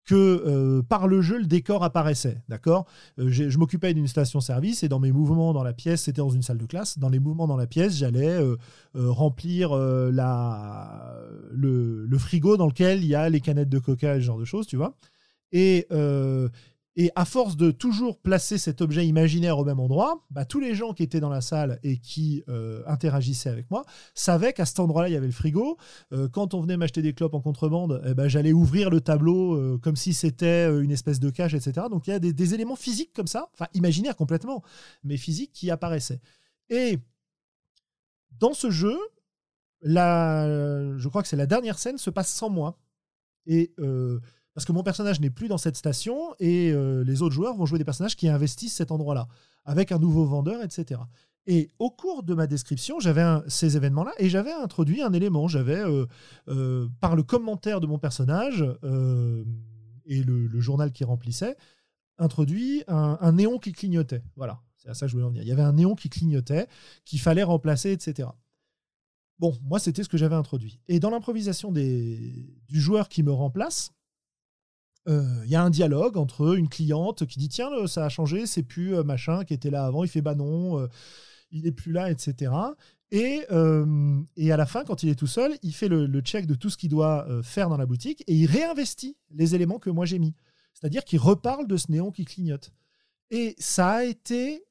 que 0.06 0.16
euh, 0.16 0.82
par 0.84 1.08
le 1.08 1.22
jeu, 1.22 1.40
le 1.40 1.46
décor 1.46 1.84
apparaissait. 1.84 2.42
D'accord? 2.48 2.86
Euh, 3.20 3.30
Je 3.30 3.58
m'occupais 3.58 3.94
d'une 3.94 4.08
station-service 4.08 4.84
et 4.84 4.90
dans 4.90 5.00
mes 5.00 5.12
mouvements 5.12 5.54
dans 5.54 5.64
la 5.64 5.74
pièce, 5.74 6.04
c'était 6.04 6.22
dans 6.22 6.30
une 6.30 6.44
salle 6.44 6.60
de 6.60 6.66
classe. 6.66 7.00
Dans 7.00 7.10
les 7.10 7.20
mouvements 7.20 7.48
dans 7.48 7.58
la 7.58 7.68
pièce, 7.68 7.98
j'allais 7.98 8.30
euh, 8.30 8.56
remplir 8.94 9.76
le, 9.76 10.18
le, 11.52 12.18
frigo 12.18 12.56
dans 12.58 12.68
lequel 12.68 13.04
il 13.04 13.08
y 13.08 13.16
a 13.16 13.30
les 13.30 13.42
canettes 13.42 13.70
de 13.70 13.80
coca 13.80 14.16
et 14.16 14.20
ce 14.20 14.26
genre 14.26 14.38
de 14.40 14.46
choses, 14.46 14.68
tu 14.68 14.78
vois? 14.78 14.96
Et, 15.52 15.88
et 16.98 17.12
à 17.16 17.26
force 17.26 17.58
de 17.58 17.72
toujours 17.72 18.20
placer 18.22 18.58
cet 18.58 18.82
objet 18.82 19.06
imaginaire 19.06 19.60
au 19.60 19.66
même 19.66 19.80
endroit, 19.80 20.24
bah, 20.30 20.46
tous 20.46 20.62
les 20.62 20.76
gens 20.76 20.94
qui 20.94 21.04
étaient 21.04 21.20
dans 21.20 21.30
la 21.30 21.42
salle 21.42 21.80
et 21.84 21.98
qui 21.98 22.44
euh, 22.48 22.84
interagissaient 22.88 23.50
avec 23.50 23.70
moi 23.70 23.84
savaient 24.14 24.54
qu'à 24.54 24.66
cet 24.66 24.80
endroit-là, 24.80 25.10
il 25.10 25.12
y 25.12 25.18
avait 25.18 25.26
le 25.26 25.34
frigo. 25.34 25.78
Euh, 26.14 26.30
quand 26.30 26.54
on 26.54 26.62
venait 26.62 26.78
m'acheter 26.78 27.02
des 27.02 27.14
clopes 27.14 27.34
en 27.34 27.42
contrebande, 27.42 28.02
eh 28.06 28.14
ben, 28.14 28.30
j'allais 28.30 28.54
ouvrir 28.54 28.90
le 28.90 29.02
tableau 29.02 29.56
euh, 29.56 29.78
comme 29.78 29.98
si 29.98 30.14
c'était 30.14 30.68
une 30.68 30.92
espèce 30.92 31.20
de 31.20 31.30
cache, 31.30 31.54
etc. 31.54 31.88
Donc 31.90 32.08
il 32.08 32.12
y 32.12 32.14
a 32.14 32.20
des, 32.20 32.54
éléments 32.54 32.78
physiques 32.78 33.12
comme 33.14 33.28
ça, 33.28 33.50
enfin 33.54 33.68
imaginaires 33.74 34.16
complètement, 34.16 34.64
mais 35.04 35.18
physiques 35.18 35.52
qui 35.52 35.72
apparaissaient. 35.72 36.22
Et 36.70 37.00
dans 38.40 38.54
ce 38.54 38.70
jeu, 38.70 38.98
je 39.84 41.08
crois 41.10 41.22
que 41.22 41.28
c'est 41.28 41.36
la 41.36 41.48
dernière 41.48 41.78
scène, 41.78 41.98
se 41.98 42.10
passe 42.10 42.34
sans 42.34 42.50
moi. 42.50 42.80
Et 43.48 43.74
parce 44.56 44.66
que 44.66 44.72
mon 44.72 44.84
personnage 44.84 45.20
n'est 45.20 45.30
plus 45.30 45.50
dans 45.50 45.58
cette 45.58 45.76
station 45.76 46.34
et 46.40 46.72
euh, 46.72 47.04
les 47.04 47.22
autres 47.22 47.36
joueurs 47.36 47.56
vont 47.56 47.66
jouer 47.66 47.78
des 47.78 47.84
personnages 47.84 48.16
qui 48.16 48.30
investissent 48.30 48.76
cet 48.76 48.90
endroit-là, 48.90 49.28
avec 49.66 49.92
un 49.92 50.00
nouveau 50.00 50.26
vendeur, 50.26 50.64
etc. 50.64 51.02
Et 51.46 51.70
au 51.78 51.92
cours 51.92 52.24
de 52.24 52.34
ma 52.34 52.48
description, 52.48 53.00
j'avais 53.02 53.24
ces 53.50 53.76
événements-là 53.76 54.14
et 54.18 54.30
j'avais 54.30 54.54
introduit 54.54 55.02
un 55.02 55.12
élément. 55.12 55.50
J'avais, 55.50 55.80
euh, 55.80 56.06
euh, 56.48 56.88
par 57.02 57.18
le 57.18 57.22
commentaire 57.22 57.82
de 57.82 57.86
mon 57.86 58.00
personnage 58.00 58.66
et 60.06 60.24
le, 60.24 60.60
journal 60.62 60.94
qui 60.94 61.04
remplissait, 61.04 61.58
introduit 62.18 62.84
un, 62.88 63.18
un, 63.20 63.34
néon 63.34 63.60
qui 63.60 63.74
clignotait. 63.74 64.24
Voilà, 64.38 64.62
c'est 64.78 64.88
à 64.88 64.94
ça 64.94 65.06
que 65.06 65.10
je 65.10 65.16
voulais 65.18 65.26
en 65.26 65.30
venir. 65.30 65.44
Il 65.44 65.50
y 65.50 65.52
avait 65.52 65.64
un 65.64 65.74
néon 65.74 65.96
qui 65.96 66.10
clignotait, 66.10 66.68
qu'il 67.04 67.20
fallait 67.20 67.44
remplacer, 67.44 67.92
etc. 67.92 68.30
Bon, 69.38 69.54
moi, 69.64 69.80
c'était 69.80 70.02
ce 70.02 70.08
que 70.08 70.18
j'avais 70.18 70.36
introduit. 70.36 70.80
Et 70.88 71.02
dans 71.02 71.10
l'improvisation 71.10 71.74
du 71.74 72.56
joueur 72.70 73.10
qui 73.10 73.22
me 73.22 73.34
remplace, 73.34 73.92
il 75.08 75.14
euh, 75.14 75.46
y 75.46 75.56
a 75.56 75.62
un 75.62 75.70
dialogue 75.70 76.18
entre 76.18 76.58
une 76.58 76.68
cliente 76.68 77.26
qui 77.26 77.38
dit 77.38 77.50
tiens 77.50 77.70
ça 77.88 78.06
a 78.06 78.10
changé 78.10 78.48
c'est 78.48 78.64
plus 78.64 78.96
euh, 78.96 79.04
machin 79.04 79.44
qui 79.46 79.54
était 79.54 79.70
là 79.70 79.86
avant 79.86 80.04
il 80.04 80.10
fait 80.10 80.22
bah 80.22 80.34
non 80.34 80.80
euh, 80.80 80.88
il 81.52 81.68
est 81.68 81.72
plus 81.72 81.92
là 81.92 82.10
etc 82.10 82.52
et, 83.12 83.46
et 84.36 84.52
à 84.52 84.58
la 84.58 84.66
fin 84.66 84.84
quand 84.84 85.04
il 85.04 85.10
est 85.10 85.16
tout 85.16 85.28
seul 85.28 85.56
il 85.62 85.74
fait 85.74 85.88
le, 85.88 86.22
check 86.22 86.48
de 86.48 86.56
tout 86.56 86.72
ce 86.72 86.76
qu'il 86.76 86.90
doit 86.90 87.28
faire 87.44 87.70
dans 87.70 87.78
la 87.78 87.86
boutique 87.86 88.24
et 88.28 88.34
il 88.34 88.48
réinvestit 88.48 89.16
les 89.30 89.54
éléments 89.54 89.78
que 89.78 89.92
moi 89.92 90.06
j'ai 90.06 90.20
mis. 90.20 90.34
C'est-à-dire 90.74 91.06
qu'il 91.06 91.20
reparle 91.20 91.68
de 91.68 91.78
ce 91.78 91.92
néon 91.92 92.12
qui 92.12 92.26
clignote. 92.26 92.74
Et 93.30 93.56
ça 93.58 93.92
a 93.92 94.04
été 94.04 94.66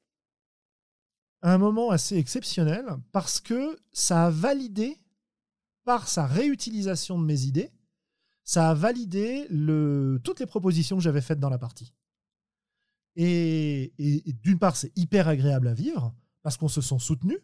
un 1.41 1.57
moment 1.57 1.89
assez 1.89 2.17
exceptionnel 2.17 2.85
parce 3.11 3.39
que 3.39 3.77
ça 3.91 4.25
a 4.25 4.29
validé 4.29 4.97
par 5.85 6.07
sa 6.07 6.27
réutilisation 6.27 7.17
de 7.17 7.25
mes 7.25 7.43
idées 7.43 7.71
ça 8.45 8.69
a 8.69 8.73
validé 8.73 9.47
toutes 10.23 10.39
les 10.39 10.45
propositions 10.45 10.95
que 10.95 11.03
j'avais 11.03 11.21
faites 11.21 11.39
dans 11.39 11.49
la 11.49 11.57
partie. 11.57 11.93
Et, 13.17 13.93
d'une 14.43 14.59
part, 14.59 14.75
c'est 14.75 14.95
hyper 14.95 15.27
agréable 15.27 15.67
à 15.67 15.73
vivre 15.73 16.13
parce 16.43 16.55
qu'on 16.55 16.67
se 16.67 16.79
sent 16.79 16.99
soutenu. 16.99 17.37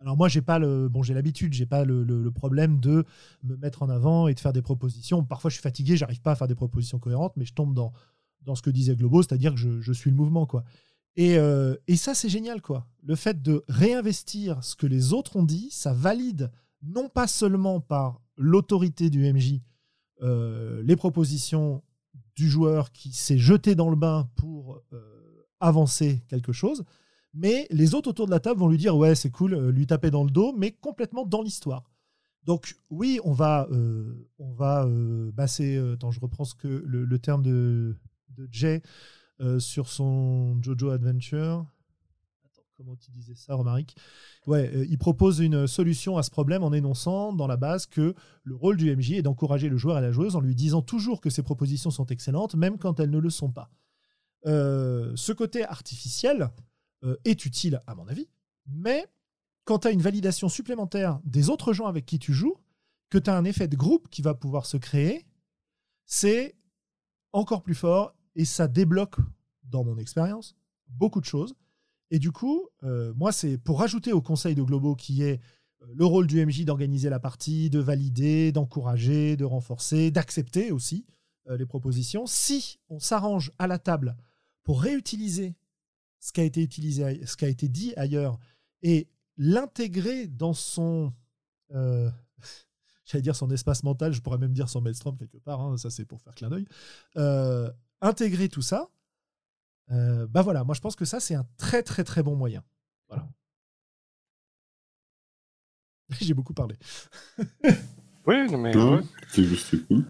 Alors 0.00 0.16
moi, 0.16 0.28
j'ai 0.28 0.40
pas 0.42 0.58
le 0.58 0.88
bon, 0.88 1.02
j'ai 1.02 1.14
l'habitude, 1.14 1.52
j'ai 1.52 1.66
pas 1.66 1.84
le, 1.84 2.30
problème 2.30 2.80
de 2.80 3.04
me 3.44 3.56
mettre 3.56 3.82
en 3.82 3.88
avant 3.88 4.28
et 4.28 4.34
de 4.34 4.40
faire 4.40 4.52
des 4.52 4.62
propositions. 4.62 5.24
Parfois, 5.24 5.50
je 5.50 5.54
suis 5.54 5.62
fatigué, 5.62 5.96
j'arrive 5.96 6.20
pas 6.20 6.32
à 6.32 6.36
faire 6.36 6.48
des 6.48 6.54
propositions 6.54 6.98
cohérentes, 6.98 7.34
mais 7.36 7.44
je 7.44 7.54
tombe 7.54 7.74
dans 7.74 7.92
dans 8.42 8.54
ce 8.54 8.62
que 8.62 8.70
disait 8.70 8.96
Globo, 8.96 9.22
c'est-à-dire 9.22 9.54
que 9.54 9.80
je, 9.80 9.92
suis 9.92 10.08
le 10.08 10.16
mouvement, 10.16 10.46
quoi. 10.46 10.64
Et, 11.14 11.36
euh, 11.36 11.76
et 11.88 11.96
ça, 11.96 12.14
c'est 12.14 12.30
génial, 12.30 12.62
quoi. 12.62 12.86
Le 13.02 13.14
fait 13.14 13.42
de 13.42 13.64
réinvestir 13.68 14.64
ce 14.64 14.74
que 14.74 14.86
les 14.86 15.12
autres 15.12 15.36
ont 15.36 15.42
dit, 15.42 15.68
ça 15.70 15.92
valide 15.92 16.50
non 16.82 17.10
pas 17.10 17.26
seulement 17.26 17.80
par 17.80 18.22
l'autorité 18.38 19.10
du 19.10 19.30
MJ, 19.30 19.60
euh, 20.22 20.82
les 20.84 20.96
propositions 20.96 21.82
du 22.34 22.48
joueur 22.48 22.92
qui 22.92 23.12
s'est 23.12 23.38
jeté 23.38 23.74
dans 23.74 23.90
le 23.90 23.96
bain 23.96 24.28
pour 24.36 24.82
euh, 24.92 25.46
avancer 25.60 26.22
quelque 26.28 26.52
chose, 26.52 26.84
mais 27.34 27.66
les 27.70 27.94
autres 27.94 28.10
autour 28.10 28.26
de 28.26 28.30
la 28.30 28.40
table 28.40 28.60
vont 28.60 28.68
lui 28.68 28.78
dire 28.78 28.96
ouais 28.96 29.14
c'est 29.14 29.30
cool, 29.30 29.54
euh, 29.54 29.70
lui 29.70 29.86
taper 29.86 30.10
dans 30.10 30.24
le 30.24 30.30
dos, 30.30 30.54
mais 30.56 30.72
complètement 30.72 31.24
dans 31.24 31.42
l'histoire. 31.42 31.90
Donc 32.44 32.76
oui, 32.88 33.20
on 33.24 33.32
va, 33.32 33.68
on 34.38 34.52
va 34.54 34.88
passer. 35.36 35.76
attends, 35.92 36.10
je 36.10 36.20
reprends 36.20 36.46
ce 36.46 36.54
que 36.54 36.82
le, 36.86 37.18
terme 37.18 37.42
de, 37.42 37.94
de 38.30 38.48
Jay 38.50 38.82
sur 39.58 39.88
son 39.88 40.58
Jojo 40.62 40.88
Adventure 40.88 41.66
comment 42.80 42.96
tu 42.96 43.10
disais 43.10 43.34
ça, 43.34 43.54
Romaric 43.54 43.94
Ouais, 44.46 44.74
euh, 44.74 44.86
il 44.88 44.96
propose 44.96 45.40
une 45.40 45.66
solution 45.66 46.16
à 46.16 46.22
ce 46.22 46.30
problème 46.30 46.62
en 46.62 46.72
énonçant 46.72 47.34
dans 47.34 47.46
la 47.46 47.58
base 47.58 47.84
que 47.84 48.14
le 48.42 48.54
rôle 48.56 48.78
du 48.78 48.94
MJ 48.96 49.12
est 49.12 49.22
d'encourager 49.22 49.68
le 49.68 49.76
joueur 49.76 49.98
et 49.98 50.00
la 50.00 50.12
joueuse 50.12 50.34
en 50.34 50.40
lui 50.40 50.54
disant 50.54 50.80
toujours 50.80 51.20
que 51.20 51.28
ses 51.28 51.42
propositions 51.42 51.90
sont 51.90 52.06
excellentes, 52.06 52.54
même 52.54 52.78
quand 52.78 52.98
elles 52.98 53.10
ne 53.10 53.18
le 53.18 53.28
sont 53.28 53.50
pas. 53.50 53.70
Euh, 54.46 55.12
ce 55.14 55.32
côté 55.32 55.62
artificiel 55.62 56.48
euh, 57.04 57.16
est 57.26 57.44
utile, 57.44 57.82
à 57.86 57.94
mon 57.94 58.08
avis, 58.08 58.30
mais 58.66 59.06
quand 59.64 59.80
tu 59.80 59.88
as 59.88 59.90
une 59.90 60.00
validation 60.00 60.48
supplémentaire 60.48 61.20
des 61.24 61.50
autres 61.50 61.74
gens 61.74 61.86
avec 61.86 62.06
qui 62.06 62.18
tu 62.18 62.32
joues, 62.32 62.56
que 63.10 63.18
tu 63.18 63.28
as 63.28 63.36
un 63.36 63.44
effet 63.44 63.68
de 63.68 63.76
groupe 63.76 64.08
qui 64.08 64.22
va 64.22 64.32
pouvoir 64.32 64.64
se 64.64 64.78
créer, 64.78 65.26
c'est 66.06 66.56
encore 67.32 67.62
plus 67.62 67.74
fort 67.74 68.14
et 68.36 68.46
ça 68.46 68.68
débloque, 68.68 69.16
dans 69.64 69.84
mon 69.84 69.98
expérience, 69.98 70.56
beaucoup 70.88 71.20
de 71.20 71.26
choses. 71.26 71.54
Et 72.10 72.18
du 72.18 72.32
coup, 72.32 72.68
euh, 72.82 73.12
moi, 73.14 73.32
c'est 73.32 73.56
pour 73.56 73.78
rajouter 73.78 74.12
au 74.12 74.20
conseil 74.20 74.54
de 74.54 74.62
Globo 74.62 74.96
qui 74.96 75.22
est 75.22 75.40
euh, 75.82 75.86
le 75.94 76.04
rôle 76.04 76.26
du 76.26 76.44
MJ 76.44 76.64
d'organiser 76.64 77.08
la 77.08 77.20
partie, 77.20 77.70
de 77.70 77.78
valider, 77.78 78.52
d'encourager, 78.52 79.36
de 79.36 79.44
renforcer, 79.44 80.10
d'accepter 80.10 80.72
aussi 80.72 81.06
euh, 81.48 81.56
les 81.56 81.66
propositions. 81.66 82.26
Si 82.26 82.80
on 82.88 82.98
s'arrange 82.98 83.52
à 83.58 83.66
la 83.66 83.78
table 83.78 84.16
pour 84.64 84.82
réutiliser 84.82 85.54
ce 86.18 86.32
qui 86.32 86.40
a 86.40 86.44
été 86.44 86.62
utilisé, 86.62 87.24
ce 87.24 87.36
qui 87.36 87.44
a 87.44 87.48
été 87.48 87.68
dit 87.68 87.94
ailleurs, 87.96 88.38
et 88.82 89.08
l'intégrer 89.36 90.26
dans 90.26 90.52
son, 90.52 91.14
j'allais 91.70 93.22
dire 93.22 93.36
son 93.36 93.50
espace 93.50 93.84
mental, 93.84 94.12
je 94.12 94.20
pourrais 94.20 94.36
même 94.36 94.52
dire 94.52 94.68
son 94.68 94.82
maelstrom 94.82 95.16
quelque 95.16 95.38
part, 95.38 95.62
hein, 95.62 95.78
ça 95.78 95.88
c'est 95.88 96.04
pour 96.04 96.20
faire 96.20 96.34
clin 96.34 96.50
d'œil, 96.50 96.66
intégrer 98.02 98.50
tout 98.50 98.60
ça, 98.60 98.90
euh, 99.90 100.26
bah 100.28 100.42
voilà, 100.42 100.64
moi 100.64 100.74
je 100.74 100.80
pense 100.80 100.96
que 100.96 101.04
ça 101.04 101.20
c'est 101.20 101.34
un 101.34 101.46
très 101.58 101.82
très 101.82 102.04
très 102.04 102.22
bon 102.22 102.36
moyen. 102.36 102.62
Voilà. 103.08 103.26
J'ai 106.20 106.34
beaucoup 106.34 106.54
parlé. 106.54 106.76
oui, 108.26 108.50
non 108.50 108.58
mais. 108.58 108.76
Ouais, 108.76 109.00
C'est 109.28 109.44
juste 109.44 109.86
cool. 109.86 110.06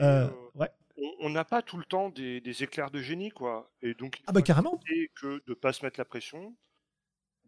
Euh, 0.00 0.28
euh, 0.28 0.30
ouais. 0.54 0.70
on- 1.20 1.30
n'a 1.30 1.44
pas 1.44 1.62
tout 1.62 1.76
le 1.78 1.84
temps 1.84 2.10
des, 2.10 2.40
des 2.40 2.62
éclairs 2.62 2.90
de 2.90 3.00
génie, 3.00 3.30
quoi. 3.30 3.70
Et 3.82 3.94
donc, 3.94 4.20
Ah 4.26 4.32
bah 4.32 4.42
carrément. 4.42 4.80
que 5.20 5.42
de 5.46 5.54
pas 5.54 5.72
se 5.72 5.84
mettre 5.84 5.98
la 5.98 6.04
pression, 6.04 6.54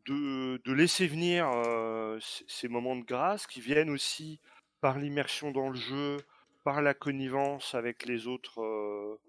de, 0.07 0.61
de 0.65 0.73
laisser 0.73 1.07
venir 1.07 1.49
euh, 1.53 2.19
ces 2.47 2.69
moments 2.69 2.97
de 2.97 3.05
grâce 3.05 3.47
qui 3.47 3.61
viennent 3.61 3.91
aussi 3.91 4.41
par 4.81 4.99
l'immersion 4.99 5.51
dans 5.51 5.69
le 5.69 5.77
jeu, 5.77 6.17
par 6.65 6.81
la 6.83 6.95
connivence 6.95 7.75
avec 7.75 8.07
les 8.07 8.27
autres 8.27 8.61
euh, 8.63 9.21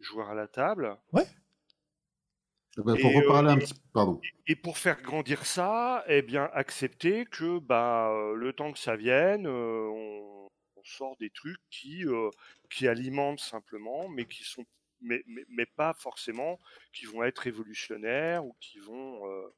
joueurs 0.00 0.30
à 0.30 0.34
la 0.34 0.48
table. 0.48 0.96
Bah, 1.12 2.94
Et, 2.94 3.00
pour 3.00 3.14
reparler 3.14 3.48
euh, 3.48 3.52
un 3.52 3.58
et- 3.58 3.60
petit 3.60 3.74
pardon. 3.92 4.20
Et 4.46 4.56
pour 4.56 4.78
faire 4.78 5.00
grandir 5.02 5.46
ça, 5.46 6.04
eh 6.08 6.22
bien, 6.22 6.50
accepter 6.52 7.24
que 7.24 7.58
bah, 7.58 8.10
euh, 8.10 8.34
le 8.34 8.52
temps 8.52 8.72
que 8.72 8.78
ça 8.78 8.96
vienne, 8.96 9.46
euh, 9.46 9.88
on, 9.88 10.46
on 10.76 10.84
sort 10.84 11.16
des 11.18 11.30
trucs 11.30 11.60
qui, 11.70 12.04
euh, 12.04 12.30
qui 12.70 12.86
alimentent 12.86 13.40
simplement, 13.40 14.08
mais 14.08 14.26
qui 14.26 14.44
sont 14.44 14.64
mais, 15.00 15.22
mais, 15.26 15.44
mais 15.48 15.66
pas 15.66 15.92
forcément 15.94 16.58
qui 16.92 17.04
vont 17.06 17.22
être 17.22 17.38
révolutionnaires 17.40 18.44
ou 18.46 18.54
qui 18.60 18.78
vont 18.78 19.26
euh, 19.28 19.48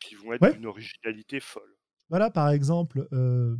qui 0.00 0.14
vont 0.14 0.32
être 0.32 0.42
Ouais. 0.42 0.52
d'une 0.52 0.66
originalité 0.66 1.40
folle. 1.40 1.76
Voilà, 2.08 2.30
par 2.30 2.50
exemple, 2.50 3.06
euh, 3.12 3.56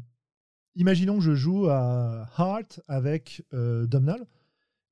imaginons 0.77 1.17
que 1.19 1.25
je 1.25 1.35
joue 1.35 1.69
à 1.69 2.29
Heart 2.39 2.81
avec 2.89 3.45
euh, 3.53 3.87
Domnall, 3.87 4.27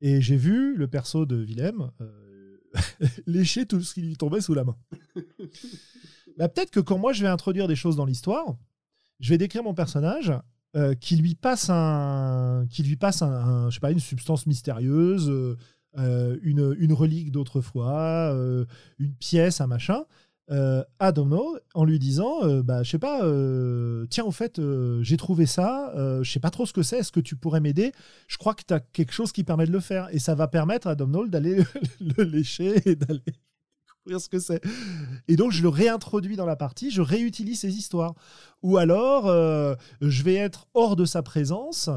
et 0.00 0.20
j'ai 0.20 0.36
vu 0.36 0.76
le 0.76 0.86
perso 0.88 1.26
de 1.26 1.36
Willem 1.36 1.90
euh, 2.00 2.56
lécher 3.26 3.66
tout 3.66 3.80
ce 3.80 3.94
qui 3.94 4.02
lui 4.02 4.16
tombait 4.16 4.40
sous 4.40 4.54
la 4.54 4.64
main. 4.64 4.76
Bah, 6.36 6.48
Peut-être 6.48 6.70
que 6.70 6.80
quand 6.80 6.98
moi 6.98 7.12
je 7.12 7.22
vais 7.22 7.28
introduire 7.28 7.66
des 7.66 7.74
choses 7.74 7.96
dans 7.96 8.04
l'histoire, 8.04 8.56
je 9.18 9.28
vais 9.30 9.38
décrire 9.38 9.64
mon 9.64 9.74
personnage 9.74 10.32
euh, 10.76 10.94
qui 10.94 11.16
lui 11.16 11.34
passe 11.34 11.68
un, 11.68 12.64
qui 12.70 12.84
lui 12.84 12.94
passe 12.96 13.22
un, 13.22 13.30
un- 13.32 13.70
je 13.70 13.74
sais 13.74 13.80
pas, 13.80 13.90
une 13.90 13.98
substance 13.98 14.46
mystérieuse, 14.46 15.28
euh, 15.96 16.38
une, 16.42 16.76
une 16.78 16.92
relique 16.92 17.32
d'autrefois, 17.32 18.32
une 18.98 19.14
pièce, 19.14 19.60
un 19.60 19.66
machin 19.66 20.04
euh, 20.50 20.82
à 20.98 21.12
en 21.74 21.84
lui 21.84 21.98
disant 21.98 22.42
euh, 22.42 22.62
bah 22.62 22.82
je 22.82 22.90
sais 22.90 22.98
pas 22.98 23.22
euh, 23.22 24.06
tiens 24.08 24.24
au 24.24 24.30
fait 24.30 24.58
euh, 24.58 25.02
j'ai 25.02 25.18
trouvé 25.18 25.44
ça 25.44 25.92
euh, 25.94 26.22
je 26.22 26.30
sais 26.30 26.40
pas 26.40 26.48
trop 26.48 26.64
ce 26.64 26.72
que 26.72 26.82
c'est 26.82 26.98
est-ce 26.98 27.12
que 27.12 27.20
tu 27.20 27.36
pourrais 27.36 27.60
m'aider? 27.60 27.92
Je 28.28 28.38
crois 28.38 28.54
que 28.54 28.62
tu 28.66 28.72
as 28.72 28.80
quelque 28.80 29.12
chose 29.12 29.32
qui 29.32 29.44
permet 29.44 29.66
de 29.66 29.72
le 29.72 29.80
faire. 29.80 30.08
Et 30.10 30.18
ça 30.18 30.34
va 30.34 30.48
permettre 30.48 30.86
à 30.86 30.94
Domno 30.94 31.26
d'aller 31.26 31.62
le 32.00 32.24
lécher 32.24 32.80
et 32.88 32.96
d'aller 32.96 33.20
découvrir 33.26 34.20
ce 34.20 34.28
que 34.28 34.38
c'est. 34.38 34.62
Et 35.26 35.36
donc 35.36 35.52
je 35.52 35.62
le 35.62 35.68
réintroduis 35.68 36.36
dans 36.36 36.46
la 36.46 36.56
partie 36.56 36.90
je 36.90 37.02
réutilise 37.02 37.60
ces 37.60 37.76
histoires. 37.76 38.14
Ou 38.62 38.78
alors 38.78 39.26
je 40.00 40.22
vais 40.22 40.34
être 40.34 40.66
hors 40.72 40.96
de 40.96 41.04
sa 41.04 41.22
présence 41.22 41.90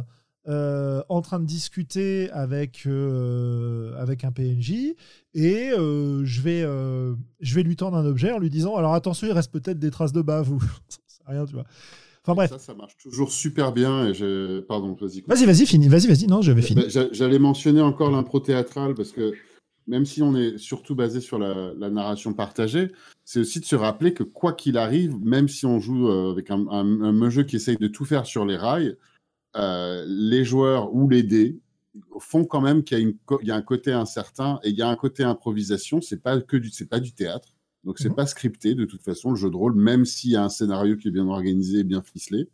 euh, 0.47 1.01
en 1.09 1.21
train 1.21 1.39
de 1.39 1.45
discuter 1.45 2.29
avec, 2.31 2.83
euh, 2.87 3.93
avec 3.97 4.23
un 4.23 4.31
PNJ 4.31 4.95
et 5.33 5.69
euh, 5.71 6.25
je, 6.25 6.41
vais, 6.41 6.61
je 6.61 7.55
vais 7.55 7.63
lui 7.63 7.75
tendre 7.75 7.95
un 7.97 8.05
objet 8.05 8.31
en 8.31 8.39
lui 8.39 8.49
disant 8.49 8.75
alors 8.75 8.93
attention 8.93 9.27
il 9.27 9.33
reste 9.33 9.51
peut-être 9.51 9.79
des 9.79 9.91
traces 9.91 10.13
de 10.13 10.21
bave 10.21 10.51
ou 10.51 10.59
rien 11.27 11.45
tu 11.45 11.53
vois 11.53 11.65
enfin 12.23 12.33
bref 12.35 12.49
Ça, 12.51 12.59
ça 12.59 12.73
marche 12.73 12.97
toujours 13.01 13.31
super 13.31 13.71
bien. 13.71 14.07
Et 14.07 14.13
je... 14.13 14.59
Pardon, 14.61 14.95
vas-y. 14.99 15.21
vas-y 15.27 15.45
vas-y 15.45 15.65
fini 15.65 15.87
vas-y 15.87 16.07
vas-y 16.07 16.27
non 16.27 16.41
j'avais 16.41 16.61
fini 16.63 16.81
Bah, 16.81 16.87
j'a- 16.89 17.11
J'allais 17.11 17.39
mentionner 17.39 17.81
encore 17.81 18.09
l'impro 18.11 18.39
théâtrale 18.39 18.95
parce 18.95 19.11
que 19.11 19.33
même 19.87 20.05
si 20.05 20.21
on 20.21 20.35
est 20.35 20.57
surtout 20.57 20.93
basé 20.95 21.19
sur 21.21 21.39
la, 21.39 21.73
la 21.77 21.89
narration 21.89 22.33
partagée, 22.33 22.91
c'est 23.25 23.39
aussi 23.39 23.59
de 23.59 23.65
se 23.65 23.75
rappeler 23.75 24.13
que 24.13 24.23
quoi 24.23 24.53
qu'il 24.53 24.77
arrive, 24.77 25.15
même 25.23 25.47
si 25.47 25.65
on 25.65 25.79
joue 25.79 26.07
avec 26.09 26.51
un, 26.51 26.67
un- 26.69 27.01
un 27.01 27.29
jeu 27.31 27.43
qui 27.43 27.55
essaye 27.55 27.77
de 27.77 27.87
tout 27.87 28.05
faire 28.05 28.25
sur 28.27 28.45
les 28.45 28.55
rails, 28.57 28.95
euh, 29.57 30.05
les 30.07 30.43
joueurs 30.45 30.93
ou 30.93 31.09
les 31.09 31.23
dés 31.23 31.59
font 32.19 32.45
quand 32.45 32.61
même 32.61 32.83
qu'il 32.83 32.99
y, 32.99 33.03
a 33.03 33.43
y 33.43 33.51
un 33.51 33.61
côté 33.61 33.91
incertain 33.91 34.59
et 34.63 34.69
il 34.69 34.77
y 34.77 34.81
a 34.81 34.87
un 34.89 34.95
côté 34.95 35.23
improvisation. 35.23 36.01
C'est 36.01 36.21
pas 36.21 36.39
que 36.41 36.57
du, 36.57 36.69
c'est 36.69 36.87
pas 36.89 36.99
du 36.99 37.13
théâtre. 37.13 37.49
Donc 37.83 37.99
c'est 37.99 38.09
Mhm. 38.09 38.15
pas 38.15 38.27
scripté 38.27 38.75
de 38.75 38.85
toute 38.85 39.01
façon 39.03 39.31
le 39.31 39.35
jeu 39.35 39.49
de 39.49 39.55
rôle, 39.55 39.75
même 39.75 40.05
s'il 40.05 40.31
y 40.31 40.35
a 40.35 40.43
un 40.43 40.49
scénario 40.49 40.95
qui 40.97 41.07
est 41.09 41.11
bien 41.11 41.27
organisé 41.27 41.79
et 41.79 41.83
bien 41.83 42.01
ficelé. 42.01 42.47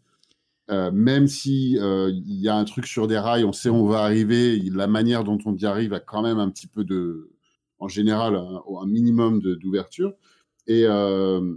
Euh, 0.69 0.91
même 0.91 1.27
si 1.27 1.77
euh, 1.79 2.09
il 2.11 2.41
y 2.41 2.49
a 2.49 2.55
un 2.55 2.65
truc 2.65 2.87
sur 2.87 3.07
des 3.07 3.17
rails, 3.17 3.45
on 3.45 3.53
sait 3.53 3.69
où 3.69 3.75
on 3.75 3.87
va 3.87 3.99
arriver, 4.03 4.59
la 4.71 4.87
manière 4.87 5.23
dont 5.23 5.37
on 5.45 5.55
y 5.55 5.65
arrive 5.65 5.93
a 5.93 5.99
quand 6.01 6.21
même 6.21 6.39
un 6.39 6.49
petit 6.49 6.67
peu 6.67 6.83
de, 6.83 7.31
en 7.79 7.87
général, 7.87 8.35
un, 8.35 8.61
un 8.81 8.85
minimum 8.87 9.39
d'ouverture. 9.41 10.13
Et, 10.67 10.83
euh, 10.85 11.55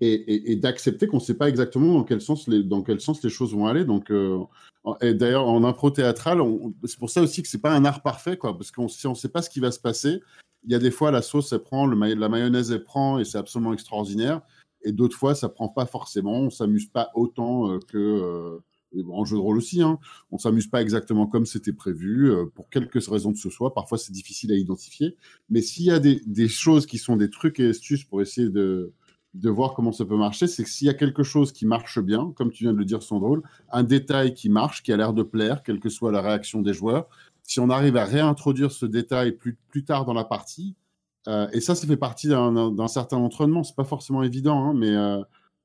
et, 0.00 0.56
d'accepter 0.56 1.06
qu'on 1.06 1.18
ne 1.18 1.22
sait 1.22 1.34
pas 1.34 1.48
exactement 1.48 1.94
dans 1.94 2.04
quel 2.04 2.20
sens 2.20 2.48
les, 2.48 2.62
dans 2.62 2.82
quel 2.82 3.00
sens 3.00 3.22
les 3.22 3.30
choses 3.30 3.54
vont 3.54 3.66
aller. 3.66 3.84
Donc, 3.84 4.10
euh, 4.10 4.38
d'ailleurs, 5.02 5.46
en 5.46 5.62
impro 5.64 5.90
théâtrale, 5.90 6.40
on- 6.40 6.72
c'est 6.84 6.98
pour 6.98 7.10
ça 7.10 7.22
aussi 7.22 7.42
que 7.42 7.48
c'est 7.48 7.60
pas 7.60 7.72
un 7.74 7.84
art 7.84 8.02
parfait, 8.02 8.36
quoi, 8.36 8.56
parce 8.56 8.70
qu'on 8.70 8.88
si 8.88 9.06
on 9.06 9.10
ne 9.10 9.16
sait 9.16 9.28
pas 9.28 9.42
ce 9.42 9.50
qui 9.50 9.60
va 9.60 9.70
se 9.70 9.80
passer, 9.80 10.22
il 10.64 10.72
y 10.72 10.74
a 10.74 10.78
des 10.78 10.90
fois 10.90 11.10
la 11.10 11.22
sauce 11.22 11.52
elle 11.52 11.60
prend, 11.60 11.86
la 11.86 12.28
mayonnaise 12.28 12.72
elle 12.72 12.84
prend, 12.84 13.18
et 13.18 13.24
c'est 13.24 13.38
absolument 13.38 13.72
extraordinaire. 13.72 14.42
Et 14.82 14.92
d'autres 14.92 15.16
fois, 15.16 15.34
ça 15.34 15.50
prend 15.50 15.68
pas 15.68 15.84
forcément. 15.84 16.40
On 16.40 16.50
s'amuse 16.50 16.86
pas 16.86 17.10
autant 17.14 17.70
euh, 17.70 17.78
que 17.88 17.98
euh, 17.98 18.58
en 19.10 19.24
jeu 19.26 19.36
de 19.36 19.40
rôle 19.42 19.58
aussi. 19.58 19.82
Hein, 19.82 19.98
on 20.30 20.38
s'amuse 20.38 20.66
pas 20.68 20.80
exactement 20.80 21.26
comme 21.26 21.44
c'était 21.46 21.74
prévu 21.74 22.32
pour 22.54 22.70
quelques 22.70 23.04
raisons 23.06 23.32
que 23.32 23.38
ce 23.38 23.50
soit. 23.50 23.74
Parfois, 23.74 23.98
c'est 23.98 24.12
difficile 24.12 24.52
à 24.52 24.56
identifier. 24.56 25.16
Mais 25.50 25.60
s'il 25.62 25.84
y 25.84 25.90
a 25.90 26.00
des 26.00 26.48
choses 26.48 26.86
qui 26.86 26.98
sont 26.98 27.16
des 27.16 27.30
trucs 27.30 27.60
et 27.60 27.68
astuces 27.68 28.04
pour 28.04 28.22
essayer 28.22 28.48
de 28.48 28.92
de 29.34 29.48
voir 29.50 29.74
comment 29.74 29.92
ça 29.92 30.04
peut 30.04 30.16
marcher, 30.16 30.46
c'est 30.48 30.64
que 30.64 30.68
s'il 30.70 30.86
y 30.86 30.90
a 30.90 30.94
quelque 30.94 31.22
chose 31.22 31.52
qui 31.52 31.64
marche 31.66 32.00
bien, 32.00 32.32
comme 32.36 32.50
tu 32.50 32.64
viens 32.64 32.72
de 32.72 32.78
le 32.78 32.84
dire 32.84 33.02
sans 33.02 33.20
drôle, 33.20 33.42
un 33.70 33.84
détail 33.84 34.34
qui 34.34 34.48
marche, 34.48 34.82
qui 34.82 34.92
a 34.92 34.96
l'air 34.96 35.12
de 35.12 35.22
plaire, 35.22 35.62
quelle 35.62 35.78
que 35.80 35.88
soit 35.88 36.10
la 36.12 36.20
réaction 36.20 36.62
des 36.62 36.72
joueurs, 36.74 37.08
si 37.44 37.60
on 37.60 37.70
arrive 37.70 37.96
à 37.96 38.04
réintroduire 38.04 38.72
ce 38.72 38.86
détail 38.86 39.32
plus, 39.32 39.56
plus 39.68 39.84
tard 39.84 40.04
dans 40.04 40.14
la 40.14 40.24
partie, 40.24 40.74
euh, 41.28 41.48
et 41.52 41.60
ça, 41.60 41.74
ça 41.74 41.86
fait 41.86 41.96
partie 41.96 42.28
d'un- 42.28 42.88
certain 42.88 43.18
entraînement, 43.18 43.62
c'est 43.62 43.76
pas 43.76 43.84
forcément 43.84 44.22
évident, 44.22 44.64
hein, 44.70 44.74
mais 44.74 44.90
euh, 44.90 45.20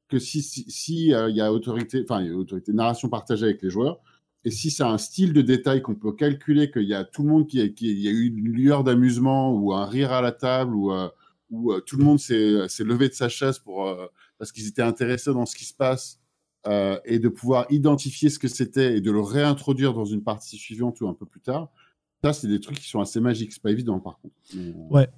que 0.09 0.19
si 0.19 0.41
si, 0.43 0.65
si, 0.69 1.13
euh, 1.13 1.29
y 1.31 1.41
a 1.41 1.51
autorité, 1.51 2.03
enfin 2.07 2.29
autorité, 2.33 2.73
narration 2.73 3.09
partagée 3.09 3.45
avec 3.45 3.61
les 3.63 3.69
joueurs, 3.69 3.99
et 4.43 4.51
si 4.51 4.69
c'est 4.69 4.83
un 4.83 4.97
style 4.99 5.33
de 5.33 5.41
détail 5.41 5.81
qu'on 5.81 5.95
peut 5.95 6.11
calculer, 6.11 6.69
qu'il 6.69 6.83
y 6.83 6.93
a 6.93 7.03
tout 7.03 7.23
le 7.23 7.29
monde 7.29 7.47
qui, 7.47 7.59
a- 7.61 7.69
qui 7.69 8.07
a 8.07 8.11
eu 8.11 8.27
une 8.27 8.49
lueur 8.49 8.83
d'amusement 8.83 9.51
ou 9.53 9.73
un 9.73 9.85
rire 9.85 10.11
à 10.11 10.21
la 10.21 10.31
table 10.31 10.75
ou 10.75 10.91
où 11.49 11.71
euh, 11.71 11.79
tout 11.81 11.97
le 11.97 12.03
monde 12.03 12.19
s'est 12.19 12.67
s'est 12.69 12.83
levé 12.83 13.07
de 13.09 13.13
sa 13.13 13.29
chaise 13.29 13.59
pour 13.59 13.87
euh, 13.87 14.07
parce 14.37 14.51
qu'ils 14.51 14.67
étaient 14.67 14.81
intéressés 14.81 15.31
dans 15.33 15.45
ce 15.45 15.55
qui 15.55 15.65
se 15.65 15.73
passe 15.73 16.19
euh, 16.67 16.99
et 17.05 17.19
de 17.19 17.29
pouvoir 17.29 17.65
identifier 17.69 18.29
ce 18.29 18.39
que 18.39 18.47
c'était 18.47 18.97
et 18.97 19.01
de 19.01 19.11
le 19.11 19.21
réintroduire 19.21 19.93
dans 19.93 20.05
une 20.05 20.23
partie 20.23 20.57
suivante 20.57 20.99
ou 21.01 21.07
un 21.07 21.13
peu 21.13 21.25
plus 21.25 21.41
tard. 21.41 21.69
Ça, 22.23 22.33
c'est 22.33 22.47
des 22.47 22.59
trucs 22.59 22.79
qui 22.79 22.89
sont 22.89 22.99
assez 23.01 23.19
magiques. 23.19 23.53
C'est 23.53 23.61
pas 23.61 23.69
évident, 23.71 23.99
par 23.99 24.17
contre. 24.19 24.33
Mais, 24.55 24.69
euh, 24.69 24.73
Ouais. 24.89 25.09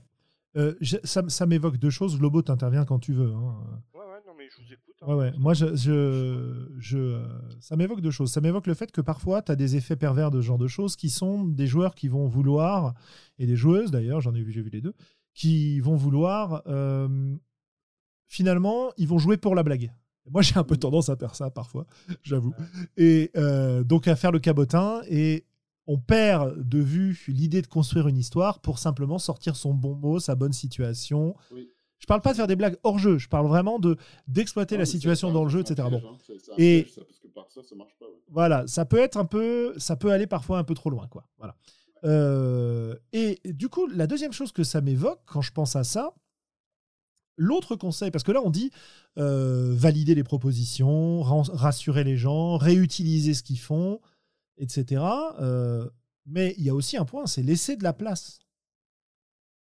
Euh, 0.57 0.73
je- 0.81 0.97
ça, 1.03 1.23
ça 1.29 1.45
m'évoque 1.45 1.77
deux 1.77 1.89
choses. 1.91 2.17
Globo, 2.17 2.41
t'interviens 2.41 2.83
quand 2.83 2.99
tu 2.99 3.13
veux. 3.13 3.31
hein. 3.31 3.55
Ouais, 3.93 3.99
ouais, 4.01 4.19
non, 4.25 4.33
mais 4.37 4.45
je 4.49 4.57
vous 4.61 4.73
écoute. 4.73 4.95
hein. 5.01 5.07
Ouais, 5.07 5.13
ouais. 5.15 5.33
Moi, 5.37 5.53
je, 5.53 5.75
je, 5.75 6.67
je, 6.79 6.97
euh, 6.97 7.27
ça 7.61 7.75
m'évoque 7.75 8.01
deux 8.01 8.11
choses. 8.11 8.31
Ça 8.31 8.41
m'évoque 8.41 8.65
le 8.67 8.73
fait 8.73 8.91
que 8.91 8.99
parfois, 9.01 9.41
tu 9.41 9.51
as 9.51 9.55
des 9.55 9.75
effets 9.75 9.95
pervers 9.95 10.31
de 10.31 10.41
ce 10.41 10.45
genre 10.47 10.57
de 10.57 10.67
choses 10.67 10.95
qui 10.95 11.09
sont 11.09 11.43
des 11.45 11.67
joueurs 11.67 11.93
qui 11.95 12.07
vont 12.07 12.27
vouloir, 12.27 12.95
et 13.39 13.45
des 13.45 13.55
joueuses 13.55 13.91
d'ailleurs, 13.91 14.19
j'en 14.19 14.33
ai 14.33 14.41
vu, 14.41 14.51
j'ai 14.51 14.61
vu 14.63 14.69
les 14.71 14.81
deux, 14.81 14.93
qui 15.37 15.79
vont 15.81 15.95
vouloir, 15.95 16.63
euh, 16.65 17.35
finalement, 18.27 18.89
ils 18.97 19.07
vont 19.07 19.19
jouer 19.19 19.37
pour 19.37 19.53
la 19.53 19.61
blague. 19.61 19.93
Moi, 20.31 20.41
j'ai 20.41 20.57
un 20.57 20.63
peu 20.63 20.75
tendance 20.77 21.09
à 21.09 21.15
faire 21.15 21.35
ça 21.35 21.51
parfois, 21.51 21.85
j'avoue. 22.23 22.53
Et 22.97 23.29
euh, 23.37 23.83
donc 23.83 24.07
à 24.07 24.15
faire 24.15 24.31
le 24.31 24.39
cabotin, 24.39 25.01
et 25.07 25.45
on 25.85 25.99
perd 25.99 26.67
de 26.67 26.79
vue 26.79 27.23
l'idée 27.27 27.61
de 27.61 27.67
construire 27.67 28.07
une 28.07 28.17
histoire 28.17 28.59
pour 28.61 28.79
simplement 28.79 29.19
sortir 29.19 29.55
son 29.55 29.75
bon 29.75 29.93
mot, 29.93 30.19
sa 30.19 30.33
bonne 30.33 30.53
situation. 30.53 31.35
Oui. 31.53 31.69
Je 31.99 32.07
parle 32.07 32.21
pas 32.21 32.31
de 32.31 32.37
faire 32.37 32.47
des 32.47 32.55
blagues 32.55 32.77
hors 32.83 32.97
jeu, 32.97 33.19
je 33.19 33.29
parle 33.29 33.47
vraiment 33.47 33.77
de 33.77 33.95
d'exploiter 34.27 34.75
la 34.77 34.85
situation 34.85 35.27
ça, 35.29 35.33
dans 35.35 35.43
le 35.43 35.49
jeu, 35.49 35.59
etc. 35.61 35.87
Bon. 35.89 36.01
Et- 36.57 36.83
piège, 36.83 36.93
ça, 36.93 37.01
parce 37.01 37.19
que 37.19 37.27
par 37.27 37.45
ça, 37.51 37.61
ça 37.63 37.75
marche 37.75 37.95
pas. 37.99 38.05
ouais. 38.05 38.21
Voilà, 38.29 38.65
ça 38.65 38.85
peut 38.85 38.99
être 38.99 39.17
un 39.17 39.25
peu, 39.25 39.73
ça 39.77 39.95
peut 39.95 40.11
aller 40.11 40.25
parfois 40.27 40.57
un 40.57 40.63
peu 40.63 40.73
trop 40.73 40.89
loin, 40.89 41.07
quoi. 41.07 41.27
Voilà. 41.37 41.55
Euh, 42.07 42.95
et 43.11 43.39
du 43.45 43.69
coup, 43.69 43.87
la 43.87 44.07
deuxième 44.07 44.31
chose 44.33 44.51
que 44.51 44.63
ça 44.63 44.81
m'évoque 44.81 45.21
quand 45.25 45.41
je 45.41 45.51
pense 45.51 45.75
à 45.75 45.83
ça, 45.83 46.13
l'autre 47.35 47.75
conseil, 47.75 48.11
parce 48.11 48.23
que 48.23 48.31
là 48.31 48.41
on 48.43 48.49
dit 48.49 48.71
euh, 49.17 49.73
valider 49.75 50.15
les 50.15 50.23
propositions, 50.23 51.21
rassurer 51.21 52.03
les 52.03 52.17
gens, 52.17 52.57
réutiliser 52.57 53.33
ce 53.33 53.43
qu'ils 53.43 53.59
font, 53.59 53.99
etc. 54.57 55.03
Euh, 55.39 55.89
mais 56.25 56.55
il 56.57 56.63
y 56.63 56.69
a 56.69 56.75
aussi 56.75 56.97
un 56.97 57.05
point, 57.05 57.25
c'est 57.27 57.43
laisser 57.43 57.75
de 57.75 57.83
la 57.83 57.93
place. 57.93 58.39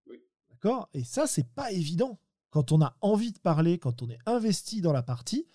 Oui. 0.07 0.19
D'accord? 0.51 0.89
Et 0.93 1.05
ça, 1.05 1.27
c'est 1.27 1.49
pas 1.49 1.71
évident. 1.73 2.19
Quand 2.51 2.73
on 2.73 2.83
a 2.83 2.97
envie 3.01 3.33
de 3.33 3.39
parler, 3.39 3.79
quand 3.79 4.03
on 4.03 4.11
est 4.11 4.19
investi 4.27 4.81
dans 4.81 4.93
la 4.93 5.03
partie, 5.03 5.47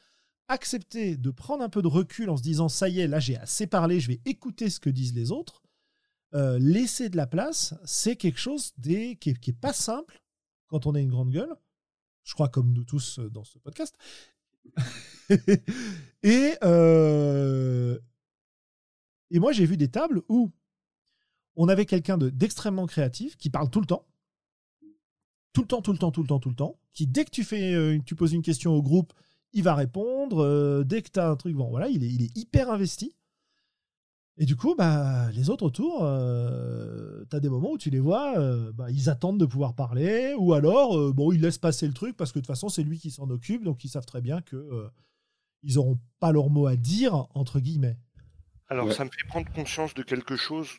accepter 0.48 1.18
de 1.18 1.32
prendre 1.32 1.64
un 1.64 1.70
peu 1.70 1.82
de 1.82 1.88
recul 1.88 2.30
en 2.30 2.38
se 2.38 2.44
disant 2.44 2.70
ça 2.70 2.88
y 2.88 3.00
est, 3.00 3.08
là 3.08 3.20
j'ai 3.20 3.36
assez 3.38 3.68
parlé, 3.68 4.00
je 4.00 4.08
vais 4.08 4.22
écouter 4.26 4.70
ce 4.70 4.80
que 4.80 4.90
disent 4.90 5.16
les 5.16 5.32
autres. 5.32 5.65
Euh, 6.36 6.60
laisser 6.60 7.08
de 7.08 7.16
la 7.16 7.28
place, 7.28 7.76
c'est 7.86 8.18
quelque 8.18 8.40
chose 8.40 8.74
qui, 8.84 8.94
est, 8.94 9.16
qui 9.16 9.50
est 9.50 9.60
pas 9.60 9.72
simple 9.72 10.22
quand 10.68 10.86
on 10.86 10.94
a 10.94 11.00
une 11.00 11.10
grande 11.10 11.30
gueule. 11.30 11.56
Je 12.24 12.34
crois 12.34 12.50
comme 12.50 12.74
nous 12.74 12.84
tous 12.84 13.20
euh, 13.20 13.30
dans 13.30 13.46
ce 13.46 13.58
podcast. 13.58 13.98
et, 16.24 16.56
euh, 16.62 17.98
et 19.32 19.40
moi, 19.40 19.54
j'ai 19.54 19.66
vu 19.66 19.78
des 19.78 19.90
tables 19.90 20.24
où 20.28 20.52
on 21.56 21.70
avait 21.70 21.86
quelqu'un 21.86 22.18
d'extrêmement 22.18 22.86
créatif 22.86 23.38
qui 23.38 23.50
parle 23.50 23.70
tout 23.70 23.80
le 23.80 23.88
temps. 23.88 24.06
Tout 25.54 25.62
le 25.62 25.68
temps, 25.68 25.82
tout 25.82 25.94
le 25.94 25.98
temps, 25.98 26.12
tout 26.12 26.22
le 26.22 26.28
temps, 26.28 26.40
tout 26.40 26.50
le 26.50 26.56
temps. 26.56 26.78
Qui, 26.92 27.08
dès 27.08 27.24
que 27.24 27.32
tu, 27.32 27.46
fais, 27.46 27.98
tu 28.06 28.14
poses 28.16 28.34
une 28.34 28.42
question 28.42 28.74
au 28.74 28.82
groupe, 28.82 29.14
il 29.54 29.64
va 29.64 29.74
répondre. 29.74 30.84
Dès 30.84 31.02
que 31.02 31.12
tu 31.12 31.20
as 31.20 31.30
un 31.30 31.38
truc, 31.38 31.56
voilà, 31.56 31.88
il 31.88 32.04
est, 32.04 32.10
il 32.10 32.24
est 32.24 32.38
hyper 32.38 32.70
investi. 32.70 33.16
Et 34.38 34.46
du 34.46 34.56
coup, 34.58 34.76
bah, 34.76 35.32
les 35.32 35.50
autres 35.50 35.64
autour, 35.66 36.04
euh, 36.04 37.24
tu 37.30 37.36
as 37.36 37.40
des 37.40 37.48
moments 37.50 37.72
où 37.72 37.78
tu 37.78 37.90
les 37.90 38.02
vois, 38.02 38.38
euh, 38.38 38.72
bah, 38.74 38.88
ils 38.92 39.10
attendent 39.10 39.40
de 39.40 39.46
pouvoir 39.46 39.74
parler, 39.76 40.34
ou 40.38 40.54
alors, 40.54 40.98
euh, 40.98 41.14
bon, 41.14 41.32
ils 41.32 41.40
laissent 41.42 41.58
passer 41.58 41.88
le 41.88 41.94
truc 41.94 42.18
parce 42.18 42.32
que 42.34 42.40
de 42.40 42.42
toute 42.44 42.48
façon, 42.54 42.68
c'est 42.68 42.84
lui 42.84 43.00
qui 43.00 43.12
s'en 43.12 43.30
occupe, 43.30 43.64
donc 43.64 43.86
ils 43.86 43.90
savent 43.90 44.06
très 44.06 44.20
bien 44.22 44.42
que 44.42 44.58
euh, 44.58 44.90
ils 45.64 45.76
n'auront 45.76 45.98
pas 46.20 46.34
leur 46.34 46.50
mot 46.50 46.68
à 46.68 46.76
dire, 46.76 47.28
entre 47.34 47.60
guillemets. 47.62 47.98
Alors, 48.68 48.88
Ouais. 48.88 48.94
ça 48.94 49.06
me 49.06 49.10
fait 49.10 49.26
prendre 49.28 49.50
conscience 49.54 49.94
de 49.94 50.04
quelque 50.04 50.36
chose 50.36 50.70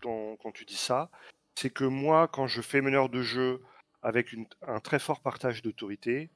quand 0.00 0.50
tu 0.54 0.64
dis 0.64 0.74
ça. 0.76 1.10
C'est 1.54 1.70
que 1.70 1.84
moi, 1.84 2.28
quand 2.28 2.46
je 2.46 2.62
fais 2.62 2.80
meneur 2.80 3.08
de 3.10 3.20
jeu 3.22 3.60
avec 4.02 4.32
une- 4.32 4.46
un 4.66 4.80
très 4.80 4.98
fort 4.98 5.20
partage 5.20 5.62
d'autorité, 5.62 6.30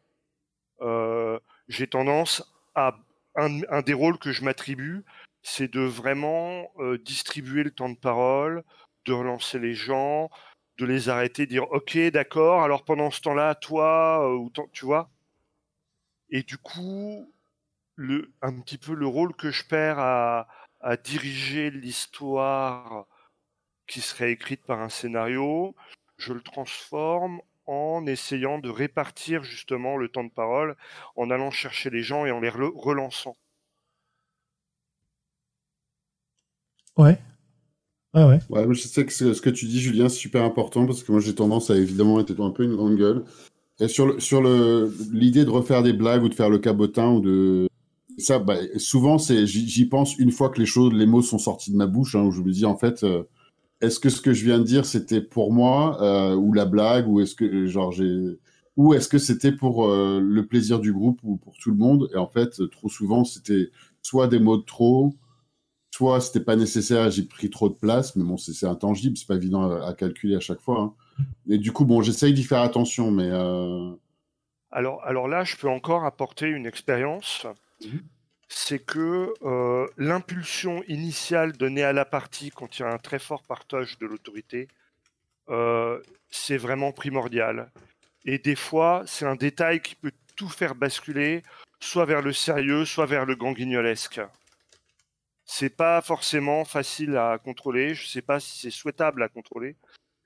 euh, 0.82 1.38
j'ai 1.68 1.86
tendance 1.86 2.42
à. 2.74 2.96
Un, 3.38 3.60
un 3.68 3.82
des 3.82 3.92
rôles 3.92 4.16
que 4.18 4.32
je 4.32 4.42
m'attribue, 4.44 5.04
c'est 5.46 5.72
de 5.72 5.80
vraiment 5.80 6.72
euh, 6.80 6.98
distribuer 6.98 7.62
le 7.62 7.70
temps 7.70 7.88
de 7.88 7.96
parole, 7.96 8.64
de 9.04 9.12
relancer 9.12 9.60
les 9.60 9.74
gens, 9.74 10.28
de 10.78 10.84
les 10.86 11.08
arrêter, 11.08 11.46
dire 11.46 11.70
Ok, 11.70 11.96
d'accord, 12.12 12.64
alors 12.64 12.84
pendant 12.84 13.12
ce 13.12 13.20
temps-là, 13.20 13.54
toi, 13.54 14.28
euh, 14.28 14.64
tu 14.72 14.84
vois. 14.84 15.08
Et 16.30 16.42
du 16.42 16.58
coup, 16.58 17.32
un 18.42 18.60
petit 18.60 18.76
peu 18.76 18.92
le 18.94 19.06
rôle 19.06 19.34
que 19.36 19.52
je 19.52 19.64
perds 19.64 20.00
à, 20.00 20.48
diriger 21.04 21.70
l'histoire 21.70 23.06
qui 23.86 24.00
serait 24.00 24.32
écrite 24.32 24.64
par 24.64 24.80
un 24.80 24.88
scénario, 24.88 25.76
je 26.16 26.32
le 26.32 26.42
transforme 26.42 27.40
en 27.66 28.04
essayant 28.06 28.58
de 28.58 28.68
répartir 28.68 29.44
justement 29.44 29.96
le 29.96 30.08
temps 30.08 30.24
de 30.24 30.30
parole, 30.30 30.76
en 31.14 31.30
allant 31.30 31.52
chercher 31.52 31.90
les 31.90 32.02
gens 32.02 32.26
et 32.26 32.32
en 32.32 32.40
les 32.40 32.50
rel- 32.50 32.72
relançant. 32.74 33.36
Ouais. 36.96 37.18
Ouais, 38.14 38.24
ouais. 38.24 38.40
Ouais, 38.48 38.66
je 38.70 38.80
sais 38.80 39.04
que 39.04 39.12
ce 39.12 39.40
que 39.40 39.50
tu 39.50 39.66
dis, 39.66 39.80
Julien, 39.80 40.08
c'est 40.08 40.16
super 40.16 40.42
important 40.42 40.86
parce 40.86 41.02
que 41.02 41.12
moi 41.12 41.20
j'ai 41.20 41.34
tendance 41.34 41.70
à 41.70 41.76
évidemment 41.76 42.18
être 42.20 42.40
un 42.40 42.50
peu 42.50 42.64
une 42.64 42.74
grande 42.74 42.96
gueule. 42.96 43.24
Et 43.78 43.88
sur 43.88 44.06
le, 44.06 44.20
sur 44.20 44.40
le, 44.40 44.90
l'idée 45.12 45.44
de 45.44 45.50
refaire 45.50 45.82
des 45.82 45.92
blagues 45.92 46.22
ou 46.22 46.28
de 46.28 46.34
faire 46.34 46.48
le 46.48 46.58
cabotin 46.58 47.10
ou 47.10 47.20
de. 47.20 47.68
Ça, 48.18 48.38
bah, 48.38 48.56
souvent, 48.78 49.18
c'est, 49.18 49.46
j'y 49.46 49.68
j'y 49.68 49.84
pense 49.84 50.16
une 50.18 50.30
fois 50.30 50.48
que 50.48 50.58
les 50.58 50.66
choses, 50.66 50.94
les 50.94 51.04
mots 51.04 51.20
sont 51.20 51.38
sortis 51.38 51.70
de 51.70 51.76
ma 51.76 51.86
bouche, 51.86 52.14
hein, 52.14 52.22
où 52.22 52.30
je 52.32 52.40
me 52.40 52.50
dis 52.50 52.64
en 52.64 52.76
fait, 52.76 53.04
euh, 53.04 53.24
est-ce 53.82 54.00
que 54.00 54.08
ce 54.08 54.22
que 54.22 54.32
je 54.32 54.44
viens 54.46 54.58
de 54.58 54.64
dire 54.64 54.86
c'était 54.86 55.20
pour 55.20 55.52
moi 55.52 56.02
euh, 56.02 56.34
ou 56.34 56.54
la 56.54 56.64
blague 56.64 57.08
ou 57.08 57.20
est-ce 57.20 57.34
que 57.34 57.66
genre 57.66 57.92
j'ai 57.92 58.38
ou 58.76 58.94
est-ce 58.94 59.08
que 59.08 59.18
c'était 59.18 59.52
pour 59.52 59.86
euh, 59.86 60.20
le 60.20 60.46
plaisir 60.46 60.80
du 60.80 60.92
groupe 60.92 61.20
ou 61.24 61.36
pour 61.36 61.54
tout 61.58 61.70
le 61.70 61.76
monde? 61.76 62.08
Et 62.14 62.16
en 62.16 62.26
fait, 62.28 62.60
trop 62.70 62.88
souvent, 62.88 63.24
c'était 63.24 63.70
soit 64.02 64.28
des 64.28 64.38
mots 64.38 64.58
de 64.58 64.64
trop, 64.64 65.14
soit 65.96 66.20
c'était 66.20 66.44
pas 66.44 66.56
nécessaire, 66.56 67.10
j'ai 67.10 67.22
pris 67.22 67.48
trop 67.48 67.70
de 67.70 67.74
place, 67.74 68.16
mais 68.16 68.22
bon, 68.22 68.36
c'est 68.36 68.66
intangible, 68.66 69.16
c'est 69.16 69.26
pas 69.26 69.36
évident 69.36 69.70
à, 69.70 69.88
à 69.88 69.94
calculer 69.94 70.36
à 70.36 70.40
chaque 70.40 70.60
fois. 70.60 70.78
hein. 70.80 71.24
Et 71.48 71.56
du 71.56 71.72
coup, 71.72 71.86
bon, 71.86 72.02
j'essaye 72.02 72.34
d'y 72.34 72.44
faire 72.44 72.60
attention, 72.60 73.10
mais 73.10 73.30
euh, 73.30 73.92
Alors, 74.70 75.02
alors 75.04 75.26
là, 75.26 75.42
je 75.44 75.56
peux 75.56 75.70
encore 75.70 76.04
apporter 76.04 76.48
une 76.48 76.66
expérience. 76.66 77.46
Mhm. 77.82 78.02
C'est 78.48 78.78
que 78.78 79.32
euh, 79.42 79.86
l'impulsion 79.96 80.82
initiale 80.86 81.52
donnée 81.52 81.82
à 81.82 81.94
la 81.94 82.04
partie 82.04 82.50
quand 82.50 82.78
il 82.78 82.82
y 82.82 82.84
a 82.84 82.92
un 82.92 82.98
très 82.98 83.18
fort 83.18 83.42
partage 83.42 83.98
de 83.98 84.06
l'autorité, 84.06 84.68
euh, 85.48 85.98
c'est 86.30 86.58
vraiment 86.58 86.92
primordial. 86.92 87.70
Et 88.26 88.38
des 88.38 88.54
fois, 88.56 89.02
c'est 89.06 89.24
un 89.24 89.36
détail 89.36 89.80
qui 89.80 89.94
peut 89.94 90.12
tout 90.36 90.50
faire 90.50 90.74
basculer, 90.74 91.42
soit 91.80 92.04
vers 92.04 92.20
le 92.20 92.34
sérieux, 92.34 92.84
soit 92.84 93.06
vers 93.06 93.24
le 93.24 93.34
ganguignolesque. 93.34 94.20
C'est 95.46 95.70
pas 95.70 96.02
forcément 96.02 96.64
facile 96.64 97.16
à 97.16 97.38
contrôler. 97.38 97.94
Je 97.94 98.06
sais 98.06 98.22
pas 98.22 98.40
si 98.40 98.58
c'est 98.58 98.70
souhaitable 98.70 99.22
à 99.22 99.28
contrôler. 99.28 99.76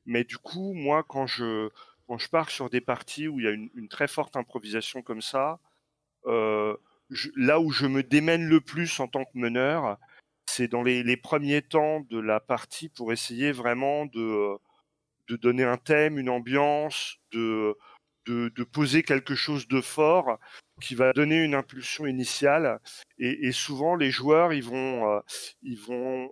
Mais 0.06 0.24
du 0.24 0.38
coup, 0.38 0.72
moi, 0.72 1.04
quand 1.06 1.26
je, 1.26 1.68
quand 2.08 2.18
je 2.18 2.28
pars 2.28 2.50
sur 2.50 2.70
des 2.70 2.80
parties 2.80 3.28
où 3.28 3.38
il 3.38 3.44
y 3.44 3.48
a 3.48 3.52
une, 3.52 3.88
très 3.88 4.08
forte 4.08 4.36
improvisation 4.36 5.02
comme 5.02 5.20
ça, 5.22 5.60
euh, 6.26 6.76
là 7.36 7.60
où 7.60 7.70
je 7.70 7.86
me 7.86 8.02
démène 8.02 8.44
le 8.48 8.60
plus 8.60 8.98
en 9.00 9.08
tant 9.08 9.24
que 9.24 9.38
meneur, 9.38 9.98
c'est 10.46 10.68
dans 10.68 10.82
les, 10.82 11.02
les 11.02 11.16
premiers 11.16 11.62
temps 11.62 12.00
de 12.00 12.18
la 12.18 12.40
partie 12.40 12.88
pour 12.88 13.12
essayer 13.12 13.52
vraiment 13.52 14.06
de, 14.06 14.56
de 15.28 15.36
donner 15.36 15.64
un 15.64 15.76
thème, 15.76 16.18
une 16.18 16.30
ambiance, 16.30 17.18
de, 17.32 17.76
de 18.26 18.64
poser 18.64 19.02
quelque 19.02 19.34
chose 19.34 19.68
de 19.68 19.80
fort 19.80 20.38
qui 20.80 20.94
va 20.94 21.12
donner 21.12 21.42
une 21.42 21.54
impulsion 21.54 22.06
initiale. 22.06 22.80
Et, 23.18 23.46
et 23.46 23.52
souvent, 23.52 23.94
les 23.94 24.10
joueurs, 24.10 24.52
ils 24.52 24.64
vont, 24.64 25.10
euh, 25.10 25.20
ils 25.62 25.78
vont 25.78 26.30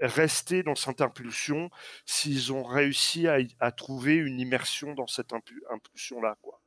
rester 0.00 0.62
dans 0.62 0.74
cette 0.74 1.00
impulsion 1.00 1.70
s'ils 2.06 2.52
ont 2.52 2.62
réussi 2.62 3.26
à, 3.28 3.72
trouver 3.72 4.16
une 4.16 4.40
immersion 4.40 4.94
dans 4.94 5.06
cette 5.06 5.32
impu- 5.32 5.62
impulsion-là. 5.70 6.36
quoi. 6.42 6.60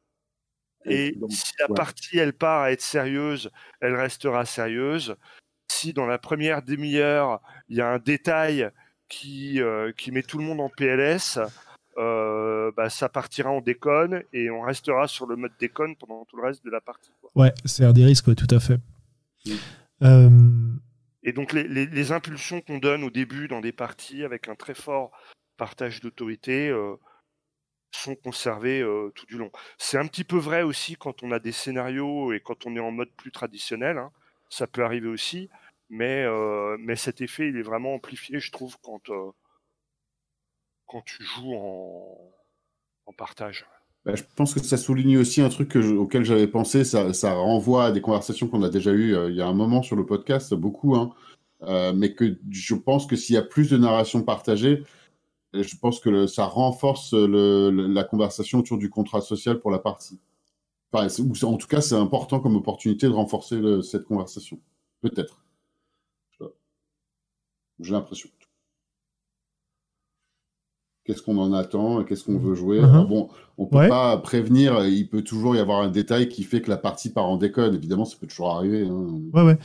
Et 0.86 1.14
donc, 1.14 1.32
si 1.32 1.54
la 1.60 1.70
ouais. 1.70 1.76
partie, 1.76 2.18
elle 2.18 2.34
part 2.34 2.64
à 2.64 2.72
être 2.72 2.82
sérieuse, 2.82 3.50
elle 3.80 3.96
restera 3.96 4.46
sérieuse. 4.46 5.16
Si 5.72 5.94
dans 5.94 6.06
la 6.06 6.18
première 6.18 6.62
demi-heure, 6.62 7.42
il 7.70 7.78
y 7.78 7.82
a 7.82 7.88
un 7.88 8.00
détail 8.00 8.70
qui, 9.08 9.62
euh, 9.62 9.92
qui 9.94 10.12
met 10.12 10.24
tout 10.24 10.38
le 10.38 10.44
monde 10.44 10.60
en 10.60 10.70
PLS, 10.70 11.40
euh, 11.98 12.72
bah, 12.76 12.90
ça 12.90 13.10
partira 13.10 13.50
en 13.52 13.62
déconne 13.62 14.24
et 14.34 14.50
on 14.50 14.62
restera 14.62 15.08
sur 15.08 15.26
le 15.28 15.36
mode 15.36 15.52
déconne 15.60 15.96
pendant 15.96 16.26
tout 16.26 16.38
le 16.38 16.44
reste 16.44 16.64
de 16.66 16.70
la 16.72 16.82
partie. 16.82 17.12
quoi. 17.22 17.30
Ouais, 17.36 17.54
c'est 17.66 17.86
un 17.86 17.94
des 17.94 18.06
risques, 18.06 18.28
ouais, 18.28 18.36
tout 18.36 18.48
à 18.54 18.60
fait. 18.60 18.80
Mm. 19.46 19.52
Euh, 20.04 20.30
Et 21.24 21.32
donc 21.34 21.54
les, 21.54 21.68
les- 21.68 21.86
les 21.86 22.12
impulsions 22.12 22.62
qu'on 22.62 22.78
donne 22.80 23.04
au 23.04 23.10
début 23.10 23.48
dans 23.48 23.62
des 23.62 23.72
parties 23.72 24.24
avec 24.24 24.48
un 24.50 24.56
très 24.56 24.74
fort 24.74 25.12
partage 25.58 26.02
d'autorité 26.02 26.70
euh, 26.70 26.96
sont 27.92 28.16
conservées 28.16 28.84
tout 29.16 29.26
du 29.28 29.38
long. 29.38 29.52
C'est 29.78 29.98
un 30.00 30.08
petit 30.08 30.24
peu 30.24 30.38
vrai 30.38 30.64
aussi 30.64 30.96
quand 30.96 31.22
on 31.24 31.32
a 31.32 31.40
des 31.40 31.52
scénarios 31.52 32.34
et 32.34 32.40
quand 32.40 32.66
on 32.66 32.76
est 32.76 32.80
en 32.80 32.92
mode 32.92 33.12
plus 33.16 33.32
traditionnel. 33.32 33.98
hein. 34.00 34.12
Ça 34.50 34.68
peut 34.68 34.84
arriver 34.84 35.08
aussi, 35.08 35.50
mais, 35.90 36.26
mais 36.80 36.96
cet 36.96 37.22
effet 37.22 37.48
il 37.50 37.58
est 37.58 37.62
vraiment 37.64 37.94
amplifié, 37.94 38.40
je 38.40 38.52
trouve, 38.52 38.76
quand, 38.84 39.02
quand 40.88 41.02
tu 41.06 41.24
joues 41.24 41.54
en, 41.56 43.14
partage. 43.18 43.66
bah, 44.06 44.16
je 44.16 44.24
pense 44.36 44.54
que 44.54 44.60
ça 44.62 44.78
souligne 44.78 45.18
aussi 45.18 45.42
un 45.42 45.50
truc 45.50 45.76
auquel 45.76 46.26
j'avais 46.26 46.48
pensé. 46.48 46.84
Ça, 46.84 47.34
renvoie 47.34 47.86
à 47.86 47.92
des 47.92 48.02
conversations 48.02 48.48
qu'on 48.48 48.64
a 48.64 48.70
déjà 48.70 48.92
eues 48.92 49.16
euh, 49.16 49.30
il 49.30 49.36
y 49.36 49.42
a 49.42 49.48
un 49.48 49.54
moment 49.54 49.84
sur 49.84 49.96
le 49.96 50.06
podcast, 50.06 50.54
beaucoup, 50.54 50.96
hein, 50.96 51.14
Euh, 51.64 51.94
mais 51.94 52.14
que 52.14 52.38
je 52.52 52.76
pense 52.76 53.08
que 53.08 53.16
s'il 53.16 53.36
y 53.36 53.38
a 53.38 53.42
plus 53.42 53.70
de 53.70 53.78
narration 53.78 54.22
partagée, 54.24 54.84
euh, 55.56 55.64
je 55.64 55.78
pense 55.78 56.00
que 56.00 56.28
ça 56.28 56.46
renforce 56.46 57.14
la 57.14 58.04
conversation 58.04 58.60
autour 58.60 58.78
du 58.78 58.90
contrat 58.90 59.22
social 59.22 59.60
pour 59.60 59.72
la 59.72 59.80
partie. 59.80 60.20
En 60.94 61.58
tout 61.58 61.68
cas, 61.68 61.82
c'est 61.82 61.96
important 61.96 62.40
comme 62.40 62.56
opportunité 62.56 63.08
de 63.08 63.14
renforcer 63.14 63.60
cette 63.84 64.06
conversation. 64.06 64.60
Peut-être. 65.02 65.44
J'ai 67.80 67.92
l'impression. 67.94 68.30
Qu'est-ce 71.06 71.22
qu'on 71.22 71.38
en 71.38 71.52
attend 71.52 72.04
qu'est-ce 72.06 72.24
qu'on 72.24 72.38
veut 72.38 72.56
jouer 72.56 72.80
Mhm. 72.80 72.86
Alors 72.86 73.08
bon, 73.08 73.30
on 73.58 73.66
peut 73.66 73.78
Ouais. 73.78 73.90
pas 73.90 74.18
prévenir. 74.18 74.86
Il 74.86 75.10
peut 75.10 75.22
toujours 75.22 75.56
y 75.56 75.60
avoir 75.60 75.82
un 75.82 75.90
détail 75.90 76.30
qui 76.30 76.44
fait 76.44 76.62
que 76.62 76.70
la 76.70 76.78
partie 76.78 77.10
part 77.12 77.26
en 77.26 77.36
déconne. 77.38 77.76
Évidemment, 77.76 78.06
ça 78.06 78.18
peut 78.18 78.28
toujours 78.28 78.52
arriver. 78.52 78.88
hein. 78.88 79.20
Ouais, 79.34 79.44
ouais. 79.44 79.58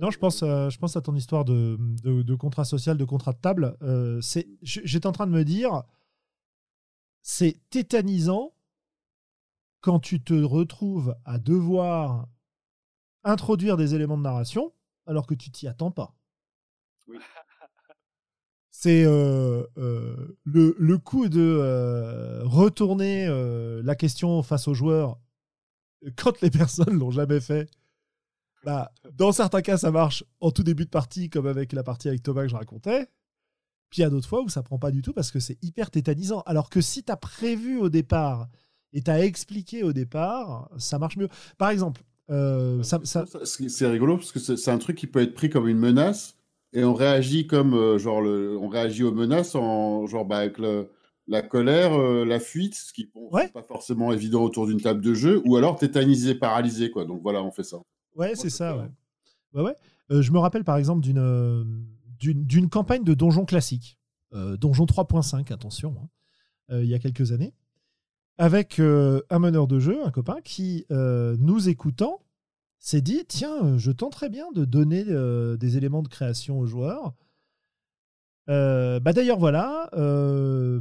Non, 0.00 0.10
je 0.10 0.18
pense, 0.18 0.42
euh, 0.42 0.68
je 0.70 0.78
pense 0.80 0.96
à 0.96 1.00
ton 1.00 1.14
histoire 1.14 1.44
de, 1.44 1.78
de, 2.02 2.22
de 2.22 2.34
contrat 2.34 2.64
social, 2.64 2.98
de 2.98 3.04
contrat 3.04 3.32
de 3.32 3.38
table. 3.38 3.76
Euh, 3.82 4.20
J'étais 4.62 5.06
en 5.06 5.12
train 5.12 5.28
de 5.28 5.32
me 5.32 5.44
dire, 5.44 5.84
c'est 7.22 7.56
tétanisant 7.70 8.52
quand 9.80 10.00
tu 10.00 10.20
te 10.22 10.34
retrouves 10.34 11.14
à 11.24 11.38
devoir 11.38 12.26
introduire 13.22 13.76
des 13.76 13.94
éléments 13.94 14.16
de 14.18 14.22
narration 14.22 14.72
alors 15.06 15.26
que 15.26 15.34
tu 15.34 15.50
t'y 15.50 15.68
attends 15.68 15.90
pas. 15.92 16.14
Oui. 17.06 17.18
C'est 18.76 19.04
euh, 19.04 19.62
euh, 19.78 20.36
le, 20.42 20.74
le 20.76 20.98
coup 20.98 21.28
de 21.28 21.40
euh, 21.40 22.42
retourner 22.42 23.28
la 23.84 23.94
question 23.94 24.42
face 24.42 24.66
aux 24.66 24.74
joueurs 24.74 25.20
quand 26.16 26.40
les 26.40 26.50
personnes 26.50 26.98
l'ont 26.98 27.12
jamais 27.12 27.40
fait. 27.40 27.70
Bah, 28.64 28.90
dans 29.12 29.30
certains 29.30 29.62
cas, 29.62 29.78
ça 29.78 29.92
marche 29.92 30.24
en 30.40 30.50
tout 30.50 30.64
début 30.64 30.86
de 30.86 30.90
partie, 30.90 31.30
comme 31.30 31.46
avec 31.46 31.72
la 31.72 31.84
partie 31.84 32.08
avec 32.08 32.24
Thomas 32.24 32.42
que 32.42 32.48
je 32.48 32.56
racontais. 32.56 33.06
Puis 33.90 34.00
il 34.00 34.02
y 34.02 34.04
a 34.04 34.10
d'autres 34.10 34.28
fois 34.28 34.42
où 34.42 34.48
ça 34.48 34.64
prend 34.64 34.78
pas 34.78 34.90
du 34.90 35.02
tout 35.02 35.12
parce 35.12 35.30
que 35.30 35.38
c'est 35.38 35.56
hyper 35.62 35.92
tétanisant. 35.92 36.42
Alors 36.44 36.68
que 36.68 36.80
si 36.80 37.04
tu 37.04 37.12
as 37.12 37.16
prévu 37.16 37.78
au 37.78 37.88
départ 37.88 38.48
et 38.92 39.02
tu 39.02 39.10
as 39.10 39.24
expliqué 39.24 39.84
au 39.84 39.92
départ, 39.92 40.68
ça 40.78 40.98
marche 40.98 41.16
mieux. 41.16 41.28
Par 41.58 41.70
exemple, 41.70 42.02
ça, 42.28 43.00
C'est 43.04 43.86
rigolo 43.86 44.16
parce 44.16 44.32
que 44.32 44.40
c'est 44.40 44.70
un 44.70 44.78
truc 44.78 44.98
qui 44.98 45.06
peut 45.06 45.22
être 45.22 45.34
pris 45.34 45.48
comme 45.48 45.68
une 45.68 45.78
menace 45.78 46.36
et 46.74 46.84
on 46.84 46.92
réagit 46.94 47.46
comme 47.46 47.72
euh, 47.74 47.96
genre 47.98 48.20
le, 48.20 48.58
on 48.58 48.68
réagit 48.68 49.02
aux 49.04 49.12
menaces 49.12 49.54
en 49.54 50.06
genre 50.06 50.24
bah, 50.26 50.38
avec 50.38 50.58
le- 50.58 50.90
la 51.26 51.40
colère, 51.40 51.94
euh, 51.98 52.24
la 52.26 52.38
fuite, 52.38 52.74
ce 52.74 52.92
qui 52.92 53.10
Ouais. 53.14 53.48
pas 53.48 53.62
forcément 53.62 54.12
évident 54.12 54.42
autour 54.42 54.66
d'une 54.66 54.80
table 54.80 55.00
de 55.00 55.14
jeu, 55.14 55.40
ou 55.46 55.56
alors 55.56 55.76
tétanisé, 55.76 56.34
paralysé 56.34 56.90
quoi. 56.90 57.06
Donc 57.06 57.22
voilà, 57.22 57.42
on 57.42 57.50
fait 57.50 57.62
ça. 57.62 57.78
Ouais, 58.14 58.34
c'est 58.34 58.50
ça, 58.50 58.76
ouais. 58.76 58.90
Ouais, 59.54 59.62
ouais. 59.62 59.74
Euh, 60.10 60.20
je 60.20 60.30
me 60.32 60.38
rappelle 60.38 60.64
par 60.64 60.76
exemple 60.76 61.00
d'une 61.00 61.86
d'une 62.20 62.44
d'une 62.44 62.68
campagne 62.68 63.04
de 63.04 63.14
donjon 63.14 63.46
classique, 63.46 63.98
euh, 64.34 64.56
donjon 64.58 64.84
3.5, 64.84 65.50
attention, 65.50 65.94
hein, 65.98 66.08
euh, 66.74 66.84
il 66.84 66.90
y 66.90 66.94
a 66.94 66.98
quelques 66.98 67.32
années, 67.32 67.54
avec 68.36 68.78
euh, 68.80 69.22
un 69.30 69.38
meneur 69.38 69.66
de 69.66 69.78
jeu, 69.80 70.04
un 70.04 70.10
copain, 70.10 70.36
qui, 70.44 70.84
euh, 70.90 71.36
nous 71.38 71.68
écoutant, 71.68 72.20
s'est 72.84 73.00
dit 73.00 73.24
tiens, 73.26 73.64
euh, 73.64 73.78
je 73.78 73.90
tenterais 73.90 74.28
bien 74.28 74.52
de 74.52 74.64
donner 74.64 75.04
euh, 75.08 75.56
des 75.56 75.76
éléments 75.78 76.02
de 76.02 76.08
création 76.08 76.58
aux 76.58 76.66
joueurs. 76.66 77.14
Euh, 78.50 79.00
bah 79.00 79.14
d'ailleurs 79.14 79.38
voilà 79.38 79.88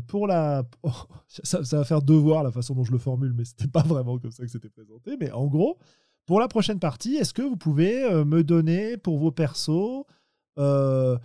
pour 0.08 0.28
la 0.28 0.66
oh, 0.84 0.92
ça, 1.30 1.62
va 1.62 1.86
faire 1.86 2.02
devoir 2.02 2.44
la 2.44 2.52
façon 2.52 2.76
dont 2.76 2.84
je 2.84 2.92
le 2.92 2.98
formule 2.98 3.32
mais 3.34 3.46
c'était 3.46 3.70
pas 3.70 3.84
vraiment 3.84 4.20
comme 4.20 4.32
ça 4.32 4.44
que 4.44 4.52
c'était 4.52 4.68
présenté 4.68 5.16
mais 5.18 5.32
en 5.32 5.48
gros 5.48 5.78
pour 6.26 6.42
la 6.42 6.50
prochaine 6.50 6.80
partie, 6.80 7.16
est-ce 7.16 7.34
que 7.34 7.42
vous 7.42 7.56
pouvez 7.56 8.04
me 8.26 8.44
donner 8.44 8.98
pour 8.98 9.18
vos 9.18 9.32
persos 9.32 10.04
un 10.58 11.20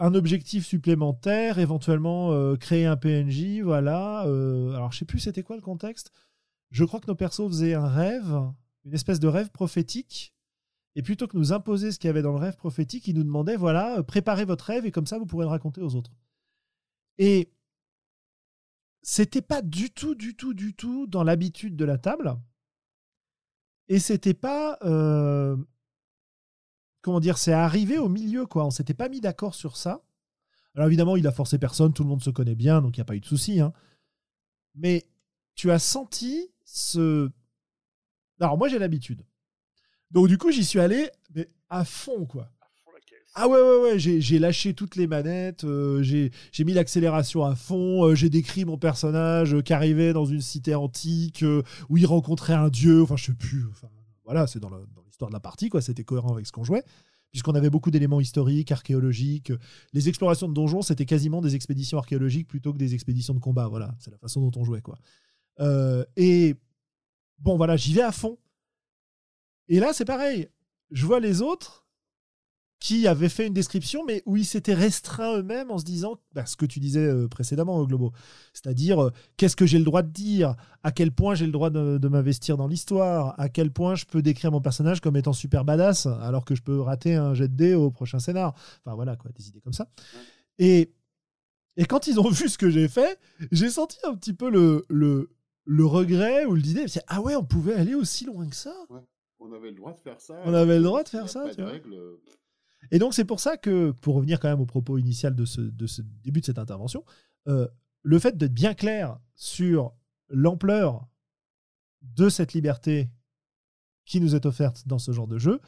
objectif 0.00 0.66
supplémentaire, 0.66 1.60
éventuellement 1.60 2.56
créer 2.56 2.86
un 2.86 2.96
PNJ, 2.96 3.60
voilà. 3.62 4.22
alors 4.22 4.90
je 4.90 4.98
sais 4.98 5.04
plus 5.04 5.20
c'était 5.20 5.44
quoi 5.44 5.54
le 5.54 5.62
contexte. 5.62 6.10
Je 6.72 6.84
crois 6.84 6.98
que 7.00 7.06
nos 7.06 7.14
persos 7.14 7.46
faisaient 7.48 7.74
un 7.74 7.88
rêve, 7.88 8.52
une 8.84 8.94
espèce 8.94 9.20
de 9.20 9.28
rêve 9.28 9.50
prophétique. 9.50 10.34
Et 10.94 11.02
plutôt 11.02 11.26
que 11.26 11.36
nous 11.38 11.52
imposer 11.52 11.90
ce 11.90 11.98
qu'il 11.98 12.08
y 12.08 12.10
avait 12.10 12.22
dans 12.22 12.32
le 12.32 12.38
rêve 12.38 12.56
prophétique, 12.56 13.08
ils 13.08 13.14
nous 13.16 13.24
demandaient 13.24 13.56
voilà, 13.56 13.98
euh, 13.98 14.02
préparez 14.02 14.44
votre 14.44 14.66
rêve 14.66 14.84
et 14.84 14.90
comme 14.90 15.06
ça 15.06 15.18
vous 15.18 15.26
pourrez 15.26 15.44
le 15.44 15.50
raconter 15.50 15.80
aux 15.80 15.94
autres. 15.94 16.10
Et 17.18 17.50
c'était 19.02 19.42
pas 19.42 19.62
du 19.62 19.90
tout, 19.90 20.14
du 20.14 20.36
tout, 20.36 20.54
du 20.54 20.74
tout 20.74 21.06
dans 21.06 21.24
l'habitude 21.24 21.76
de 21.76 21.84
la 21.84 21.98
table. 21.98 22.36
Et 23.88 23.98
c'était 23.98 24.34
pas. 24.34 24.78
euh, 24.82 25.56
comment 27.00 27.20
dire 27.20 27.38
C'est 27.38 27.52
arrivé 27.52 27.98
au 27.98 28.08
milieu, 28.08 28.46
quoi. 28.46 28.64
On 28.66 28.70
s'était 28.70 28.94
pas 28.94 29.08
mis 29.08 29.20
d'accord 29.20 29.54
sur 29.54 29.76
ça. 29.76 30.04
Alors 30.74 30.86
évidemment, 30.86 31.16
il 31.16 31.26
a 31.26 31.32
forcé 31.32 31.58
personne, 31.58 31.92
tout 31.92 32.02
le 32.02 32.08
monde 32.08 32.22
se 32.22 32.30
connaît 32.30 32.54
bien, 32.54 32.80
donc 32.80 32.96
il 32.96 33.00
n'y 33.00 33.02
a 33.02 33.06
pas 33.06 33.16
eu 33.16 33.20
de 33.20 33.26
souci. 33.26 33.60
hein. 33.60 33.72
Mais 34.74 35.04
tu 35.54 35.70
as 35.70 35.78
senti 35.78 36.50
ce. 36.64 37.30
Alors 38.42 38.58
moi, 38.58 38.68
j'ai 38.68 38.78
l'habitude. 38.78 39.22
Donc 40.10 40.28
du 40.28 40.36
coup, 40.36 40.50
j'y 40.50 40.64
suis 40.64 40.80
allé 40.80 41.08
mais 41.34 41.48
à 41.70 41.84
fond, 41.84 42.26
quoi. 42.26 42.50
À 42.60 42.66
fond 42.84 42.90
la 42.92 43.00
caisse. 43.00 43.30
Ah 43.34 43.48
ouais, 43.48 43.60
ouais, 43.60 43.92
ouais, 43.92 43.98
j'ai, 43.98 44.38
lâché 44.38 44.74
toutes 44.74 44.96
les 44.96 45.06
manettes, 45.06 45.64
euh, 45.64 46.02
j'ai, 46.02 46.32
j'ai 46.50 46.64
mis 46.64 46.72
l'accélération 46.72 47.44
à 47.44 47.54
fond, 47.54 48.04
euh, 48.04 48.14
j'ai 48.14 48.28
décrit 48.28 48.64
mon 48.64 48.76
personnage 48.76 49.54
euh, 49.54 49.62
qui 49.62 49.72
arrivait 49.72 50.12
dans 50.12 50.26
une 50.26 50.40
cité 50.40 50.74
antique 50.74 51.44
euh, 51.44 51.62
où 51.88 51.96
il 51.96 52.04
rencontrait 52.04 52.52
un 52.52 52.68
dieu, 52.68 53.02
enfin 53.02 53.16
je 53.16 53.26
sais 53.26 53.32
plus, 53.32 53.64
enfin 53.70 53.88
voilà, 54.24 54.46
c'est 54.46 54.60
dans, 54.60 54.70
l'histoire 55.06 55.30
de 55.30 55.34
la 55.34 55.40
partie, 55.40 55.68
quoi, 55.68 55.80
c'était 55.80 56.04
cohérent 56.04 56.32
avec 56.32 56.46
ce 56.46 56.52
qu'on 56.52 56.64
jouait, 56.64 56.82
puisqu'on 57.30 57.54
avait 57.54 57.70
beaucoup 57.70 57.90
d'éléments 57.90 58.20
historiques, 58.20 58.72
archéologiques. 58.72 59.52
Les 59.92 60.08
explorations 60.08 60.48
de 60.48 60.54
donjons, 60.54 60.82
c'était 60.82 61.06
quasiment 61.06 61.40
des 61.40 61.54
expéditions 61.54 61.98
archéologiques 61.98 62.48
plutôt 62.48 62.72
que 62.72 62.78
des 62.78 62.92
expéditions 62.92 63.34
de 63.34 63.40
combat, 63.40 63.68
voilà, 63.68 63.94
c'est 63.98 64.10
la 64.10 64.18
façon 64.18 64.40
dont 64.40 64.60
on 64.60 64.64
jouait, 64.64 64.82
quoi. 64.82 64.98
Euh, 65.60 66.04
et 66.16 66.56
bon, 67.42 67.56
voilà, 67.56 67.76
j'y 67.76 67.92
vais 67.92 68.02
à 68.02 68.12
fond. 68.12 68.38
Et 69.68 69.80
là, 69.80 69.92
c'est 69.92 70.04
pareil, 70.04 70.48
je 70.90 71.06
vois 71.06 71.20
les 71.20 71.42
autres 71.42 71.82
qui 72.82 73.06
avaient 73.06 73.28
fait 73.28 73.46
une 73.46 73.54
description, 73.54 74.04
mais 74.04 74.24
où 74.26 74.36
ils 74.36 74.44
s'étaient 74.44 74.74
restreints 74.74 75.36
eux-mêmes 75.36 75.70
en 75.70 75.78
se 75.78 75.84
disant 75.84 76.18
bah, 76.34 76.46
ce 76.46 76.56
que 76.56 76.66
tu 76.66 76.80
disais 76.80 77.06
euh, 77.06 77.28
précédemment, 77.28 77.80
euh, 77.80 77.84
Globo. 77.84 78.12
C'est-à-dire, 78.52 79.04
euh, 79.04 79.12
qu'est-ce 79.36 79.54
que 79.54 79.66
j'ai 79.66 79.78
le 79.78 79.84
droit 79.84 80.02
de 80.02 80.10
dire? 80.10 80.56
À 80.82 80.90
quel 80.90 81.12
point 81.12 81.36
j'ai 81.36 81.46
le 81.46 81.52
droit 81.52 81.70
de, 81.70 81.98
de 81.98 82.08
m'investir 82.08 82.56
dans 82.56 82.66
l'histoire? 82.66 83.38
À 83.38 83.48
quel 83.48 83.70
point 83.70 83.94
je 83.94 84.04
peux 84.04 84.20
décrire 84.20 84.50
mon 84.50 84.60
personnage 84.60 85.00
comme 85.00 85.16
étant 85.16 85.32
super 85.32 85.64
badass, 85.64 86.06
alors 86.06 86.44
que 86.44 86.56
je 86.56 86.62
peux 86.62 86.80
rater 86.80 87.14
un 87.14 87.34
jet 87.34 87.46
de 87.46 87.54
dés 87.54 87.74
au 87.74 87.92
prochain 87.92 88.18
scénar? 88.18 88.52
Enfin, 88.84 88.96
voilà, 88.96 89.14
quoi, 89.14 89.30
des 89.30 89.48
idées 89.48 89.60
comme 89.60 89.72
ça. 89.72 89.86
Et, 90.58 90.92
et 91.76 91.84
quand 91.84 92.08
ils 92.08 92.18
ont 92.18 92.30
vu 92.30 92.48
ce 92.48 92.58
que 92.58 92.68
j'ai 92.68 92.88
fait, 92.88 93.16
j'ai 93.52 93.70
senti 93.70 93.98
un 94.02 94.16
petit 94.16 94.32
peu 94.32 94.50
le, 94.50 94.84
le, 94.88 95.30
le 95.64 95.84
regret 95.86 96.44
ou 96.44 96.54
l'idée. 96.54 96.88
c'est, 96.88 97.02
Ah 97.06 97.20
ouais, 97.20 97.36
on 97.36 97.44
pouvait 97.44 97.74
aller 97.74 97.94
aussi 97.94 98.24
loin 98.24 98.48
que 98.48 98.56
ça 98.56 98.74
On 99.38 99.52
avait 99.52 99.70
le 99.70 99.76
droit 99.76 99.92
de 99.92 100.00
faire 100.00 100.20
ça. 100.20 100.40
On 100.44 100.54
avait 100.54 100.76
le 100.78 100.84
droit 100.84 101.02
de 101.02 101.08
faire 101.08 101.28
ça, 101.28 101.48
tu 101.54 101.62
vois. 101.62 101.72
euh, 101.72 102.16
Et 102.90 102.98
donc 102.98 103.14
c'est 103.14 103.24
pour 103.24 103.40
ça 103.40 103.56
que, 103.56 103.90
pour 103.92 104.14
revenir 104.16 104.40
quand 104.40 104.48
même 104.48 104.60
au 104.60 104.66
propos 104.66 104.98
initial 104.98 105.34
de 105.34 105.44
ce, 105.44 105.60
de 105.60 105.86
ce 105.86 106.02
début 106.22 106.40
de 106.40 106.46
cette 106.46 106.58
intervention, 106.58 107.04
euh, 107.48 107.68
le 108.02 108.18
fait 108.18 108.36
d'être 108.36 108.54
bien 108.54 108.74
clair 108.74 109.18
sur 109.34 109.94
l'ampleur 110.28 111.06
de 112.02 112.28
cette 112.28 112.52
liberté 112.52 113.08
qui 114.04 114.20
nous 114.20 114.34
est 114.34 114.46
offerte 114.46 114.86
dans 114.88 114.98
ce 114.98 115.12
genre 115.12 115.28
de 115.28 115.38
jeu 115.38 115.60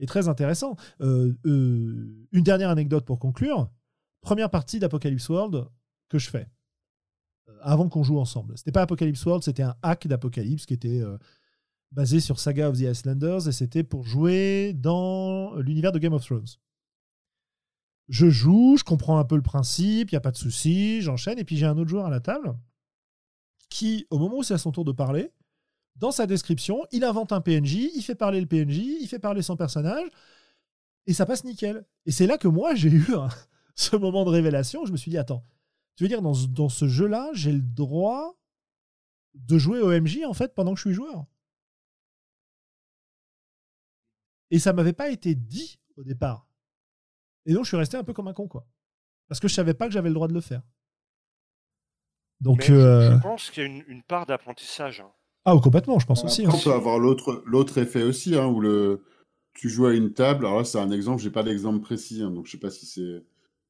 est 0.00 0.06
très 0.06 0.28
intéressant. 0.28 0.76
Euh, 1.00 1.32
euh, 1.46 2.26
une 2.32 2.42
dernière 2.42 2.70
anecdote 2.70 3.04
pour 3.04 3.18
conclure. 3.18 3.70
Première 4.20 4.50
partie 4.50 4.78
d'Apocalypse 4.80 5.28
World 5.28 5.66
que 6.08 6.18
je 6.18 6.28
fais 6.28 6.48
euh, 6.48 6.48
avant 7.60 7.88
qu'on 7.88 8.02
joue 8.02 8.18
ensemble. 8.18 8.56
C'était 8.56 8.72
pas 8.72 8.82
Apocalypse 8.82 9.24
World, 9.24 9.42
c'était 9.42 9.62
un 9.62 9.76
hack 9.82 10.06
d'Apocalypse 10.06 10.66
qui 10.66 10.74
était 10.74 11.00
euh, 11.00 11.18
basé 11.92 12.20
sur 12.20 12.40
Saga 12.40 12.68
of 12.68 12.78
the 12.78 12.82
Icelanders 12.82 13.48
et 13.48 13.52
c'était 13.52 13.84
pour 13.84 14.04
jouer 14.04 14.72
dans 14.74 15.54
l'univers 15.56 15.92
de 15.92 15.98
Game 15.98 16.12
of 16.12 16.24
Thrones. 16.24 16.46
Je 18.08 18.30
joue, 18.30 18.76
je 18.78 18.84
comprends 18.84 19.18
un 19.18 19.24
peu 19.24 19.36
le 19.36 19.42
principe, 19.42 20.10
il 20.10 20.14
n'y 20.14 20.18
a 20.18 20.20
pas 20.20 20.30
de 20.30 20.36
souci, 20.36 21.02
j'enchaîne, 21.02 21.38
et 21.38 21.44
puis 21.44 21.56
j'ai 21.56 21.66
un 21.66 21.76
autre 21.76 21.90
joueur 21.90 22.06
à 22.06 22.10
la 22.10 22.20
table 22.20 22.56
qui, 23.68 24.06
au 24.10 24.18
moment 24.18 24.38
où 24.38 24.42
c'est 24.44 24.54
à 24.54 24.58
son 24.58 24.70
tour 24.70 24.84
de 24.84 24.92
parler, 24.92 25.32
dans 25.96 26.12
sa 26.12 26.26
description, 26.26 26.84
il 26.92 27.04
invente 27.04 27.32
un 27.32 27.40
PNJ, 27.40 27.90
il 27.94 28.02
fait 28.02 28.14
parler 28.14 28.40
le 28.40 28.46
PNJ, 28.46 28.78
il 29.00 29.08
fait 29.08 29.18
parler 29.18 29.42
son 29.42 29.56
personnage, 29.56 30.08
et 31.06 31.14
ça 31.14 31.26
passe 31.26 31.42
nickel. 31.44 31.84
Et 32.04 32.12
c'est 32.12 32.26
là 32.26 32.38
que 32.38 32.48
moi, 32.48 32.74
j'ai 32.74 32.90
eu 32.90 33.06
ce 33.74 33.96
moment 33.96 34.24
de 34.24 34.30
révélation, 34.30 34.82
où 34.82 34.86
je 34.86 34.92
me 34.92 34.96
suis 34.96 35.10
dit, 35.10 35.18
attends, 35.18 35.44
tu 35.96 36.04
veux 36.04 36.08
dire, 36.08 36.22
dans 36.22 36.34
ce, 36.34 36.46
dans 36.46 36.68
ce 36.68 36.86
jeu-là, 36.88 37.30
j'ai 37.32 37.52
le 37.52 37.60
droit 37.62 38.38
de 39.34 39.58
jouer 39.58 39.80
au 39.80 39.90
MJ, 39.90 40.20
en 40.26 40.34
fait, 40.34 40.54
pendant 40.54 40.72
que 40.74 40.80
je 40.80 40.88
suis 40.88 40.94
joueur 40.94 41.26
Et 44.50 44.58
ça 44.58 44.72
m'avait 44.72 44.92
pas 44.92 45.10
été 45.10 45.34
dit 45.34 45.78
au 45.96 46.04
départ. 46.04 46.46
Et 47.46 47.52
donc, 47.52 47.64
je 47.64 47.68
suis 47.68 47.76
resté 47.76 47.96
un 47.96 48.04
peu 48.04 48.12
comme 48.12 48.28
un 48.28 48.32
con, 48.32 48.48
quoi. 48.48 48.66
Parce 49.28 49.40
que 49.40 49.48
je 49.48 49.54
savais 49.54 49.74
pas 49.74 49.86
que 49.86 49.92
j'avais 49.92 50.08
le 50.08 50.14
droit 50.14 50.28
de 50.28 50.34
le 50.34 50.40
faire. 50.40 50.62
Donc, 52.40 52.58
Mais 52.58 52.66
je- 52.66 52.74
euh, 52.74 53.16
je, 53.16 53.22
pense 53.22 53.50
qu'il 53.50 53.62
y 53.62 53.66
a 53.66 53.68
une, 53.68 53.84
une 53.88 54.02
part 54.02 54.26
d'apprentissage. 54.26 55.00
hein. 55.00 55.10
ah, 55.44 55.54
oh, 55.54 55.60
complètement, 55.60 55.98
je 55.98 56.06
pense 56.06 56.24
aussi. 56.24 56.44
Après, 56.44 56.56
hein. 56.56 56.60
on 56.60 56.64
peut 56.64 56.74
avoir 56.74 56.98
l'autre 56.98 57.42
l'autre 57.46 57.78
effet 57.78 58.02
aussi, 58.02 58.36
hein, 58.36 58.46
où 58.46 58.60
le 58.60 59.04
tu 59.54 59.70
joues 59.70 59.86
à 59.86 59.94
une 59.94 60.12
table. 60.12 60.44
Alors 60.44 60.58
là, 60.58 60.64
c'est 60.64 60.78
un 60.78 60.90
exemple. 60.90 61.22
J'ai 61.22 61.30
pas 61.30 61.42
d'exemple 61.42 61.80
précis, 61.80 62.22
hein, 62.22 62.30
donc 62.30 62.46
je 62.46 62.52
sais 62.52 62.58
pas 62.58 62.70
si 62.70 62.84
c'est. 62.86 63.24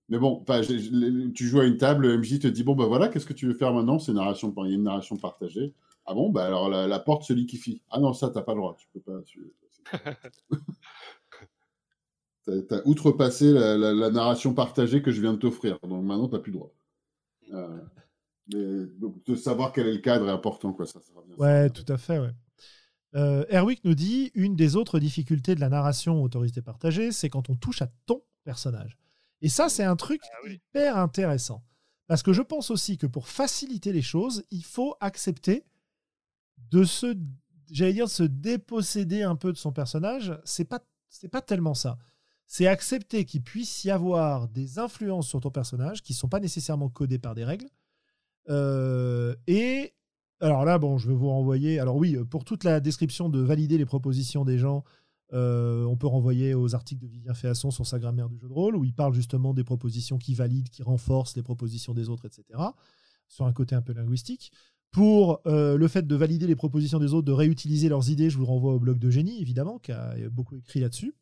Mais 0.09 0.19
bon, 0.19 0.45
tu 1.35 1.49
joues 1.49 1.61
à 1.61 1.67
une 1.67 1.79
table, 1.79 2.07
le 2.07 2.19
MJ 2.19 2.39
te 2.39 2.47
dit 2.47 2.63
bon 2.63 2.77
bah 2.77 2.87
voilà, 2.87 3.09
qu'est-ce 3.09 3.27
que 3.27 3.33
tu 3.33 3.47
veux 3.47 3.55
faire 3.55 3.73
maintenant? 3.73 3.99
C'est 3.99 4.13
narration, 4.13 4.55
il 4.65 4.69
y 4.69 4.73
a 4.73 4.75
une 4.77 4.85
narration 4.85 5.17
partagée. 5.17 5.75
Ah 6.07 6.15
bon, 6.15 6.31
bah 6.31 6.47
alors 6.47 6.69
la, 6.69 6.87
la 6.87 6.99
porte 7.01 7.25
se 7.25 7.33
liquéfie. 7.33 7.83
Ah 7.91 7.99
non, 7.99 8.13
ça 8.13 8.31
t'as 8.31 8.43
pas 8.43 8.55
le 8.55 8.61
droit, 8.61 8.77
tu 8.79 8.87
peux 8.93 9.01
pas. 9.01 9.21
Tu... 9.25 9.53
T'as 12.69 12.81
outrepassé 12.85 13.53
la, 13.53 13.77
la- 13.77 13.93
la 13.93 14.11
narration 14.11 14.55
partagée 14.55 15.03
que 15.03 15.11
je 15.11 15.21
viens 15.21 15.33
de 15.33 15.39
t'offrir, 15.39 15.79
donc 15.83 16.05
maintenant 16.05 16.29
t'as 16.29 16.39
plus 16.39 16.53
le 16.53 16.59
droit. 16.59 16.73
Euh, 17.53 17.81
mais, 18.55 18.87
donc, 19.01 19.25
de 19.25 19.35
savoir 19.35 19.73
quel 19.73 19.89
est 19.89 19.95
le 19.95 19.99
cadre 19.99 20.29
est 20.29 20.33
important, 20.33 20.73
quoi. 20.73 20.87
Ça, 20.87 21.01
ça 21.01 21.13
Ouais, 21.39 21.71
tout 21.71 21.91
à 21.93 21.97
fait, 21.97 22.21
ouais. 22.21 22.31
Euh, 23.17 23.45
Erwick 23.51 23.85
nous 23.85 23.97
dit 23.97 24.31
une 24.35 24.55
des 24.55 24.77
autres 24.77 25.01
difficultés 25.01 25.57
de 25.57 25.61
la 25.61 25.69
narration 25.69 26.23
autorité 26.23 26.63
partagée, 26.63 27.11
c'est 27.11 27.31
quand 27.31 27.51
on 27.51 27.57
touche 27.57 27.83
à 27.83 27.89
ton 28.07 28.23
personnage. 28.45 28.97
Et 29.47 29.49
ça, 29.49 29.69
c'est 29.69 29.85
un 29.85 29.95
truc 29.95 30.21
Ah 30.33 30.39
oui. 30.43 30.55
hyper 30.55 30.97
intéressant. 30.97 31.63
Parce 32.09 32.25
que 32.25 32.33
je 32.33 32.43
pense 32.43 32.73
aussi 32.73 32.99
que 32.99 33.07
pour 33.07 33.29
faciliter 33.29 33.93
les 33.93 34.03
choses, 34.03 34.43
il 34.51 34.65
faut 34.65 34.97
accepter 34.99 35.65
de 36.73 36.83
se, 36.83 37.17
j'allais 37.71 37.93
dire, 37.93 38.09
se 38.09 38.25
déposséder 38.25 39.23
un 39.23 39.37
peu 39.37 39.53
de 39.53 39.57
son 39.57 39.71
personnage. 39.71 40.37
C'est 40.45 40.65
pas, 40.65 40.81
c'est 41.11 41.29
pas 41.29 41.43
tellement 41.43 41.75
ça. 41.75 41.97
C'est 42.49 42.67
accepter 42.67 43.25
qu'il 43.25 43.45
puisse 43.45 43.85
y 43.85 43.91
avoir 43.93 44.49
des 44.49 44.81
influences 44.81 45.29
sur 45.29 45.41
ton 45.41 45.53
personnage 45.53 46.03
qui 46.03 46.13
sont 46.13 46.29
pas 46.29 46.41
nécessairement 46.41 46.89
codées 46.89 47.21
par 47.21 47.37
des 47.37 47.45
règles. 47.45 47.69
Euh, 48.49 49.37
et 49.47 49.95
alors 50.41 50.65
là, 50.65 50.79
bon, 50.79 50.99
je 50.99 51.07
vais 51.09 51.15
vous 51.15 51.31
renvoyer. 51.31 51.79
Alors 51.79 51.95
oui, 51.95 52.17
pour 52.29 52.43
toute 52.43 52.65
la 52.65 52.81
description 52.81 53.29
de 53.29 53.39
valider 53.39 53.79
les 53.79 53.87
propositions 53.87 54.45
des 54.45 54.59
gens, 54.59 54.83
euh, 55.33 55.85
on 55.85 55.97
peut 55.97 56.07
renvoyer 56.07 56.55
aux 56.55 56.75
articles 56.75 57.03
de 57.03 57.09
Vivien 57.09 57.35
Féasson 57.35 57.71
sur 57.71 57.87
sa 57.87 57.99
grammaire 57.99 58.29
du 58.29 58.39
jeu 58.39 58.49
de 58.49 58.53
rôle, 58.53 58.77
où 58.77 58.85
il 58.85 58.95
parle 58.95 59.15
justement 59.15 59.55
des 59.55 59.65
propositions 59.65 60.19
qui 60.19 60.35
valident, 60.35 60.69
qui 60.69 60.83
renforcent 60.83 61.37
les 61.37 61.43
propositions 61.43 61.95
des 61.95 62.09
autres, 62.09 62.27
etc. 62.27 62.45
Sur 63.29 63.47
un 63.47 63.53
côté 63.53 63.75
un 63.75 63.83
peu 63.83 63.93
linguistique. 63.93 64.53
Pour 64.93 65.41
euh, 65.47 65.77
le 65.77 65.89
fait 65.89 66.07
de 66.07 66.15
valider 66.15 66.47
les 66.47 66.57
propositions 66.57 67.01
des 67.01 67.13
autres, 67.13 67.27
de 67.27 67.33
réutiliser 67.33 67.89
leurs 67.89 68.09
idées, 68.09 68.31
je 68.31 68.39
vous 68.39 68.47
renvoie 68.47 68.73
au 68.73 68.79
blog 68.79 68.99
de 68.99 69.11
Génie, 69.11 69.41
évidemment, 69.41 69.79
qui 69.79 69.93
a 69.93 70.15
beaucoup 70.31 70.55
écrit 70.55 70.81
là-dessus. 70.81 71.15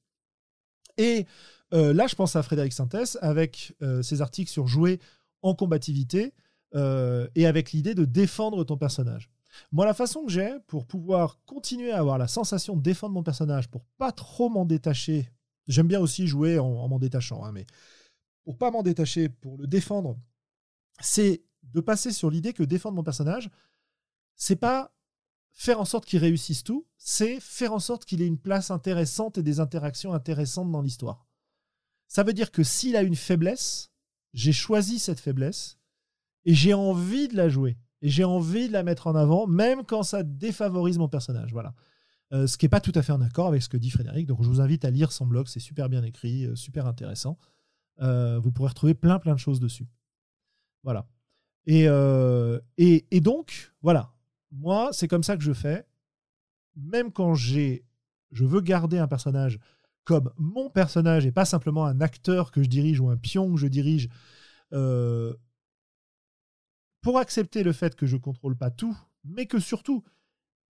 Et 0.99 1.27
euh, 1.73 1.93
là, 1.93 2.07
je 2.07 2.15
pense 2.15 2.37
à 2.37 2.43
Frédéric 2.43 2.73
Sintès 2.73 3.19
avec 3.21 3.75
ses 4.03 4.21
articles 4.21 4.51
sur 4.51 4.67
jouer 4.67 5.01
en 5.43 5.55
combativité 5.55 6.35
et 6.75 7.47
avec 7.47 7.71
l'idée 7.71 7.95
de 7.95 8.05
défendre 8.05 8.65
ton 8.65 8.77
personnage. 8.77 9.31
Moi, 9.73 9.87
la 9.87 9.95
façon 9.95 10.25
que 10.25 10.33
j'ai 10.33 10.59
pour 10.67 10.87
pouvoir 10.87 11.41
continuer 11.47 11.93
à 11.93 11.99
avoir 11.99 12.19
la 12.19 12.29
sensation 12.29 12.77
de 12.77 12.83
défendre 12.83 13.15
mon 13.15 13.23
personnage, 13.23 13.71
pour 13.71 13.85
pas 13.99 14.13
trop 14.13 14.49
m'en 14.49 14.65
détacher, 14.65 15.31
j'aime 15.67 15.89
bien 15.89 16.01
aussi 16.01 16.27
jouer 16.27 16.59
en, 16.59 16.89
m'en 16.89 16.99
détachant, 16.99 17.45
hein, 17.45 17.53
mais 17.53 17.67
pour 18.45 18.59
pas 18.59 18.71
m'en 18.71 18.83
détacher, 18.83 19.29
pour 19.29 19.57
le 19.57 19.67
défendre, 19.67 20.19
c'est 21.01 21.45
de 21.63 21.81
passer 21.81 22.13
sur 22.13 22.31
l'idée 22.31 22.53
que 22.53 22.63
défendre 22.63 22.97
mon 22.97 23.03
personnage, 23.03 23.51
c'est 24.37 24.57
pas 24.57 24.93
faire 25.53 25.81
en 25.81 25.85
sorte 25.85 26.05
qu'il 26.05 26.19
réussisse 26.19 26.65
tout, 26.65 26.87
c'est 26.97 27.41
faire 27.41 27.73
en 27.73 27.79
sorte 27.79 28.05
qu'il 28.05 28.21
ait 28.21 28.27
une 28.27 28.39
place 28.39 28.71
intéressante 28.71 29.39
et 29.39 29.43
des 29.43 29.61
interactions 29.61 30.13
intéressantes 30.13 30.71
dans 30.71 30.83
l'histoire. 30.83 31.27
Ça 32.09 32.23
veut 32.23 32.33
dire 32.33 32.51
que 32.51 32.63
s'il 32.63 32.97
a 32.97 33.03
une 33.03 33.17
faiblesse, 33.17 33.91
j'ai 34.33 34.53
choisi 34.53 34.99
cette 34.99 35.21
faiblesse 35.21 35.79
et 36.45 36.55
j'ai 36.55 36.75
envie 36.75 37.29
de 37.29 37.37
la 37.37 37.49
jouer 37.49 37.79
et 38.05 38.11
j'ai 38.11 38.23
envie 38.23 38.69
de 38.69 38.75
la 38.75 38.83
mettre 38.83 39.07
en 39.07 39.15
avant, 39.15 39.47
même 39.47 39.83
quand 39.83 40.03
ça 40.03 40.23
défavorise 40.23 40.99
mon 40.99 41.09
personnage. 41.09 41.53
Voilà. 41.53 41.75
Euh, 42.33 42.47
ce 42.47 42.59
qui 42.59 42.67
n'est 42.67 42.71
pas 42.71 42.83
tout 42.83 42.93
à 42.95 43.01
fait 43.01 43.13
en 43.13 43.23
accord 43.23 43.49
avec 43.49 43.63
ce 43.63 43.69
que 43.71 43.79
dit 43.79 43.89
Frédéric. 43.89 44.27
Donc 44.27 44.43
je 44.43 44.49
vous 44.49 44.61
invite 44.61 44.85
à 44.85 44.91
lire 44.91 45.11
son 45.11 45.25
blog, 45.25 45.47
c'est 45.49 45.59
super 45.59 45.89
bien 45.89 46.03
écrit, 46.03 46.45
euh, 46.45 46.55
super 46.55 46.87
intéressant. 46.87 47.39
Euh, 48.03 48.39
vous 48.39 48.53
pourrez 48.53 48.69
retrouver 48.69 48.93
plein 48.93 49.19
plein 49.19 49.33
de 49.33 49.39
choses 49.39 49.59
dessus. 49.59 49.89
Voilà. 50.83 51.07
Et, 51.67 51.89
donc, 53.23 53.73
voilà, 53.81 54.13
moi, 54.53 54.91
c'est 54.93 55.09
comme 55.09 55.23
ça 55.23 55.39
que 55.39 55.43
je 55.43 55.55
fais. 55.55 55.87
Même 56.77 57.11
quand 57.11 57.35
j'ai, 57.35 57.87
je 58.33 58.45
veux 58.45 58.61
garder 58.61 58.99
un 58.99 59.09
personnage 59.09 59.59
comme 60.05 60.31
mon 60.37 60.69
personnage 60.69 61.25
et 61.25 61.33
pas 61.33 61.47
simplement 61.47 61.87
un 61.87 62.03
acteur 62.03 62.51
que 62.51 62.63
je 62.63 62.69
dirige 62.69 63.01
ou 63.01 63.09
un 63.09 63.17
pion 63.17 63.55
que 63.55 63.59
je 63.59 63.67
dirige. 63.67 64.11
Pour 67.05 67.19
accepter 67.19 67.63
le 67.63 67.73
fait 67.73 67.95
que 67.95 68.07
je 68.07 68.17
contrôle 68.17 68.57
pas 68.57 68.71
tout, 68.71 68.97
mais 69.25 69.45
que 69.45 69.61
surtout, 69.61 70.03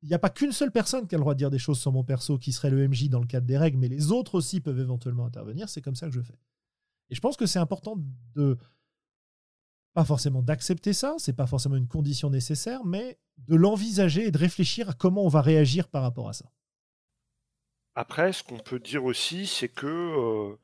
il 0.01 0.07
n'y 0.07 0.15
a 0.15 0.19
pas 0.19 0.29
qu'une 0.29 0.53
seule 0.53 0.71
personne 0.71 1.05
qui 1.05 1.13
a 1.13 1.17
le 1.17 1.21
droit 1.23 1.33
de 1.33 1.37
dire 1.37 1.51
des 1.51 1.59
choses 1.59 1.79
sur 1.79 1.91
mon 1.91 2.05
perso 2.05 2.37
qui 2.37 2.53
serait 2.53 2.69
le 2.69 2.87
MJ 2.87 3.09
dans 3.09 3.19
le 3.19 3.27
cadre 3.27 3.45
des 3.45 3.57
règles, 3.57 3.77
mais 3.77 3.89
les 3.89 4.11
autres 4.13 4.35
aussi 4.35 4.61
peuvent 4.61 4.79
éventuellement 4.79 5.25
intervenir. 5.25 5.67
C'est 5.67 5.81
comme 5.81 5.95
ça 5.95 6.07
que 6.07 6.13
je 6.13 6.21
fais. 6.21 6.39
Et 7.09 7.15
je 7.15 7.19
pense 7.19 7.35
que 7.35 7.45
c'est 7.45 7.59
important 7.59 7.97
de 8.33 8.57
pas 9.93 10.05
forcément 10.05 10.41
d'accepter 10.41 10.93
ça, 10.93 11.15
c'est 11.17 11.35
pas 11.35 11.47
forcément 11.47 11.75
une 11.75 11.89
condition 11.89 12.29
nécessaire, 12.29 12.85
mais 12.85 13.19
de 13.37 13.55
l'envisager 13.55 14.25
et 14.25 14.31
de 14.31 14.37
réfléchir 14.37 14.89
à 14.89 14.93
comment 14.93 15.25
on 15.25 15.27
va 15.27 15.41
réagir 15.41 15.89
par 15.89 16.01
rapport 16.01 16.29
à 16.29 16.33
ça. 16.33 16.49
Après, 17.93 18.31
ce 18.31 18.41
qu'on 18.41 18.59
peut 18.59 18.79
dire 18.79 19.03
aussi, 19.03 19.45
c'est 19.47 19.67
que 19.67 19.85
euh, 19.85 20.55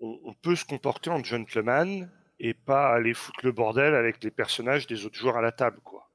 on, 0.00 0.34
peut 0.42 0.56
se 0.56 0.64
comporter 0.64 1.10
en 1.10 1.22
gentleman 1.22 2.10
et 2.40 2.54
pas 2.54 2.92
aller 2.92 3.14
foutre 3.14 3.40
le 3.44 3.52
bordel 3.52 3.94
avec 3.94 4.22
les 4.22 4.30
personnages 4.30 4.86
des 4.86 5.06
autres 5.06 5.16
joueurs 5.16 5.36
à 5.36 5.42
la 5.42 5.52
table, 5.52 5.80
quoi. 5.84 6.10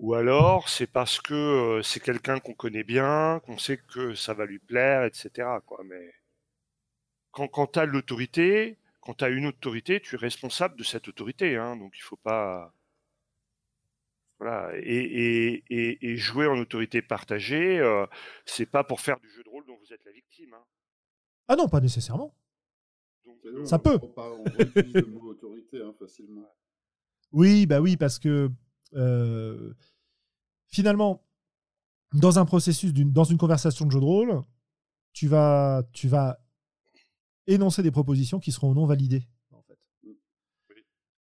Ou 0.00 0.14
alors, 0.14 0.68
c'est 0.68 0.86
parce 0.86 1.20
que 1.20 1.34
euh, 1.34 1.82
c'est 1.82 2.00
quelqu'un 2.00 2.40
qu'on 2.40 2.54
connaît 2.54 2.82
bien, 2.82 3.40
qu'on 3.46 3.58
sait 3.58 3.78
que 3.78 4.14
ça 4.14 4.34
va 4.34 4.44
lui 4.44 4.58
plaire, 4.58 5.04
etc. 5.04 5.48
Quoi. 5.64 5.82
Mais 5.84 6.12
quand, 7.30 7.48
quand 7.48 7.68
tu 7.68 7.78
as 7.78 7.84
l'autorité, 7.84 8.76
quand 9.00 9.14
tu 9.14 9.24
as 9.24 9.28
une 9.28 9.46
autorité, 9.46 10.00
tu 10.00 10.16
es 10.16 10.18
responsable 10.18 10.76
de 10.76 10.82
cette 10.82 11.08
autorité. 11.08 11.56
Hein, 11.56 11.76
donc 11.76 11.92
il 11.96 12.02
faut 12.02 12.16
pas. 12.16 12.72
Et, 14.74 16.16
jouer 16.16 16.46
en 16.48 16.58
autorité 16.58 17.00
partagée, 17.00 17.78
euh, 17.78 18.04
c'est 18.44 18.66
pas 18.66 18.84
pour 18.84 19.00
faire 19.00 19.18
du 19.20 19.30
jeu 19.30 19.42
de 19.42 19.48
rôle 19.48 19.64
dont 19.66 19.78
vous 19.78 19.92
êtes 19.92 20.04
la 20.04 20.12
victime. 20.12 20.52
Hein. 20.52 20.64
Ah 21.48 21.56
non, 21.56 21.68
pas 21.68 21.80
nécessairement. 21.80 22.34
Ça 23.64 23.78
peut. 23.78 23.98
On, 24.16 24.44
utilise 24.44 24.94
le 24.94 25.06
mot 25.06 25.30
autorité 25.30 25.82
hein, 25.82 25.94
facilement. 25.98 26.48
Oui, 27.32 27.66
bah 27.66 27.80
oui, 27.80 27.96
parce 27.96 28.20
que 28.20 28.48
euh, 28.94 29.74
finalement, 30.68 31.26
dans 32.12 32.38
un 32.38 32.44
processus, 32.44 32.92
dans 32.92 33.24
une 33.24 33.38
conversation 33.38 33.86
de 33.86 33.90
jeu 33.90 33.98
de 33.98 34.04
rôle, 34.04 34.40
tu 35.12 35.26
vas, 35.26 35.82
tu 35.92 36.06
vas 36.06 36.38
énoncer 37.48 37.82
des 37.82 37.90
propositions 37.90 38.38
qui 38.38 38.52
seront 38.52 38.72
non 38.72 38.86
validées. 38.86 39.26
En 39.50 39.62
fait. 39.62 39.78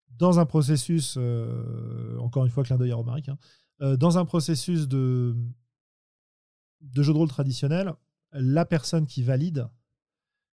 Dans 0.10 0.40
un 0.40 0.48
processus, 0.48 1.16
euh, 1.18 2.18
encore 2.18 2.46
une 2.46 2.52
fois, 2.52 2.64
clin 2.64 2.78
d'œil 2.78 2.92
à 2.92 2.96
Romaric, 2.96 3.30
hein, 3.30 3.38
euh, 3.82 3.96
dans 3.96 4.18
un 4.18 4.26
processus 4.26 4.88
de, 4.88 5.36
de 6.82 7.04
jeu 7.04 7.14
de 7.14 7.18
rôle 7.18 7.30
traditionnel, 7.30 7.94
la 8.32 8.66
personne 8.66 9.06
qui 9.06 9.22
valide, 9.22 9.70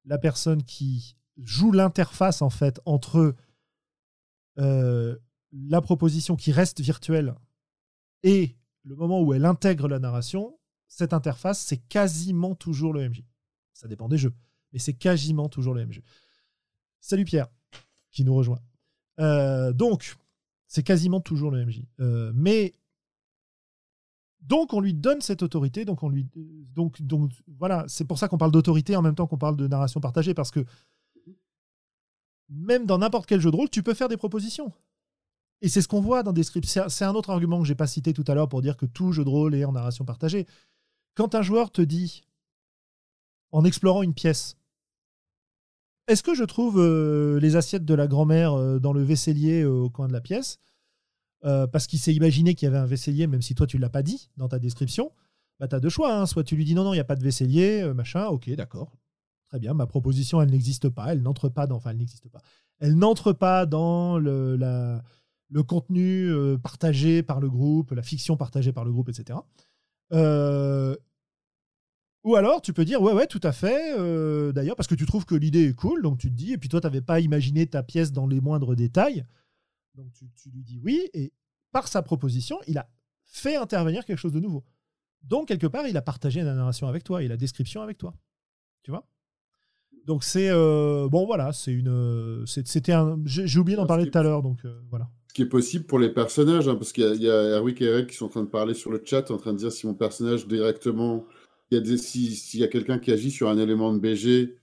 la 0.03 0.17
personne 0.17 0.63
qui 0.63 1.15
joue 1.37 1.71
l'interface 1.71 2.41
en 2.41 2.49
fait 2.49 2.79
entre 2.85 3.35
euh, 4.57 5.17
la 5.51 5.81
proposition 5.81 6.35
qui 6.35 6.51
reste 6.51 6.81
virtuelle 6.81 7.35
et 8.23 8.55
le 8.83 8.95
moment 8.95 9.21
où 9.21 9.33
elle 9.33 9.45
intègre 9.45 9.87
la 9.87 9.99
narration, 9.99 10.57
cette 10.87 11.13
interface, 11.13 11.59
c'est 11.59 11.77
quasiment 11.77 12.55
toujours 12.55 12.93
le 12.93 13.09
MJ. 13.09 13.23
Ça 13.73 13.87
dépend 13.87 14.07
des 14.07 14.17
jeux 14.17 14.33
mais 14.75 14.79
c'est 14.79 14.93
quasiment 14.93 15.47
toujours 15.47 15.73
le 15.73 15.89
jeu. 15.89 16.03
Salut 16.99 17.23
Pierre, 17.23 17.47
qui 18.11 18.25
nous 18.25 18.35
rejoint. 18.35 18.59
Euh, 19.21 19.71
donc, 19.71 20.17
c'est 20.67 20.83
quasiment 20.83 21.21
toujours 21.21 21.49
le 21.49 21.65
MJ. 21.65 21.83
Euh, 22.01 22.33
mais 22.35 22.73
donc 24.41 24.73
on 24.73 24.81
lui 24.81 24.93
donne 24.93 25.21
cette 25.21 25.43
autorité, 25.43 25.85
donc 25.85 26.03
on 26.03 26.09
lui 26.09 26.27
donc 26.75 27.01
donc 27.01 27.31
voilà, 27.47 27.85
c'est 27.87 28.03
pour 28.03 28.19
ça 28.19 28.27
qu'on 28.27 28.37
parle 28.37 28.51
d'autorité 28.51 28.97
en 28.97 29.01
même 29.01 29.15
temps 29.15 29.27
qu'on 29.27 29.37
parle 29.37 29.55
de 29.55 29.65
narration 29.65 30.01
partagée 30.01 30.33
parce 30.33 30.51
que 30.51 30.65
même 32.49 32.85
dans 32.85 32.97
n'importe 32.97 33.27
quel 33.27 33.41
jeu 33.41 33.51
de 33.51 33.55
rôle, 33.55 33.69
tu 33.69 33.83
peux 33.83 33.93
faire 33.93 34.09
des 34.09 34.17
propositions. 34.17 34.71
Et 35.61 35.69
c'est 35.69 35.81
ce 35.81 35.87
qu'on 35.87 36.01
voit 36.01 36.23
dans 36.23 36.33
des 36.33 36.43
scripts. 36.43 36.67
C'est 36.67 37.05
un 37.05 37.15
autre 37.15 37.29
argument 37.29 37.59
que 37.59 37.67
j'ai 37.67 37.75
pas 37.75 37.87
cité 37.87 38.13
tout 38.13 38.25
à 38.27 38.35
l'heure 38.35 38.49
pour 38.49 38.61
dire 38.61 38.77
que 38.77 38.85
tout 38.85 39.11
jeu 39.11 39.23
de 39.23 39.29
rôle 39.29 39.55
est 39.55 39.65
en 39.65 39.71
narration 39.71 40.05
partagée. 40.05 40.45
Quand 41.15 41.33
un 41.33 41.41
joueur 41.41 41.71
te 41.71 41.81
dit, 41.81 42.23
en 43.51 43.63
explorant 43.63 44.03
une 44.03 44.13
pièce, 44.13 44.57
est-ce 46.07 46.21
que 46.21 46.35
je 46.35 46.43
trouve 46.43 46.79
euh, 46.79 47.39
les 47.39 47.55
assiettes 47.55 47.85
de 47.85 47.93
la 47.95 48.05
grand-mère 48.05 48.53
euh, 48.53 48.79
dans 48.79 48.93
le 48.93 49.01
vaisselier 49.01 49.63
euh, 49.63 49.71
au 49.71 49.89
coin 49.89 50.07
de 50.07 50.13
la 50.13 50.21
pièce 50.21 50.59
Parce 51.41 51.87
qu'il 51.87 51.99
s'est 51.99 52.13
imaginé 52.13 52.53
qu'il 52.53 52.67
y 52.67 52.69
avait 52.69 52.77
un 52.77 52.85
vaisselier, 52.85 53.27
même 53.27 53.41
si 53.41 53.55
toi 53.55 53.65
tu 53.65 53.77
ne 53.77 53.81
l'as 53.81 53.89
pas 53.89 54.03
dit 54.03 54.29
dans 54.37 54.47
ta 54.47 54.59
description. 54.59 55.11
Bah, 55.59 55.67
tu 55.67 55.75
as 55.75 55.79
deux 55.79 55.89
choix. 55.89 56.13
Hein. 56.13 56.25
Soit 56.25 56.43
tu 56.43 56.55
lui 56.55 56.65
dis 56.65 56.75
non, 56.75 56.83
non, 56.83 56.93
il 56.93 56.97
n'y 56.97 57.01
a 57.01 57.05
pas 57.05 57.15
de 57.15 57.23
vaisselier, 57.23 57.91
machin, 57.93 58.27
ok, 58.27 58.49
d'accord. 58.51 58.91
Très 59.55 59.61
bien, 59.61 59.73
ma 59.73 59.87
proposition, 59.87 60.41
elle 60.41 60.51
n'existe 60.51 60.89
pas, 60.89 61.13
elle 61.13 61.21
n'entre 61.21 61.47
pas 61.47 61.65
dans. 61.65 61.77
Enfin, 61.77 61.91
elle 61.91 61.97
n'existe 61.97 62.27
pas. 62.27 62.41
Elle 62.79 62.95
n'entre 62.95 63.31
pas 63.31 63.65
dans 63.65 64.17
le, 64.17 64.57
le 65.49 65.63
contenu 65.63 66.29
partagé 66.61 67.23
par 67.23 67.39
le 67.39 67.49
groupe, 67.49 67.91
la 67.91 68.01
fiction 68.01 68.35
partagée 68.35 68.73
par 68.73 68.83
le 68.83 68.91
groupe, 68.91 69.07
etc. 69.07 69.39
Euh, 70.11 70.97
ou 72.25 72.35
alors, 72.35 72.61
tu 72.61 72.73
peux 72.73 72.85
dire, 72.85 73.01
ouais, 73.01 73.13
ouais, 73.13 73.27
tout 73.27 73.39
à 73.43 73.51
fait, 73.51 73.97
euh, 73.97 74.51
d'ailleurs, 74.51 74.75
parce 74.75 74.87
que 74.87 74.95
tu 74.95 75.05
trouves 75.05 75.25
que 75.25 75.35
l'idée 75.35 75.69
est 75.69 75.73
cool, 75.73 76.01
donc 76.01 76.17
tu 76.17 76.29
te 76.29 76.35
dis, 76.35 76.53
et 76.53 76.57
puis 76.57 76.69
toi, 76.69 76.81
tu 76.81 76.87
n'avais 76.87 77.01
pas 77.01 77.19
imaginé 77.19 77.67
ta 77.67 77.83
pièce 77.83 78.11
dans 78.11 78.27
les 78.27 78.41
moindres 78.41 78.75
détails, 78.75 79.25
donc 79.93 80.11
tu, 80.11 80.49
lui 80.49 80.63
dis 80.63 80.79
oui, 80.83 81.07
et 81.13 81.31
par 81.71 81.87
sa 81.87 82.01
proposition, 82.01 82.59
il 82.67 82.77
a 82.77 82.89
fait 83.23 83.55
intervenir 83.55 84.05
quelque 84.05 84.17
chose 84.17 84.33
de 84.33 84.39
nouveau. 84.41 84.65
Donc, 85.21 85.47
quelque 85.47 85.67
part, 85.67 85.87
il 85.87 85.95
a 85.97 86.01
partagé 86.01 86.41
la 86.41 86.55
narration 86.55 86.87
avec 86.87 87.03
toi 87.03 87.23
et 87.23 87.27
la 87.27 87.37
description 87.37 87.81
avec 87.81 87.97
toi. 87.97 88.13
Tu 88.83 88.91
vois? 88.91 89.07
Donc, 90.05 90.23
c'est. 90.23 90.49
Euh, 90.49 91.07
bon, 91.09 91.25
voilà, 91.25 91.51
c'est 91.53 91.71
une. 91.71 92.43
C'était 92.45 92.93
un. 92.93 93.19
J'ai 93.25 93.59
oublié 93.59 93.75
d'en 93.75 93.87
parler 93.87 94.09
tout 94.09 94.17
à 94.17 94.23
l'heure, 94.23 94.41
donc 94.41 94.59
euh, 94.65 94.79
voilà. 94.89 95.09
Ce 95.29 95.33
qui 95.33 95.41
est 95.41 95.47
possible 95.47 95.85
pour 95.85 95.99
les 95.99 96.09
personnages, 96.09 96.67
hein, 96.67 96.75
parce 96.75 96.93
qu'il 96.93 97.21
y, 97.21 97.29
a 97.29 97.57
Erwick 97.57 97.81
et 97.81 97.85
Eric 97.85 98.07
qui 98.07 98.15
sont 98.15 98.25
en 98.25 98.29
train 98.29 98.43
de 98.43 98.49
parler 98.49 98.73
sur 98.73 98.89
le 98.91 99.01
chat, 99.03 99.29
en 99.31 99.37
train 99.37 99.51
de 99.51 99.57
dire 99.57 99.71
si 99.71 99.85
mon 99.85 99.93
personnage 99.93 100.47
directement 100.47 101.25
s'il 101.97 102.59
y 102.59 102.63
a 102.63 102.67
quelqu'un 102.67 102.99
qui 102.99 103.11
agit 103.11 103.31
sur 103.31 103.49
un 103.49 103.57
élément 103.57 103.93
de 103.93 103.99
BG 103.99 104.55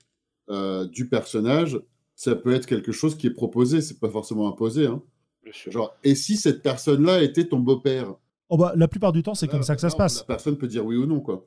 euh, 0.50 0.86
du 0.86 1.08
personnage, 1.08 1.80
ça 2.14 2.34
peut 2.34 2.52
être 2.52 2.66
quelque 2.66 2.92
chose 2.92 3.16
qui 3.16 3.26
est 3.26 3.32
proposé, 3.32 3.80
c'est 3.80 3.98
pas 3.98 4.08
forcément 4.08 4.48
imposé. 4.48 4.86
Hein. 4.86 5.02
Genre, 5.68 5.94
et 6.04 6.14
si 6.14 6.36
cette 6.36 6.62
personne-là 6.62 7.22
était 7.22 7.44
ton 7.44 7.58
beau-père? 7.58 8.14
Oh 8.48 8.56
bah, 8.56 8.72
La 8.76 8.88
plupart 8.88 9.12
du 9.12 9.22
temps, 9.22 9.34
c'est 9.34 9.48
comme 9.48 9.62
ça 9.62 9.74
que 9.74 9.80
ça 9.80 9.90
se 9.90 9.96
passe. 9.96 10.20
La 10.20 10.24
personne 10.24 10.56
peut 10.56 10.68
dire 10.68 10.84
oui 10.84 10.96
ou 10.96 11.06
non, 11.06 11.20
quoi. 11.20 11.44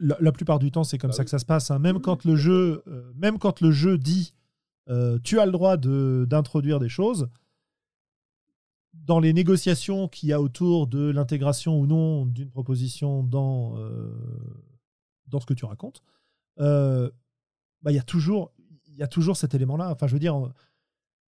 La, 0.00 0.32
plupart 0.32 0.58
du 0.58 0.70
temps, 0.70 0.84
c'est 0.84 0.96
comme 0.96 1.10
ah 1.10 1.12
ça 1.14 1.24
que 1.24 1.30
ça 1.30 1.38
se 1.38 1.44
passe. 1.44 1.70
Hein. 1.70 1.78
Même, 1.78 2.00
quand 2.00 2.24
le 2.24 2.34
jeu, 2.34 2.82
euh, 2.86 3.12
même 3.14 3.38
quand 3.38 3.60
le 3.60 3.70
jeu 3.70 3.98
dit 3.98 4.32
euh, 4.88 5.18
tu 5.22 5.40
as 5.40 5.46
le 5.46 5.52
droit 5.52 5.76
d'introduire 5.76 6.78
des 6.78 6.88
choses, 6.88 7.28
dans 8.92 9.20
les 9.20 9.32
négociations 9.32 10.08
qu'il 10.08 10.28
y 10.28 10.32
a 10.32 10.40
autour 10.40 10.86
de 10.86 11.10
l'intégration 11.10 11.78
ou 11.78 11.86
non 11.86 12.26
d'une 12.26 12.50
proposition 12.50 13.22
dans, 13.22 13.76
euh, 13.78 14.12
dans 15.28 15.40
ce 15.40 15.46
que 15.46 15.54
tu 15.54 15.64
racontes, 15.64 16.02
euh, 16.60 17.10
bah, 17.82 17.92
il 17.92 17.94
y, 17.94 18.00
a 18.00 18.04
toujours, 18.04 18.52
y 18.88 19.02
a 19.02 19.08
toujours 19.08 19.36
cet 19.36 19.54
élément-là. 19.54 19.90
Enfin, 19.90 20.06
je 20.06 20.12
veux 20.14 20.18
dire, 20.18 20.52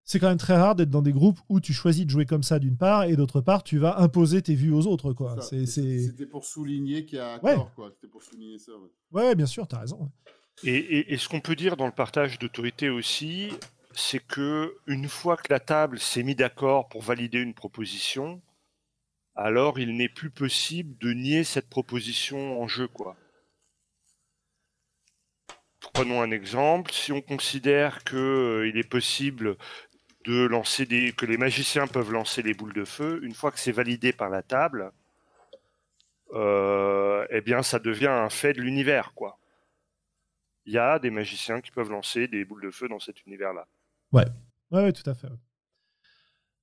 c'est 0.08 0.18
quand 0.20 0.28
même 0.28 0.38
très 0.38 0.56
rare 0.56 0.74
d'être 0.76 0.88
dans 0.88 1.02
des 1.02 1.12
groupes 1.12 1.38
où 1.48 1.60
tu 1.60 1.72
choisis 1.74 2.04
de 2.06 2.10
jouer 2.10 2.24
comme 2.26 2.42
ça 2.44 2.58
d'une 2.58 2.76
part 2.78 3.04
et 3.04 3.16
d'autre 3.16 3.40
part 3.40 3.62
tu 3.64 3.76
vas 3.78 3.98
imposer 4.00 4.40
tes 4.40 4.54
vues 4.54 4.72
aux 4.72 4.86
autres 4.86 5.12
quoi. 5.12 5.36
C'était 5.42 6.26
pour 6.26 6.44
souligner 6.46 7.04
qu'il 7.04 7.18
y 7.18 7.20
a 7.20 7.42
Ouais. 7.42 7.52
accord, 7.52 7.74
quoi. 7.74 7.90
C'était 7.94 8.06
pour 8.10 8.22
souligner 8.22 8.58
ça. 8.58 8.72
ouais. 8.72 8.88
Ouais, 9.12 9.34
bien 9.34 9.46
sûr, 9.46 9.66
t'as 9.68 9.80
raison. 9.80 10.10
Et, 10.64 10.74
et- 10.76 11.12
et 11.12 11.18
ce 11.18 11.28
qu'on 11.28 11.40
peut 11.40 11.56
dire 11.56 11.76
dans 11.76 11.86
le 11.86 11.92
partage 11.92 12.38
d'autorité 12.38 12.88
aussi, 12.88 13.50
c'est 13.92 14.24
que 14.24 14.74
une 14.86 15.08
fois 15.08 15.36
que 15.36 15.52
la 15.52 15.60
table 15.60 15.98
s'est 15.98 16.22
mise 16.22 16.36
d'accord 16.36 16.88
pour 16.88 17.02
valider 17.02 17.38
une 17.40 17.52
proposition, 17.54 18.40
alors 19.34 19.78
il 19.80 19.96
n'est 19.96 20.08
plus 20.08 20.30
possible 20.30 20.96
de 20.98 21.12
nier 21.12 21.44
cette 21.44 21.68
proposition 21.68 22.62
en 22.62 22.68
jeu, 22.68 22.86
quoi. 22.88 23.16
Prenons 25.92 26.20
un 26.20 26.30
exemple. 26.30 26.90
Si 26.92 27.12
on 27.12 27.20
considère 27.22 28.02
que 28.04 28.16
euh, 28.16 28.68
il 28.68 28.76
est 28.78 28.88
possible 28.88 29.56
de 30.26 30.46
lancer 30.46 30.86
des, 30.86 31.12
que 31.12 31.24
les 31.26 31.36
magiciens 31.38 31.86
peuvent 31.86 32.12
lancer 32.12 32.42
les 32.42 32.54
boules 32.54 32.74
de 32.74 32.84
feu, 32.84 33.20
une 33.22 33.34
fois 33.34 33.50
que 33.52 33.58
c'est 33.60 33.72
validé 33.72 34.12
par 34.12 34.28
la 34.28 34.42
table, 34.42 34.92
euh, 36.32 37.26
eh 37.30 37.40
bien, 37.40 37.62
ça 37.62 37.78
devient 37.78 38.06
un 38.08 38.28
fait 38.28 38.52
de 38.52 38.60
l'univers, 38.60 39.12
quoi 39.14 39.38
il 40.66 40.72
y 40.72 40.78
a 40.78 40.98
des 40.98 41.10
magiciens 41.10 41.60
qui 41.60 41.70
peuvent 41.70 41.90
lancer 41.90 42.26
des 42.26 42.44
boules 42.44 42.62
de 42.62 42.70
feu 42.70 42.88
dans 42.88 42.98
cet 42.98 43.24
univers-là. 43.24 43.68
Ouais, 44.12 44.26
ouais, 44.72 44.92
tout 44.92 45.08
à 45.08 45.14
fait. 45.14 45.28
ouais. 45.28 45.36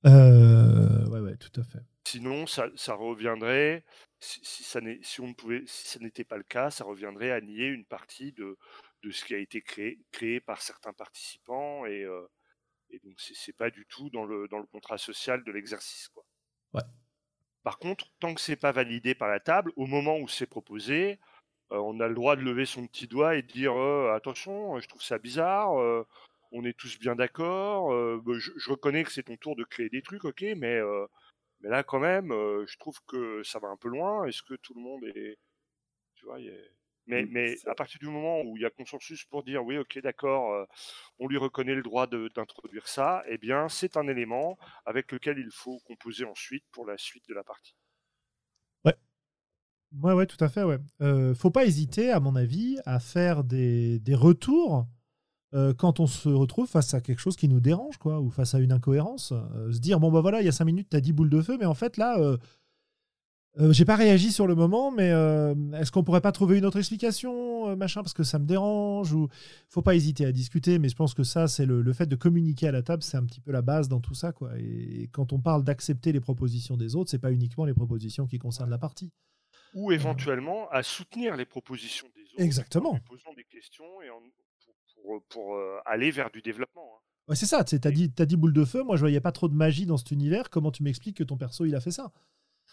Euh, 0.05 1.07
ouais, 1.07 1.21
ouais, 1.21 1.37
tout 1.37 1.59
à 1.59 1.63
fait. 1.63 1.79
Sinon, 2.05 2.45
ça, 2.45 2.67
ça 2.75 2.93
reviendrait, 2.95 3.85
si, 4.19 4.41
si 4.43 4.63
ça 4.63 4.81
n'est- 4.81 4.99
si 5.01 5.21
on 5.21 5.27
ne 5.27 5.33
pouvait, 5.33 5.63
si 5.65 5.87
ça 5.87 5.99
n'était 5.99 6.25
pas 6.25 6.35
le 6.35 6.43
cas, 6.43 6.69
ça 6.69 6.83
reviendrait 6.83 7.31
à 7.31 7.39
nier 7.39 7.67
une 7.67 7.85
partie 7.85 8.33
de, 8.33 8.57
de 9.03 9.11
ce 9.11 9.23
qui 9.23 9.33
a 9.33 9.37
été 9.37 9.61
créé, 9.61 9.99
créé 10.11 10.41
par 10.41 10.61
certains 10.61 10.91
participants 10.91 11.85
et, 11.85 12.03
euh, 12.03 12.27
et 12.93 12.99
donc 12.99 13.19
c'est 13.19 13.55
pas 13.57 13.69
du 13.69 13.85
tout 13.87 14.09
dans 14.11 14.25
le, 14.25 14.47
dans 14.47 14.59
le 14.59 14.65
contrat 14.65 14.97
social 14.97 15.43
de 15.43 15.51
l'exercice. 15.51 16.07
quoi. 16.09 16.23
Ouais. 16.73 16.81
Par 17.63 17.79
contre, 17.79 18.07
tant 18.19 18.33
que 18.33 18.41
c'est 18.41 18.55
pas 18.55 18.71
validé 18.71 19.15
par 19.15 19.29
la 19.29 19.39
table, 19.39 19.71
au 19.75 19.85
moment 19.85 20.17
où 20.19 20.27
c'est 20.27 20.45
proposé, 20.47 21.19
euh, 21.71 21.77
on 21.77 21.99
a 21.99 22.07
le 22.07 22.15
droit 22.15 22.35
de 22.35 22.41
lever 22.41 22.65
son 22.65 22.87
petit 22.87 23.07
doigt 23.07 23.35
et 23.35 23.41
de 23.41 23.47
dire 23.47 23.73
euh, 23.73 24.13
attention, 24.13 24.79
je 24.79 24.87
trouve 24.87 25.01
ça 25.01 25.17
bizarre. 25.17 25.79
euh, 25.79 26.05
on 26.51 26.63
est 26.65 26.77
tous 26.77 26.99
bien 26.99 27.15
d'accord. 27.15 27.89
bah, 28.21 28.33
je, 28.37 28.51
je 28.57 28.69
reconnais 28.69 29.03
que 29.03 29.11
c'est 29.11 29.23
ton 29.23 29.37
tour 29.37 29.55
de 29.55 29.63
créer 29.63 29.89
des 29.89 30.03
trucs, 30.03 30.23
ok, 30.23 30.43
mais 30.55 30.79
mais 31.61 31.69
là 31.69 31.83
quand 31.83 31.99
même, 31.99 32.29
je 32.31 32.77
trouve 32.77 32.99
que 33.07 33.41
ça 33.43 33.57
va 33.59 33.69
un 33.69 33.77
peu 33.77 33.87
loin. 33.89 34.25
Est-ce 34.25 34.43
que 34.43 34.53
tout 34.55 34.73
le 34.75 34.81
monde 34.81 35.03
est, 35.15 35.39
tu 36.15 36.25
vois, 36.25 36.39
il 36.39 36.47
y 36.47 36.49
a- 36.49 36.69
mais 37.07 37.23
Mm, 37.23 37.29
mais 37.31 37.55
à 37.67 37.75
partir 37.75 37.99
du 37.99 38.07
moment 38.07 38.41
où 38.41 38.57
il 38.57 38.61
y 38.63 38.65
a 38.65 38.69
consensus 38.69 39.25
pour 39.25 39.43
dire 39.43 39.63
oui, 39.63 39.77
ok, 39.77 39.99
d'accord, 40.01 40.53
euh, 40.53 40.65
on 41.19 41.27
lui 41.27 41.37
reconnaît 41.37 41.75
le 41.75 41.83
droit 41.83 42.07
d'introduire 42.07 42.87
ça, 42.87 43.23
eh 43.27 43.37
bien 43.37 43.69
c'est 43.69 43.97
un 43.97 44.07
élément 44.07 44.57
avec 44.85 45.11
lequel 45.11 45.37
il 45.37 45.51
faut 45.51 45.79
composer 45.85 46.25
ensuite 46.25 46.65
pour 46.71 46.85
la 46.85 46.97
suite 46.97 47.27
de 47.27 47.33
la 47.33 47.43
partie. 47.43 47.75
Ouais, 50.01 50.13
ouais, 50.13 50.25
tout 50.25 50.43
à 50.43 50.49
fait, 50.49 50.63
ouais. 50.63 50.79
Euh, 51.01 51.35
faut 51.35 51.51
pas 51.51 51.65
hésiter, 51.65 52.09
à 52.11 52.19
mon 52.19 52.35
avis, 52.35 52.79
à 52.85 52.99
faire 52.99 53.43
des, 53.43 53.99
des 53.99 54.15
retours 54.15 54.87
euh, 55.53 55.73
quand 55.75 55.99
on 55.99 56.07
se 56.07 56.29
retrouve 56.29 56.67
face 56.67 56.93
à 56.95 57.01
quelque 57.01 57.19
chose 57.19 57.35
qui 57.35 57.47
nous 57.47 57.59
dérange, 57.59 57.97
quoi, 57.97 58.19
ou 58.19 58.31
face 58.31 58.55
à 58.55 58.59
une 58.59 58.71
incohérence. 58.71 59.33
Euh, 59.33 59.71
se 59.71 59.79
dire, 59.79 59.99
bon, 59.99 60.11
bah 60.11 60.21
voilà, 60.21 60.41
il 60.41 60.45
y 60.45 60.49
a 60.49 60.51
cinq 60.51 60.65
minutes, 60.65 60.87
t'as 60.89 60.99
dit 60.99 61.13
boule 61.13 61.29
de 61.29 61.41
feu, 61.41 61.57
mais 61.59 61.65
en 61.65 61.75
fait, 61.75 61.97
là, 61.97 62.17
euh, 63.59 63.71
j'ai 63.71 63.85
pas 63.85 63.95
réagi 63.95 64.31
sur 64.31 64.47
le 64.47 64.55
moment, 64.55 64.89
mais 64.91 65.11
euh, 65.11 65.53
est-ce 65.73 65.91
qu'on 65.91 66.03
pourrait 66.03 66.21
pas 66.21 66.31
trouver 66.31 66.57
une 66.57 66.65
autre 66.65 66.79
explication, 66.79 67.69
euh, 67.69 67.75
machin, 67.75 68.01
parce 68.01 68.13
que 68.13 68.23
ça 68.23 68.39
me 68.39 68.45
dérange, 68.45 69.13
ou 69.13 69.27
faut 69.69 69.81
pas 69.83 69.93
hésiter 69.95 70.25
à 70.25 70.31
discuter, 70.31 70.79
mais 70.79 70.89
je 70.89 70.95
pense 70.95 71.13
que 71.13 71.23
ça, 71.23 71.47
c'est 71.47 71.65
le, 71.65 71.81
le 71.81 71.93
fait 71.93 72.07
de 72.07 72.15
communiquer 72.15 72.67
à 72.67 72.71
la 72.71 72.81
table, 72.81 73.03
c'est 73.03 73.17
un 73.17 73.25
petit 73.25 73.41
peu 73.41 73.51
la 73.51 73.61
base 73.61 73.89
dans 73.89 73.99
tout 73.99 74.15
ça, 74.15 74.31
quoi. 74.31 74.51
Et, 74.57 75.07
quand 75.11 75.33
on 75.33 75.39
parle 75.39 75.63
d'accepter 75.63 76.11
les 76.11 76.19
propositions 76.19 76.77
des 76.77 76.95
autres, 76.95 77.11
c'est 77.11 77.19
pas 77.19 77.31
uniquement 77.31 77.65
les 77.65 77.73
propositions 77.75 78.25
qui 78.25 78.39
concernent 78.39 78.71
la 78.71 78.79
partie. 78.79 79.11
Ou 79.75 79.91
éventuellement 79.91 80.69
à 80.69 80.81
soutenir 80.83 81.35
les 81.35 81.45
propositions 81.45 82.07
des 82.15 82.23
autres 82.23 82.41
Exactement. 82.41 82.91
en 82.93 82.99
posant 82.99 83.33
des 83.35 83.43
questions 83.43 84.01
et 84.03 84.09
en- 84.09 84.19
pour, 84.19 84.73
pour- 85.03 85.23
pour, 85.29 85.59
aller 85.85 86.09
vers 86.11 86.31
du 86.31 86.41
développement. 86.41 86.89
hein. 86.95 86.99
Ouais, 87.27 87.35
c'est 87.35 87.45
ça, 87.45 87.63
t'as 87.63 87.91
dit, 87.91 88.11
t'as 88.11 88.25
dit 88.25 88.35
boule 88.35 88.51
de 88.53 88.65
feu, 88.65 88.83
moi 88.83 88.95
je 88.97 89.01
voyais 89.01 89.21
pas 89.21 89.31
trop 89.31 89.47
de 89.47 89.53
magie 89.53 89.85
dans 89.85 89.95
cet 89.97 90.11
univers, 90.11 90.49
comment 90.49 90.71
tu 90.71 90.83
m'expliques 90.83 91.17
que 91.17 91.23
ton 91.23 91.37
perso 91.37 91.63
il 91.65 91.73
a 91.75 91.79
fait 91.79 91.91
ça? 91.91 92.11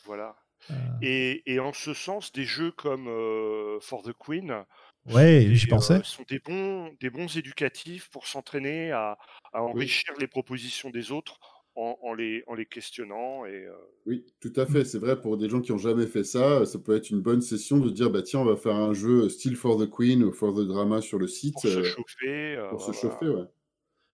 Voilà. 0.04 0.34
Euh, 0.70 0.74
Et, 1.02 1.42
et 1.52 1.58
en 1.60 1.72
ce 1.72 1.94
sens, 1.94 2.32
des 2.32 2.44
jeux 2.44 2.70
comme 2.72 3.08
euh, 3.08 3.78
For 3.80 4.02
the 4.02 4.12
Queen 4.12 4.64
Ouais, 5.06 5.44
des, 5.46 5.54
j'y 5.54 5.66
pensais. 5.66 5.94
euh, 5.94 6.02
sont 6.02 6.24
des 6.28 6.38
bons, 6.40 6.92
des 7.00 7.08
bons 7.08 7.34
éducatifs 7.36 8.10
pour 8.10 8.26
s'entraîner 8.26 8.92
à, 8.92 9.16
à 9.52 9.62
enrichir 9.62 10.12
les 10.20 10.26
propositions 10.26 10.90
des 10.90 11.10
autres 11.10 11.38
en, 11.74 11.96
en 12.02 12.12
les, 12.12 12.44
en 12.46 12.54
les 12.54 12.66
questionnant. 12.66 13.46
Et, 13.46 13.64
euh, 13.64 13.72
Oui, 14.04 14.26
tout 14.40 14.52
à 14.56 14.66
fait. 14.66 14.84
C'est 14.84 14.98
vrai 14.98 15.18
pour 15.18 15.38
des 15.38 15.48
gens 15.48 15.62
qui 15.62 15.72
n'ont 15.72 15.78
jamais 15.78 16.06
fait 16.06 16.24
ça, 16.24 16.66
ça 16.66 16.78
peut 16.78 16.94
être 16.94 17.08
une 17.08 17.22
bonne 17.22 17.40
session 17.40 17.78
de 17.78 17.88
dire 17.90 18.10
bah 18.10 18.20
tiens, 18.22 18.40
on 18.40 18.44
va 18.44 18.56
faire 18.56 18.74
un 18.74 18.92
jeu 18.92 19.30
style 19.30 19.56
For 19.56 19.78
the 19.78 19.88
Queen 19.88 20.22
ou 20.22 20.32
For 20.32 20.52
the 20.54 20.66
Drama 20.66 21.00
sur 21.00 21.18
le 21.18 21.26
site 21.28 21.54
pour 21.54 21.62
se 21.62 21.82
chauffer. 21.82 22.56
euh, 22.56 22.68
pour 22.68 22.82
se 22.82 22.92
chauffer. 22.92 23.28
Ouais. 23.28 23.44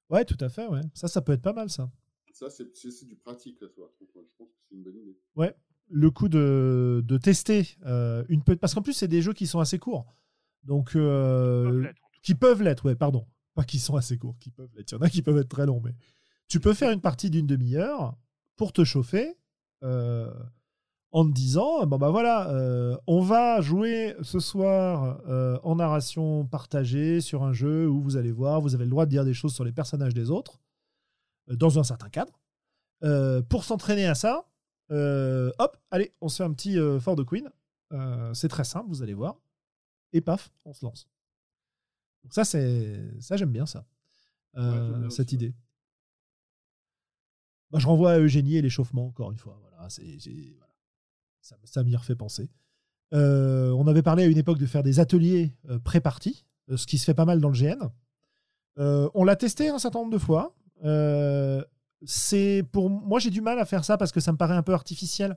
Ouais, 0.09 0.24
tout 0.24 0.39
à 0.40 0.48
fait, 0.48 0.68
ouais. 0.68 0.82
Ça, 0.94 1.09
ça 1.09 1.20
peut 1.20 1.32
être 1.32 1.43
pas 1.43 1.52
mal, 1.52 1.68
ça. 1.68 1.90
Ça, 2.32 2.48
c'est 2.51 3.06
du 3.06 3.16
pratique 3.16 3.60
là, 3.60 3.68
toi. 3.74 3.93
Je 4.01 4.06
pense 4.39 4.48
que 4.51 4.55
c'est 4.68 4.74
une 4.77 4.82
bonne 4.85 4.98
idée. 4.98 5.16
Le 5.89 6.11
coup 6.11 6.29
de, 6.29 7.03
de 7.07 7.17
tester 7.17 7.77
euh, 7.87 8.25
une 8.29 8.43
petite. 8.43 8.61
Parce 8.61 8.75
qu'en 8.75 8.83
plus, 8.83 8.93
c'est 8.93 9.09
des 9.09 9.23
jeux 9.23 9.33
qui 9.33 9.47
sont 9.47 9.61
assez 9.61 9.79
courts. 9.79 10.15
Donc, 10.65 10.97
euh, 10.97 11.87
qui 12.23 12.35
peuvent 12.35 12.63
l'être, 12.63 12.87
ouais, 12.87 12.97
pardon. 12.97 13.27
Pas 13.55 13.65
qui 13.65 13.79
sont 13.79 13.97
assez 13.97 14.19
courts, 14.19 14.37
qui 14.39 14.51
peuvent 14.51 14.71
l'être. 14.75 14.91
Il 14.91 14.95
y 14.97 14.99
en 14.99 15.03
a 15.03 15.09
qui 15.09 15.23
peuvent 15.23 15.39
être 15.39 15.49
très 15.49 15.65
longs, 15.65 15.81
mais 15.83 15.95
tu 16.49 16.61
peux 16.61 16.75
faire 16.75 16.91
une 16.91 17.01
partie 17.01 17.31
d'une 17.31 17.47
demi-heure 17.47 18.17
pour 18.57 18.73
te 18.73 18.85
chauffer 18.85 19.39
euh, 19.85 20.33
en 21.13 21.27
te 21.27 21.33
disant 21.33 21.87
bon 21.87 21.97
bah 21.99 22.11
voilà, 22.11 22.99
on 23.07 23.21
va 23.21 23.61
jouer 23.61 24.15
ce 24.23 24.41
soir 24.41 25.21
en 25.63 25.77
narration 25.77 26.45
partagée 26.45 27.21
sur 27.21 27.45
un 27.45 27.53
jeu 27.53 27.89
où 27.89 28.03
vous 28.03 28.17
allez 28.17 28.33
voir, 28.33 28.61
vous 28.61 28.75
avez 28.75 28.85
le 28.85 28.91
droit 28.91 29.07
de 29.07 29.11
dire 29.11 29.25
des 29.25 29.35
choses 29.35 29.55
sur 29.55 29.65
les 29.65 29.73
personnages 29.73 30.15
des 30.15 30.31
autres 30.31 30.61
dans 31.49 31.79
un 31.79 31.85
certain 31.85 32.11
cadre. 32.11 32.39
Pour 33.49 33.65
s'entraîner 33.65 34.07
à 34.07 34.15
ça, 34.15 34.45
euh, 34.91 35.53
hop, 35.59 35.77
allez, 35.91 36.13
on 36.21 36.29
se 36.29 36.37
fait 36.37 36.45
un 36.45 36.53
petit 36.53 36.79
euh, 36.79 37.01
Fort 37.01 37.17
de 37.17 37.23
Queen. 37.23 37.51
Euh, 37.93 38.33
c'est 38.35 38.49
très 38.49 38.65
simple, 38.65 38.89
vous 38.89 39.03
allez 39.03 39.15
voir. 39.15 39.41
Et 40.13 40.21
paf, 40.21 40.51
on 40.65 40.73
se 40.73 40.85
lance. 40.85 41.09
Donc 42.23 42.35
ça, 42.35 42.45
c'est 42.45 43.21
ça, 43.21 43.37
j'aime 43.37 43.53
bien 43.53 43.67
ça, 43.67 43.87
Ouais, 44.55 45.11
cette 45.11 45.33
idée. 45.33 45.55
Bah, 47.71 47.79
je 47.79 47.87
renvoie 47.87 48.13
à 48.13 48.19
Eugénie 48.19 48.57
et 48.57 48.63
l'échauffement 48.63 49.07
encore 49.07 49.31
une 49.31 49.39
fois. 49.39 49.59
Voilà, 49.61 49.89
c'est, 49.91 50.03
voilà. 50.57 50.75
Ça, 51.41 51.57
ça 51.65 51.85
m'y 51.85 51.95
refait 51.95 52.17
penser. 52.17 52.49
On 53.13 53.87
avait 53.87 54.03
parlé 54.03 54.25
à 54.25 54.27
une 54.27 54.39
époque 54.39 54.59
de 54.59 54.67
faire 54.67 54.83
des 54.83 54.99
ateliers 54.99 55.55
pré-partie, 55.85 56.47
euh, 56.71 56.77
ce 56.77 56.87
qui 56.87 56.99
se 56.99 57.05
fait 57.05 57.15
pas 57.15 57.25
mal 57.25 57.41
dans 57.41 57.51
le 57.51 57.59
GN. 57.59 57.91
On 58.79 59.25
l'a 59.25 59.37
testé 59.37 59.69
un 59.69 59.79
certain 59.79 60.01
nombre 60.01 60.13
de 60.13 60.19
fois. 60.19 60.57
C'est 62.07 62.62
pour 62.73 62.89
moi 62.91 63.19
j'ai 63.20 63.31
du 63.31 63.41
mal 63.41 63.59
à 63.59 63.65
faire 63.65 63.85
ça 63.85 63.97
parce 63.99 64.12
que 64.12 64.20
ça 64.20 64.33
me 64.33 64.37
paraît 64.39 64.55
un 64.57 64.62
peu 64.62 64.73
artificiel. 64.74 65.37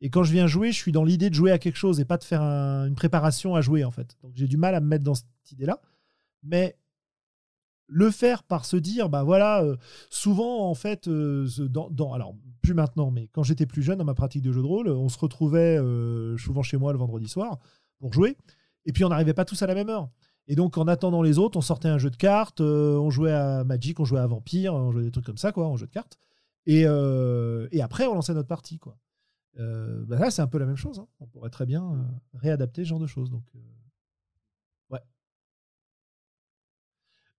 Et 0.00 0.10
quand 0.10 0.22
je 0.24 0.32
viens 0.32 0.46
jouer, 0.46 0.72
je 0.72 0.76
suis 0.76 0.92
dans 0.92 1.04
l'idée 1.04 1.30
de 1.30 1.34
jouer 1.34 1.50
à 1.52 1.58
quelque 1.58 1.76
chose 1.76 2.00
et 2.00 2.04
pas 2.04 2.16
de 2.18 2.24
faire 2.24 2.42
un- 2.42 2.86
une 2.86 2.94
préparation 2.94 3.54
à 3.54 3.60
jouer 3.60 3.84
en 3.84 3.90
fait. 3.90 4.16
Donc 4.22 4.32
j'ai 4.34 4.46
du 4.48 4.56
mal 4.56 4.74
à 4.74 4.80
me 4.80 4.86
mettre 4.86 5.04
dans 5.04 5.14
cette 5.14 5.26
idée-là. 5.52 5.80
Mais 6.42 6.76
le 7.86 8.10
faire 8.10 8.42
par 8.42 8.64
se 8.64 8.76
dire, 8.76 9.08
bah 9.08 9.22
voilà, 9.22 9.62
euh, 9.62 9.76
souvent 10.10 10.68
en 10.68 10.74
fait, 10.74 11.06
euh, 11.08 11.46
dans- 11.68 12.12
alors 12.12 12.34
plus 12.62 12.74
maintenant, 12.74 13.10
mais 13.10 13.28
quand 13.28 13.42
j'étais 13.42 13.66
plus 13.66 13.82
jeune 13.82 13.98
dans 13.98 14.04
ma 14.04 14.14
pratique 14.14 14.42
de 14.42 14.52
jeu 14.52 14.62
de 14.62 14.66
rôle, 14.66 14.88
on 14.88 15.08
se 15.08 15.18
retrouvait 15.18 15.78
euh, 15.78 16.36
souvent 16.38 16.62
chez 16.62 16.76
moi 16.78 16.92
le 16.92 16.98
vendredi 16.98 17.28
soir 17.28 17.58
pour 17.98 18.12
jouer, 18.12 18.36
et 18.86 18.92
puis 18.92 19.04
on 19.04 19.10
n'arrivait 19.10 19.34
pas 19.34 19.44
tous 19.44 19.62
à 19.62 19.66
la 19.66 19.74
même 19.74 19.90
heure. 19.90 20.08
Et 20.46 20.56
donc 20.56 20.76
en 20.78 20.86
attendant 20.88 21.22
les 21.22 21.38
autres, 21.38 21.56
on 21.56 21.62
sortait 21.62 21.88
un 21.88 21.98
jeu 21.98 22.10
de 22.10 22.16
cartes, 22.16 22.60
euh, 22.60 22.96
on 22.98 23.10
jouait 23.10 23.32
à 23.32 23.64
Magic, 23.64 23.98
on 24.00 24.04
jouait 24.04 24.20
à 24.20 24.26
Vampire, 24.26 24.74
on 24.74 24.92
jouait 24.92 25.04
des 25.04 25.10
trucs 25.10 25.24
comme 25.24 25.38
ça 25.38 25.52
quoi, 25.52 25.66
en 25.66 25.76
jeu 25.76 25.86
de 25.86 25.92
cartes. 25.92 26.18
Et, 26.66 26.84
euh, 26.86 27.68
et 27.72 27.80
après 27.82 28.06
on 28.06 28.14
lançait 28.14 28.34
notre 28.34 28.48
partie 28.48 28.78
quoi. 28.78 28.98
Euh, 29.58 30.04
bah 30.06 30.18
là 30.18 30.30
c'est 30.30 30.42
un 30.42 30.46
peu 30.46 30.58
la 30.58 30.66
même 30.66 30.76
chose. 30.76 30.98
hein. 30.98 31.06
On 31.20 31.26
pourrait 31.26 31.50
très 31.50 31.64
bien 31.66 32.06
réadapter 32.34 32.84
ce 32.84 32.88
genre 32.90 32.98
de 33.00 33.06
choses. 33.06 33.30
Donc 33.30 33.44
ouais. 34.90 35.00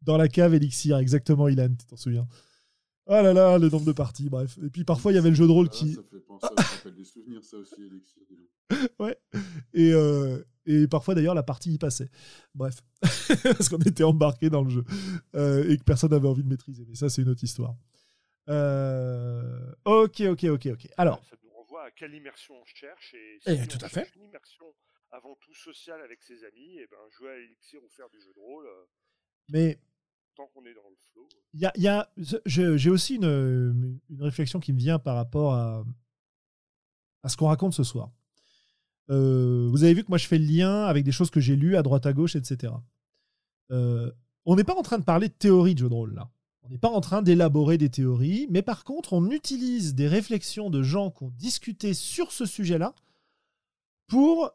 Dans 0.01 0.17
la 0.17 0.27
cave 0.27 0.53
Elixir, 0.53 0.97
exactement, 0.97 1.47
Ilan, 1.47 1.69
tu 1.77 1.85
t'en 1.85 1.95
souviens? 1.97 2.27
Ah 3.07 3.21
là 3.21 3.33
là, 3.33 3.57
le 3.59 3.69
nombre 3.69 3.85
de 3.85 3.91
parties, 3.91 4.29
bref. 4.29 4.57
Et 4.65 4.69
puis 4.69 4.83
parfois, 4.83 5.11
il 5.11 5.15
y 5.15 5.17
avait 5.17 5.29
le 5.29 5.35
jeu 5.35 5.45
de 5.47 5.51
rôle 5.51 5.67
Ah, 5.69 5.75
qui. 5.75 5.93
Ça 5.93 6.01
fait 6.03 6.19
penser, 6.21 6.47
ça 6.57 6.63
rappelle 6.63 6.95
des 6.95 7.03
souvenirs, 7.05 7.43
ça 7.43 7.57
aussi, 7.57 7.75
donc. 7.89 8.01
Ouais. 8.99 9.15
Et, 9.73 9.91
euh, 9.93 10.43
et 10.65 10.87
parfois, 10.87 11.13
d'ailleurs, 11.13 11.35
la 11.35 11.43
partie 11.43 11.71
y 11.73 11.77
passait. 11.77 12.09
Bref. 12.55 12.81
Parce 13.43 13.69
qu'on 13.69 13.77
était 13.79 14.03
embarqué 14.03 14.49
dans 14.49 14.63
le 14.63 14.69
jeu. 14.71 14.83
Euh, 15.35 15.69
et 15.69 15.77
que 15.77 15.83
personne 15.83 16.09
n'avait 16.11 16.27
envie 16.27 16.43
de 16.43 16.49
maîtriser. 16.49 16.83
Mais 16.87 16.95
ça, 16.95 17.09
c'est 17.09 17.21
une 17.21 17.29
autre 17.29 17.43
histoire. 17.43 17.75
Euh, 18.49 19.71
Ok, 19.85 20.21
ok, 20.21 20.43
ok, 20.45 20.65
ok. 20.73 20.87
Alors, 20.97 21.23
Ça 21.29 21.35
nous 21.43 21.49
renvoie 21.51 21.83
à 21.85 21.91
quelle 21.91 22.13
immersion 22.15 22.55
on 22.59 22.65
cherche. 22.65 23.13
Et 23.13 23.39
Eh, 23.45 23.57
si 23.57 23.67
tout 23.67 23.77
on 23.81 23.85
à 23.85 23.89
fait. 23.89 24.01
cherche 24.01 24.15
Une 24.15 24.23
immersion 24.25 24.65
avant 25.11 25.35
tout 25.41 25.53
sociale 25.53 26.01
avec 26.01 26.21
ses 26.23 26.43
amis, 26.43 26.77
et 26.79 26.87
ben 26.89 26.97
jouer 27.17 27.29
à 27.29 27.37
Elixir 27.37 27.79
ou 27.83 27.89
faire 27.89 28.09
du 28.09 28.19
jeu 28.19 28.33
de 28.35 28.39
rôle. 28.39 28.65
euh, 28.65 28.85
mais 29.49 29.79
tant 30.35 30.47
qu'on 30.47 30.65
est 30.65 30.73
dans 30.73 30.89
le 30.89 30.95
flow. 31.11 31.27
Il 31.53 31.61
y 31.61 31.87
a, 31.87 32.09
j'ai 32.45 32.89
aussi 32.89 33.15
une, 33.15 33.99
réflexion 34.19 34.59
qui 34.59 34.73
me 34.73 34.77
vient 34.77 34.99
par 34.99 35.15
rapport 35.15 35.53
à, 35.53 35.83
ce 37.27 37.37
qu'on 37.37 37.47
raconte 37.47 37.73
ce 37.73 37.83
soir. 37.83 38.11
Euh, 39.09 39.67
vous 39.69 39.83
avez 39.83 39.93
vu 39.93 40.03
que 40.03 40.09
moi 40.09 40.17
je 40.17 40.27
fais 40.27 40.37
le 40.37 40.45
lien 40.45 40.85
avec 40.85 41.03
des 41.03 41.11
choses 41.11 41.29
que 41.29 41.39
j'ai 41.39 41.55
lues 41.55 41.77
à 41.77 41.83
droite 41.83 42.05
à 42.05 42.13
gauche, 42.13 42.35
etc. 42.35 42.73
Euh, 43.71 44.11
on 44.45 44.55
n'est 44.55 44.63
pas 44.63 44.75
en 44.75 44.81
train 44.81 44.97
de 44.97 45.03
parler 45.03 45.27
de 45.29 45.33
théorie 45.33 45.75
de 45.75 45.79
jeu 45.79 45.89
de 45.89 45.93
rôle 45.93 46.15
là. 46.15 46.29
On 46.63 46.69
n'est 46.69 46.79
pas 46.79 46.89
en 46.89 47.01
train 47.01 47.21
d'élaborer 47.21 47.77
des 47.77 47.89
théories, 47.89 48.47
mais 48.49 48.63
par 48.63 48.83
contre 48.83 49.13
on 49.13 49.29
utilise 49.29 49.93
des 49.93 50.07
réflexions 50.07 50.71
de 50.71 50.81
gens 50.81 51.11
qui 51.11 51.23
ont 51.23 51.29
discuté 51.29 51.93
sur 51.93 52.31
ce 52.31 52.45
sujet-là 52.45 52.95
pour 54.07 54.51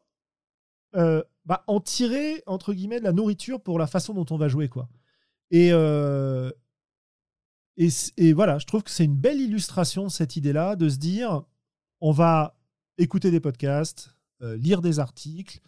euh, 0.96 1.22
bah, 1.44 1.62
en 1.68 1.80
tirer 1.80 2.42
entre 2.46 2.74
guillemets 2.74 2.98
de 2.98 3.04
la 3.04 3.12
nourriture 3.12 3.60
pour 3.60 3.78
la 3.78 3.86
façon 3.86 4.14
dont 4.14 4.26
on 4.30 4.36
va 4.36 4.48
jouer 4.48 4.68
quoi. 4.68 4.88
Et, 5.50 5.70
euh, 5.72 6.50
et, 7.76 8.32
voilà, 8.32 8.58
je 8.58 8.66
trouve 8.66 8.82
que 8.82 8.90
c'est 8.90 9.04
une 9.04 9.16
belle 9.16 9.40
illustration 9.40 10.08
cette 10.08 10.36
idée-là, 10.36 10.76
de 10.76 10.88
se 10.88 10.98
dire, 10.98 11.42
on 12.00 12.12
va 12.12 12.56
écouter 12.98 13.30
des 13.30 13.40
podcasts, 13.40 14.14
euh, 14.42 14.56
lire 14.56 14.82
des 14.82 14.98
articles, 14.98 15.60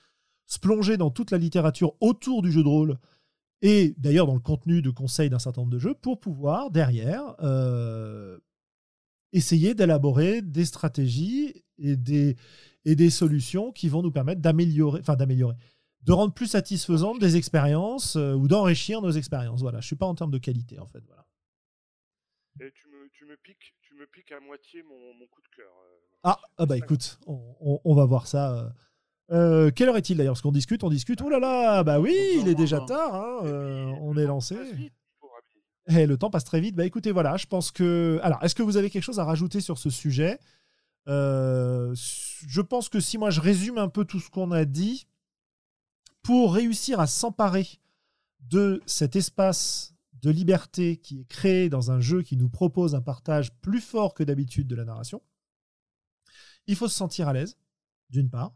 se 0.46 0.58
plonger 0.58 0.96
dans 0.96 1.10
toute 1.10 1.30
la 1.30 1.38
littérature 1.38 1.94
autour 2.00 2.42
du 2.42 2.52
jeu 2.52 2.62
de 2.62 2.68
rôle, 2.68 2.98
et 3.62 3.94
d'ailleurs 3.96 4.26
dans 4.26 4.34
le 4.34 4.40
contenu 4.40 4.82
de 4.82 4.90
conseils 4.90 5.30
d'un 5.30 5.38
certain 5.38 5.62
nombre 5.62 5.72
de 5.72 5.78
jeux, 5.78 5.94
pour 5.94 6.20
pouvoir, 6.20 6.70
derrière, 6.70 7.34
euh, 7.40 8.38
essayer 9.32 9.74
d'élaborer 9.74 10.42
des 10.42 10.66
stratégies 10.66 11.64
et 11.78 11.96
des, 11.96 13.10
solutions 13.10 13.72
qui 13.72 13.88
vont 13.88 14.02
nous 14.02 14.12
permettre 14.12 14.42
d'améliorer, 14.42 15.00
de 16.04 16.12
rendre 16.12 16.32
plus 16.34 16.46
satisfaisantes 16.48 17.18
des 17.20 17.36
expériences 17.36 18.16
euh, 18.16 18.34
ou 18.34 18.48
d'enrichir 18.48 19.00
nos 19.02 19.10
expériences. 19.12 19.60
Voilà, 19.60 19.80
je 19.80 19.86
suis 19.86 19.96
pas 19.96 20.06
en 20.06 20.14
termes 20.14 20.30
de 20.32 20.38
qualité 20.38 20.78
en 20.80 20.86
fait. 20.86 21.02
Voilà. 21.06 21.24
Et 22.60 22.70
tu 22.74 22.88
me, 22.88 23.08
tu 23.12 23.24
me 23.24 23.36
piques, 23.36 23.74
tu 23.80 23.94
me 23.94 24.06
piques 24.06 24.32
à 24.32 24.40
moitié 24.40 24.82
mon, 24.82 25.14
mon 25.14 25.26
coup 25.26 25.40
de 25.40 25.48
cœur. 25.56 25.70
euh. 25.72 25.98
Ah, 26.24 26.38
ah 26.58 26.66
bah 26.66 26.76
écoute, 26.76 27.18
on, 27.26 27.40
on- 27.60 27.80
on 27.84 27.94
va 27.94 28.04
voir 28.04 28.26
ça. 28.26 28.72
euh. 29.30 29.70
Quelle 29.70 29.88
heure 29.88 29.96
est-il 29.96 30.16
d'ailleurs? 30.16 30.34
Parce 30.34 30.42
qu'on 30.42 30.52
discute, 30.52 30.84
on 30.84 30.90
discute. 30.90 31.20
Oh 31.22 31.28
là 31.30 31.38
là, 31.38 31.82
bah 31.82 31.98
oui, 32.00 32.14
il 32.40 32.48
est 32.48 32.54
déjà 32.54 32.80
tard. 32.80 33.14
hein, 33.14 33.38
on 34.00 34.16
est 34.16 34.26
lancé. 34.26 34.56
Et 35.88 36.06
le 36.06 36.16
temps 36.16 36.30
passe 36.30 36.44
très 36.44 36.60
vite. 36.60 36.76
Bah 36.76 36.84
écoutez, 36.86 37.10
voilà, 37.10 37.36
je 37.36 37.46
pense 37.46 37.70
que. 37.72 38.20
Alors, 38.22 38.42
est-ce 38.44 38.54
que 38.54 38.62
vous 38.62 38.76
avez 38.76 38.88
quelque 38.90 39.02
chose 39.02 39.18
à 39.18 39.24
rajouter 39.24 39.60
sur 39.60 39.78
ce 39.78 39.90
sujet? 39.90 40.38
Euh, 41.08 41.92
Je 41.94 42.60
pense 42.60 42.88
que 42.88 43.00
si 43.00 43.18
moi 43.18 43.30
je 43.30 43.40
résume 43.40 43.78
un 43.78 43.88
peu 43.88 44.04
tout 44.04 44.20
ce 44.20 44.30
qu'on 44.30 44.52
a 44.52 44.64
dit, 44.64 45.06
pour 46.22 46.54
réussir 46.54 47.00
à 47.00 47.06
s'emparer 47.06 47.68
de 48.40 48.82
cet 48.86 49.16
espace 49.16 49.94
de 50.14 50.30
liberté 50.30 50.96
qui 50.96 51.20
est 51.20 51.24
créé 51.24 51.68
dans 51.68 51.90
un 51.90 52.00
jeu 52.00 52.22
qui 52.22 52.36
nous 52.36 52.48
propose 52.48 52.94
un 52.94 53.00
partage 53.00 53.52
plus 53.60 53.80
fort 53.80 54.14
que 54.14 54.22
d'habitude 54.22 54.68
de 54.68 54.76
la 54.76 54.84
narration, 54.84 55.20
il 56.66 56.76
faut 56.76 56.88
se 56.88 56.94
sentir 56.94 57.28
à 57.28 57.32
l'aise, 57.32 57.56
d'une 58.08 58.30
part. 58.30 58.54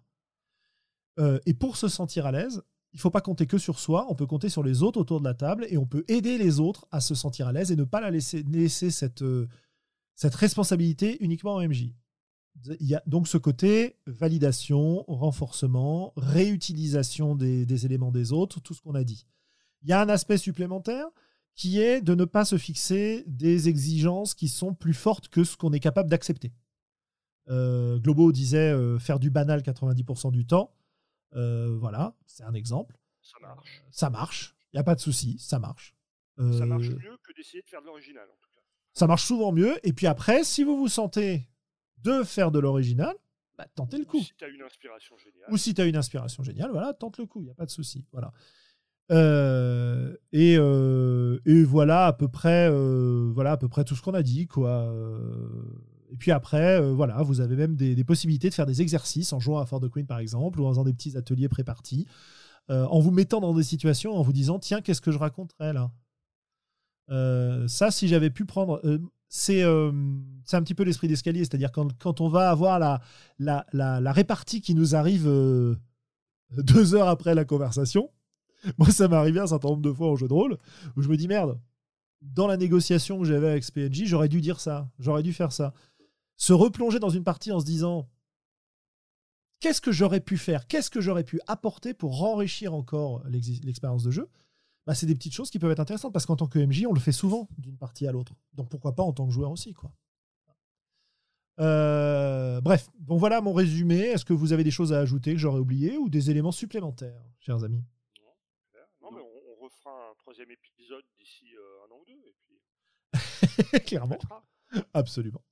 Euh, 1.19 1.41
et 1.47 1.55
pour 1.55 1.77
se 1.77 1.89
sentir 1.89 2.27
à 2.27 2.33
l'aise, 2.33 2.63
il 2.93 3.01
faut 3.01 3.11
pas 3.11 3.21
compter 3.21 3.47
que 3.47 3.59
sur 3.59 3.79
soi, 3.79 4.07
on 4.09 4.15
peut 4.15 4.27
compter 4.27 4.49
sur 4.49 4.63
les 4.63 4.83
autres 4.83 5.01
autour 5.01 5.21
de 5.21 5.25
la 5.25 5.35
table 5.35 5.67
et 5.69 5.77
on 5.77 5.87
peut 5.87 6.05
aider 6.09 6.39
les 6.39 6.61
autres 6.61 6.87
à 6.93 7.01
se 7.01 7.15
sentir 7.15 7.49
à 7.49 7.53
l'aise 7.53 7.73
et 7.73 7.77
ne 7.77 7.85
pas 7.85 8.01
la 8.01 8.11
laisser, 8.11 8.43
laisser 8.45 8.91
cette, 8.91 9.23
euh, 9.23 9.49
cette 10.15 10.35
responsabilité 10.35 11.23
uniquement 11.23 11.57
au 11.57 11.67
MJ. 11.67 11.91
Il 12.81 12.87
y 12.87 12.95
a 12.95 13.03
donc 13.07 13.29
ce 13.29 13.39
côté 13.39 13.97
validation, 14.07 15.05
renforcement, 15.09 16.13
réutilisation 16.17 17.35
des, 17.35 17.67
des 17.67 17.87
éléments 17.87 18.13
des 18.13 18.33
autres, 18.33 18.61
tout 18.61 18.75
ce 18.75 18.81
qu'on 18.81 18.95
a 18.95 19.05
dit. 19.05 19.27
Il 19.83 19.89
y 19.89 19.93
a 19.93 20.01
un 20.01 20.09
aspect 20.09 20.39
supplémentaire 20.39 21.07
qui 21.55 21.81
est 21.81 22.03
de 22.03 22.15
ne 22.15 22.25
pas 22.25 22.45
se 22.45 22.59
fixer 22.59 23.25
des 23.27 23.69
exigences 23.69 24.35
qui 24.35 24.49
sont 24.49 24.75
plus 24.75 24.95
fortes 24.95 25.29
que 25.29 25.43
ce 25.43 25.57
qu'on 25.57 25.73
est 25.73 25.81
capable 25.81 26.11
d'accepter. 26.11 26.53
Euh, 27.49 27.99
Globo 27.99 28.33
disait 28.33 28.73
euh, 28.73 28.99
faire 28.99 29.19
du 29.19 29.31
banal 29.31 29.63
90% 29.63 30.33
du 30.33 30.47
temps. 30.47 30.75
Euh, 31.35 31.77
voilà, 31.79 32.15
c'est 32.27 32.45
un 32.45 32.55
exemple. 32.55 32.99
Ça 33.23 33.39
marche. 33.41 33.83
Ça 33.91 34.11
marche, 34.11 34.57
il 34.73 34.77
n'y 34.77 34.81
a 34.81 34.85
pas 34.85 34.95
de 34.95 35.01
souci, 35.01 35.39
ça 35.39 35.59
marche. 35.59 35.95
Ça 36.39 36.67
marche 36.67 36.91
mieux 36.91 37.17
que 37.23 37.33
d'essayer 37.35 37.63
de 37.63 37.69
faire 37.69 37.81
de 37.81 37.87
l'original, 37.87 38.25
en 38.25 38.37
tout 38.43 38.51
cas. 38.55 38.61
ça 38.93 39.07
marche 39.07 39.25
souvent 39.25 39.53
mieux. 39.53 39.75
Et 39.85 39.95
puis 39.95 40.07
après, 40.07 40.45
si 40.45 40.65
vous 40.65 40.77
vous 40.77 40.89
sentez 40.89 41.49
de 42.07 42.23
faire 42.23 42.51
de 42.51 42.59
l'original, 42.59 43.15
bah, 43.59 43.67
tentez 43.75 43.99
le 43.99 44.05
coup. 44.05 44.21
Si 44.21 44.33
tu 44.37 44.45
as 44.45 44.49
une 44.49 44.63
inspiration 44.63 45.17
géniale. 45.19 45.49
Ou 45.51 45.57
si 45.57 45.75
tu 45.75 45.81
as 45.81 45.87
une 45.87 45.97
inspiration 45.97 46.43
géniale, 46.43 46.71
voilà, 46.71 46.93
tente 46.93 47.19
le 47.19 47.27
coup, 47.27 47.41
il 47.41 47.45
n'y 47.45 47.51
a 47.51 47.55
pas 47.55 47.67
de 47.67 47.71
souci. 47.71 48.05
Voilà. 48.13 48.33
Euh, 49.13 50.17
et, 50.33 50.57
euh, 50.59 51.39
et 51.47 51.63
voilà 51.63 52.07
à 52.07 52.13
peu 52.13 52.27
près, 52.27 52.69
euh, 52.69 53.31
voilà 53.33 53.53
à 53.53 53.57
peu 53.57 53.69
près 53.69 53.85
tout 53.85 53.95
ce 53.95 54.03
qu'on 54.03 54.15
a 54.15 54.23
dit, 54.23 54.47
quoi. 54.47 54.93
Et 56.11 56.17
puis 56.17 56.31
après, 56.31 56.81
voilà, 56.93 57.23
vous 57.23 57.41
avez 57.41 57.57
même 57.57 57.77
des, 57.77 57.95
des 57.95 58.05
possibilités 58.05 58.49
de 58.49 58.55
faire 58.55 58.67
des 58.67 58.83
exercices 58.83 59.33
en 59.33 59.41
jouant 59.41 59.59
à 59.59 59.67
Fort 59.67 59.81
de 59.81 59.89
Queen 59.89 60.07
par 60.07 60.19
exemple, 60.19 60.61
ou 60.61 60.67
en 60.67 60.71
faisant 60.71 60.85
des 60.85 60.93
petits 60.93 61.17
ateliers 61.17 61.49
pré-partis, 61.49 62.07
en 62.69 63.01
vous 63.01 63.11
mettant 63.11 63.41
dans 63.41 63.55
des 63.55 63.63
situations, 63.63 64.17
en 64.17 64.23
vous 64.23 64.33
disant 64.33 64.59
tiens, 64.59 64.81
qu'est-ce 64.81 65.01
que 65.01 65.13
je 65.13 65.19
raconterais 65.19 65.73
là? 65.73 65.91
Ça, 67.69 67.91
si 67.91 68.09
j'avais 68.09 68.31
pu 68.31 68.45
prendre, 68.45 68.81
c'est 69.29 69.63
euh, 69.63 69.93
c'est 70.45 70.57
un 70.57 70.63
petit 70.63 70.75
peu 70.75 70.85
l'esprit 70.85 71.09
d'escalier, 71.09 71.41
c'est-à-dire 71.41 71.73
quand, 71.73 72.21
on 72.21 72.29
va 72.29 72.51
avoir 72.51 72.79
la, 72.79 73.01
la, 73.39 73.67
la, 73.73 74.13
répartie 74.13 74.61
qui 74.61 74.75
nous 74.75 74.95
arrive 74.95 75.27
euh, 75.27 75.75
deux 76.59 76.95
heures 76.95 77.09
après 77.09 77.35
la 77.35 77.45
conversation. 77.45 78.11
Moi, 78.79 78.91
ça 78.91 79.09
m'est 79.09 79.17
arrivé 79.17 79.41
un 79.41 79.47
certain 79.47 79.69
nombre 79.69 79.83
de 79.83 79.93
fois 79.93 80.11
au 80.11 80.17
jeu 80.17 80.29
de 80.29 80.33
rôle 80.33 80.59
où 80.97 81.03
je 81.03 81.09
me 81.09 81.17
dis 81.17 81.29
merde, 81.29 81.61
dans 82.23 82.47
la 82.47 82.57
négociation 82.57 83.19
que 83.19 83.25
j'avais 83.25 83.49
avec 83.49 83.71
PNJ, 83.73 84.05
j'aurais 84.05 84.29
dû 84.29 84.41
dire 84.41 84.61
ça, 84.61 84.89
j'aurais 84.99 85.23
dû 85.23 85.33
faire 85.33 85.53
ça. 85.53 85.75
Se 86.37 86.53
replonger 86.53 86.99
dans 86.99 87.11
une 87.11 87.25
partie 87.25 87.53
en 87.53 87.61
se 87.61 87.65
disant 87.65 88.09
qu'est-ce 89.61 89.81
que 89.81 89.93
j'aurais 89.93 90.21
pu 90.21 90.37
faire, 90.37 90.67
qu'est-ce 90.67 90.91
que 90.91 91.01
j'aurais 91.01 91.25
pu 91.25 91.41
apporter 91.47 91.95
pour 91.95 92.23
enrichir 92.23 92.75
encore 92.75 93.23
l'expérience 93.29 94.03
de 94.03 94.11
jeu, 94.11 94.29
bah, 94.87 94.95
c'est 94.95 95.07
des 95.07 95.15
petites 95.15 95.35
choses 95.35 95.51
qui 95.51 95.59
peuvent 95.59 95.71
être 95.71 95.81
intéressantes 95.81 96.13
parce 96.13 96.27
qu'en 96.27 96.37
tant 96.37 96.47
que 96.47 96.59
MJ, 96.59 96.87
on 96.89 96.93
le 96.93 97.01
fait 97.01 97.13
souvent 97.13 97.49
d'une 97.59 97.77
partie 97.77 98.07
à 98.07 98.13
l'autre. 98.13 98.35
Donc 98.55 98.69
pourquoi 98.69 98.95
pas 98.95 99.03
en 99.03 99.13
tant 99.13 99.27
que 99.27 99.33
joueur 99.33 99.51
aussi, 99.51 99.75
quoi. 99.75 99.93
Euh, 101.59 102.61
bref, 102.61 102.91
bon 102.99 103.17
voilà 103.17 103.41
mon 103.41 103.53
résumé. 103.55 103.99
Est-ce 103.99 104.25
que 104.25 104.35
vous 104.35 104.53
avez 104.53 104.63
des 104.63 104.71
choses 104.71 104.93
à 104.93 105.01
ajouter 105.01 105.33
que 105.33 105.39
j'aurais 105.39 105.59
oublié 105.59 105.97
ou 105.97 106.09
des 106.09 106.31
éléments 106.31 106.53
supplémentaires, 106.53 107.23
chers 107.41 107.65
amis? 107.65 107.83
Non, 109.01 109.11
mais 109.11 109.21
on, 109.21 109.53
on 109.53 109.65
refera 109.65 109.91
un 110.11 110.15
troisième 110.19 110.51
épisode 110.51 111.05
d'ici 111.19 111.47
euh, 111.57 111.87
un 111.89 111.95
an 111.95 111.99
ou 112.01 112.05
deux. 112.05 112.23
Et 112.29 112.35
puis, 112.43 113.71
on 113.75 113.79
Clairement, 113.87 114.19
absolument. 114.93 115.43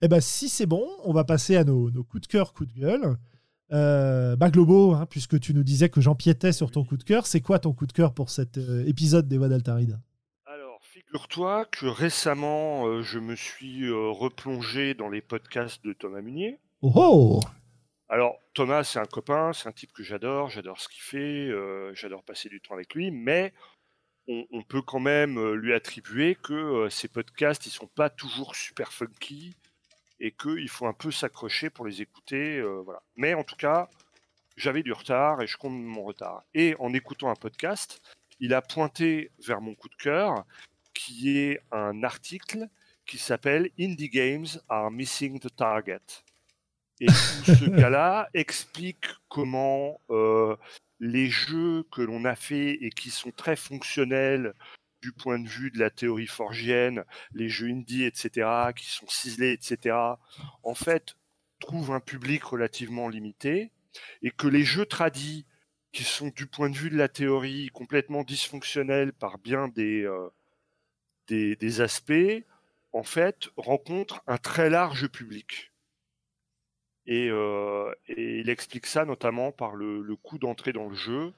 Eh 0.00 0.08
ben 0.08 0.20
si 0.20 0.48
c'est 0.48 0.66
bon, 0.66 0.88
on 1.04 1.12
va 1.12 1.24
passer 1.24 1.56
à 1.56 1.64
nos, 1.64 1.90
nos 1.90 2.04
coups 2.04 2.22
de 2.22 2.26
cœur, 2.26 2.54
coups 2.54 2.72
de 2.72 2.80
gueule. 2.80 3.18
Euh, 3.72 4.34
bah 4.34 4.50
Globo, 4.50 4.94
hein, 4.94 5.06
puisque 5.06 5.38
tu 5.38 5.54
nous 5.54 5.62
disais 5.62 5.88
que 5.88 6.00
j'empiétais 6.00 6.52
sur 6.52 6.70
ton 6.70 6.84
coup 6.84 6.96
de 6.96 7.04
cœur, 7.04 7.26
c'est 7.26 7.40
quoi 7.40 7.60
ton 7.60 7.72
coup 7.72 7.86
de 7.86 7.92
cœur 7.92 8.12
pour 8.14 8.30
cet 8.30 8.58
euh, 8.58 8.84
épisode 8.86 9.28
des 9.28 9.38
Voix 9.38 9.48
d'Altaride 9.48 10.00
Alors, 10.46 10.80
figure-toi 10.82 11.66
que 11.66 11.86
récemment, 11.86 12.86
euh, 12.86 13.02
je 13.02 13.20
me 13.20 13.36
suis 13.36 13.90
replongé 13.92 14.94
dans 14.94 15.08
les 15.08 15.20
podcasts 15.20 15.84
de 15.84 15.92
Thomas 15.92 16.20
Munier. 16.20 16.58
Oh 16.82 16.92
oh! 16.96 17.40
Alors, 18.08 18.38
Thomas, 18.54 18.82
c'est 18.82 18.98
un 18.98 19.04
copain, 19.04 19.52
c'est 19.52 19.68
un 19.68 19.72
type 19.72 19.92
que 19.92 20.02
j'adore, 20.02 20.50
j'adore 20.50 20.80
ce 20.80 20.88
qu'il 20.88 21.02
fait, 21.02 21.50
j'adore 21.94 22.24
passer 22.24 22.48
du 22.48 22.60
temps 22.60 22.74
avec 22.74 22.92
lui, 22.94 23.12
mais 23.12 23.52
on, 24.26 24.44
on 24.50 24.62
peut 24.64 24.82
quand 24.82 24.98
même 24.98 25.52
lui 25.52 25.72
attribuer 25.72 26.34
que 26.34 26.88
ces 26.90 27.06
podcasts, 27.06 27.66
ils 27.66 27.70
sont 27.70 27.86
pas 27.86 28.10
toujours 28.10 28.56
super 28.56 28.92
funky 28.92 29.54
et 30.20 30.32
qu'il 30.32 30.68
faut 30.68 30.86
un 30.86 30.92
peu 30.92 31.10
s'accrocher 31.10 31.70
pour 31.70 31.86
les 31.86 32.02
écouter. 32.02 32.58
euh, 32.58 32.82
voilà. 32.84 33.02
Mais 33.16 33.34
en 33.34 33.44
tout 33.44 33.56
cas, 33.56 33.88
j'avais 34.56 34.82
du 34.82 34.92
retard 34.92 35.42
et 35.42 35.46
je 35.46 35.56
compte 35.56 35.72
mon 35.72 36.04
retard. 36.04 36.44
Et 36.54 36.76
en 36.78 36.92
écoutant 36.92 37.30
un 37.30 37.34
podcast, 37.34 38.02
il 38.40 38.54
a 38.54 38.62
pointé 38.62 39.32
vers 39.46 39.60
mon 39.60 39.74
coup 39.74 39.88
de 39.88 39.96
cœur, 39.96 40.44
qui 40.94 41.38
est 41.38 41.60
un 41.72 42.02
article 42.02 42.68
qui 43.06 43.18
s'appelle 43.18 43.70
Indie 43.78 44.08
Games 44.08 44.46
are 44.68 44.90
missing 44.90 45.40
the 45.40 45.54
target 45.54 46.22
et 47.00 47.08
ce 47.10 47.64
gars-là 47.70 48.28
explique 48.34 49.06
comment 49.28 50.00
euh, 50.10 50.56
les 51.00 51.28
jeux 51.28 51.84
que 51.90 52.02
l'on 52.02 52.24
a 52.24 52.36
fait 52.36 52.72
et 52.72 52.90
qui 52.90 53.10
sont 53.10 53.30
très 53.30 53.56
fonctionnels 53.56 54.54
du 55.00 55.12
point 55.12 55.38
de 55.38 55.48
vue 55.48 55.70
de 55.70 55.78
la 55.78 55.90
théorie 55.90 56.26
forgienne, 56.26 57.04
les 57.32 57.48
jeux 57.48 57.68
indie, 57.68 58.04
etc., 58.04 58.72
qui 58.76 58.86
sont 58.86 59.08
ciselés, 59.08 59.52
etc., 59.52 59.96
en 60.62 60.74
fait, 60.74 61.16
trouvent 61.60 61.92
un 61.92 62.00
public 62.00 62.42
relativement 62.44 63.08
limité, 63.08 63.70
et 64.22 64.30
que 64.30 64.48
les 64.48 64.64
jeux 64.64 64.86
tradis, 64.86 65.46
qui 65.92 66.04
sont 66.04 66.28
du 66.28 66.46
point 66.46 66.70
de 66.70 66.76
vue 66.76 66.90
de 66.90 66.96
la 66.96 67.08
théorie 67.08 67.68
complètement 67.68 68.22
dysfonctionnels 68.22 69.12
par 69.12 69.38
bien 69.38 69.68
des, 69.68 70.04
euh, 70.04 71.82
aspects, 71.82 72.44
en 72.92 73.02
fait, 73.02 73.48
rencontrent 73.56 74.22
un 74.26 74.38
très 74.38 74.70
large 74.70 75.08
public. 75.08 75.72
Et, 77.06 77.28
euh, 77.30 77.92
il 78.08 78.48
explique 78.50 78.86
ça 78.86 79.04
notamment 79.04 79.52
par 79.52 79.74
le, 79.74 80.16
coût 80.16 80.38
d'entrée 80.38 80.72
dans 80.72 80.88
le 80.88 80.94
jeu. 80.94 81.32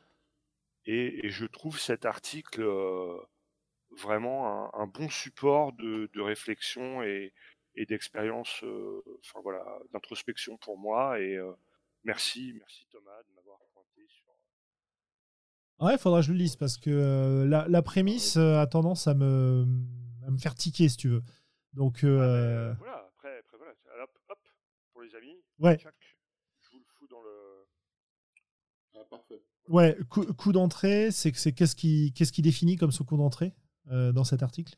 Et, 0.85 1.27
et 1.27 1.31
je 1.31 1.47
trouve 1.47 1.79
cet 1.79 2.05
article 2.05 2.63
euh, 2.63 3.17
vraiment 3.97 4.75
un, 4.75 4.87
bon 4.87 5.09
support 5.09 5.73
de, 5.75 6.21
réflexion 6.21 7.03
et, 7.03 7.33
d'expérience, 7.77 8.65
enfin 9.21 9.41
voilà, 9.43 9.65
d'introspection 9.93 10.57
pour 10.59 10.79
moi. 10.79 11.21
Et 11.21 11.39
merci, 12.05 12.55
merci 12.59 12.87
Thomas 12.91 13.23
de 13.29 13.35
m'avoir 13.35 13.59
pointé 13.73 14.07
sur. 14.09 14.27
Ouais, 15.81 15.99
faudra 15.99 16.21
que 16.21 16.27
je 16.27 16.33
le 16.33 16.39
lise 16.39 16.57
parce 16.57 16.77
que 16.77 17.45
la, 17.47 17.83
prémisse 17.83 18.37
a 18.37 18.67
tendance 18.67 19.07
à 19.07 19.15
me, 19.15 19.65
me 20.29 20.39
faire 20.39 20.55
tiquer 20.55 20.89
si 20.89 20.97
tu 20.97 21.09
veux. 21.09 21.23
Donc 21.73 22.01
ah, 22.05 22.75
voilà, 22.79 23.11
après, 23.17 23.39
après 23.39 23.57
voilà, 23.57 23.73
hop, 24.03 24.19
hop, 24.29 24.39
pour 24.93 25.03
les 25.03 25.15
amis. 25.15 25.37
Ouais. 25.59 25.79
je 25.79 26.71
vous 26.71 26.79
le 26.79 26.85
fous 26.99 27.07
dans 27.09 27.23
le. 27.23 27.67
Ah, 28.95 29.05
parfait. 29.09 29.43
Ouais, 29.69 29.97
coup, 30.09 30.53
d'entrée, 30.53 31.11
c'est 31.11 31.33
qu'est-ce 31.33 31.77
qui, 31.77 32.13
qu'est-ce 32.15 32.33
qui 32.33 32.43
définit 32.43 32.77
comme 32.77 32.93
ce 32.93 33.03
coup 33.03 33.17
d'entrée? 33.17 33.55
Euh, 33.91 34.13
dans 34.13 34.25
cet 34.25 34.43
article 34.43 34.75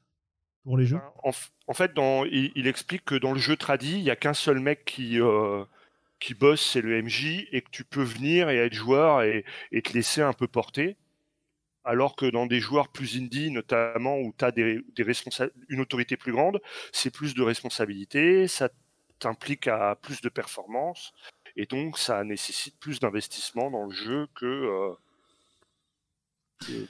pour 0.65 0.79
les 0.79 0.87
jeux 0.87 0.97
ben, 0.97 1.33
en, 1.67 1.75
fait, 1.75 1.93
il, 2.31 2.67
explique 2.67 3.05
que 3.05 3.15
dans 3.15 3.33
le 3.33 3.39
jeu 3.39 3.57
tradit, 3.57 3.99
il 3.99 4.03
n'y 4.03 4.11
a 4.11 4.17
qu'un 4.17 4.35
seul 4.35 4.61
mec 4.61 4.85
qui, 4.85 5.21
euh, 5.21 5.65
qui 6.21 6.35
bosse, 6.35 6.71
c'est 6.73 6.81
le 6.81 7.03
MJ, 7.03 7.47
et 7.53 7.63
que 7.63 7.71
tu 7.71 7.85
peux 7.85 8.03
venir 8.03 8.49
et 8.49 8.57
être 8.57 8.73
joueur 8.73 9.23
et, 9.23 9.45
te 9.71 9.93
laisser 9.93 10.23
un 10.23 10.33
peu 10.33 10.49
porter. 10.49 10.97
Alors 11.85 12.17
que 12.17 12.25
dans 12.25 12.47
des 12.47 12.61
joueurs 12.61 12.89
plus 12.89 13.19
indie, 13.19 13.51
notamment 13.51 14.19
où 14.19 14.35
tu 14.37 14.45
as 14.45 14.51
des, 14.51 14.81
des 14.97 15.05
une 15.69 15.81
autorité 15.81 16.17
plus 16.17 16.33
grande, 16.33 16.61
c'est 16.93 17.11
plus 17.11 17.35
de 17.35 17.43
responsabilité, 17.43 18.49
ça 18.49 18.71
t'implique 19.19 19.69
à 19.69 19.97
plus 19.97 20.23
de 20.23 20.31
performance, 20.31 21.13
et 21.57 21.67
donc 21.67 21.99
ça 21.99 22.25
nécessite 22.25 22.79
plus 22.79 23.01
d'investissement 23.01 23.71
dans 23.71 23.85
le 23.85 23.95
jeu 23.95 24.29
que, 24.35 24.47
euh, 24.47 24.95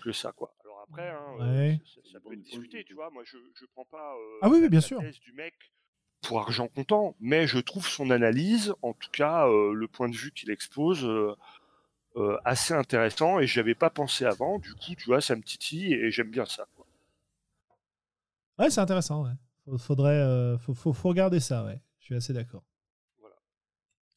que, 0.02 0.12
ça. 0.12 0.30
Quoi. 0.30 0.54
Après, 0.88 1.10
hein, 1.10 1.36
euh, 1.40 1.74
ça, 2.12 2.20
peut 2.20 2.32
être 2.32 2.40
discuté, 2.40 2.84
tu 2.84 2.94
vois. 2.94 3.10
Moi, 3.10 3.22
je 3.24 3.36
ne 3.36 3.66
prends 3.72 3.84
pas 3.84 4.14
euh, 4.14 4.38
ah 4.42 4.48
oui, 4.48 4.68
bien 4.68 4.80
sûr. 4.80 5.00
du 5.00 5.32
mec 5.32 5.54
pour 6.22 6.40
argent 6.40 6.68
comptant, 6.68 7.16
mais 7.20 7.46
je 7.46 7.58
trouve 7.58 7.86
son 7.86 8.10
analyse, 8.10 8.74
en 8.82 8.94
tout 8.94 9.10
cas 9.10 9.46
le 9.46 9.86
point 9.88 10.08
de 10.08 10.16
vue 10.16 10.32
qu'il 10.32 10.50
expose, 10.50 11.06
assez 12.44 12.72
intéressant 12.72 13.40
et 13.40 13.46
je 13.46 13.60
avais 13.60 13.74
pas 13.74 13.90
pensé 13.90 14.24
avant. 14.24 14.58
Du 14.58 14.74
coup, 14.74 14.94
tu 14.96 15.04
vois, 15.06 15.20
ça 15.20 15.36
me 15.36 15.42
titille 15.42 15.92
et 15.92 16.10
j'aime 16.10 16.30
bien 16.30 16.46
ça. 16.46 16.66
Quoi. 16.74 16.86
Ouais, 18.58 18.70
c'est 18.70 18.80
intéressant. 18.80 19.24
Ouais. 19.24 19.76
Faudrait, 19.78 20.56
faut, 20.60 20.72
faut, 20.72 20.94
faut, 20.94 21.08
regarder 21.10 21.40
ça. 21.40 21.62
Ouais, 21.64 21.80
je 21.98 22.06
suis 22.06 22.14
assez 22.14 22.32
d'accord. 22.32 22.64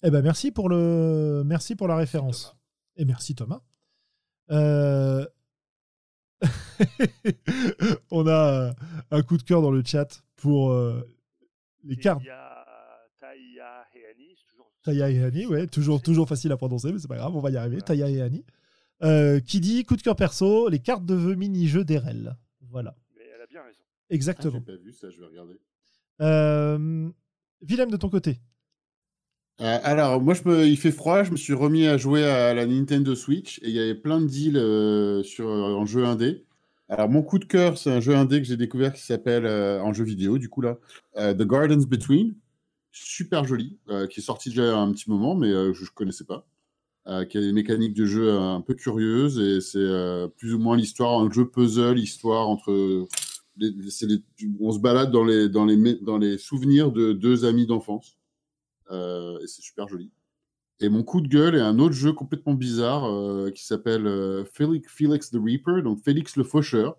Eh 0.04 0.12
ben 0.12 0.22
merci 0.22 0.52
pour 0.52 0.70
le 0.70 1.44
merci 1.46 1.76
pour 1.76 1.88
la 1.88 1.96
référence. 1.96 2.56
Et 2.96 3.06
merci 3.06 3.36
Thomas. 3.36 3.62
Euh, 6.82 7.96
on 8.12 8.28
a 8.28 8.74
un 9.12 9.22
coup 9.24 9.38
de 9.38 9.44
cœur 9.44 9.62
dans 9.62 9.72
le 9.72 9.84
chat 9.84 10.24
pour 10.36 10.72
euh, 10.72 11.02
les 11.84 11.98
cartes. 11.98 12.24
Taya 14.84 15.10
Heani, 15.10 15.46
ouais, 15.48 15.68
toujours, 15.68 16.02
toujours 16.02 16.30
facile 16.30 16.52
à 16.52 16.58
prononcer, 16.58 16.94
mais 16.94 17.00
c'est 17.00 17.10
pas 17.10 17.18
grave, 17.18 17.36
on 17.36 17.42
va 17.42 17.52
y 17.52 17.58
arriver. 17.58 17.82
Taya 17.82 18.10
Heani. 18.10 18.46
Euh, 19.04 19.40
qui 19.40 19.60
dit 19.60 19.84
coup 19.84 19.96
de 19.96 20.02
cœur 20.02 20.16
perso, 20.16 20.70
les 20.70 20.80
cartes 20.80 21.06
de 21.06 21.14
vœux 21.14 21.36
mini-jeux 21.36 21.84
d'Erel. 21.84 22.36
Voilà. 22.70 22.96
Mais 23.16 23.26
elle 23.36 23.42
a 23.42 23.48
bien 23.48 23.62
raison. 23.64 23.82
Exactement. 24.10 24.58
Ah, 24.58 24.64
j'ai 24.66 24.78
pas 24.78 24.82
vu 24.82 24.92
ça, 24.92 25.10
je 25.10 25.20
vais 25.20 25.28
regarder. 25.28 25.60
Willem, 27.62 27.92
de 27.92 27.98
ton 27.98 28.10
côté, 28.10 28.40
euh, 29.60 29.80
alors, 29.84 30.22
moi, 30.22 30.36
je 30.36 30.66
il 30.66 30.78
fait 30.78 30.92
froid, 30.92 31.24
je 31.24 31.32
me 31.32 31.38
suis 31.38 31.54
remis 31.54 31.88
à 31.88 31.98
jouer 31.98 32.24
à 32.24 32.54
la 32.54 32.66
Nintendo 32.68 33.16
Switch 33.16 33.60
et 33.60 33.70
il 33.70 33.72
y 33.72 33.80
avait 33.80 33.96
plein 33.96 34.22
de 34.22 34.28
deals 34.28 34.58
euh, 34.58 35.24
sur, 35.24 35.48
en 35.48 35.86
jeu 35.86 36.06
indé. 36.06 36.46
Alors, 36.90 37.10
mon 37.10 37.22
coup 37.22 37.40
de 37.40 37.46
cœur, 37.46 37.78
c'est 37.78 37.92
un 37.92 38.00
jeu 38.00 38.16
indé 38.16 38.42
que 38.42 38.48
j'ai 38.48 38.58
découvert 38.58 38.94
qui 38.94 39.02
s'appelle, 39.02 39.46
euh, 39.46 39.82
en 39.82 39.94
jeu 39.94 40.04
vidéo, 40.04 40.38
du 40.38 40.50
coup, 40.50 40.62
là, 40.62 40.78
The 41.16 41.44
Gardens 41.44 41.86
Between. 41.86 42.36
Super 42.92 43.46
joli, 43.46 43.78
qui 44.10 44.22
est 44.22 44.24
sorti 44.24 44.50
déjà 44.50 44.76
un 44.76 44.92
petit 44.92 45.10
moment, 45.10 45.36
mais 45.36 45.50
je 45.52 45.84
ne 45.84 45.90
connaissais 45.94 46.24
pas. 46.24 46.48
qui 47.30 47.38
a 47.38 47.42
des 47.42 47.54
mécaniques 47.54 47.94
de 47.94 48.06
jeu 48.06 48.32
un 48.32 48.62
peu 48.62 48.74
curieuses 48.74 49.40
et 49.40 49.62
c'est 49.62 49.88
plus 50.38 50.56
ou 50.56 50.60
moins 50.60 50.76
l'histoire, 50.76 51.20
un 51.20 51.30
jeu 51.32 51.48
puzzle, 51.48 52.00
histoire 52.00 52.50
entre. 52.50 53.08
on 54.60 54.72
se 54.72 54.80
balade 54.80 55.12
dans 55.12 55.24
les, 55.24 55.48
dans, 55.48 55.66
les, 55.66 55.96
dans 56.02 56.18
les 56.18 56.40
souvenirs 56.40 56.92
de 56.92 57.14
deux 57.14 57.46
amis 57.46 57.68
d'enfance. 57.68 58.18
Euh, 58.92 59.40
et 59.40 59.48
c'est 59.48 59.62
super 59.62 59.88
joli. 59.88 60.12
Et 60.80 60.90
mon 60.90 61.04
coup 61.04 61.22
de 61.22 61.28
gueule 61.28 61.56
est 61.56 61.62
un 61.62 61.80
autre 61.80 61.96
jeu 61.96 62.14
complètement 62.14 62.54
bizarre 62.54 63.06
euh, 63.06 63.50
qui 63.52 63.66
s'appelle 63.66 64.06
euh, 64.06 64.44
Felix, 64.46 65.32
the 65.32 65.38
Reaper, 65.44 65.82
donc 65.84 66.04
Félix 66.04 66.36
le 66.36 66.44
Faucheur, 66.44 66.98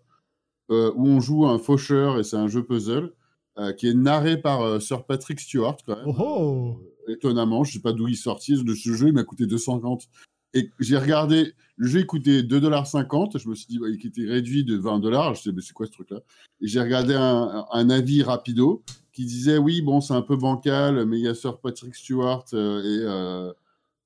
où 0.70 1.06
on 1.09 1.18
joue 1.20 1.46
un 1.46 1.59
faucheur 1.59 2.18
et 2.18 2.24
c'est 2.24 2.36
un 2.36 2.48
jeu 2.48 2.62
puzzle 2.62 3.14
qui 3.78 3.88
est 3.88 3.94
narré 3.94 4.36
par 4.36 4.82
Sir 4.82 5.05
Patrick 5.05 5.40
Stewart 5.40 5.78
quand 5.86 5.96
même. 5.96 6.14
Oh, 6.18 6.76
oh. 6.78 7.10
étonnamment, 7.10 7.64
je 7.64 7.72
sais 7.72 7.80
pas 7.80 7.92
d'où 7.92 8.06
il 8.06 8.16
sortit 8.16 8.62
de 8.62 8.74
ce 8.74 8.92
jeu, 8.92 9.09
il 9.09 9.14
m'a 9.14 9.24
coûté 9.24 9.46
250. 9.46 10.09
Et 10.55 10.70
j'ai 10.80 10.96
regardé, 10.96 11.52
le 11.76 11.88
jeu 11.88 12.02
coûtait 12.05 12.42
2,50$. 12.42 13.38
Je 13.38 13.48
me 13.48 13.55
suis 13.55 13.66
dit, 13.66 13.78
il 13.82 14.06
était 14.06 14.24
réduit 14.24 14.64
de 14.64 14.78
20$. 14.78 15.42
Je 15.42 15.50
me 15.50 15.56
mais 15.56 15.62
c'est 15.62 15.72
quoi 15.72 15.86
ce 15.86 15.92
truc-là? 15.92 16.20
Et 16.60 16.66
j'ai 16.66 16.80
regardé 16.80 17.14
un, 17.14 17.66
un, 17.70 17.90
avis 17.90 18.22
rapido 18.22 18.82
qui 19.12 19.24
disait 19.24 19.59
oui, 19.59 19.82
bon, 19.82 20.00
c'est 20.00 20.14
un 20.14 20.22
peu 20.22 20.36
bancal, 20.36 21.05
mais 21.06 21.18
il 21.18 21.24
y 21.24 21.28
a 21.28 21.34
Sir 21.34 21.59
Patrick 21.59 21.94
Stewart 21.94 22.44
euh, 22.55 22.80
et, 22.80 23.05
euh, 23.05 23.52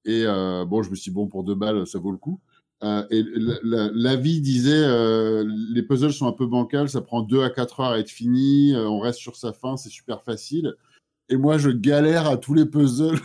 et 0.04 0.24
euh, 0.26 0.64
bon, 0.64 0.82
je 0.82 0.90
me 0.90 0.94
suis 0.94 1.10
dit, 1.10 1.14
bon, 1.14 1.26
pour 1.26 1.44
deux 1.44 1.54
balles, 1.54 1.86
ça 1.86 1.98
vaut 1.98 2.10
le 2.10 2.16
coup. 2.16 2.40
et 2.82 3.24
l'avis 3.94 4.40
disait 4.40 5.44
les 5.44 5.82
puzzles 5.82 6.12
sont 6.12 6.26
un 6.26 6.32
peu 6.32 6.46
bancals, 6.46 6.88
ça 6.88 7.00
prend 7.00 7.22
deux 7.22 7.42
à 7.42 7.50
quatre 7.50 7.80
heures 7.80 7.92
à 7.92 7.98
être 7.98 8.10
fini, 8.10 8.74
on 8.76 8.98
reste 8.98 9.18
sur 9.18 9.36
sa 9.36 9.52
fin, 9.52 9.76
c'est 9.76 9.90
super 9.90 10.22
facile. 10.22 10.74
Et 11.28 11.36
moi, 11.36 11.58
je 11.58 11.70
galère 11.70 12.26
à 12.26 12.36
tous 12.36 12.54
les 12.54 12.66
puzzles. 12.66 13.20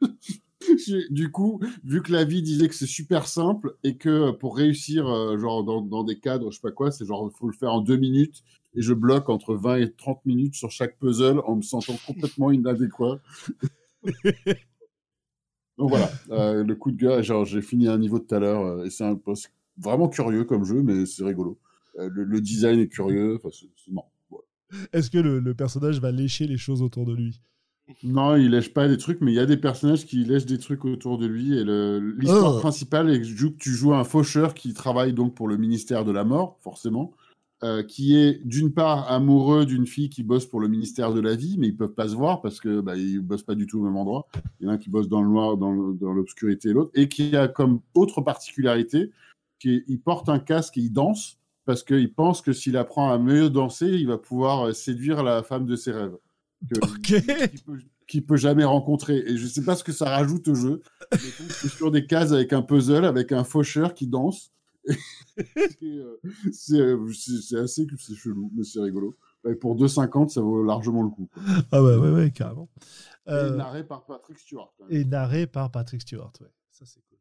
du 1.10 1.30
coup, 1.30 1.60
vu 1.82 2.02
que 2.02 2.12
la 2.12 2.24
vie 2.24 2.42
disait 2.42 2.68
que 2.68 2.74
c'est 2.74 2.86
super 2.86 3.26
simple 3.26 3.76
et 3.82 3.96
que 3.96 4.30
pour 4.32 4.56
réussir, 4.56 5.04
genre 5.38 5.64
dans, 5.64 5.80
dans, 5.80 6.04
des 6.04 6.18
cadres, 6.18 6.50
je 6.50 6.56
sais 6.56 6.62
pas 6.62 6.72
quoi, 6.72 6.90
c'est 6.90 7.06
genre, 7.06 7.30
faut 7.32 7.48
le 7.48 7.56
faire 7.56 7.72
en 7.72 7.80
deux 7.80 7.96
minutes 7.96 8.44
et 8.74 8.82
je 8.82 8.92
bloque 8.92 9.28
entre 9.28 9.54
20 9.54 9.76
et 9.76 9.92
30 9.92 10.24
minutes 10.26 10.54
sur 10.54 10.70
chaque 10.70 10.98
puzzle 10.98 11.40
en 11.46 11.56
me 11.56 11.62
sentant 11.62 11.96
complètement 12.06 12.50
inadéquat. 12.50 13.18
Donc 15.78 15.90
voilà, 15.90 16.10
euh, 16.30 16.64
le 16.64 16.74
coup 16.74 16.90
de 16.90 16.96
gueule, 16.96 17.22
genre 17.22 17.44
j'ai 17.44 17.62
fini 17.62 17.86
un 17.86 17.98
niveau 17.98 18.18
tout 18.18 18.34
à 18.34 18.40
l'heure 18.40 18.66
euh, 18.66 18.84
et 18.84 18.90
c'est 18.90 19.04
un 19.04 19.14
poste 19.14 19.52
vraiment 19.76 20.08
curieux 20.08 20.44
comme 20.44 20.64
jeu, 20.64 20.82
mais 20.82 21.06
c'est 21.06 21.24
rigolo. 21.24 21.56
Euh, 22.00 22.10
le, 22.12 22.40
design 22.40 22.80
est 22.80 22.88
curieux, 22.88 23.36
enfin 23.36 23.48
c'est 23.52 23.92
marrant. 23.92 24.10
Est-ce 24.92 25.08
que 25.08 25.18
le, 25.18 25.54
personnage 25.54 26.00
va 26.00 26.10
lécher 26.10 26.48
les 26.48 26.56
choses 26.56 26.82
autour 26.82 27.06
de 27.06 27.14
lui? 27.14 27.40
Non, 28.02 28.36
il 28.36 28.50
lèche 28.50 28.74
pas 28.74 28.86
des 28.88 28.98
trucs, 28.98 29.20
mais 29.20 29.32
il 29.32 29.36
y 29.36 29.40
a 29.40 29.46
des 29.46 29.56
personnages 29.56 30.04
qui 30.04 30.24
lèchent 30.24 30.44
des 30.44 30.58
trucs 30.58 30.84
autour 30.84 31.16
de 31.16 31.26
lui. 31.26 31.56
Et 31.56 31.64
l'histoire 31.64 32.56
oh. 32.56 32.58
principale 32.58 33.08
est 33.08 33.20
que 33.22 33.46
tu 33.56 33.70
joues 33.70 33.94
un 33.94 34.04
faucheur 34.04 34.52
qui 34.52 34.74
travaille 34.74 35.14
donc 35.14 35.34
pour 35.34 35.48
le 35.48 35.56
ministère 35.56 36.04
de 36.04 36.12
la 36.12 36.24
mort, 36.24 36.58
forcément. 36.60 37.14
Euh, 37.64 37.82
qui 37.82 38.16
est 38.16 38.40
d'une 38.44 38.72
part 38.72 39.10
amoureux 39.10 39.66
d'une 39.66 39.84
fille 39.84 40.08
qui 40.08 40.22
bosse 40.22 40.46
pour 40.46 40.60
le 40.60 40.68
ministère 40.68 41.12
de 41.12 41.20
la 41.20 41.34
vie, 41.34 41.56
mais 41.58 41.66
ils 41.66 41.76
peuvent 41.76 41.92
pas 41.92 42.06
se 42.06 42.14
voir 42.14 42.40
parce 42.40 42.60
que 42.60 42.80
bah, 42.80 42.94
ils 42.94 43.18
bossent 43.18 43.42
pas 43.42 43.56
du 43.56 43.66
tout 43.66 43.80
au 43.80 43.82
même 43.82 43.96
endroit. 43.96 44.28
Il 44.60 44.66
y 44.66 44.68
en 44.68 44.70
a 44.70 44.74
un 44.74 44.78
qui 44.78 44.90
bosse 44.90 45.08
dans 45.08 45.22
le 45.22 45.28
noir, 45.28 45.56
dans 45.56 45.72
l'obscurité, 45.72 46.68
et 46.68 46.72
l'autre, 46.72 46.92
et 46.94 47.08
qui 47.08 47.34
a 47.34 47.48
comme 47.48 47.80
autre 47.94 48.20
particularité 48.20 49.10
qu'il 49.58 50.00
porte 50.00 50.28
un 50.28 50.38
casque 50.38 50.78
et 50.78 50.82
il 50.82 50.92
danse 50.92 51.40
parce 51.64 51.82
qu'il 51.82 52.12
pense 52.14 52.42
que 52.42 52.52
s'il 52.52 52.76
apprend 52.76 53.10
à 53.10 53.18
mieux 53.18 53.50
danser, 53.50 53.88
il 53.88 54.06
va 54.06 54.18
pouvoir 54.18 54.68
euh, 54.68 54.72
séduire 54.72 55.24
la 55.24 55.42
femme 55.42 55.66
de 55.66 55.74
ses 55.74 55.90
rêves. 55.90 56.16
Qu'il 57.02 58.22
peut, 58.22 58.26
peut 58.26 58.36
jamais 58.36 58.64
rencontrer. 58.64 59.18
Et 59.26 59.36
je 59.36 59.46
sais 59.48 59.64
pas 59.64 59.74
ce 59.74 59.82
que 59.82 59.92
ça 59.92 60.08
rajoute 60.08 60.46
au 60.46 60.54
jeu. 60.54 60.80
c'est 61.12 61.68
sur 61.68 61.90
des 61.90 62.06
cases 62.06 62.32
avec 62.32 62.52
un 62.52 62.62
puzzle, 62.62 63.04
avec 63.04 63.32
un 63.32 63.44
faucheur 63.44 63.94
qui 63.94 64.06
danse 64.06 64.52
c'est 66.52 67.58
assez 67.58 67.86
c'est 67.98 68.14
chelou, 68.14 68.50
mais 68.54 68.64
c'est 68.64 68.80
rigolo. 68.80 69.16
Et 69.48 69.54
pour 69.54 69.76
2,50, 69.76 70.28
ça 70.28 70.40
vaut 70.40 70.64
largement 70.64 71.02
le 71.02 71.10
coup. 71.10 71.28
Ah 71.70 71.82
ouais, 71.82 71.96
ouais, 71.96 72.10
ouais, 72.10 72.30
carrément. 72.30 72.68
Et 73.26 73.30
euh, 73.30 73.56
narré 73.56 73.84
par 73.84 74.04
Patrick 74.04 74.38
Stewart. 74.38 74.72
Et 74.88 75.04
narré 75.04 75.46
par 75.46 75.70
Patrick 75.70 76.02
Stewart, 76.02 76.32
ouais. 76.40 76.48
Ça, 76.70 76.86
c'est 76.86 77.00
cool. 77.08 77.18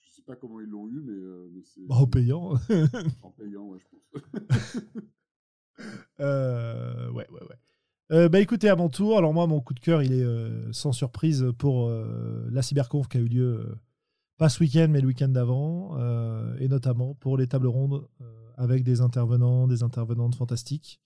Je 0.00 0.10
sais 0.10 0.22
pas 0.22 0.36
comment 0.36 0.60
ils 0.60 0.68
l'ont 0.68 0.88
eu, 0.88 1.00
mais, 1.00 1.62
c'est. 1.64 1.86
Bah, 1.86 1.96
en 1.96 2.06
payant. 2.06 2.54
en 3.22 3.30
payant, 3.30 3.64
ouais, 3.68 3.78
je 3.78 3.86
pense. 3.90 4.76
ouais, 6.18 7.26
ouais, 7.30 7.42
ouais. 8.10 8.28
bah 8.28 8.40
écoutez, 8.40 8.68
à 8.68 8.76
mon 8.76 8.88
tour, 8.88 9.18
alors 9.18 9.32
moi, 9.32 9.46
mon 9.46 9.60
coup 9.60 9.74
de 9.74 9.80
cœur, 9.80 10.02
il 10.02 10.12
est 10.12 10.72
sans 10.72 10.92
surprise 10.92 11.46
pour 11.58 11.90
la 11.90 12.62
cyberconf 12.62 13.08
qui 13.08 13.18
a 13.18 13.20
eu 13.20 13.28
lieu 13.28 13.76
pas 14.36 14.48
ce 14.48 14.60
week-end, 14.60 14.88
mais 14.90 15.00
le 15.00 15.06
week-end 15.06 15.28
d'avant, 15.28 15.96
euh, 15.98 16.56
et 16.58 16.68
notamment 16.68 17.14
pour 17.14 17.36
les 17.36 17.46
tables 17.46 17.68
rondes 17.68 18.06
euh, 18.20 18.24
avec 18.56 18.82
des 18.82 19.00
intervenants, 19.00 19.66
des 19.66 19.82
intervenantes 19.82 20.34
fantastiques. 20.34 21.00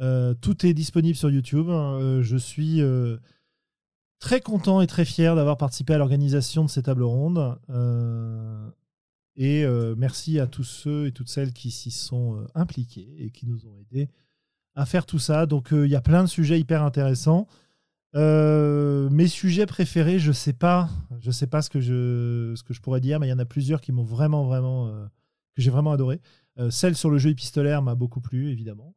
Euh, 0.00 0.34
tout 0.34 0.66
est 0.66 0.74
disponible 0.74 1.16
sur 1.16 1.30
YouTube. 1.30 1.66
je 1.68 2.36
suis 2.36 2.82
très 4.18 4.40
content 4.40 4.80
et 4.80 4.86
très 4.86 5.04
fier 5.04 5.36
d'avoir 5.36 5.56
participé 5.56 5.94
à 5.94 5.98
l'organisation 5.98 6.64
de 6.64 6.70
ces 6.70 6.82
tables 6.82 7.04
rondes. 7.04 7.58
Et 9.36 9.66
merci 9.96 10.40
à 10.40 10.46
tous 10.46 10.64
ceux 10.64 11.06
et 11.06 11.12
toutes 11.12 11.28
celles 11.28 11.52
qui 11.52 11.70
s'y 11.70 11.90
sont 11.90 12.46
impliqués 12.54 13.14
et 13.18 13.30
qui 13.30 13.46
nous 13.46 13.66
ont 13.66 13.76
aidés 13.76 14.08
à 14.74 14.86
faire 14.86 15.06
tout 15.06 15.18
ça. 15.20 15.46
Donc 15.46 15.68
il 15.70 15.86
y 15.86 15.96
a 15.96 16.00
plein 16.00 16.24
de 16.24 16.28
sujets 16.28 16.58
hyper 16.58 16.82
intéressants. 16.82 17.46
Mes 18.14 19.28
sujets 19.28 19.66
préférés, 19.66 20.18
je 20.18 20.32
sais 20.32 20.52
pas, 20.52 20.88
je 21.20 21.30
sais 21.30 21.46
pas 21.46 21.62
ce 21.62 21.70
que 21.70 21.80
je, 21.80 22.54
ce 22.56 22.62
que 22.62 22.74
je 22.74 22.80
pourrais 22.80 23.00
dire, 23.00 23.20
mais 23.20 23.26
il 23.26 23.30
y 23.30 23.34
en 23.34 23.38
a 23.38 23.44
plusieurs 23.44 23.80
qui 23.80 23.92
m'ont 23.92 24.04
vraiment, 24.04 24.44
vraiment, 24.44 24.88
que 25.54 25.62
j'ai 25.62 25.70
vraiment 25.70 25.92
adoré. 25.92 26.20
celle 26.70 26.96
sur 26.96 27.10
le 27.10 27.18
jeu 27.18 27.30
épistolaire 27.30 27.82
m'a 27.82 27.94
beaucoup 27.94 28.20
plu, 28.20 28.50
évidemment. 28.50 28.94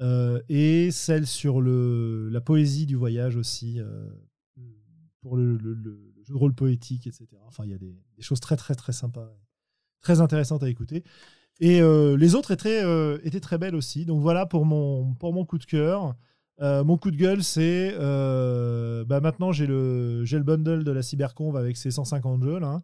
Euh, 0.00 0.40
et 0.48 0.90
celle 0.90 1.26
sur 1.26 1.60
le, 1.60 2.28
la 2.30 2.40
poésie 2.40 2.86
du 2.86 2.96
voyage 2.96 3.36
aussi, 3.36 3.78
euh, 3.80 4.08
pour 5.20 5.36
le, 5.36 5.58
jeu 5.58 6.34
de 6.34 6.38
rôle 6.38 6.54
poétique, 6.54 7.06
etc. 7.06 7.26
Enfin, 7.46 7.64
il 7.64 7.70
y 7.70 7.74
a 7.74 7.78
des, 7.78 7.96
choses 8.20 8.40
très, 8.40 8.56
très, 8.56 8.74
très 8.74 8.92
sympas, 8.92 9.30
très 10.00 10.20
intéressantes 10.20 10.62
à 10.62 10.68
écouter. 10.68 11.04
Et 11.60 11.80
euh, 11.80 12.16
les 12.16 12.34
autres 12.34 12.50
étaient, 12.50 12.82
étaient 13.24 13.40
très 13.40 13.58
belles 13.58 13.76
aussi. 13.76 14.04
Donc 14.04 14.20
voilà 14.20 14.46
pour 14.46 14.64
mon, 14.64 15.14
pour 15.14 15.32
mon 15.32 15.44
coup 15.44 15.58
de 15.58 15.64
cœur. 15.64 16.14
Mon 16.60 16.96
coup 16.96 17.10
de 17.10 17.16
gueule, 17.16 17.42
c'est 17.42 17.94
bah 17.98 19.20
maintenant 19.20 19.52
j'ai 19.52 19.66
le, 19.66 20.24
le 20.24 20.42
bundle 20.42 20.84
de 20.84 20.92
la 20.92 21.02
Cyberconv 21.02 21.56
avec 21.56 21.76
ses 21.76 21.90
150 21.90 22.42
jeux. 22.42 22.58
Là. 22.58 22.82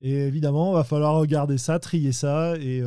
Et 0.00 0.26
évidemment, 0.26 0.72
il 0.72 0.74
va 0.74 0.84
falloir 0.84 1.14
regarder 1.14 1.58
ça, 1.58 1.78
trier 1.78 2.12
ça 2.12 2.56
et 2.58 2.82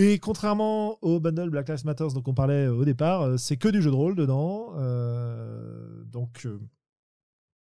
et 0.00 0.20
contrairement 0.20 0.96
au 1.02 1.18
bundle 1.18 1.50
Black 1.50 1.68
Lives 1.68 1.84
Matter 1.84 2.06
dont 2.14 2.22
on 2.24 2.32
parlait 2.32 2.68
au 2.68 2.84
départ, 2.84 3.22
euh, 3.22 3.36
c'est 3.36 3.56
que 3.56 3.66
du 3.66 3.82
jeu 3.82 3.90
de 3.90 3.96
rôle 3.96 4.14
dedans. 4.14 4.72
Euh, 4.76 6.04
donc, 6.04 6.46
euh, 6.46 6.60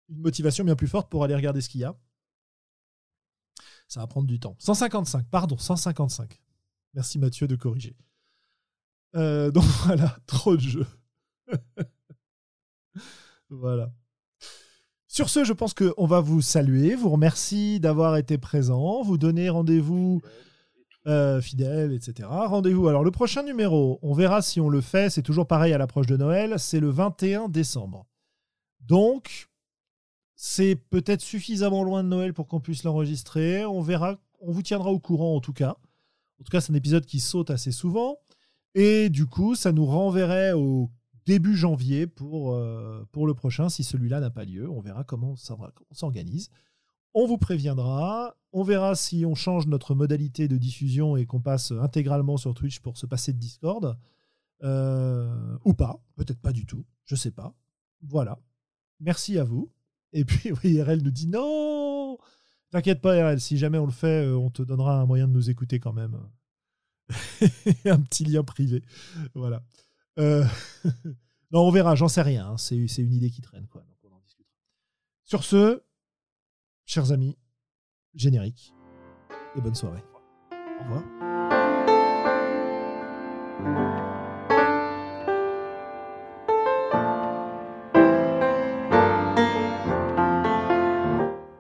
une 0.10 0.20
motivation 0.20 0.64
bien 0.64 0.76
plus 0.76 0.88
forte 0.88 1.10
pour 1.10 1.24
aller 1.24 1.34
regarder 1.34 1.62
ce 1.62 1.70
qu'il 1.70 1.82
y 1.82 1.84
a. 1.84 1.98
Ça 3.88 4.02
va 4.02 4.08
prendre 4.08 4.28
du 4.28 4.40
temps. 4.40 4.56
155, 4.60 5.26
pardon, 5.32 5.58
155. 5.58 6.40
Merci 6.94 7.18
Mathieu 7.18 7.48
de 7.48 7.56
corriger. 7.56 7.96
donc 9.16 9.64
voilà, 9.86 10.16
trop 10.28 10.56
de 10.56 10.62
jeux. 10.62 10.86
voilà. 13.50 13.92
Sur 15.08 15.30
ce, 15.30 15.44
je 15.44 15.54
pense 15.54 15.74
qu'on 15.74 16.06
va 16.06 16.20
vous 16.20 16.42
saluer, 16.42 16.96
vous 16.96 17.10
remercie 17.10 17.80
d'avoir 17.80 18.18
été 18.18 18.38
présent, 18.38 19.02
vous 19.02 19.18
donner 19.18 19.50
rendez-vous 19.50 20.22
euh, 21.08 21.40
fidèles, 21.40 21.94
etc. 21.94 22.28
Rendez-vous. 22.30 22.90
Alors, 22.90 23.04
le 23.04 23.12
prochain 23.12 23.42
numéro, 23.42 23.98
on 24.02 24.14
verra 24.14 24.42
si 24.42 24.60
on 24.60 24.68
le 24.68 24.82
fait. 24.82 25.10
C'est 25.10 25.22
toujours 25.22 25.48
pareil 25.48 25.72
à 25.72 25.78
l'approche 25.78 26.08
de 26.08 26.18
Noël. 26.18 26.60
C'est 26.60 26.82
le 26.82 26.90
21 26.90 27.48
décembre. 27.48 28.06
Donc, 28.82 29.48
c'est 30.36 30.76
peut-être 30.76 31.22
suffisamment 31.22 31.84
loin 31.84 32.04
de 32.04 32.10
Noël 32.10 32.34
pour 32.34 32.48
qu'on 32.48 32.60
puisse 32.60 32.84
l'enregistrer. 32.84 33.66
On 33.66 33.82
verra. 33.82 34.18
On 34.42 34.52
vous 34.52 34.62
tiendra 34.62 34.92
au 34.92 35.00
courant 35.00 35.36
en 35.36 35.40
tout 35.40 35.54
cas. 35.54 35.78
En 36.40 36.44
tout 36.44 36.52
cas, 36.52 36.60
c'est 36.60 36.74
un 36.74 36.76
épisode 36.76 37.06
qui 37.06 37.22
saute 37.22 37.50
assez 37.50 37.72
souvent. 37.72 38.18
Et 38.76 39.10
du 39.10 39.26
coup, 39.26 39.56
ça 39.56 39.72
nous 39.72 39.86
renverrait 39.86 40.52
au 40.52 40.92
début 41.28 41.58
janvier 41.58 42.08
pour, 42.08 42.54
euh, 42.54 43.06
pour 43.12 43.28
le 43.28 43.34
prochain 43.34 43.68
si 43.68 43.84
celui-là 43.84 44.22
n'a 44.22 44.30
pas 44.30 44.46
lieu. 44.46 44.70
On 44.70 44.80
verra 44.80 45.04
comment 45.04 45.34
on 45.34 45.36
s'organise. 45.92 46.50
On 47.14 47.28
vous 47.28 47.38
préviendra. 47.38 48.38
On 48.54 48.64
verra 48.64 48.96
si 48.96 49.26
on 49.26 49.36
change 49.36 49.68
notre 49.68 49.94
modalité 49.94 50.48
de 50.48 50.58
diffusion 50.58 51.18
et 51.18 51.26
qu'on 51.26 51.42
passe 51.42 51.72
intégralement 51.72 52.38
sur 52.38 52.54
Twitch 52.54 52.80
pour 52.80 52.98
se 52.98 53.06
passer 53.06 53.34
de 53.34 53.40
Discord. 53.40 53.98
Euh, 54.64 55.58
ou 55.66 55.74
pas. 55.74 56.02
Peut-être 56.16 56.40
pas 56.40 56.54
du 56.54 56.66
tout. 56.66 56.86
Je 57.04 57.16
sais 57.16 57.32
pas. 57.32 57.54
Voilà. 58.02 58.40
Merci 59.02 59.38
à 59.38 59.44
vous. 59.44 59.70
Et 60.14 60.24
puis, 60.24 60.52
oui, 60.64 60.82
RL 60.82 61.02
nous 61.04 61.12
dit 61.12 61.28
non 61.28 62.18
T'inquiète 62.70 63.02
pas, 63.02 63.22
RL. 63.22 63.42
Si 63.42 63.58
jamais 63.58 63.78
on 63.78 63.86
le 63.86 63.92
fait, 63.92 64.26
euh, 64.26 64.38
on 64.38 64.50
te 64.50 64.62
donnera 64.62 65.02
un 65.02 65.06
moyen 65.06 65.28
de 65.28 65.34
nous 65.34 65.50
écouter 65.50 65.82
quand 65.82 65.94
même. 65.94 66.18
un 67.86 68.00
petit 68.00 68.24
lien 68.24 68.44
privé. 68.44 68.82
Voilà. 69.36 69.62
Euh, 70.20 70.44
non, 71.52 71.62
on 71.62 71.72
verra. 71.72 71.96
J'en 71.96 72.08
sais 72.08 72.22
rien. 72.22 72.48
Hein. 72.48 72.58
C'est 72.58 72.76
une 72.76 73.14
idée 73.14 73.30
qui 73.30 73.42
traîne. 73.42 73.68
Quoi. 73.68 73.82
Donc 73.82 73.98
on 74.04 74.16
en 74.16 74.20
discutera. 74.20 74.54
Sur 75.24 75.44
ce, 75.44 75.84
chers 76.86 77.12
amis, 77.12 77.38
générique 78.14 78.74
et 79.56 79.62
bonne 79.62 79.76
soirée. 79.76 80.04
Au 80.52 80.84
revoir. 80.84 81.04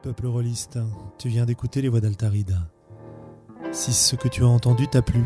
Peuple 0.01 0.27
rôliste, 0.27 0.79
tu 1.17 1.27
viens 1.27 1.45
d'écouter 1.45 1.81
les 1.81 1.89
voix 1.89 1.99
d'Altarida. 1.99 2.71
Si 3.73 3.91
ce 3.91 4.15
que 4.15 4.29
tu 4.29 4.43
as 4.43 4.47
entendu 4.47 4.87
t'a 4.87 5.01
plu, 5.01 5.25